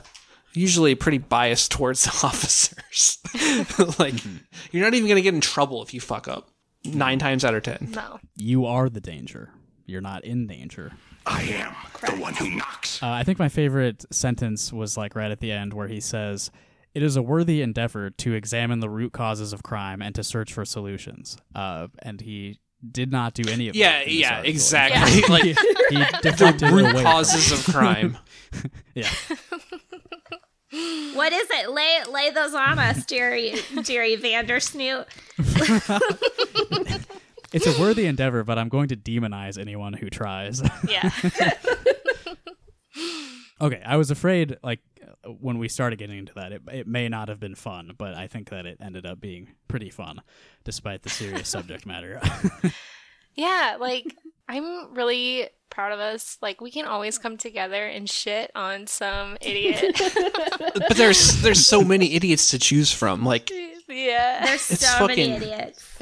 usually 0.54 0.94
pretty 0.94 1.18
biased 1.18 1.70
towards 1.70 2.04
the 2.04 2.10
officers. 2.26 3.18
like, 3.98 4.14
you're 4.72 4.84
not 4.84 4.94
even 4.94 5.08
gonna 5.08 5.20
get 5.20 5.34
in 5.34 5.40
trouble 5.40 5.82
if 5.82 5.92
you 5.94 6.00
fuck 6.00 6.28
up. 6.28 6.48
Nine 6.84 7.18
times 7.18 7.44
out 7.44 7.54
of 7.54 7.62
ten. 7.64 7.90
No. 7.94 8.18
you 8.36 8.64
are 8.66 8.88
the 8.88 9.00
danger. 9.00 9.50
You're 9.86 10.00
not 10.00 10.24
in 10.24 10.46
danger. 10.46 10.92
I 11.26 11.42
am 11.42 11.74
the 12.06 12.20
one 12.20 12.34
who 12.34 12.48
knocks. 12.50 13.02
Uh, 13.02 13.08
I 13.08 13.22
think 13.24 13.38
my 13.38 13.48
favorite 13.48 14.04
sentence 14.12 14.72
was 14.72 14.96
like 14.96 15.14
right 15.16 15.30
at 15.30 15.40
the 15.40 15.50
end 15.52 15.74
where 15.74 15.88
he 15.88 16.00
says, 16.00 16.50
"It 16.94 17.02
is 17.02 17.16
a 17.16 17.22
worthy 17.22 17.60
endeavor 17.62 18.10
to 18.10 18.32
examine 18.32 18.80
the 18.80 18.88
root 18.88 19.12
causes 19.12 19.52
of 19.52 19.62
crime 19.62 20.00
and 20.00 20.14
to 20.14 20.22
search 20.24 20.52
for 20.52 20.64
solutions." 20.64 21.36
Uh, 21.54 21.88
and 22.00 22.20
he 22.20 22.60
did 22.90 23.10
not 23.10 23.34
do 23.34 23.42
any 23.50 23.68
of 23.68 23.74
Yeah, 23.74 23.90
that. 23.90 24.02
in 24.04 24.08
this 24.08 24.20
yeah, 24.20 24.30
article. 24.36 24.50
exactly. 24.50 25.22
Like 25.28 25.42
he, 25.42 25.54
he 25.90 26.04
deflected 26.22 26.68
the 26.70 26.72
root 26.74 26.92
away 26.92 27.02
causes 27.02 27.50
of 27.68 27.74
crime. 27.74 28.16
Yeah, 28.94 29.08
What 30.70 31.32
is 31.32 31.48
it? 31.50 31.70
Lay 31.70 32.00
lay 32.10 32.30
those 32.30 32.54
on 32.54 32.78
us, 32.78 33.04
Jerry 33.06 33.54
Jerry 33.82 34.16
Vandersnoot. 34.16 35.06
it's 37.52 37.66
a 37.66 37.80
worthy 37.80 38.06
endeavor, 38.06 38.44
but 38.44 38.58
I'm 38.58 38.68
going 38.68 38.88
to 38.88 38.96
demonize 38.96 39.58
anyone 39.58 39.94
who 39.94 40.10
tries. 40.10 40.62
Yeah. 40.86 41.10
okay, 43.60 43.82
I 43.84 43.96
was 43.96 44.10
afraid 44.10 44.56
like 44.62 44.80
when 45.40 45.58
we 45.58 45.68
started 45.68 45.98
getting 45.98 46.18
into 46.18 46.34
that, 46.34 46.52
it 46.52 46.62
it 46.70 46.86
may 46.86 47.08
not 47.08 47.28
have 47.28 47.40
been 47.40 47.54
fun, 47.54 47.92
but 47.96 48.14
I 48.14 48.26
think 48.26 48.50
that 48.50 48.66
it 48.66 48.78
ended 48.80 49.06
up 49.06 49.20
being 49.20 49.54
pretty 49.68 49.90
fun, 49.90 50.20
despite 50.64 51.02
the 51.02 51.10
serious 51.10 51.48
subject 51.48 51.86
matter. 51.86 52.20
Yeah, 53.38 53.76
like 53.78 54.16
I'm 54.48 54.94
really 54.94 55.48
proud 55.70 55.92
of 55.92 56.00
us. 56.00 56.38
Like 56.40 56.60
we 56.60 56.70
can 56.70 56.86
always 56.86 57.18
come 57.18 57.36
together 57.36 57.84
and 57.86 58.08
shit 58.08 58.50
on 58.54 58.86
some 58.86 59.36
idiot. 59.40 60.00
But 60.88 60.96
there's 60.96 61.42
there's 61.42 61.64
so 61.66 61.82
many 61.82 62.14
idiots 62.14 62.50
to 62.50 62.58
choose 62.58 62.92
from. 62.92 63.24
Like, 63.24 63.50
yeah. 63.88 64.44
There's 64.46 64.70
It's 64.70 64.88
so 64.88 65.06
many 65.06 65.30
fucking- 65.30 65.42
idiots. 65.42 65.98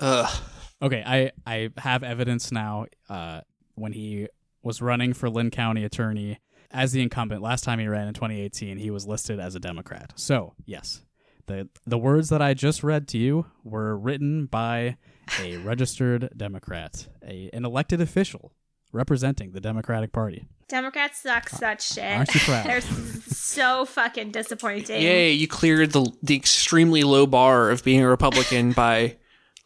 ugh. 0.00 0.42
Okay, 0.82 1.02
I 1.06 1.30
I 1.46 1.70
have 1.78 2.02
evidence 2.02 2.50
now. 2.52 2.86
Uh, 3.08 3.40
when 3.76 3.92
he 3.92 4.28
was 4.62 4.80
running 4.82 5.12
for 5.14 5.28
Linn 5.30 5.50
County 5.50 5.84
attorney 5.84 6.38
as 6.70 6.92
the 6.92 7.02
incumbent 7.02 7.42
last 7.42 7.64
time 7.64 7.78
he 7.78 7.86
ran 7.86 8.08
in 8.08 8.14
2018, 8.14 8.78
he 8.78 8.90
was 8.90 9.06
listed 9.06 9.38
as 9.40 9.54
a 9.54 9.60
Democrat. 9.60 10.12
So 10.16 10.54
yes, 10.66 11.02
the 11.46 11.68
the 11.86 11.98
words 11.98 12.28
that 12.30 12.42
I 12.42 12.54
just 12.54 12.82
read 12.82 13.06
to 13.08 13.18
you 13.18 13.46
were 13.62 13.96
written 13.96 14.46
by 14.46 14.96
a 15.40 15.56
registered 15.58 16.30
Democrat, 16.36 17.08
a 17.26 17.50
an 17.52 17.64
elected 17.64 18.00
official 18.00 18.52
representing 18.92 19.52
the 19.52 19.60
Democratic 19.60 20.12
Party. 20.12 20.46
Democrats 20.68 21.20
suck 21.22 21.48
such 21.48 21.92
shit. 21.92 22.16
Aren't 22.16 22.34
you 22.34 22.40
proud? 22.40 22.66
They're 22.66 22.80
so 22.80 23.84
fucking 23.84 24.30
disappointing. 24.30 25.02
Yay, 25.02 25.32
you 25.32 25.46
cleared 25.46 25.92
the 25.92 26.10
the 26.22 26.36
extremely 26.36 27.02
low 27.04 27.26
bar 27.26 27.70
of 27.70 27.84
being 27.84 28.00
a 28.00 28.08
Republican 28.08 28.72
by 28.76 29.16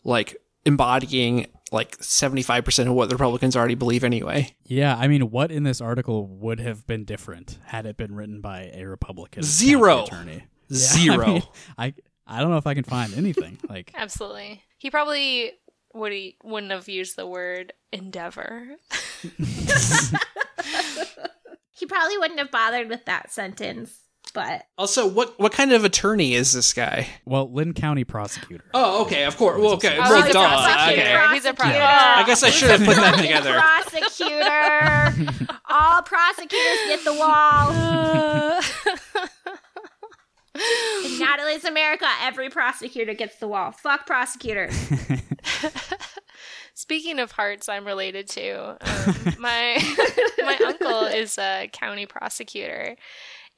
like 0.04 0.36
embodying 0.64 1.46
like 1.70 1.98
75% 1.98 2.86
of 2.86 2.94
what 2.94 3.10
the 3.10 3.14
Republicans 3.14 3.54
already 3.54 3.74
believe 3.74 4.02
anyway. 4.02 4.54
Yeah, 4.64 4.96
I 4.96 5.06
mean, 5.06 5.30
what 5.30 5.52
in 5.52 5.64
this 5.64 5.80
article 5.80 6.26
would 6.26 6.60
have 6.60 6.86
been 6.86 7.04
different 7.04 7.58
had 7.66 7.84
it 7.84 7.96
been 7.96 8.14
written 8.14 8.40
by 8.40 8.70
a 8.74 8.84
Republican 8.84 9.42
Zero. 9.42 10.04
attorney? 10.04 10.46
Yeah, 10.68 10.76
Zero. 10.76 11.24
I, 11.26 11.32
mean, 11.32 11.42
I 11.76 11.94
I 12.28 12.40
don't 12.40 12.50
know 12.50 12.58
if 12.58 12.66
I 12.66 12.74
can 12.74 12.84
find 12.84 13.14
anything 13.14 13.58
like. 13.68 13.90
Absolutely. 13.96 14.62
He 14.76 14.90
probably 14.90 15.52
would 15.94 16.12
he 16.12 16.36
wouldn't 16.44 16.70
have 16.72 16.88
used 16.88 17.16
the 17.16 17.26
word 17.26 17.72
endeavor. 17.92 18.68
He 21.72 21.86
probably 21.86 22.18
wouldn't 22.18 22.40
have 22.40 22.50
bothered 22.50 22.88
with 22.88 23.04
that 23.04 23.30
sentence, 23.30 24.00
but 24.34 24.64
Also, 24.76 25.06
what 25.06 25.38
what 25.38 25.52
kind 25.52 25.72
of 25.72 25.84
attorney 25.84 26.34
is 26.34 26.52
this 26.52 26.72
guy? 26.72 27.06
Well, 27.24 27.52
Linn 27.52 27.72
County 27.72 28.02
prosecutor. 28.02 28.64
Oh, 28.74 29.02
okay, 29.02 29.22
of 29.24 29.36
course. 29.36 29.60
Well, 29.60 29.74
okay. 29.74 29.96
Oh, 29.96 30.00
well, 30.00 30.22
he's 30.22 30.30
a 30.30 30.32
duh. 30.32 30.48
prosecutor. 30.48 31.02
Okay. 31.22 31.34
He's 31.34 31.44
a 31.44 31.54
Prosecutor. 31.54 31.84
I 31.84 32.24
guess 32.26 32.42
I 32.42 32.50
should 32.50 32.70
have 32.70 32.80
put 32.84 32.96
that 32.96 33.16
together. 33.16 33.54
prosecutor. 33.60 35.56
All 35.70 36.02
prosecutors 36.02 36.78
get 36.88 37.04
the 37.04 37.14
wall. 37.14 38.60
In 41.04 41.18
Natalie's 41.18 41.64
America, 41.64 42.06
every 42.22 42.50
prosecutor 42.50 43.14
gets 43.14 43.36
the 43.36 43.48
wall. 43.48 43.70
Fuck 43.72 44.06
prosecutors. 44.06 44.74
Speaking 46.74 47.18
of 47.18 47.32
hearts, 47.32 47.68
I'm 47.68 47.84
related 47.84 48.28
to. 48.30 48.76
Um, 48.80 49.34
my 49.38 49.78
my 50.38 50.58
uncle 50.66 51.02
is 51.06 51.36
a 51.38 51.68
county 51.72 52.06
prosecutor, 52.06 52.96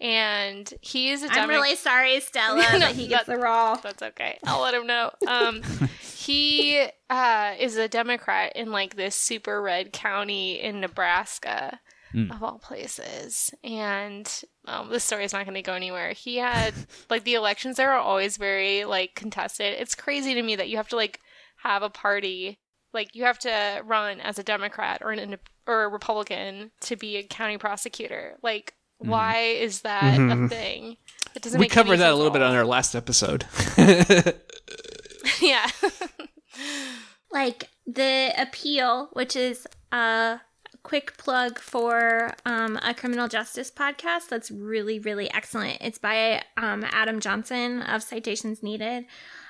and 0.00 0.72
he 0.80 1.10
is 1.10 1.22
a 1.22 1.26
I'm 1.26 1.32
Demo- 1.34 1.48
really 1.48 1.76
sorry, 1.76 2.18
Stella, 2.20 2.56
No, 2.72 2.78
that 2.78 2.94
he 2.94 3.08
gets 3.08 3.26
that- 3.26 3.36
the 3.36 3.42
wall. 3.44 3.78
That's 3.82 4.02
okay. 4.02 4.38
I'll 4.46 4.62
let 4.62 4.72
him 4.74 4.86
know. 4.86 5.10
Um, 5.28 5.62
he 6.02 6.86
uh, 7.10 7.54
is 7.58 7.76
a 7.76 7.88
Democrat 7.88 8.52
in 8.56 8.72
like 8.72 8.96
this 8.96 9.14
super 9.14 9.60
red 9.60 9.92
county 9.92 10.60
in 10.60 10.80
Nebraska, 10.80 11.78
Mm. 12.14 12.30
of 12.34 12.42
all 12.42 12.58
places. 12.58 13.52
And 13.62 14.28
um, 14.66 14.90
this 14.90 15.04
story 15.04 15.24
is 15.24 15.32
not 15.32 15.44
going 15.44 15.54
to 15.54 15.62
go 15.62 15.74
anywhere. 15.74 16.12
He 16.12 16.36
had 16.38 16.74
like 17.10 17.24
the 17.24 17.34
elections 17.34 17.76
there 17.76 17.92
are 17.92 18.00
always 18.00 18.36
very 18.36 18.84
like 18.84 19.14
contested. 19.14 19.76
It's 19.78 19.94
crazy 19.94 20.34
to 20.34 20.42
me 20.42 20.56
that 20.56 20.68
you 20.68 20.76
have 20.76 20.88
to 20.88 20.96
like 20.96 21.20
have 21.62 21.82
a 21.82 21.90
party, 21.90 22.58
like 22.92 23.14
you 23.14 23.24
have 23.24 23.38
to 23.40 23.82
run 23.84 24.20
as 24.20 24.38
a 24.38 24.42
Democrat 24.42 25.02
or 25.04 25.12
an 25.12 25.36
or 25.66 25.84
a 25.84 25.88
Republican 25.88 26.72
to 26.80 26.96
be 26.96 27.16
a 27.16 27.22
county 27.22 27.58
prosecutor. 27.58 28.38
Like, 28.42 28.74
why 28.98 29.38
is 29.38 29.82
that 29.82 30.14
a 30.14 30.18
Mhm. 30.18 30.48
thing? 30.48 30.96
It 31.36 31.42
doesn't. 31.42 31.58
We 31.60 31.64
make 31.66 31.76
any 31.76 31.84
covered 31.84 31.98
that 31.98 32.10
a 32.12 32.16
little 32.16 32.32
bit 32.32 32.42
on 32.42 32.56
our 32.56 32.64
last 32.66 32.96
episode. 32.96 33.46
yeah. 35.40 35.68
like 37.30 37.68
the 37.86 38.32
appeal, 38.36 39.10
which 39.12 39.36
is 39.36 39.66
a 39.92 40.40
quick 40.82 41.16
plug 41.18 41.58
for 41.58 42.32
um, 42.46 42.78
a 42.82 42.94
criminal 42.94 43.28
justice 43.28 43.70
podcast 43.70 44.28
that's 44.28 44.50
really, 44.50 44.98
really 44.98 45.30
excellent. 45.32 45.78
It's 45.80 45.98
by 45.98 46.42
um, 46.56 46.84
Adam 46.90 47.20
Johnson 47.20 47.82
of 47.82 48.02
Citations 48.02 48.62
Needed. 48.62 49.04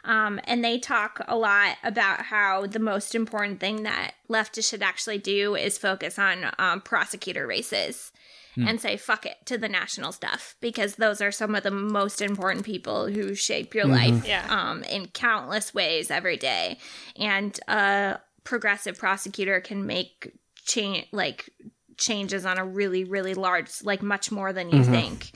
Um, 0.04 0.40
and 0.44 0.64
they 0.64 0.78
talk 0.78 1.20
a 1.28 1.36
lot 1.36 1.76
about 1.84 2.22
how 2.22 2.66
the 2.66 2.78
most 2.78 3.14
important 3.14 3.60
thing 3.60 3.82
that 3.84 4.12
leftists 4.28 4.70
should 4.70 4.82
actually 4.82 5.18
do 5.18 5.54
is 5.54 5.78
focus 5.78 6.18
on 6.18 6.46
um, 6.58 6.80
prosecutor 6.80 7.46
races 7.46 8.12
and 8.56 8.78
say 8.80 8.96
fuck 8.96 9.24
it 9.24 9.36
to 9.46 9.56
the 9.56 9.68
national 9.70 10.12
stuff 10.12 10.54
because 10.60 10.96
those 10.96 11.22
are 11.22 11.32
some 11.32 11.54
of 11.54 11.62
the 11.62 11.70
most 11.70 12.20
important 12.20 12.66
people 12.66 13.06
who 13.06 13.34
shape 13.34 13.74
your 13.74 13.86
life 13.86 14.26
Yeah. 14.26 14.44
um, 14.50 14.82
in 14.82 15.06
countless 15.06 15.72
ways 15.72 16.10
every 16.10 16.36
day. 16.36 16.76
And 17.16 17.58
a 17.68 18.18
progressive 18.44 18.98
prosecutor 18.98 19.60
can 19.60 19.86
make 19.86 20.32
change 20.70 21.06
like 21.12 21.50
changes 21.96 22.46
on 22.46 22.56
a 22.58 22.64
really 22.64 23.04
really 23.04 23.34
large 23.34 23.70
like 23.82 24.02
much 24.02 24.30
more 24.30 24.52
than 24.52 24.70
you 24.70 24.84
think. 24.84 25.32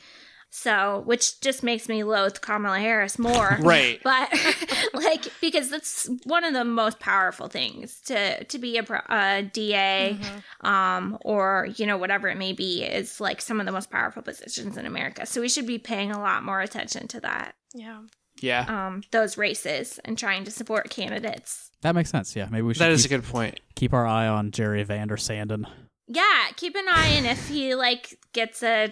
So, 0.56 1.02
which 1.04 1.40
just 1.40 1.64
makes 1.64 1.88
me 1.88 2.04
loathe 2.04 2.40
Kamala 2.40 2.78
Harris 2.78 3.18
more. 3.18 3.58
Right. 3.62 4.00
But 4.10 4.28
like 4.94 5.24
because 5.40 5.68
that's 5.68 6.08
one 6.24 6.44
of 6.44 6.52
the 6.52 6.64
most 6.64 7.00
powerful 7.00 7.48
things 7.48 8.00
to 8.02 8.44
to 8.44 8.58
be 8.58 8.78
a, 8.78 8.84
a 9.08 9.42
DA 9.42 10.16
um 10.60 11.18
or 11.22 11.66
you 11.76 11.86
know 11.86 11.96
whatever 11.96 12.28
it 12.28 12.38
may 12.38 12.52
be 12.52 12.84
is 12.84 13.20
like 13.20 13.40
some 13.40 13.58
of 13.60 13.66
the 13.66 13.72
most 13.72 13.90
powerful 13.90 14.22
positions 14.22 14.76
in 14.76 14.86
America. 14.86 15.26
So 15.26 15.40
we 15.40 15.48
should 15.48 15.66
be 15.66 15.78
paying 15.78 16.12
a 16.12 16.20
lot 16.20 16.44
more 16.44 16.60
attention 16.60 17.08
to 17.08 17.20
that 17.20 17.56
Yeah. 17.74 18.02
Yeah. 18.40 18.64
um 18.86 19.02
those 19.10 19.36
races 19.38 19.98
and 20.04 20.18
trying 20.18 20.44
to 20.44 20.50
support 20.50 20.90
candidates. 20.90 21.70
That 21.82 21.94
makes 21.94 22.10
sense. 22.10 22.34
Yeah, 22.34 22.48
maybe 22.50 22.62
we 22.62 22.74
should 22.74 22.80
That 22.80 22.90
is 22.92 23.04
a 23.04 23.08
keep, 23.08 23.20
good 23.22 23.30
point. 23.30 23.60
keep 23.74 23.92
our 23.92 24.06
eye 24.06 24.26
on 24.26 24.50
Jerry 24.50 24.82
Vander 24.84 25.16
Sanden. 25.16 25.66
Yeah, 26.08 26.44
keep 26.56 26.74
an 26.76 26.84
eye 26.88 27.16
on 27.18 27.24
if 27.26 27.48
he 27.48 27.74
like 27.74 28.18
gets 28.32 28.62
a 28.62 28.90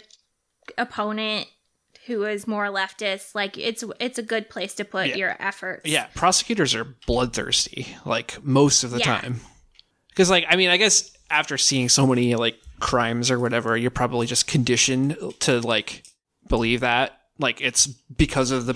opponent 0.78 1.46
who 2.06 2.24
is 2.24 2.46
more 2.46 2.66
leftist. 2.66 3.34
Like 3.34 3.56
it's 3.58 3.84
it's 4.00 4.18
a 4.18 4.22
good 4.22 4.48
place 4.50 4.74
to 4.74 4.84
put 4.84 5.08
Yeah. 5.08 5.16
your 5.16 5.36
efforts. 5.38 5.88
Yeah, 5.88 6.06
prosecutors 6.14 6.74
are 6.74 6.84
bloodthirsty, 7.06 7.86
like 8.04 8.42
most 8.44 8.84
of 8.84 8.90
the 8.90 8.98
Yeah. 8.98 9.20
time. 9.20 9.40
Because, 10.08 10.28
like, 10.28 10.44
I 10.48 10.56
mean, 10.56 10.68
I 10.68 10.76
guess 10.76 11.10
after 11.30 11.56
seeing 11.56 11.88
so 11.88 12.06
many 12.06 12.34
like 12.34 12.56
crimes 12.80 13.30
or 13.30 13.38
whatever, 13.38 13.76
you're 13.78 13.90
probably 13.90 14.26
just 14.26 14.46
conditioned 14.46 15.16
to 15.40 15.60
like 15.60 16.02
believe 16.48 16.80
that, 16.80 17.18
like, 17.38 17.60
it's 17.62 17.86
because 17.86 18.50
of 18.50 18.66
the 18.66 18.74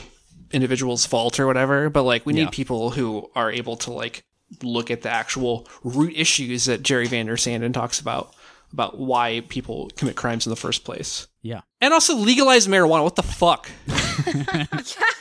individual's 0.52 1.04
fault 1.06 1.38
or 1.40 1.46
whatever. 1.46 1.90
But 1.90 2.02
like, 2.04 2.24
we 2.26 2.34
Yeah. 2.34 2.44
need 2.44 2.52
people 2.52 2.90
who 2.90 3.30
are 3.34 3.50
able 3.50 3.76
to 3.78 3.92
like 3.92 4.24
look 4.62 4.90
at 4.90 5.02
the 5.02 5.10
actual 5.10 5.66
root 5.82 6.12
issues 6.16 6.66
that 6.66 6.82
Jerry 6.82 7.06
Vander 7.06 7.36
Sanden 7.36 7.72
talks 7.72 8.00
about 8.00 8.32
about 8.72 8.98
why 8.98 9.42
people 9.48 9.90
commit 9.96 10.16
crimes 10.16 10.44
in 10.46 10.50
the 10.50 10.56
first 10.56 10.84
place. 10.84 11.28
Yeah. 11.42 11.60
And 11.80 11.94
also 11.94 12.14
legalize 12.16 12.66
marijuana. 12.66 13.04
What 13.04 13.16
the 13.16 13.22
fuck? 13.22 13.70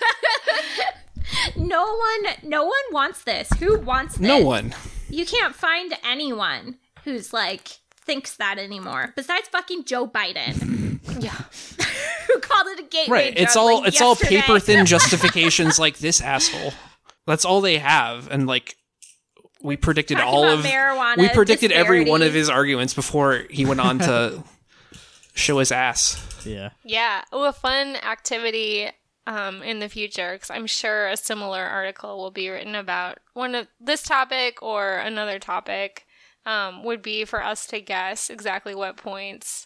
No 1.57 1.83
one 1.95 2.33
no 2.43 2.63
one 2.65 2.73
wants 2.91 3.23
this. 3.23 3.49
Who 3.59 3.79
wants 3.79 4.15
this? 4.15 4.21
No 4.27 4.39
one. 4.39 4.73
You 5.09 5.25
can't 5.25 5.55
find 5.55 5.93
anyone 6.03 6.77
who's 7.03 7.33
like 7.33 7.79
thinks 8.05 8.35
that 8.37 8.57
anymore. 8.57 9.13
Besides 9.15 9.47
fucking 9.49 9.85
Joe 9.85 10.07
Biden. 10.07 10.83
Yeah. 11.17 11.31
who 12.27 12.39
called 12.39 12.67
it 12.67 12.79
a 12.79 12.83
gateway 12.83 13.27
Right. 13.27 13.33
It's 13.37 13.55
all 13.55 13.79
like, 13.79 13.87
it's 13.87 14.01
all 14.01 14.15
paper 14.17 14.59
thin 14.59 14.85
justifications 14.85 15.79
like 15.79 15.97
this 15.99 16.19
asshole. 16.19 16.73
That's 17.25 17.45
all 17.45 17.61
they 17.61 17.77
have. 17.77 18.29
And 18.29 18.47
like 18.47 18.75
we 19.61 19.77
predicted 19.77 20.17
Talking 20.17 20.33
all 20.33 20.43
of 20.43 20.65
marijuana 20.65 21.17
we 21.17 21.29
predicted 21.29 21.71
every 21.71 22.03
one 22.03 22.21
of 22.21 22.33
his 22.33 22.49
arguments 22.49 22.93
before 22.93 23.43
he 23.49 23.65
went 23.65 23.79
on 23.79 23.99
to 23.99 24.43
show 25.33 25.59
his 25.59 25.71
ass. 25.71 26.21
Yeah. 26.45 26.71
Yeah. 26.83 27.23
Oh, 27.31 27.45
a 27.45 27.53
fun 27.53 27.95
activity 27.95 28.89
um, 29.27 29.63
in 29.63 29.79
the 29.79 29.89
future 29.89 30.33
because 30.33 30.51
I'm 30.51 30.67
sure 30.67 31.07
a 31.07 31.17
similar 31.17 31.63
article 31.63 32.17
will 32.17 32.31
be 32.31 32.49
written 32.49 32.75
about 32.75 33.19
one 33.33 33.55
of 33.55 33.67
this 33.79 34.03
topic 34.03 34.61
or 34.61 34.95
another 34.97 35.39
topic. 35.39 36.04
Um, 36.45 36.83
would 36.83 37.01
be 37.01 37.25
for 37.25 37.43
us 37.43 37.65
to 37.67 37.81
guess 37.81 38.29
exactly 38.29 38.75
what 38.75 38.97
points 38.97 39.65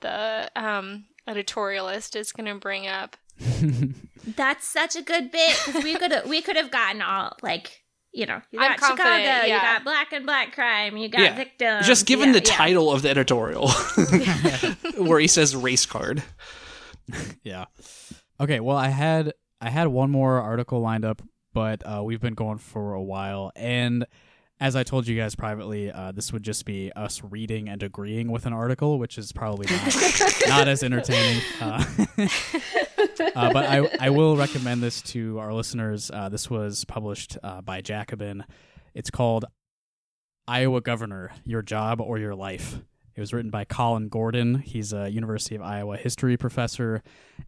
the 0.00 0.50
um, 0.56 1.04
editorialist 1.28 2.16
is 2.16 2.32
going 2.32 2.52
to 2.52 2.58
bring 2.58 2.88
up. 2.88 3.16
That's 4.36 4.66
such 4.66 4.96
a 4.96 5.02
good 5.02 5.30
bit 5.30 5.56
because 5.64 5.84
we 5.84 5.94
could 5.94 6.12
we 6.28 6.42
could 6.42 6.56
have 6.56 6.70
gotten 6.72 7.00
all 7.00 7.36
like 7.42 7.84
you 8.12 8.26
know 8.26 8.40
you 8.50 8.58
I'm 8.58 8.72
got 8.72 8.78
confident, 8.78 9.24
Chicago, 9.24 9.46
you 9.46 9.60
got 9.60 9.84
black 9.84 10.12
and 10.12 10.26
black 10.26 10.52
crime, 10.52 10.96
you 10.96 11.08
got 11.08 11.20
Yeah. 11.20 11.36
victims. 11.36 11.86
Just 11.86 12.06
given 12.06 12.28
Yeah, 12.34 12.40
the 12.40 12.46
yeah. 12.46 12.54
title 12.56 12.90
of 12.90 13.02
the 13.02 13.10
editorial 13.10 13.68
where 14.98 15.20
he 15.20 15.28
says 15.28 15.54
race 15.54 15.86
card. 15.86 16.22
Yeah. 17.44 17.66
Okay, 18.40 18.58
well 18.58 18.76
I 18.76 18.88
had 18.88 19.32
I 19.60 19.70
had 19.70 19.86
one 19.88 20.10
more 20.10 20.40
article 20.40 20.80
lined 20.80 21.04
up, 21.04 21.22
but 21.54 21.82
uh, 21.86 22.02
we've 22.02 22.20
been 22.20 22.34
going 22.34 22.58
for 22.58 22.94
a 22.94 23.02
while 23.02 23.52
and 23.54 24.06
as 24.58 24.74
I 24.74 24.82
told 24.84 25.06
you 25.06 25.16
guys 25.16 25.34
privately, 25.34 25.92
uh, 25.92 26.12
this 26.12 26.32
would 26.32 26.42
just 26.42 26.64
be 26.64 26.90
us 26.92 27.22
reading 27.22 27.68
and 27.68 27.82
agreeing 27.82 28.30
with 28.30 28.46
an 28.46 28.54
article, 28.54 28.98
which 28.98 29.18
is 29.18 29.32
probably 29.32 29.66
not, 29.70 30.32
not 30.48 30.68
as 30.68 30.82
entertaining. 30.82 31.42
Uh, 31.60 31.84
uh, 33.34 33.52
but 33.52 33.66
I, 33.66 33.88
I 34.00 34.10
will 34.10 34.36
recommend 34.36 34.82
this 34.82 35.02
to 35.02 35.38
our 35.38 35.52
listeners. 35.52 36.10
Uh, 36.12 36.30
this 36.30 36.48
was 36.48 36.86
published 36.86 37.36
uh, 37.42 37.60
by 37.60 37.82
Jacobin. 37.82 38.44
It's 38.94 39.10
called 39.10 39.44
Iowa 40.48 40.80
Governor 40.80 41.32
Your 41.44 41.60
Job 41.60 42.00
or 42.00 42.18
Your 42.18 42.34
Life. 42.34 42.78
It 43.14 43.20
was 43.20 43.34
written 43.34 43.50
by 43.50 43.64
Colin 43.64 44.08
Gordon. 44.08 44.56
He's 44.56 44.92
a 44.92 45.10
University 45.10 45.54
of 45.54 45.62
Iowa 45.62 45.96
history 45.96 46.36
professor, 46.36 47.02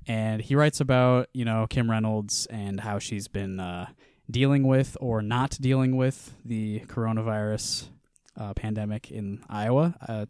and 0.06 0.40
he 0.40 0.54
writes 0.54 0.80
about 0.80 1.28
you 1.34 1.44
know 1.44 1.66
Kim 1.68 1.90
Reynolds 1.90 2.46
and 2.46 2.80
how 2.80 2.98
she's 2.98 3.28
been 3.28 3.60
uh, 3.60 3.86
dealing 4.30 4.66
with 4.66 4.96
or 5.00 5.22
not 5.22 5.56
dealing 5.60 5.96
with 5.96 6.34
the 6.44 6.80
coronavirus 6.86 7.88
uh, 8.38 8.54
pandemic 8.54 9.10
in 9.10 9.42
Iowa. 9.48 9.96
Uh, 10.06 10.26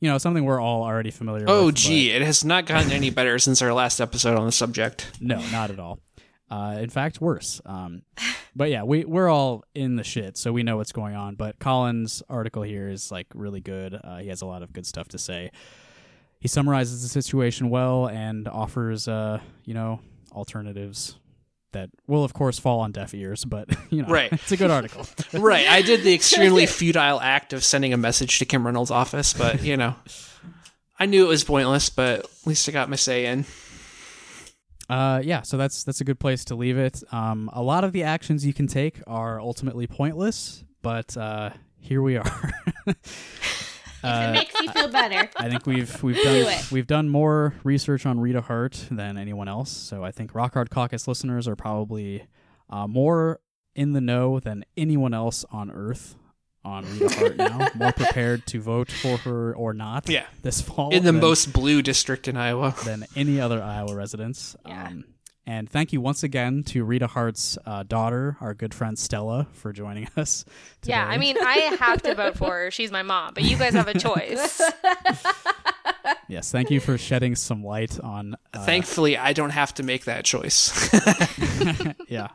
you 0.00 0.08
know 0.08 0.18
something 0.18 0.44
we're 0.44 0.60
all 0.60 0.84
already 0.84 1.10
familiar 1.10 1.44
Oh 1.48 1.66
with. 1.66 1.74
Oh, 1.74 1.76
gee, 1.76 2.10
it 2.10 2.22
has 2.22 2.44
not 2.44 2.66
gotten 2.66 2.92
any 2.92 3.10
better 3.10 3.38
since 3.38 3.60
our 3.62 3.72
last 3.72 4.00
episode 4.00 4.38
on 4.38 4.46
the 4.46 4.52
subject. 4.52 5.10
no, 5.20 5.40
not 5.50 5.70
at 5.70 5.80
all. 5.80 5.98
Uh, 6.50 6.78
in 6.80 6.88
fact, 6.88 7.20
worse. 7.20 7.60
Um, 7.66 8.02
but 8.56 8.70
yeah, 8.70 8.82
we 8.82 9.04
we're 9.04 9.28
all 9.28 9.64
in 9.74 9.96
the 9.96 10.04
shit, 10.04 10.36
so 10.36 10.52
we 10.52 10.62
know 10.62 10.76
what's 10.76 10.92
going 10.92 11.14
on. 11.14 11.34
But 11.34 11.58
Colin's 11.58 12.22
article 12.28 12.62
here 12.62 12.88
is 12.88 13.10
like 13.10 13.26
really 13.34 13.60
good. 13.60 13.98
Uh, 14.02 14.18
he 14.18 14.28
has 14.28 14.42
a 14.42 14.46
lot 14.46 14.62
of 14.62 14.72
good 14.72 14.86
stuff 14.86 15.08
to 15.08 15.18
say. 15.18 15.50
He 16.40 16.48
summarizes 16.48 17.02
the 17.02 17.08
situation 17.08 17.68
well 17.68 18.06
and 18.08 18.46
offers, 18.46 19.08
uh, 19.08 19.40
you 19.64 19.74
know, 19.74 20.00
alternatives 20.30 21.16
that 21.72 21.90
will, 22.06 22.24
of 22.24 22.32
course, 22.32 22.58
fall 22.58 22.80
on 22.80 22.92
deaf 22.92 23.12
ears. 23.14 23.44
But 23.44 23.68
you 23.90 24.02
know, 24.02 24.08
Right. 24.08 24.32
it's 24.32 24.52
a 24.52 24.56
good 24.56 24.70
article. 24.70 25.06
Right. 25.32 25.68
I 25.68 25.82
did 25.82 26.02
the 26.02 26.14
extremely 26.20 26.66
futile 26.66 27.20
act 27.20 27.52
of 27.52 27.62
sending 27.64 27.92
a 27.92 27.96
message 27.96 28.38
to 28.38 28.44
Kim 28.44 28.64
Reynolds' 28.66 28.90
office, 28.90 29.32
but 29.32 29.62
you 29.62 29.76
know, 29.76 29.94
I 30.98 31.06
knew 31.06 31.24
it 31.24 31.28
was 31.28 31.44
pointless, 31.44 31.90
but 31.90 32.20
at 32.20 32.46
least 32.46 32.68
I 32.68 32.72
got 32.72 32.88
my 32.90 32.96
say 32.96 33.26
in. 33.26 33.44
Uh, 34.88 35.20
yeah, 35.22 35.42
so 35.42 35.58
that's 35.58 35.84
that's 35.84 36.00
a 36.00 36.04
good 36.04 36.18
place 36.18 36.46
to 36.46 36.54
leave 36.54 36.78
it. 36.78 37.02
Um, 37.12 37.50
a 37.52 37.62
lot 37.62 37.84
of 37.84 37.92
the 37.92 38.04
actions 38.04 38.46
you 38.46 38.54
can 38.54 38.66
take 38.66 39.00
are 39.06 39.38
ultimately 39.38 39.86
pointless, 39.86 40.64
but 40.80 41.14
uh, 41.16 41.50
here 41.78 42.00
we 42.00 42.16
are. 42.16 42.52
If 44.08 44.14
it 44.14 44.28
Uh, 44.28 44.32
makes 44.32 44.60
you 44.60 44.70
feel 44.72 44.88
better. 44.88 45.30
I 45.36 45.48
think 45.48 45.66
we've 45.66 46.02
we've 46.02 46.22
done 46.22 46.34
it. 46.36 46.72
we've 46.72 46.86
done 46.86 47.08
more 47.08 47.54
research 47.64 48.06
on 48.06 48.20
Rita 48.20 48.40
Hart 48.42 48.86
than 48.90 49.16
anyone 49.18 49.48
else. 49.48 49.70
So 49.70 50.04
I 50.04 50.10
think 50.10 50.34
Rock 50.34 50.54
Hard 50.54 50.70
Caucus 50.70 51.06
listeners 51.08 51.46
are 51.48 51.56
probably 51.56 52.26
uh, 52.70 52.86
more 52.86 53.40
in 53.74 53.92
the 53.92 54.00
know 54.00 54.40
than 54.40 54.64
anyone 54.76 55.14
else 55.14 55.44
on 55.50 55.70
Earth 55.70 56.16
on 56.64 56.84
Rita 56.92 57.08
Hart 57.18 57.36
now. 57.36 57.68
More 57.74 57.92
prepared 57.92 58.46
to 58.48 58.60
vote 58.60 58.90
for 58.90 59.18
her 59.18 59.54
or 59.54 59.72
not. 59.72 60.08
Yeah. 60.08 60.26
this 60.42 60.60
fall 60.60 60.90
In 60.90 61.04
the 61.04 61.12
than- 61.12 61.20
most 61.20 61.52
blue 61.52 61.82
district 61.82 62.26
in 62.28 62.36
Iowa. 62.36 62.74
than 62.84 63.04
any 63.14 63.40
other 63.40 63.62
Iowa 63.62 63.94
residents. 63.94 64.56
Yeah. 64.66 64.88
Um, 64.88 65.04
and 65.48 65.66
thank 65.70 65.94
you 65.94 66.02
once 66.02 66.22
again 66.22 66.62
to 66.64 66.84
Rita 66.84 67.06
Hart's 67.06 67.56
uh, 67.64 67.82
daughter, 67.82 68.36
our 68.38 68.52
good 68.52 68.74
friend 68.74 68.98
Stella, 68.98 69.46
for 69.54 69.72
joining 69.72 70.06
us. 70.18 70.44
Yeah. 70.84 71.06
I 71.06 71.16
mean, 71.16 71.38
I 71.40 71.74
have 71.80 72.02
to 72.02 72.14
vote 72.14 72.36
for 72.36 72.52
her. 72.52 72.70
She's 72.70 72.92
my 72.92 73.02
mom, 73.02 73.32
but 73.32 73.44
you 73.44 73.56
guys 73.56 73.72
have 73.72 73.88
a 73.88 73.98
choice. 73.98 74.60
yes, 76.28 76.52
thank 76.52 76.70
you 76.70 76.80
for 76.80 76.98
shedding 76.98 77.34
some 77.34 77.64
light 77.64 77.98
on. 77.98 78.36
Uh, 78.52 78.66
Thankfully, 78.66 79.16
I 79.16 79.32
don't 79.32 79.48
have 79.48 79.72
to 79.74 79.82
make 79.82 80.04
that 80.04 80.26
choice. 80.26 80.70
yeah. 82.08 82.28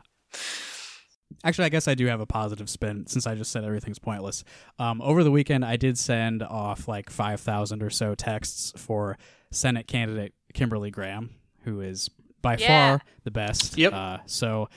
Actually, 1.44 1.66
I 1.66 1.68
guess 1.68 1.86
I 1.86 1.94
do 1.94 2.06
have 2.06 2.20
a 2.20 2.26
positive 2.26 2.68
spin 2.68 3.06
since 3.06 3.28
I 3.28 3.36
just 3.36 3.52
said 3.52 3.62
everything's 3.62 4.00
pointless. 4.00 4.42
Um, 4.80 5.00
over 5.00 5.22
the 5.22 5.30
weekend, 5.30 5.64
I 5.64 5.76
did 5.76 5.98
send 5.98 6.42
off 6.42 6.88
like 6.88 7.10
5,000 7.10 7.80
or 7.80 7.90
so 7.90 8.16
texts 8.16 8.72
for 8.76 9.16
Senate 9.52 9.86
candidate 9.86 10.34
Kimberly 10.52 10.90
Graham, 10.90 11.30
who 11.62 11.80
is 11.80 12.10
by 12.44 12.56
Yeah. 12.58 12.66
far 12.98 13.00
the 13.24 13.30
best. 13.32 13.76
Yep. 13.76 13.92
Uh, 13.92 14.18
so 14.26 14.68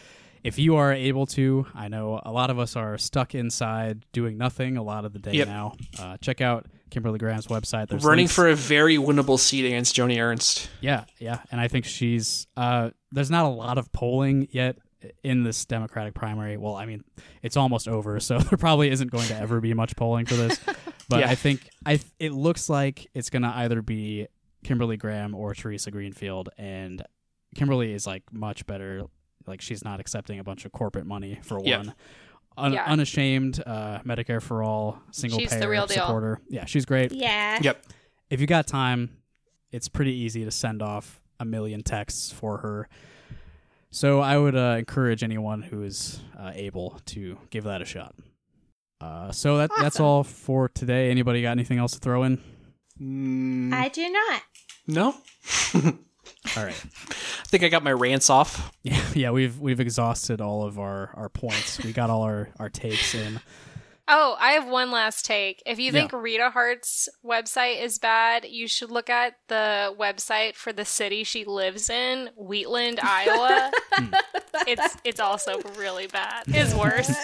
if 0.43 0.57
you 0.57 0.75
are 0.77 0.91
able 0.93 1.25
to, 1.27 1.67
I 1.75 1.87
know 1.89 2.19
a 2.25 2.31
lot 2.31 2.49
of 2.49 2.57
us 2.57 2.75
are 2.75 2.97
stuck 2.97 3.35
inside 3.35 4.05
doing 4.11 4.37
nothing 4.37 4.77
a 4.77 4.81
lot 4.83 5.05
of 5.05 5.13
the 5.13 5.19
day 5.19 5.33
Yep. 5.33 5.47
now. 5.47 5.73
Uh, 5.99 6.17
check 6.21 6.41
out 6.41 6.65
Kimberly 6.89 7.19
Graham's 7.19 7.47
website. 7.47 7.89
There's 7.89 8.03
Running 8.05 8.23
links- 8.23 8.33
for 8.35 8.47
a 8.47 8.55
very 8.55 8.95
winnable 8.97 9.37
seat 9.37 9.65
against 9.65 9.95
Joni 9.95 10.17
Ernst. 10.19 10.69
yeah, 10.81 11.03
yeah, 11.19 11.41
and 11.51 11.59
I 11.61 11.67
think 11.67 11.85
she's. 11.85 12.47
Uh, 12.55 12.91
there's 13.11 13.29
not 13.29 13.45
a 13.45 13.49
lot 13.49 13.77
of 13.77 13.91
polling 13.91 14.47
yet 14.51 14.77
in 15.23 15.43
this 15.43 15.65
Democratic 15.65 16.13
primary. 16.13 16.57
Well, 16.57 16.75
I 16.75 16.85
mean, 16.85 17.03
it's 17.43 17.57
almost 17.57 17.87
over, 17.87 18.19
so 18.21 18.39
there 18.39 18.57
probably 18.57 18.89
isn't 18.89 19.11
going 19.11 19.27
to 19.27 19.35
ever 19.37 19.59
be 19.59 19.73
much 19.73 19.95
polling 19.95 20.25
for 20.25 20.35
this. 20.35 20.59
But 21.09 21.21
Yeah. 21.21 21.29
I 21.29 21.35
think 21.35 21.69
I. 21.85 22.01
It 22.19 22.33
looks 22.33 22.67
like 22.69 23.07
it's 23.13 23.29
going 23.29 23.43
to 23.43 23.47
either 23.47 23.81
be 23.81 24.27
Kimberly 24.65 24.97
Graham 24.97 25.35
or 25.35 25.53
Theresa 25.53 25.89
Greenfield, 25.89 26.49
and 26.57 27.01
Kimberly 27.57 27.91
is 27.93 28.07
like 28.07 28.23
much 28.31 28.65
better. 28.67 29.03
Like 29.45 29.61
she's 29.61 29.83
not 29.83 29.99
accepting 29.99 30.39
a 30.39 30.43
bunch 30.43 30.65
of 30.65 30.71
corporate 30.71 31.05
money 31.05 31.39
for 31.43 31.59
Yeah. 31.63 31.77
one. 31.79 31.93
Un- 32.57 32.73
Yeah. 32.73 32.85
unashamed, 32.85 33.61
uh, 33.65 33.99
Medicare 34.05 34.41
for 34.41 34.63
all, 34.63 34.99
single 35.11 35.39
She's 35.39 35.49
the 35.51 35.57
payer 35.59 35.69
real 35.69 35.85
deal. 35.85 35.97
supporter. 36.05 36.39
Yeah, 36.49 36.65
she's 36.65 36.85
great. 36.85 37.11
Yeah. 37.11 37.59
Yep. 37.61 37.85
If 38.29 38.41
you 38.41 38.47
got 38.47 38.65
time, 38.67 39.09
it's 39.71 39.87
pretty 39.87 40.13
easy 40.13 40.43
to 40.45 40.51
send 40.51 40.81
off 40.81 41.21
a 41.39 41.45
million 41.45 41.83
texts 41.83 42.31
for 42.31 42.57
her. 42.59 42.89
So 43.91 44.19
I 44.21 44.37
would 44.37 44.55
uh, 44.55 44.75
encourage 44.79 45.23
anyone 45.23 45.61
who 45.61 45.83
is 45.83 46.19
uh, 46.37 46.51
able 46.55 46.99
to 47.07 47.37
give 47.51 47.63
that 47.65 47.81
a 47.81 47.85
shot. 47.85 48.15
Uh, 48.99 49.31
so 49.31 49.57
that 49.57 49.69
that's 49.79 49.99
all 49.99 50.23
for 50.23 50.67
today. 50.69 51.11
Anybody 51.11 51.41
got 51.43 51.51
anything 51.51 51.77
else 51.77 51.91
to 51.93 51.99
throw 51.99 52.23
in? 52.23 52.41
Mm, 52.99 53.71
I 53.73 53.89
do 53.89 54.09
not. 54.09 54.41
no. 54.87 55.15
All 56.57 56.63
right. 56.65 56.83
I 57.47 57.49
think 57.49 57.63
I 57.63 57.69
got 57.69 57.81
my 57.81 57.93
rants 57.93 58.29
off. 58.29 58.73
Yeah, 58.83 59.01
yeah, 59.15 59.31
we've 59.31 59.57
we've 59.57 59.79
exhausted 59.79 60.41
all 60.41 60.63
of 60.63 60.77
our, 60.77 61.11
our 61.15 61.29
points. 61.29 61.81
We 61.81 61.93
got 61.93 62.09
all 62.09 62.23
our, 62.23 62.49
our 62.59 62.69
takes 62.69 63.15
in. 63.15 63.39
Oh, 64.09 64.35
I 64.39 64.51
have 64.51 64.67
one 64.67 64.91
last 64.91 65.25
take. 65.25 65.63
If 65.65 65.79
you 65.79 65.85
Yeah. 65.85 65.91
think 65.93 66.11
Rita 66.13 66.49
Hart's 66.49 67.07
website 67.25 67.81
is 67.81 67.99
bad, 67.99 68.45
you 68.45 68.67
should 68.67 68.91
look 68.91 69.09
at 69.09 69.35
the 69.47 69.95
website 69.97 70.55
for 70.55 70.73
the 70.73 70.83
city 70.85 71.23
she 71.23 71.45
lives 71.45 71.89
in, 71.89 72.29
Wheatland, 72.37 72.99
Iowa. 73.03 73.71
Hmm. 73.93 74.13
it's 74.67 74.97
it's 75.05 75.19
also 75.21 75.61
really 75.77 76.07
bad. 76.07 76.43
It's 76.47 76.73
worse. 76.73 77.09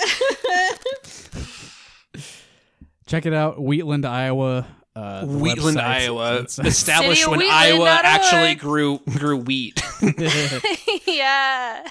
Check 3.08 3.26
it 3.26 3.34
out, 3.34 3.62
Wheatland, 3.62 4.06
Iowa. 4.06 4.66
Uh, 4.96 5.26
Wheatland. 5.26 5.80
Iowa, 5.80 6.42
established 6.44 7.28
when 7.28 7.40
Wheatland, 7.40 7.52
Iowa 7.52 7.90
actually 8.04 8.40
Iowa. 8.50 8.56
grew 8.56 9.00
grew 9.10 9.38
wheat. 9.38 9.82
yeah. 11.08 11.88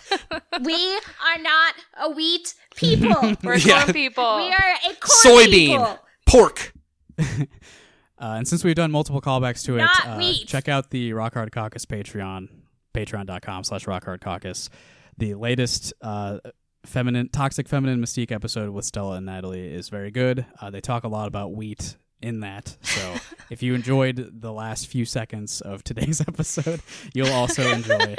we 0.63 0.75
are 0.97 1.39
not 1.41 1.75
a 2.01 2.11
wheat 2.11 2.55
people. 2.77 3.35
We're 3.43 3.57
Yeah. 3.57 3.83
corn 3.83 3.93
people. 3.93 4.37
we 4.37 4.53
are 4.53 4.75
a 4.89 4.95
corn 4.95 5.47
Soybean, 5.47 5.49
people. 5.49 5.99
pork. 6.27 6.73
Uh, 7.19 8.37
and 8.37 8.47
since 8.47 8.63
we've 8.63 8.77
done 8.77 8.93
multiple 8.93 9.21
callbacks 9.21 9.65
to 9.65 9.79
it, 9.79 9.89
uh, 10.05 10.33
check 10.47 10.69
out 10.69 10.91
the 10.91 11.13
Rock 11.13 11.35
Hard 11.35 11.51
Caucus 11.51 11.85
Patreon, 11.87 12.49
patreon.com 12.95 13.65
slash 13.65 13.87
Rock 13.89 14.05
Hard 14.05 14.21
Caucus. 14.21 14.71
The 15.19 15.35
latest 15.35 15.93
uh, 16.01 16.39
feminine, 16.87 17.31
toxic 17.31 17.69
feminine 17.69 18.01
mystique 18.01 18.31
episode 18.31 18.71
with 18.71 18.85
Stella 18.85 19.17
and 19.17 19.27
Natalie 19.27 19.67
is 19.75 19.89
very 19.89 20.13
good. 20.13 20.47
Uh, 20.61 20.71
they 20.71 20.81
talk 20.81 21.03
a 21.03 21.09
lot 21.09 21.27
about 21.27 21.53
wheat 21.53 21.97
in 22.23 22.41
that. 22.41 22.77
So 22.83 23.15
if 23.51 23.63
you 23.63 23.75
enjoyed 23.75 24.41
the 24.41 24.53
last 24.53 24.87
few 24.87 25.05
seconds 25.05 25.61
of 25.61 25.83
today's 25.85 26.21
episode, 26.29 26.81
you'll 27.15 27.33
also 27.33 27.63
enjoy 27.71 28.17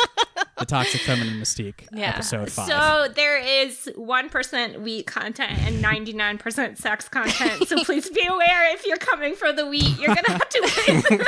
the 0.57 0.65
toxic 0.65 1.01
feminine 1.01 1.39
mystique 1.41 1.87
Yeah. 1.91 2.09
episode 2.09 2.51
five. 2.51 2.67
So 2.67 3.07
there 3.13 3.37
is 3.39 3.89
1% 3.97 4.81
wheat 4.81 5.07
content 5.07 5.51
and 5.65 5.83
99% 5.83 6.77
sex 6.77 7.09
content. 7.09 7.67
So 7.67 7.83
please 7.83 8.09
be 8.09 8.25
aware 8.25 8.73
if 8.73 8.85
you're 8.85 8.97
coming 8.97 9.35
for 9.35 9.51
the 9.51 9.65
wheat, 9.67 9.97
you're 9.99 10.13
going 10.13 10.25
to 10.25 10.31
have 10.31 10.49
to 10.49 10.61
wait. 10.87 11.21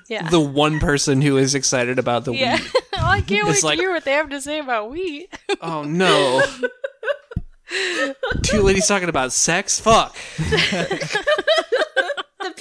yeah. 0.08 0.28
The 0.30 0.40
one 0.40 0.78
person 0.80 1.20
who 1.22 1.36
is 1.36 1.54
excited 1.54 1.98
about 1.98 2.24
the 2.24 2.32
yeah. 2.34 2.56
wheat. 2.58 2.70
I 2.94 3.20
can't 3.22 3.46
wait 3.46 3.54
It's 3.54 3.62
like- 3.62 3.76
to 3.78 3.82
hear 3.82 3.92
what 3.92 4.04
they 4.04 4.12
have 4.12 4.30
to 4.30 4.40
say 4.40 4.58
about 4.60 4.90
wheat. 4.90 5.32
Oh 5.60 5.82
no. 5.82 6.42
Two 8.42 8.60
ladies 8.62 8.86
talking 8.86 9.08
about 9.08 9.32
sex? 9.32 9.80
Fuck. 9.80 10.14
the 10.38 11.36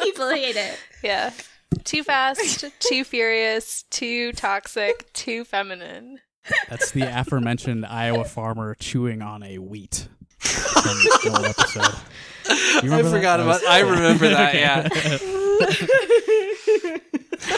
people 0.01 0.29
hate 0.29 0.55
it. 0.55 0.79
Yeah. 1.03 1.31
Too 1.83 2.03
fast, 2.03 2.65
too 2.79 3.03
furious, 3.03 3.83
too 3.89 4.31
toxic, 4.33 5.11
too 5.13 5.43
feminine. 5.43 6.19
That's 6.69 6.91
the 6.91 7.01
aforementioned 7.03 7.85
Iowa 7.85 8.23
farmer 8.25 8.75
chewing 8.79 9.21
on 9.21 9.43
a 9.43 9.57
wheat. 9.59 10.07
From 10.39 10.83
the 10.83 11.53
episode. 11.57 11.95
You 12.83 12.93
I 12.93 13.03
forgot 13.03 13.37
That 13.37 13.41
about 13.41 13.61
was- 13.61 13.65
I 13.65 13.79
remember 13.81 14.29
that, 14.29 14.55
yeah. 14.55 14.87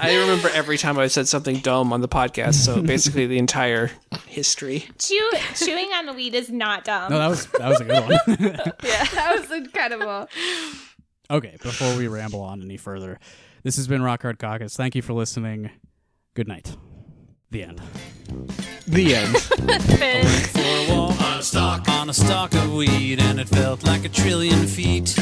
I 0.00 0.16
remember 0.20 0.48
every 0.50 0.78
time 0.78 0.98
I 0.98 1.08
said 1.08 1.28
something 1.28 1.58
dumb 1.58 1.92
on 1.92 2.00
the 2.00 2.08
podcast, 2.08 2.54
so 2.54 2.80
basically 2.82 3.26
the 3.26 3.38
entire 3.38 3.90
history. 4.26 4.86
Chew, 4.98 5.30
chewing 5.54 5.90
on 5.94 6.06
the 6.06 6.12
wheat 6.12 6.34
is 6.34 6.50
not 6.50 6.84
dumb. 6.84 7.10
No, 7.10 7.18
that 7.18 7.28
was 7.28 7.46
that 7.46 7.68
was 7.68 7.80
a 7.80 7.84
good 7.84 8.02
one. 8.02 8.38
Yeah, 8.84 9.04
that 9.04 9.36
was 9.40 9.50
incredible. 9.50 10.28
okay, 11.30 11.56
before 11.62 11.96
we 11.96 12.08
ramble 12.08 12.40
on 12.40 12.62
any 12.62 12.76
further, 12.76 13.18
this 13.62 13.76
has 13.76 13.88
been 13.88 14.02
Rock 14.02 14.22
Hard 14.22 14.38
Caucus. 14.38 14.76
Thank 14.76 14.94
you 14.94 15.02
for 15.02 15.12
listening. 15.12 15.70
Good 16.34 16.48
night. 16.48 16.76
The 17.50 17.62
end. 17.64 17.80
The 18.86 19.14
end. 19.16 19.36
Finn. 19.82 20.26
for 20.26 20.60
a 20.60 20.96
walk 20.96 21.20
on 21.22 21.38
a 21.38 21.42
stalk 21.42 21.88
on 21.88 22.10
a 22.10 22.14
stalk 22.14 22.52
of 22.54 22.72
weed 22.74 23.20
and 23.20 23.40
it 23.40 23.48
felt 23.48 23.84
like 23.84 24.04
a 24.04 24.08
trillion 24.08 24.66
feet 24.66 25.18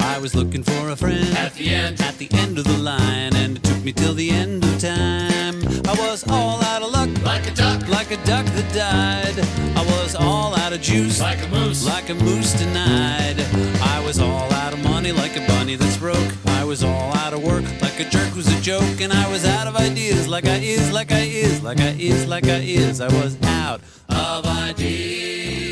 i 0.00 0.18
was 0.18 0.34
looking 0.34 0.62
for 0.62 0.90
a 0.90 0.96
friend 0.96 1.36
at 1.36 1.54
the 1.54 1.68
end. 1.68 2.00
at 2.00 2.16
the 2.18 2.28
end 2.32 2.58
of 2.58 2.64
the 2.64 2.78
line 2.78 3.34
and 3.36 3.56
it 3.56 3.62
took 3.62 3.82
me 3.84 3.92
till 3.92 4.14
the 4.14 4.30
end 4.30 4.64
of 4.64 4.78
time. 4.80 5.56
I 5.86 5.94
was 5.98 6.24
all 6.28 6.62
out 6.62 6.82
of 6.82 6.90
luck 6.90 7.10
like 7.24 7.46
a 7.46 7.54
duck. 7.54 7.88
like 7.88 8.10
a 8.10 8.16
duck 8.24 8.44
that 8.46 8.68
died. 8.74 9.38
I 9.76 9.82
was 9.92 10.14
all 10.14 10.56
out 10.56 10.72
of 10.72 10.80
juice 10.80 11.20
like 11.20 11.42
a 11.42 11.48
moose. 11.48 11.86
like 11.86 12.08
a 12.10 12.14
moose 12.14 12.52
denied. 12.54 13.40
I 13.94 14.02
was 14.04 14.18
all 14.18 14.52
out 14.52 14.72
of 14.72 14.82
money 14.82 15.12
like 15.12 15.36
a 15.36 15.46
bunny 15.46 15.76
that's 15.76 15.96
broke. 15.96 16.32
I 16.46 16.64
was 16.64 16.82
all 16.82 17.14
out 17.14 17.32
of 17.32 17.42
work 17.44 17.64
like 17.82 18.00
a 18.00 18.04
jerk 18.04 18.30
who's 18.34 18.48
a 18.48 18.60
joke. 18.60 19.00
And 19.00 19.12
i 19.12 19.30
was 19.30 19.44
out 19.44 19.66
of 19.66 19.76
ideas 19.76 20.26
like 20.28 20.46
i 20.46 20.56
is 20.56 20.92
like 20.92 21.12
i 21.12 21.20
is 21.20 21.62
like 21.62 21.80
i 21.80 21.94
is 21.98 22.26
like 22.26 22.46
i 22.46 22.58
is. 22.58 23.00
I 23.00 23.08
was 23.22 23.36
out 23.42 23.80
of 24.08 24.46
ideas 24.46 25.65